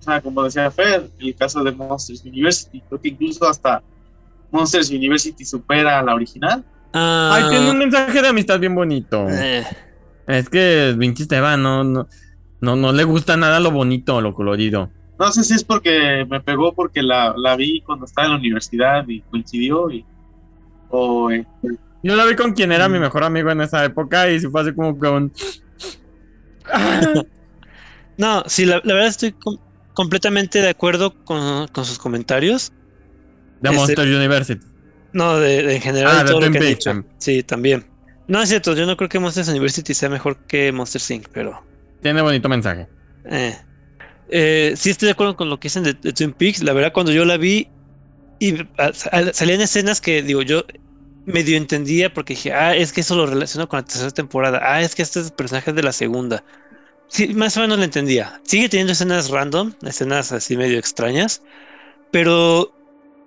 sea, 0.00 0.20
como 0.22 0.44
decía 0.44 0.70
Fer, 0.70 1.10
el 1.18 1.34
caso 1.34 1.62
de 1.64 1.72
Monsters 1.72 2.24
University, 2.24 2.80
creo 2.88 3.00
que 3.00 3.08
incluso 3.08 3.46
hasta 3.48 3.82
Monsters 4.52 4.90
University 4.90 5.44
supera 5.44 5.98
a 5.98 6.02
la 6.04 6.14
original. 6.14 6.64
Ah, 6.94 7.32
Ay, 7.34 7.50
tiene 7.50 7.70
un 7.70 7.78
mensaje 7.78 8.22
de 8.22 8.28
amistad 8.28 8.58
bien 8.60 8.74
bonito. 8.76 9.26
eh, 9.28 9.64
Es 10.28 10.48
que 10.48 10.94
Vinci 10.96 11.24
Esteban 11.24 11.60
no, 11.62 11.82
no, 11.84 12.08
no, 12.60 12.76
no 12.76 12.92
le 12.92 13.02
gusta 13.04 13.36
nada 13.36 13.58
lo 13.60 13.72
bonito, 13.72 14.20
lo 14.20 14.34
colorido. 14.34 14.88
No 15.18 15.32
sé 15.32 15.42
si 15.42 15.54
es 15.54 15.64
porque 15.64 16.24
me 16.30 16.40
pegó 16.40 16.74
porque 16.74 17.02
la, 17.02 17.34
la 17.36 17.56
vi 17.56 17.80
cuando 17.80 18.04
estaba 18.06 18.26
en 18.26 18.32
la 18.34 18.38
universidad 18.38 19.06
y 19.08 19.20
coincidió 19.22 19.90
y 19.90 20.04
o 20.90 21.30
este, 21.30 21.70
Yo 22.06 22.16
la 22.16 22.24
vi 22.24 22.36
con 22.36 22.52
quien 22.52 22.72
era 22.72 22.88
Mm. 22.88 22.92
mi 22.92 22.98
mejor 23.00 23.24
amigo 23.24 23.50
en 23.50 23.60
esa 23.60 23.84
época 23.84 24.30
y 24.30 24.38
se 24.40 24.48
fue 24.50 24.60
así 24.62 24.72
como 24.74 24.98
con. 24.98 25.32
No, 28.18 28.44
sí, 28.46 28.64
la, 28.64 28.80
la 28.84 28.94
verdad 28.94 29.08
estoy 29.08 29.32
com- 29.32 29.58
completamente 29.92 30.62
de 30.62 30.70
acuerdo 30.70 31.14
con, 31.24 31.68
con 31.68 31.84
sus 31.84 31.98
comentarios. 31.98 32.72
De 33.60 33.68
Este- 33.68 33.78
Monster 33.78 34.06
University. 34.08 34.64
No, 35.12 35.36
de, 35.38 35.62
de 35.62 35.74
en 35.76 35.82
general 35.82 36.12
Ah, 36.16 36.24
de 36.24 36.30
todo 36.30 36.40
lo 36.40 36.46
Twin 36.46 36.52
que 36.52 36.58
han 36.58 36.64
dicho. 36.66 36.90
em. 36.90 37.04
Sí, 37.18 37.42
también. 37.42 37.86
No 38.28 38.40
es 38.42 38.48
cierto, 38.48 38.74
yo 38.74 38.86
no 38.86 38.96
creo 38.96 39.08
que 39.08 39.18
Monsters 39.18 39.48
University 39.48 39.92
sea 39.94 40.08
mejor 40.08 40.36
que 40.46 40.72
Monster 40.72 41.00
Inc., 41.10 41.28
pero 41.32 41.62
Tiene 42.02 42.22
bonito 42.22 42.48
mensaje. 42.48 42.88
eh. 43.26 43.56
Eh, 44.28 44.72
sí 44.76 44.90
estoy 44.90 45.06
de 45.06 45.12
acuerdo 45.12 45.36
con 45.36 45.48
lo 45.48 45.60
que 45.60 45.66
dicen 45.66 45.84
de, 45.84 45.92
de 45.94 46.12
Twin 46.12 46.32
Peaks. 46.32 46.62
La 46.62 46.72
verdad, 46.72 46.92
cuando 46.92 47.12
yo 47.12 47.24
la 47.24 47.36
vi, 47.36 47.68
Y 48.38 48.54
ah, 48.78 48.90
sal- 48.92 49.32
salían 49.34 49.60
escenas 49.60 50.00
que, 50.00 50.22
digo, 50.22 50.42
yo 50.42 50.64
medio 51.26 51.56
entendía 51.58 52.12
porque 52.14 52.34
dije, 52.34 52.52
ah, 52.54 52.76
es 52.76 52.92
que 52.92 53.02
eso 53.02 53.16
lo 53.16 53.26
relaciono 53.26 53.68
con 53.68 53.78
la 53.80 53.84
tercera 53.84 54.12
temporada. 54.12 54.60
Ah, 54.62 54.82
es 54.82 54.94
que 54.96 55.02
este 55.02 55.20
es 55.20 55.26
el 55.28 55.34
personaje 55.34 55.72
de 55.74 55.84
la 55.84 55.92
segunda. 55.92 56.44
Sí, 57.08 57.34
más 57.34 57.56
o 57.56 57.60
menos 57.60 57.78
lo 57.78 57.84
entendía. 57.84 58.40
Sigue 58.44 58.68
teniendo 58.68 58.92
escenas 58.94 59.30
random, 59.30 59.74
escenas 59.82 60.32
así 60.32 60.56
medio 60.56 60.78
extrañas, 60.78 61.42
pero 62.10 62.74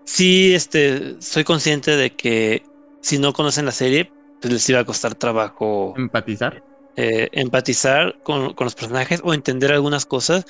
sí, 0.05 0.53
este, 0.55 1.21
soy 1.21 1.43
consciente 1.45 1.95
de 1.97 2.15
que 2.15 2.69
si 3.01 3.19
no 3.19 3.33
conocen 3.33 3.65
la 3.65 3.73
serie, 3.73 4.13
pues 4.41 4.53
les 4.53 4.69
iba 4.69 4.79
a 4.81 4.85
costar 4.85 5.15
trabajo 5.15 6.03
Empatizar. 6.03 6.63
eh, 6.95 7.29
empatizar 7.33 8.19
con, 8.23 8.53
con 8.53 8.65
los 8.65 8.75
personajes 8.75 9.21
o 9.23 9.33
entender 9.33 9.71
algunas 9.71 10.05
cosas, 10.05 10.45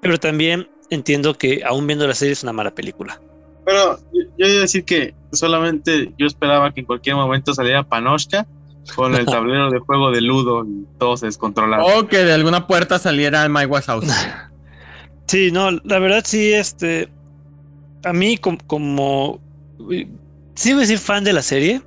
pero 0.00 0.18
también 0.20 0.70
entiendo 0.90 1.38
que 1.38 1.62
aún 1.64 1.86
viendo 1.86 2.06
la 2.08 2.14
serie 2.14 2.32
es 2.34 2.42
una 2.44 2.52
mala 2.54 2.74
película. 2.74 3.22
Pero 3.64 3.98
yo, 4.12 4.22
yo 4.38 4.46
iba 4.46 4.58
a 4.58 4.60
decir 4.62 4.84
que 4.84 5.14
solamente 5.32 6.12
yo 6.18 6.26
esperaba 6.26 6.72
que 6.72 6.80
en 6.80 6.86
cualquier 6.86 7.16
momento 7.16 7.54
saliera 7.54 7.82
Panoshka 7.84 8.46
con 8.96 9.14
el 9.14 9.24
tablero 9.26 9.70
de 9.70 9.78
juego 9.78 10.10
de 10.10 10.20
Ludo 10.20 10.64
y 10.64 10.86
todo 10.98 11.16
se 11.16 11.26
descontrolaba. 11.26 11.84
O 11.84 12.06
que 12.08 12.18
de 12.18 12.32
alguna 12.32 12.66
puerta 12.66 12.98
saliera 12.98 13.48
Mike 13.48 13.66
Wazowski. 13.66 14.10
Sí, 15.26 15.50
no, 15.50 15.70
la 15.70 15.98
verdad 15.98 16.22
sí, 16.26 16.52
este, 16.52 17.08
a 18.04 18.12
mí 18.12 18.36
com- 18.36 18.58
como, 18.66 19.40
sí 20.54 20.70
voy 20.72 20.78
a 20.78 20.80
decir 20.80 20.98
fan 20.98 21.24
de 21.24 21.32
la 21.32 21.40
serie, 21.42 21.80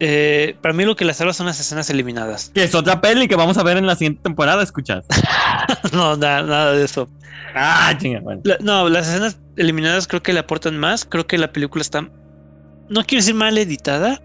eh, 0.00 0.56
para 0.60 0.74
mí 0.74 0.84
lo 0.84 0.96
que 0.96 1.04
la 1.04 1.14
salva 1.14 1.32
son 1.32 1.46
las 1.46 1.60
escenas 1.60 1.88
eliminadas. 1.90 2.50
que 2.54 2.64
es 2.64 2.74
otra 2.74 3.00
peli 3.00 3.28
que 3.28 3.36
vamos 3.36 3.58
a 3.58 3.62
ver 3.62 3.76
en 3.76 3.86
la 3.86 3.94
siguiente 3.94 4.22
temporada, 4.22 4.62
escuchas. 4.62 5.04
no, 5.92 6.16
na- 6.16 6.42
nada 6.42 6.72
de 6.72 6.84
eso. 6.84 7.08
Ah, 7.54 7.94
chinga, 7.98 8.20
bueno. 8.20 8.40
La- 8.44 8.58
no, 8.60 8.88
las 8.88 9.08
escenas 9.08 9.38
eliminadas 9.56 10.06
creo 10.08 10.22
que 10.22 10.32
le 10.32 10.40
aportan 10.40 10.76
más. 10.78 11.04
Creo 11.04 11.26
que 11.26 11.38
la 11.38 11.52
película 11.52 11.82
está, 11.82 12.00
no 12.02 13.04
quiero 13.04 13.20
decir 13.22 13.34
mal 13.34 13.56
editada, 13.56 14.20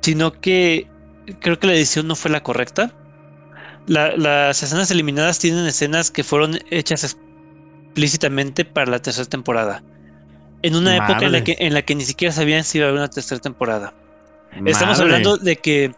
sino 0.00 0.32
que 0.32 0.88
creo 1.40 1.58
que 1.58 1.66
la 1.66 1.74
edición 1.74 2.06
no 2.08 2.16
fue 2.16 2.30
la 2.30 2.42
correcta. 2.42 2.90
La- 3.86 4.16
las 4.16 4.62
escenas 4.62 4.90
eliminadas 4.90 5.38
tienen 5.38 5.66
escenas 5.66 6.10
que 6.10 6.24
fueron 6.24 6.58
hechas 6.70 7.04
explícitamente 7.04 8.64
para 8.64 8.90
la 8.90 8.98
tercera 9.00 9.28
temporada. 9.28 9.82
En 10.62 10.74
una 10.76 10.96
época 10.96 11.26
en 11.26 11.32
la, 11.32 11.44
que, 11.44 11.56
en 11.60 11.74
la 11.74 11.82
que 11.82 11.94
ni 11.94 12.04
siquiera 12.04 12.32
sabían 12.32 12.64
si 12.64 12.78
iba 12.78 12.86
a 12.86 12.88
haber 12.88 13.00
una 13.00 13.10
tercera 13.10 13.38
temporada. 13.40 13.92
Estamos 14.66 15.00
hablando 15.00 15.36
de 15.36 15.56
que 15.56 15.94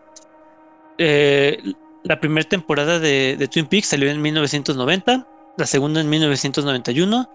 eh, 0.99 1.59
la 2.05 2.21
primera 2.21 2.49
temporada 2.49 2.99
de, 2.99 3.37
de 3.39 3.49
Twin 3.49 3.67
Peaks 3.67 3.89
salió 3.89 4.11
en 4.11 4.21
1990, 4.23 5.27
la 5.57 5.67
segunda 5.67 6.01
en 6.01 6.09
1991, 6.09 7.31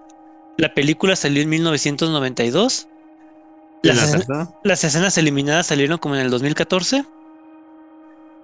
la 0.58 0.74
película 0.74 1.16
salió 1.16 1.42
en 1.44 1.50
1992, 1.50 2.88
¿Y 3.84 3.88
las, 3.88 3.98
la 3.98 4.18
escena- 4.18 4.50
las 4.64 4.84
escenas 4.84 5.18
eliminadas 5.18 5.68
salieron 5.68 5.98
como 5.98 6.16
en 6.16 6.22
el 6.22 6.30
2014 6.30 7.06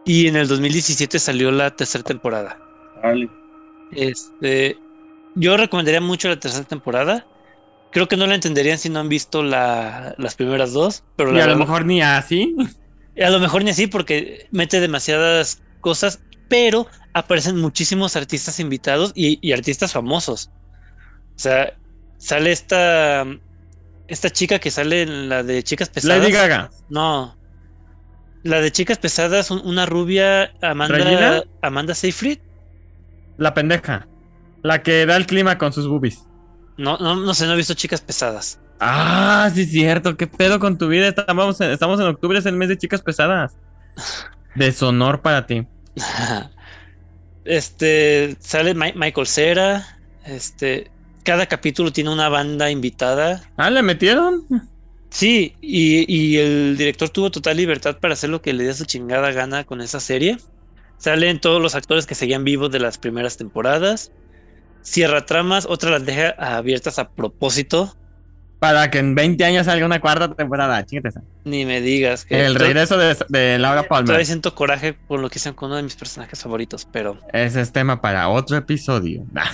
y 0.05 0.27
en 0.27 0.35
el 0.35 0.47
2017 0.47 1.19
salió 1.19 1.51
la 1.51 1.75
tercera 1.75 2.03
temporada. 2.03 2.57
Vale. 3.03 3.29
Este, 3.91 4.77
yo 5.35 5.57
recomendaría 5.57 6.01
mucho 6.01 6.27
la 6.29 6.39
tercera 6.39 6.63
temporada. 6.65 7.25
Creo 7.97 8.07
que 8.07 8.15
no 8.15 8.27
la 8.27 8.35
entenderían 8.35 8.77
si 8.77 8.89
no 8.89 8.99
han 8.99 9.09
visto 9.09 9.41
la- 9.41 10.13
las 10.19 10.35
primeras 10.35 10.71
dos, 10.71 11.03
pero 11.15 11.31
Y 11.33 11.37
la 11.37 11.45
a 11.45 11.47
lo 11.47 11.55
mejor 11.57 11.83
ni 11.83 11.99
así. 12.03 12.55
a 13.19 13.29
lo 13.31 13.39
mejor 13.39 13.63
ni 13.63 13.71
así 13.71 13.87
porque 13.87 14.47
mete 14.51 14.79
demasiadas 14.79 15.63
cosas, 15.81 16.19
pero 16.47 16.85
aparecen 17.13 17.57
muchísimos 17.59 18.15
artistas 18.15 18.59
invitados 18.59 19.13
y, 19.15 19.39
y 19.41 19.51
artistas 19.51 19.93
famosos. 19.93 20.51
O 21.35 21.39
sea, 21.39 21.73
sale 22.19 22.51
esta 22.51 23.25
esta 24.07 24.29
chica 24.29 24.59
que 24.59 24.69
sale 24.69 25.01
en 25.01 25.27
la 25.27 25.41
de 25.41 25.63
Chicas 25.63 25.89
Pesadas. 25.89 26.19
Lady 26.19 26.31
Gaga. 26.31 26.69
No. 26.89 27.35
La 28.43 28.61
de 28.61 28.71
Chicas 28.71 28.99
Pesadas, 28.99 29.49
un- 29.49 29.65
una 29.65 29.87
rubia 29.87 30.53
Amanda 30.61 30.97
¿Regina? 30.99 31.41
Amanda 31.63 31.95
Seyfried. 31.95 32.37
La 33.37 33.55
pendeja. 33.55 34.07
La 34.61 34.83
que 34.83 35.07
da 35.07 35.17
el 35.17 35.25
clima 35.25 35.57
con 35.57 35.73
sus 35.73 35.87
boobies. 35.87 36.23
No, 36.77 36.97
no, 36.97 37.15
no 37.15 37.33
sé, 37.33 37.45
no 37.47 37.53
he 37.53 37.57
visto 37.57 37.73
Chicas 37.73 38.01
Pesadas. 38.01 38.59
Ah, 38.79 39.49
sí, 39.53 39.61
es 39.61 39.71
cierto. 39.71 40.15
¿Qué 40.17 40.27
pedo 40.27 40.59
con 40.59 40.77
tu 40.77 40.87
vida? 40.87 41.07
Estamos 41.07 41.59
en, 41.61 41.71
estamos 41.71 41.99
en 41.99 42.05
octubre, 42.07 42.37
es 42.37 42.45
el 42.45 42.55
mes 42.55 42.69
de 42.69 42.77
chicas 42.77 43.01
pesadas. 43.01 43.55
Deshonor 44.55 45.21
para 45.21 45.45
ti. 45.47 45.65
Este 47.45 48.35
sale 48.39 48.73
Mi- 48.73 48.93
Michael 48.93 49.27
Cera. 49.27 49.99
Este, 50.25 50.91
cada 51.23 51.45
capítulo 51.45 51.91
tiene 51.91 52.09
una 52.11 52.29
banda 52.29 52.69
invitada. 52.69 53.41
Ah, 53.55 53.69
¿le 53.69 53.81
metieron? 53.81 54.43
Sí, 55.09 55.55
y, 55.61 56.05
y 56.13 56.37
el 56.37 56.75
director 56.77 57.09
tuvo 57.09 57.31
total 57.31 57.57
libertad 57.57 57.97
para 57.99 58.13
hacer 58.13 58.29
lo 58.29 58.41
que 58.41 58.51
le 58.53 58.63
dio 58.65 58.73
su 58.73 58.85
chingada 58.85 59.31
gana 59.31 59.63
con 59.63 59.79
esa 59.81 59.99
serie. 60.01 60.37
Salen 60.97 61.39
todos 61.39 61.61
los 61.61 61.75
actores 61.75 62.05
que 62.05 62.15
seguían 62.15 62.43
vivos 62.43 62.71
de 62.71 62.79
las 62.79 62.97
primeras 62.97 63.37
temporadas. 63.37 64.11
Cierra 64.81 65.25
tramas, 65.25 65.65
otra 65.65 65.91
las 65.91 66.05
deja 66.05 66.29
abiertas 66.37 66.99
a 66.99 67.09
propósito. 67.09 67.95
Para 68.59 68.89
que 68.89 68.97
en 68.97 69.13
20 69.13 69.43
años 69.45 69.65
salga 69.67 69.85
una 69.85 69.99
cuarta 69.99 70.33
temporada. 70.33 70.83
Chíngate 70.83 71.09
esa. 71.09 71.21
Ni 71.43 71.65
me 71.65 71.79
digas 71.79 72.25
que 72.25 72.43
El 72.43 72.55
regreso 72.55 72.97
de, 72.97 73.15
de 73.29 73.59
Laura 73.59 73.83
todavía 73.83 74.07
Palmer. 74.07 74.25
siento 74.25 74.55
coraje 74.55 74.93
por 74.93 75.19
lo 75.19 75.29
que 75.29 75.37
hicieron 75.37 75.55
con 75.55 75.67
uno 75.67 75.75
de 75.75 75.83
mis 75.83 75.95
personajes 75.95 76.41
favoritos, 76.41 76.87
pero 76.91 77.19
Ese 77.33 77.61
es 77.61 77.71
tema 77.71 78.01
para 78.01 78.29
otro 78.29 78.57
episodio. 78.57 79.25
Nah. 79.31 79.45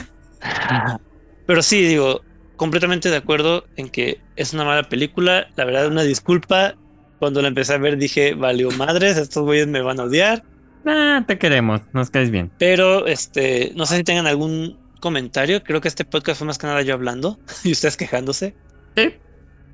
pero 1.46 1.62
sí 1.62 1.82
digo 1.82 2.22
completamente 2.56 3.10
de 3.10 3.18
acuerdo 3.18 3.66
en 3.76 3.90
que 3.90 4.22
es 4.38 4.54
una 4.54 4.64
mala 4.64 4.84
película. 4.84 5.48
La 5.56 5.66
verdad, 5.66 5.88
una 5.88 6.04
disculpa. 6.04 6.76
Cuando 7.20 7.42
la 7.42 7.50
empecé 7.50 7.74
a 7.74 7.78
ver 7.78 7.98
dije, 7.98 8.36
valió 8.36 8.72
madres, 8.72 9.18
estos 9.18 9.44
güeyes 9.44 9.68
me 9.68 9.82
van 9.82 10.00
a 10.00 10.04
odiar. 10.04 10.44
Nah, 10.84 11.26
te 11.26 11.38
queremos. 11.38 11.82
Nos 11.94 12.10
caes 12.10 12.32
bien. 12.32 12.52
Pero 12.58 13.06
este, 13.08 13.72
no 13.76 13.86
sé 13.86 13.98
si 13.98 14.04
tengan 14.04 14.28
algún 14.28 14.78
comentario. 15.04 15.62
Creo 15.62 15.82
que 15.82 15.90
este 15.90 16.06
podcast 16.06 16.38
fue 16.40 16.48
más 16.48 16.58
que 16.58 16.66
nada 16.66 16.82
yo 16.82 16.94
hablando 16.94 17.38
y 17.66 17.74
ustedes 17.74 17.98
quejándose. 17.98 18.56
Sí. 18.96 19.14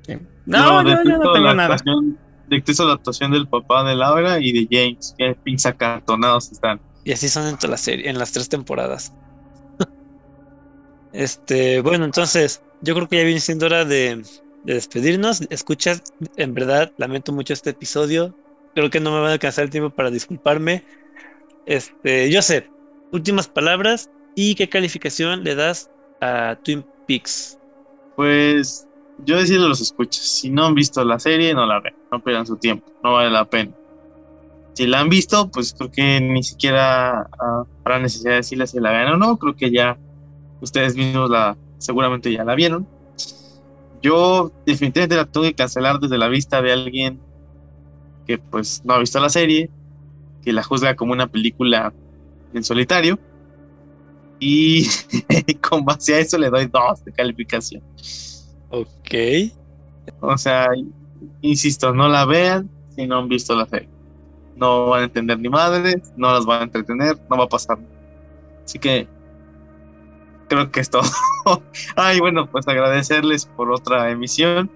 Sí. 0.06 0.18
No, 0.44 0.82
yo, 0.82 1.04
yo 1.04 1.18
no 1.18 1.32
tengo 1.32 1.54
nada. 1.54 1.76
detesto 2.48 2.84
la 2.84 2.94
actuación 2.94 3.30
del 3.30 3.46
papá 3.46 3.84
de 3.84 3.94
Laura 3.94 4.40
y 4.40 4.50
de 4.50 4.66
James. 4.68 5.14
Que 5.16 5.36
pinches 5.36 5.66
acartonados 5.66 6.50
están. 6.50 6.80
Y 7.04 7.12
así 7.12 7.28
son 7.28 7.46
en 7.46 7.56
toda 7.56 7.70
la 7.70 7.76
serie, 7.76 8.10
en 8.10 8.18
las 8.18 8.32
tres 8.32 8.48
temporadas. 8.48 9.14
este, 11.12 11.80
bueno, 11.80 12.04
entonces, 12.04 12.60
yo 12.82 12.96
creo 12.96 13.08
que 13.08 13.18
ya 13.18 13.22
viene 13.22 13.40
siendo 13.40 13.66
hora 13.66 13.84
de, 13.84 14.22
de 14.64 14.74
despedirnos. 14.74 15.42
Escuchas, 15.48 16.02
en 16.36 16.54
verdad, 16.54 16.92
lamento 16.96 17.32
mucho 17.32 17.52
este 17.52 17.70
episodio. 17.70 18.36
Creo 18.74 18.90
que 18.90 18.98
no 18.98 19.12
me 19.12 19.20
va 19.20 19.28
a 19.28 19.32
alcanzar 19.34 19.64
el 19.64 19.70
tiempo 19.70 19.90
para 19.90 20.10
disculparme. 20.10 20.84
Este, 21.66 22.30
yo 22.32 22.42
sé, 22.42 22.68
últimas 23.12 23.46
palabras 23.46 24.10
y 24.34 24.54
qué 24.54 24.68
calificación 24.68 25.44
le 25.44 25.54
das 25.54 25.90
a 26.20 26.56
Twin 26.62 26.84
Peaks. 27.06 27.58
Pues 28.16 28.86
yo 29.24 29.36
decirle 29.36 29.66
a 29.66 29.68
los 29.68 29.80
escuchas, 29.80 30.22
si 30.22 30.50
no 30.50 30.66
han 30.66 30.74
visto 30.74 31.04
la 31.04 31.18
serie, 31.18 31.54
no 31.54 31.66
la 31.66 31.80
ven, 31.80 31.94
no 32.10 32.22
pierdan 32.22 32.46
su 32.46 32.56
tiempo, 32.56 32.90
no 33.02 33.14
vale 33.14 33.30
la 33.30 33.44
pena. 33.44 33.72
Si 34.74 34.86
la 34.86 35.00
han 35.00 35.08
visto, 35.08 35.50
pues 35.50 35.74
creo 35.76 35.90
que 35.90 36.20
ni 36.20 36.42
siquiera 36.42 37.28
ah, 37.38 37.64
habrá 37.80 37.98
necesidad 37.98 38.30
de 38.30 38.36
decirle 38.36 38.66
si 38.66 38.78
la 38.80 38.92
ven 38.92 39.08
o 39.08 39.16
no, 39.16 39.36
creo 39.36 39.56
que 39.56 39.70
ya 39.70 39.98
ustedes 40.60 40.94
mismos 40.96 41.28
la 41.28 41.56
seguramente 41.78 42.32
ya 42.32 42.44
la 42.44 42.54
vieron. 42.54 42.86
Yo 44.02 44.52
definitivamente 44.64 45.16
la 45.16 45.26
tuve 45.26 45.48
que 45.48 45.56
cancelar 45.56 45.98
desde 45.98 46.18
la 46.18 46.28
vista 46.28 46.62
de 46.62 46.72
alguien 46.72 47.20
que 48.26 48.38
pues 48.38 48.82
no 48.84 48.94
ha 48.94 48.98
visto 48.98 49.18
la 49.20 49.28
serie, 49.28 49.70
que 50.42 50.52
la 50.52 50.62
juzga 50.62 50.96
como 50.96 51.12
una 51.12 51.26
película 51.26 51.92
en 52.54 52.64
solitario. 52.64 53.18
Y 54.40 54.86
con 55.60 55.84
base 55.84 56.14
a 56.14 56.18
eso 56.18 56.38
le 56.38 56.50
doy 56.50 56.66
dos 56.66 57.04
de 57.04 57.12
calificación. 57.12 57.82
Ok. 58.70 59.14
O 60.20 60.36
sea, 60.38 60.68
insisto, 61.42 61.92
no 61.92 62.08
la 62.08 62.24
vean 62.24 62.70
si 62.96 63.06
no 63.06 63.18
han 63.18 63.28
visto 63.28 63.54
la 63.54 63.66
serie. 63.66 63.88
No 64.56 64.86
van 64.86 65.02
a 65.02 65.04
entender 65.04 65.38
ni 65.38 65.48
madres, 65.48 66.12
no 66.16 66.32
las 66.32 66.44
van 66.46 66.60
a 66.60 66.64
entretener, 66.64 67.18
no 67.30 67.36
va 67.36 67.44
a 67.44 67.48
pasar. 67.48 67.78
nada. 67.78 67.94
Así 68.64 68.78
que 68.78 69.06
creo 70.48 70.70
que 70.70 70.80
es 70.80 70.90
todo. 70.90 71.02
Ay, 71.96 72.18
bueno, 72.18 72.50
pues 72.50 72.66
agradecerles 72.66 73.46
por 73.46 73.70
otra 73.70 74.10
emisión. 74.10 74.70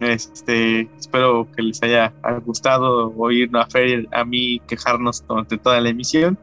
Este, 0.00 0.88
espero 0.98 1.46
que 1.54 1.62
les 1.62 1.82
haya 1.82 2.12
gustado 2.44 3.12
oír 3.16 3.50
a 3.54 3.66
Fer 3.66 4.08
a 4.12 4.24
mí 4.24 4.60
quejarnos 4.66 5.26
durante 5.26 5.58
toda 5.58 5.80
la 5.80 5.90
emisión. 5.90 6.38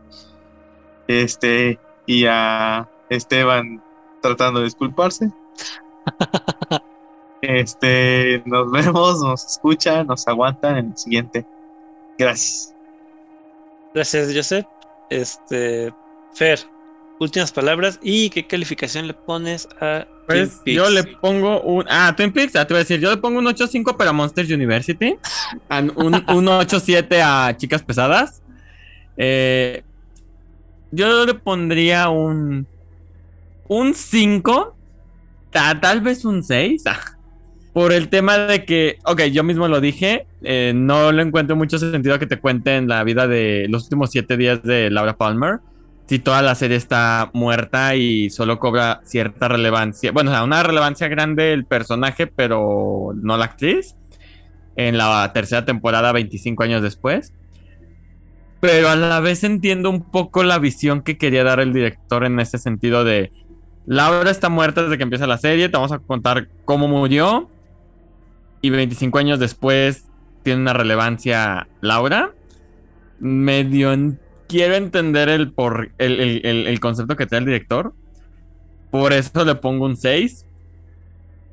Este, 1.07 1.79
y 2.07 2.25
a 2.25 2.89
Esteban 3.09 3.83
tratando 4.21 4.59
de 4.59 4.65
disculparse. 4.65 5.31
Este, 7.39 8.41
nos 8.45 8.71
vemos, 8.71 9.21
nos 9.21 9.45
escuchan, 9.45 10.07
nos 10.07 10.27
aguantan 10.27 10.77
en 10.77 10.87
el 10.87 10.97
siguiente. 10.97 11.45
Gracias. 12.17 12.73
Gracias, 13.93 14.33
Joseph. 14.35 14.65
Este, 15.11 15.93
Fer, 16.33 16.59
últimas 17.19 17.51
palabras 17.51 17.99
y 18.01 18.31
qué 18.31 18.45
calificación 18.45 19.07
le 19.07 19.13
pones 19.13 19.67
a 19.79 20.05
Pues 20.25 20.63
Twin 20.63 20.75
yo 20.77 20.89
le 20.89 21.03
pongo 21.03 21.61
un. 21.61 21.85
Ah, 21.89 22.13
Twin 22.17 22.33
Peaks, 22.33 22.55
ah, 22.55 22.65
te 22.65 22.73
voy 22.73 22.79
a 22.79 22.83
decir, 22.83 22.99
yo 22.99 23.11
le 23.11 23.17
pongo 23.17 23.39
un 23.39 23.45
8.5 23.45 23.95
para 23.95 24.11
Monsters 24.11 24.49
University. 24.49 25.15
Un, 25.69 25.91
un 25.95 26.45
8.7 26.47 27.21
a 27.23 27.55
Chicas 27.55 27.83
Pesadas. 27.83 28.41
Eh, 29.15 29.83
yo 30.91 31.25
le 31.25 31.33
pondría 31.33 32.09
un. 32.09 32.67
Un 33.69 33.93
5. 33.93 34.75
ta- 35.51 35.79
tal 35.79 36.01
vez 36.01 36.23
un 36.25 36.43
6. 36.43 36.83
ah, 36.87 36.99
por 37.73 37.91
el 37.93 38.09
tema 38.09 38.37
de 38.39 38.65
que, 38.65 38.97
ok, 39.05 39.23
yo 39.25 39.43
mismo 39.43 39.67
lo 39.67 39.79
dije, 39.79 40.25
eh, 40.41 40.71
no 40.75 41.11
le 41.11 41.21
encuentro 41.21 41.55
mucho 41.55 41.77
sentido 41.77 42.17
que 42.17 42.25
te 42.25 42.39
cuenten 42.39 42.87
la 42.87 43.03
vida 43.03 43.27
de 43.27 43.67
los 43.69 43.83
últimos 43.83 44.09
siete 44.09 44.35
días 44.35 44.63
de 44.63 44.89
Laura 44.89 45.15
Palmer. 45.15 45.59
Si 46.07 46.17
toda 46.17 46.41
la 46.41 46.55
serie 46.55 46.77
está 46.77 47.29
muerta 47.33 47.95
y 47.95 48.29
solo 48.31 48.57
cobra 48.59 49.01
cierta 49.03 49.47
relevancia, 49.49 50.11
bueno, 50.11 50.31
una 50.43 50.63
relevancia 50.63 51.07
grande 51.07 51.53
el 51.53 51.65
personaje, 51.65 52.25
pero 52.25 53.11
no 53.21 53.37
la 53.37 53.45
actriz, 53.45 53.95
en 54.75 54.97
la 54.97 55.31
tercera 55.33 55.63
temporada, 55.65 56.11
25 56.13 56.63
años 56.63 56.81
después. 56.81 57.33
Pero 58.59 58.89
a 58.89 58.95
la 58.95 59.19
vez 59.19 59.43
entiendo 59.43 59.89
un 59.89 60.09
poco 60.09 60.43
la 60.43 60.57
visión 60.59 61.01
que 61.01 61.17
quería 61.17 61.43
dar 61.43 61.59
el 61.59 61.73
director 61.73 62.25
en 62.25 62.39
ese 62.39 62.57
sentido 62.57 63.03
de 63.03 63.31
Laura 63.85 64.31
está 64.31 64.49
muerta 64.49 64.83
desde 64.83 64.97
que 64.97 65.03
empieza 65.03 65.27
la 65.27 65.37
serie, 65.37 65.69
te 65.69 65.77
vamos 65.77 65.91
a 65.91 65.99
contar 65.99 66.49
cómo 66.65 66.87
murió 66.87 67.49
y 68.61 68.69
25 68.69 69.19
años 69.19 69.39
después 69.39 70.07
tiene 70.43 70.61
una 70.61 70.73
relevancia 70.73 71.67
Laura. 71.81 72.33
Medio 73.19 73.95
quiero 74.47 74.75
entender 74.75 75.29
el, 75.29 75.53
por, 75.53 75.91
el- 75.97 76.41
el 76.45 76.79
concepto 76.79 77.15
que 77.15 77.27
trae 77.27 77.39
el 77.39 77.45
director. 77.45 77.93
Por 78.91 79.13
eso 79.13 79.45
le 79.45 79.55
pongo 79.55 79.85
un 79.85 79.97
6. 79.97 80.45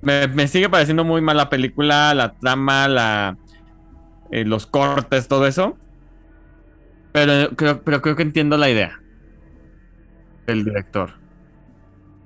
Me, 0.03 0.29
me 0.29 0.49
sigue 0.49 0.69
pareciendo 0.69 1.05
muy 1.05 1.21
mala 1.23 1.49
película, 1.49 2.15
la 2.15 2.35
trama, 2.35 2.89
la, 2.89 3.39
eh, 4.31 4.45
los 4.45 4.67
cortes, 4.67 5.29
todo 5.29 5.47
eso. 5.47 5.79
Pero 7.15 7.51
creo, 7.57 7.81
pero 7.81 8.03
creo 8.03 8.17
que 8.17 8.23
entiendo 8.25 8.57
la 8.57 8.69
idea 8.69 9.01
del 10.49 10.65
director. 10.65 11.13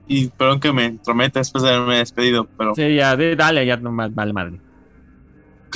Y 0.06 0.28
perdón 0.30 0.60
que 0.60 0.72
me 0.72 0.86
entrometa 0.86 1.40
después 1.40 1.62
de 1.62 1.68
haberme 1.74 1.98
despedido, 1.98 2.48
pero 2.56 2.74
Sí, 2.74 2.94
ya, 2.94 3.14
de- 3.14 3.36
dale, 3.36 3.66
ya 3.66 3.76
no 3.76 3.94
vale 3.94 4.32
madre. 4.32 4.60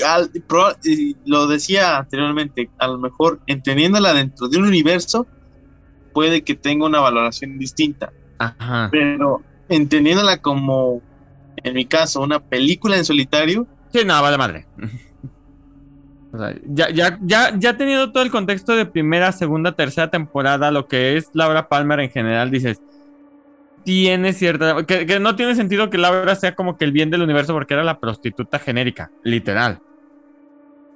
al- 0.06 0.30
pro- 0.48 0.74
y 0.82 1.14
lo 1.26 1.46
decía 1.46 1.98
anteriormente, 1.98 2.70
a 2.78 2.86
lo 2.88 2.98
mejor 2.98 3.42
entendiéndola 3.46 4.14
dentro 4.14 4.48
de 4.48 4.56
un 4.56 4.64
universo, 4.64 5.26
puede 6.14 6.42
que 6.42 6.54
tenga 6.54 6.86
una 6.86 7.00
valoración 7.00 7.58
distinta, 7.58 8.10
Ajá. 8.38 8.88
pero 8.90 9.42
entendiéndola 9.68 10.38
como, 10.38 11.02
en 11.62 11.74
mi 11.74 11.84
caso, 11.84 12.22
una 12.22 12.40
película 12.40 12.96
en 12.96 13.04
solitario, 13.04 13.66
Sí, 13.92 14.00
no, 14.06 14.22
vale 14.22 14.38
madre. 14.38 14.66
O 16.32 16.38
sea, 16.38 16.54
ya, 16.64 16.88
ya, 16.90 17.18
ya, 17.22 17.52
ya 17.58 17.76
teniendo 17.76 18.10
todo 18.10 18.22
el 18.22 18.30
contexto 18.30 18.74
de 18.74 18.86
primera, 18.86 19.32
segunda, 19.32 19.72
tercera 19.72 20.10
temporada, 20.10 20.70
lo 20.70 20.88
que 20.88 21.16
es 21.16 21.28
Laura 21.34 21.68
Palmer 21.68 22.00
en 22.00 22.10
general, 22.10 22.50
dices, 22.50 22.80
tiene 23.84 24.32
cierta... 24.32 24.84
Que, 24.86 25.18
no 25.20 25.36
tiene 25.36 25.54
sentido 25.54 25.90
que 25.90 25.98
Laura 25.98 26.34
sea 26.34 26.54
como 26.54 26.78
que 26.78 26.84
el 26.86 26.92
bien 26.92 27.10
del 27.10 27.22
universo 27.22 27.52
porque 27.52 27.74
era 27.74 27.84
la 27.84 28.00
prostituta 28.00 28.58
genérica, 28.58 29.10
literal. 29.22 29.80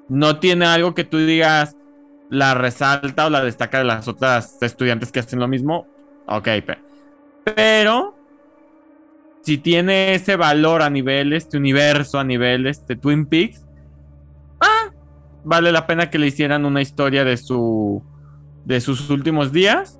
No 0.08 0.38
tiene 0.38 0.66
algo 0.66 0.94
que 0.94 1.04
tú 1.04 1.18
digas, 1.18 1.76
la 2.30 2.54
resalta 2.54 3.26
o 3.26 3.30
la 3.30 3.44
destaca 3.44 3.78
de 3.78 3.84
las 3.84 4.08
otras 4.08 4.62
estudiantes 4.62 5.12
que 5.12 5.20
hacen 5.20 5.40
lo 5.40 5.48
mismo. 5.48 5.86
Ok, 6.26 6.44
pe- 6.64 6.78
pero 7.44 8.16
si 9.42 9.58
tiene 9.58 10.14
ese 10.14 10.36
valor 10.36 10.82
a 10.82 10.90
nivel 10.90 11.32
este 11.32 11.56
universo, 11.56 12.18
a 12.18 12.24
nivel 12.24 12.66
este 12.66 12.96
Twin 12.96 13.26
Peaks, 13.26 13.64
ah, 14.60 14.90
vale 15.46 15.72
la 15.72 15.86
pena 15.86 16.10
que 16.10 16.18
le 16.18 16.26
hicieran 16.26 16.66
una 16.66 16.82
historia 16.82 17.24
de 17.24 17.36
su 17.36 18.02
de 18.64 18.80
sus 18.80 19.08
últimos 19.10 19.52
días 19.52 19.98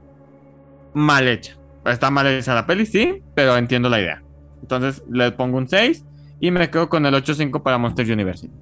mal 0.93 1.28
hecha. 1.28 1.56
Está 1.85 2.10
mal 2.10 2.27
hecha 2.27 2.55
la 2.55 2.66
peli, 2.66 2.85
sí, 2.85 3.23
pero 3.35 3.56
entiendo 3.56 3.89
la 3.89 4.01
idea. 4.01 4.23
Entonces 4.60 5.05
le 5.09 5.31
pongo 5.31 5.56
un 5.59 5.68
6 5.68 6.05
y 6.40 6.51
me 6.51 6.68
quedo 6.68 6.89
con 6.89 7.06
el 7.06 7.14
8.5 7.14 7.62
para 7.62 7.78
Monster 7.78 8.10
University. 8.10 8.52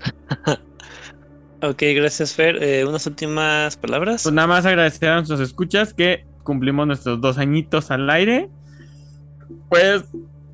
Ok, 1.62 1.82
gracias 1.94 2.34
Fer. 2.34 2.62
Eh, 2.62 2.84
unas 2.84 3.06
últimas 3.06 3.78
palabras. 3.78 4.22
Pues 4.22 4.34
nada 4.34 4.46
más 4.46 4.66
agradecer 4.66 5.08
a 5.08 5.14
nuestros 5.14 5.40
escuchas 5.40 5.94
que 5.94 6.26
cumplimos 6.44 6.86
nuestros 6.86 7.18
dos 7.18 7.38
añitos 7.38 7.90
al 7.90 8.08
aire. 8.10 8.50
Pues 9.70 10.04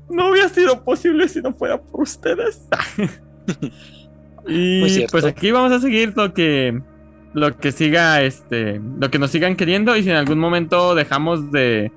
no 0.09 0.29
hubiera 0.29 0.47
sido 0.47 0.81
posible 0.83 1.27
si 1.27 1.41
no 1.41 1.53
fuera 1.53 1.79
por 1.79 2.03
ustedes. 2.03 2.67
Y 4.47 5.05
pues 5.07 5.23
aquí 5.25 5.51
vamos 5.51 5.71
a 5.71 5.79
seguir 5.79 6.13
lo 6.15 6.33
que 6.33 6.81
lo 7.33 7.57
que 7.57 7.71
siga 7.71 8.21
este 8.21 8.79
lo 8.99 9.09
que 9.09 9.17
nos 9.19 9.31
sigan 9.31 9.55
queriendo 9.55 9.95
y 9.95 10.03
si 10.03 10.09
en 10.09 10.15
algún 10.17 10.37
momento 10.39 10.93
dejamos 10.95 11.51
de 11.51 11.91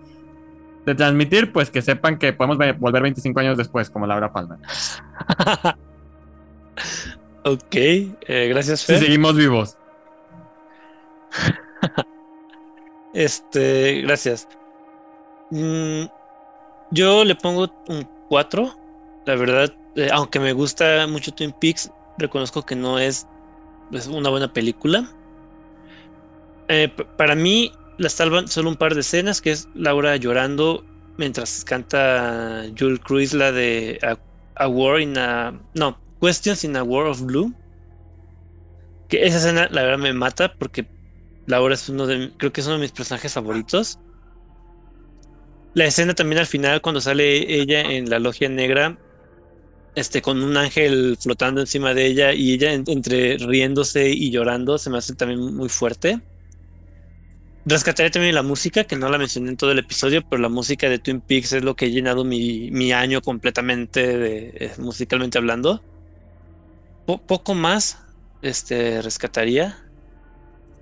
de 0.86 0.94
transmitir, 0.94 1.52
pues 1.52 1.70
que 1.70 1.82
sepan 1.82 2.16
que 2.18 2.32
podemos 2.32 2.59
ve- 2.59 2.73
volver 2.73 3.02
25 3.02 3.40
años 3.40 3.56
después, 3.59 3.90
como 3.90 4.06
Laura 4.06 4.32
Palmer. 4.32 4.59
ok, 7.44 7.74
eh, 7.74 8.47
gracias 8.48 8.81
Si 8.81 8.93
Fer. 8.93 9.01
seguimos 9.02 9.36
vivos. 9.36 9.77
Este, 13.14 14.02
gracias. 14.02 14.47
Mm, 15.51 16.05
yo 16.90 17.24
le 17.24 17.35
pongo 17.35 17.73
un 17.89 18.06
4. 18.28 18.70
La 19.24 19.35
verdad, 19.36 19.73
eh, 19.94 20.09
aunque 20.12 20.39
me 20.39 20.52
gusta 20.52 21.06
mucho 21.06 21.32
Twin 21.32 21.52
Peaks, 21.59 21.90
reconozco 22.18 22.62
que 22.62 22.76
no 22.76 22.98
es, 22.98 23.26
es 23.93 24.06
una 24.06 24.30
buena 24.30 24.52
película. 24.52 25.10
Eh, 26.68 26.93
para 27.16 27.34
mí, 27.34 27.72
la 27.98 28.09
salvan 28.09 28.48
solo 28.48 28.70
un 28.70 28.76
par 28.76 28.94
de 28.94 29.01
escenas, 29.01 29.40
que 29.40 29.52
es 29.52 29.68
Laura 29.74 30.16
llorando 30.16 30.84
mientras 31.16 31.64
canta 31.64 32.64
Jules 32.78 33.01
Cruise 33.01 33.32
la 33.34 33.52
de 33.52 33.98
A 34.56 34.68
War 34.68 35.01
in 35.01 35.16
a... 35.18 35.59
No, 35.74 35.98
Questions 36.20 36.64
in 36.64 36.76
a 36.76 36.82
War 36.82 37.06
of 37.06 37.22
Blue. 37.22 37.52
Que 39.09 39.24
esa 39.24 39.38
escena, 39.38 39.68
la 39.70 39.82
verdad, 39.82 39.98
me 39.98 40.12
mata 40.12 40.55
porque 40.59 40.88
Laura 41.47 41.74
es 41.74 41.88
uno 41.88 42.06
de, 42.06 42.32
creo 42.36 42.52
que 42.52 42.60
es 42.60 42.66
uno 42.66 42.76
de 42.76 42.82
mis 42.82 42.93
personajes 42.93 43.32
favoritos. 43.32 43.98
La 45.74 45.84
escena 45.84 46.14
también 46.14 46.40
al 46.40 46.47
final, 46.47 46.80
cuando 46.80 47.01
sale 47.01 47.60
ella 47.60 47.82
en 47.82 48.10
la 48.10 48.18
logia 48.18 48.48
negra, 48.48 48.98
este, 49.97 50.23
con 50.23 50.43
un 50.44 50.56
ángel 50.59 51.18
flotando 51.20 51.60
encima 51.62 51.94
de 51.94 52.06
ella 52.06 52.35
y 52.35 52.55
ella 52.55 52.73
en- 52.74 52.85
entre 52.89 53.39
riéndose 53.39 54.10
y 54.10 54.31
llorando, 54.32 54.78
se 54.78 54.90
me 54.90 54.98
hace 54.98 55.16
también 55.16 55.40
muy 55.56 55.70
fuerte. 55.70 56.20
Rescataré 57.66 58.10
también 58.10 58.35
la 58.35 58.43
música, 58.44 58.85
que 58.85 58.97
no 58.97 59.09
la 59.10 59.18
mencioné 59.18 59.51
en 59.51 59.56
todo 59.56 59.73
el 59.73 59.78
episodio, 59.81 60.23
pero 60.28 60.40
la 60.40 60.48
música 60.48 60.89
de 60.89 61.01
Twin 61.01 61.20
Peaks 61.20 61.52
es 61.52 61.64
lo 61.64 61.74
que 61.74 61.86
ha 61.86 61.89
llenado 61.89 62.24
mi, 62.24 62.70
mi 62.70 62.93
año 62.93 63.20
completamente, 63.20 64.16
de, 64.18 64.48
eh, 64.55 64.73
musicalmente 64.78 65.36
hablando. 65.39 65.85
Po- 67.05 67.24
poco 67.27 67.55
más 67.55 67.97
este, 68.40 69.01
rescataría. 69.02 69.78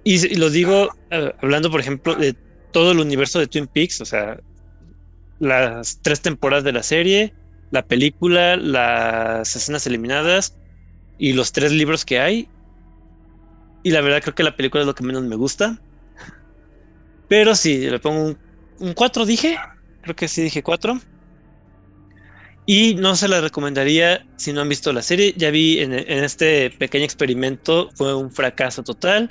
Y 0.02 0.36
lo 0.36 0.50
digo 0.50 0.88
eh, 1.10 1.32
hablando, 1.38 1.70
por 1.70 1.80
ejemplo, 1.80 2.14
de 2.14 2.36
todo 2.70 2.92
el 2.92 3.00
universo 3.00 3.38
de 3.38 3.46
Twin 3.48 3.68
Peaks, 3.68 4.00
o 4.00 4.04
sea, 4.04 4.38
las 5.38 6.00
tres 6.00 6.22
temporadas 6.22 6.64
de 6.64 6.72
la 6.72 6.82
serie, 6.82 7.34
la 7.74 7.84
película, 7.84 8.56
las 8.56 9.56
escenas 9.56 9.84
eliminadas 9.86 10.56
y 11.18 11.32
los 11.32 11.50
tres 11.50 11.72
libros 11.72 12.04
que 12.04 12.20
hay. 12.20 12.48
Y 13.82 13.90
la 13.90 14.00
verdad 14.00 14.22
creo 14.22 14.34
que 14.34 14.44
la 14.44 14.56
película 14.56 14.82
es 14.82 14.86
lo 14.86 14.94
que 14.94 15.04
menos 15.04 15.24
me 15.24 15.34
gusta. 15.34 15.78
Pero 17.28 17.54
sí, 17.56 17.90
le 17.90 17.98
pongo 17.98 18.36
un, 18.78 18.92
4, 18.94 19.26
dije. 19.26 19.58
Creo 20.02 20.14
que 20.14 20.28
sí 20.28 20.42
dije 20.42 20.62
4. 20.62 21.00
Y 22.66 22.94
no 22.94 23.16
se 23.16 23.26
la 23.28 23.40
recomendaría 23.40 24.24
si 24.36 24.52
no 24.52 24.60
han 24.60 24.68
visto 24.68 24.92
la 24.92 25.02
serie. 25.02 25.34
Ya 25.36 25.50
vi 25.50 25.80
en, 25.80 25.92
en 25.92 26.24
este 26.24 26.70
pequeño 26.70 27.04
experimento, 27.04 27.90
fue 27.96 28.14
un 28.14 28.30
fracaso 28.30 28.84
total. 28.84 29.30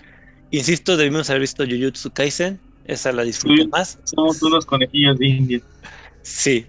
Insisto, 0.51 0.97
debimos 0.97 1.29
haber 1.29 1.41
visto 1.41 1.63
Jujutsu 1.65 2.11
Kaisen. 2.11 2.59
Esa 2.85 3.13
la 3.13 3.23
disfruté 3.23 3.63
Sí. 3.63 3.67
más. 3.69 3.97
somos 4.03 4.41
unos 4.43 4.65
conejillos 4.65 5.17
de 5.17 5.27
India. 5.27 5.61
Sí. 6.21 6.65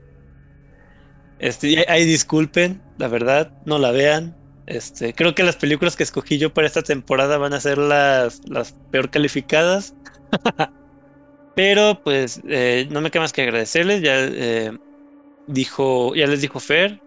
Este, 1.49 1.85
ahí- 1.89 2.05
disculpen, 2.07 2.85
la 2.97 3.09
verdad, 3.09 3.55
no 3.65 3.79
la 3.79 3.91
vean. 3.93 4.39
Este, 4.67 5.15
creo 5.15 5.35
que 5.35 5.43
las 5.43 5.57
películas 5.57 5.97
que 5.97 6.03
escogí 6.05 6.39
yo 6.39 6.55
para 6.55 6.67
esta 6.67 6.83
temporada 6.83 7.37
van 7.39 7.53
a 7.55 7.61
ser 7.61 7.79
las, 7.79 8.41
las 8.45 8.77
peor 8.91 9.11
calificadas. 9.11 9.97
Pero 11.55 12.01
pues 12.03 12.41
eh, 12.49 12.89
no 12.91 13.01
me 13.01 13.11
queda 13.11 13.23
más 13.23 13.33
que 13.33 13.43
agradecerles. 13.43 14.03
Ya 14.03 14.15
eh, 14.25 14.77
dijo, 15.47 16.15
ya 16.17 16.27
les 16.29 16.43
dijo 16.43 16.61
Fer. 16.61 17.03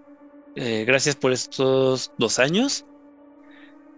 eh, 0.56 0.86
gracias 0.86 1.16
por 1.18 1.34
estos 1.34 2.14
dos 2.18 2.40
años. 2.40 2.88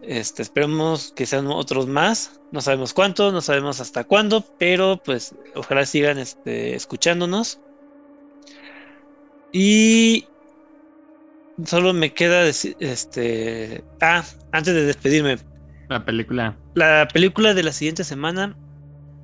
Este, 0.02 0.42
esperemos 0.44 1.12
que 1.14 1.26
sean 1.26 1.48
otros 1.48 1.88
más. 1.88 2.42
No 2.52 2.62
sabemos 2.62 2.94
cuántos, 2.94 3.34
no 3.34 3.42
sabemos 3.42 3.80
hasta 3.82 4.04
cuándo, 4.06 4.46
pero 4.58 5.02
pues 5.04 5.36
ojalá 5.56 5.86
sigan 5.86 6.18
este, 6.20 6.76
escuchándonos. 6.76 7.62
Y 9.52 10.32
solo 11.66 11.94
me 11.94 12.14
queda 12.14 12.44
decir, 12.44 12.76
este, 12.80 13.84
ah, 14.02 14.24
antes 14.52 14.74
de 14.74 14.86
despedirme, 14.86 15.38
La 15.90 16.06
película. 16.06 16.62
la 16.74 17.08
película 17.14 17.54
de 17.54 17.64
la 17.64 17.74
siguiente 17.74 18.04
semana 18.04 18.58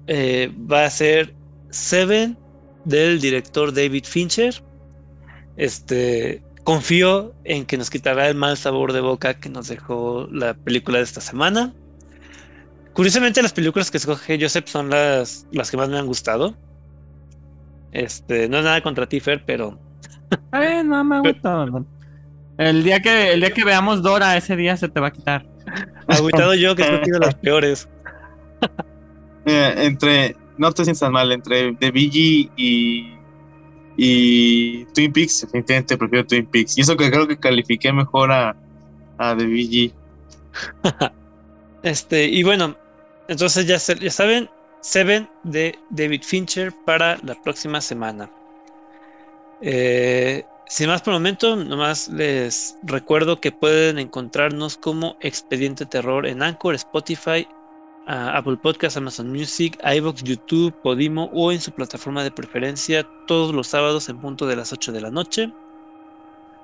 eh, 0.07 0.52
va 0.72 0.85
a 0.85 0.89
ser 0.89 1.38
Seven 1.69 2.39
del 2.85 3.22
director 3.22 3.73
David 3.73 4.06
Fincher. 4.06 4.64
Este, 5.57 6.45
confío 6.64 7.35
en 7.43 7.65
que 7.65 7.77
nos 7.77 7.89
quitará 7.89 8.27
el 8.30 8.35
mal 8.35 8.57
sabor 8.57 8.93
de 8.93 9.02
boca 9.02 9.39
que 9.39 9.49
nos 9.49 9.68
dejó 9.68 10.27
la 10.31 10.56
película 10.56 10.99
de 10.99 11.03
esta 11.06 11.22
semana. 11.22 11.77
Curiosamente, 12.93 13.41
las 13.43 13.53
películas 13.53 13.91
que 13.91 13.97
escoge 13.97 14.39
Joseph 14.41 14.68
son 14.68 14.89
las, 14.89 15.47
las 15.52 15.69
que 15.69 15.77
más 15.77 15.89
me 15.89 15.97
han 15.99 16.07
gustado. 16.07 16.57
Este, 17.91 18.49
no 18.49 18.57
es 18.60 18.64
nada 18.64 18.81
contra 18.81 19.07
ti, 19.07 19.19
Fer, 19.19 19.43
pero 19.45 19.85
Bien, 20.52 20.88
no 20.88 21.03
me 21.03 21.19
gusta. 21.19 21.65
El 22.57 22.84
día 22.84 23.02
que 23.02 23.34
el 23.34 23.41
día 23.41 23.52
que 23.52 23.64
veamos 23.65 24.02
Dora, 24.02 24.38
ese 24.38 24.56
día 24.56 24.77
se 24.77 24.88
te 24.89 24.99
va 24.99 25.07
a 25.07 25.11
quitar. 25.11 25.45
agüitado 26.07 26.53
yo 26.53 26.76
que 26.76 26.84
he 26.84 26.93
escogido 26.93 27.19
las 27.19 27.35
peores. 27.35 27.88
Eh, 29.47 29.73
entre, 29.85 30.35
no 30.57 30.72
te 30.72 30.84
sientas 30.84 31.11
mal, 31.11 31.31
entre 31.31 31.73
The 31.76 31.91
Gees 31.91 32.49
y, 32.56 33.14
y 33.95 34.85
Twin 34.85 35.14
Peaks, 35.14 35.41
definitivamente 35.41 35.97
prefiero 35.99 36.26
Twin 36.26 36.47
Peaks. 36.47 36.76
Y 36.80 36.81
eso 36.81 36.97
que 36.97 37.11
creo 37.11 37.27
que 37.27 37.38
califiqué 37.38 37.93
mejor 37.93 38.31
a, 38.31 38.56
a 39.19 39.38
The 39.38 39.45
Gees. 39.47 39.91
Este, 41.84 42.26
y 42.26 42.41
bueno, 42.41 42.76
entonces 43.27 43.68
ya, 43.68 43.77
se- 43.77 43.99
ya 43.99 44.10
saben, 44.10 44.49
Seven 44.81 45.30
de 45.43 45.77
David 45.91 46.23
Fincher 46.23 46.73
para 46.84 47.18
la 47.23 47.35
próxima 47.43 47.80
semana. 47.81 48.27
Eh, 49.61 50.45
sin 50.68 50.88
más 50.88 51.02
por 51.02 51.14
el 51.14 51.19
momento, 51.19 51.56
nomás 51.56 52.07
les 52.07 52.77
recuerdo 52.84 53.40
que 53.40 53.52
pueden 53.52 53.99
encontrarnos 53.99 54.77
como 54.77 55.15
Expediente 55.22 55.86
Terror 55.86 56.26
en 56.26 56.41
Anchor, 56.41 56.76
Spotify, 56.76 57.48
Apple 58.07 58.57
Podcasts, 58.57 58.98
Amazon 58.98 59.32
Music, 59.32 59.77
iVoox, 59.84 60.23
YouTube, 60.23 60.73
Podimo 60.82 61.30
o 61.34 61.52
en 61.52 61.60
su 61.60 61.72
plataforma 61.72 62.23
de 62.23 62.32
preferencia 62.32 63.07
todos 63.27 63.53
los 63.53 63.68
sábados 63.68 64.10
en 64.10 64.19
punto 64.19 64.45
de 64.45 64.56
las 64.56 64.73
8 64.73 64.91
de 64.91 65.02
la 65.02 65.11
noche. 65.11 65.52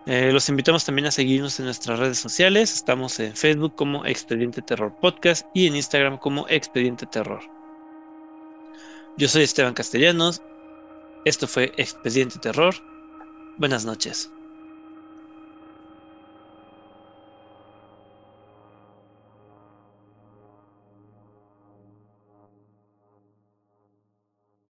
Eh, 0.08 0.32
los 0.32 0.50
invitamos 0.50 0.84
también 0.84 1.08
a 1.08 1.12
seguirnos 1.12 1.60
en 1.60 1.66
nuestras 1.66 2.00
redes 2.00 2.18
sociales. 2.18 2.74
Estamos 2.74 3.20
en 3.20 3.36
Facebook 3.36 3.76
como 3.76 4.06
Expediente 4.06 4.62
Terror 4.62 4.94
Podcast 5.00 5.46
y 5.54 5.68
en 5.68 5.76
Instagram 5.76 6.18
como 6.18 6.48
Expediente 6.50 7.06
Terror. 7.06 7.42
Yo 9.18 9.28
soy 9.28 9.44
Esteban 9.44 9.74
Castellanos. 9.74 10.42
Esto 11.24 11.48
fue 11.48 11.74
Expediente 11.78 12.38
Terror. 12.38 12.76
Buenas 13.58 13.86
noches. 13.86 14.36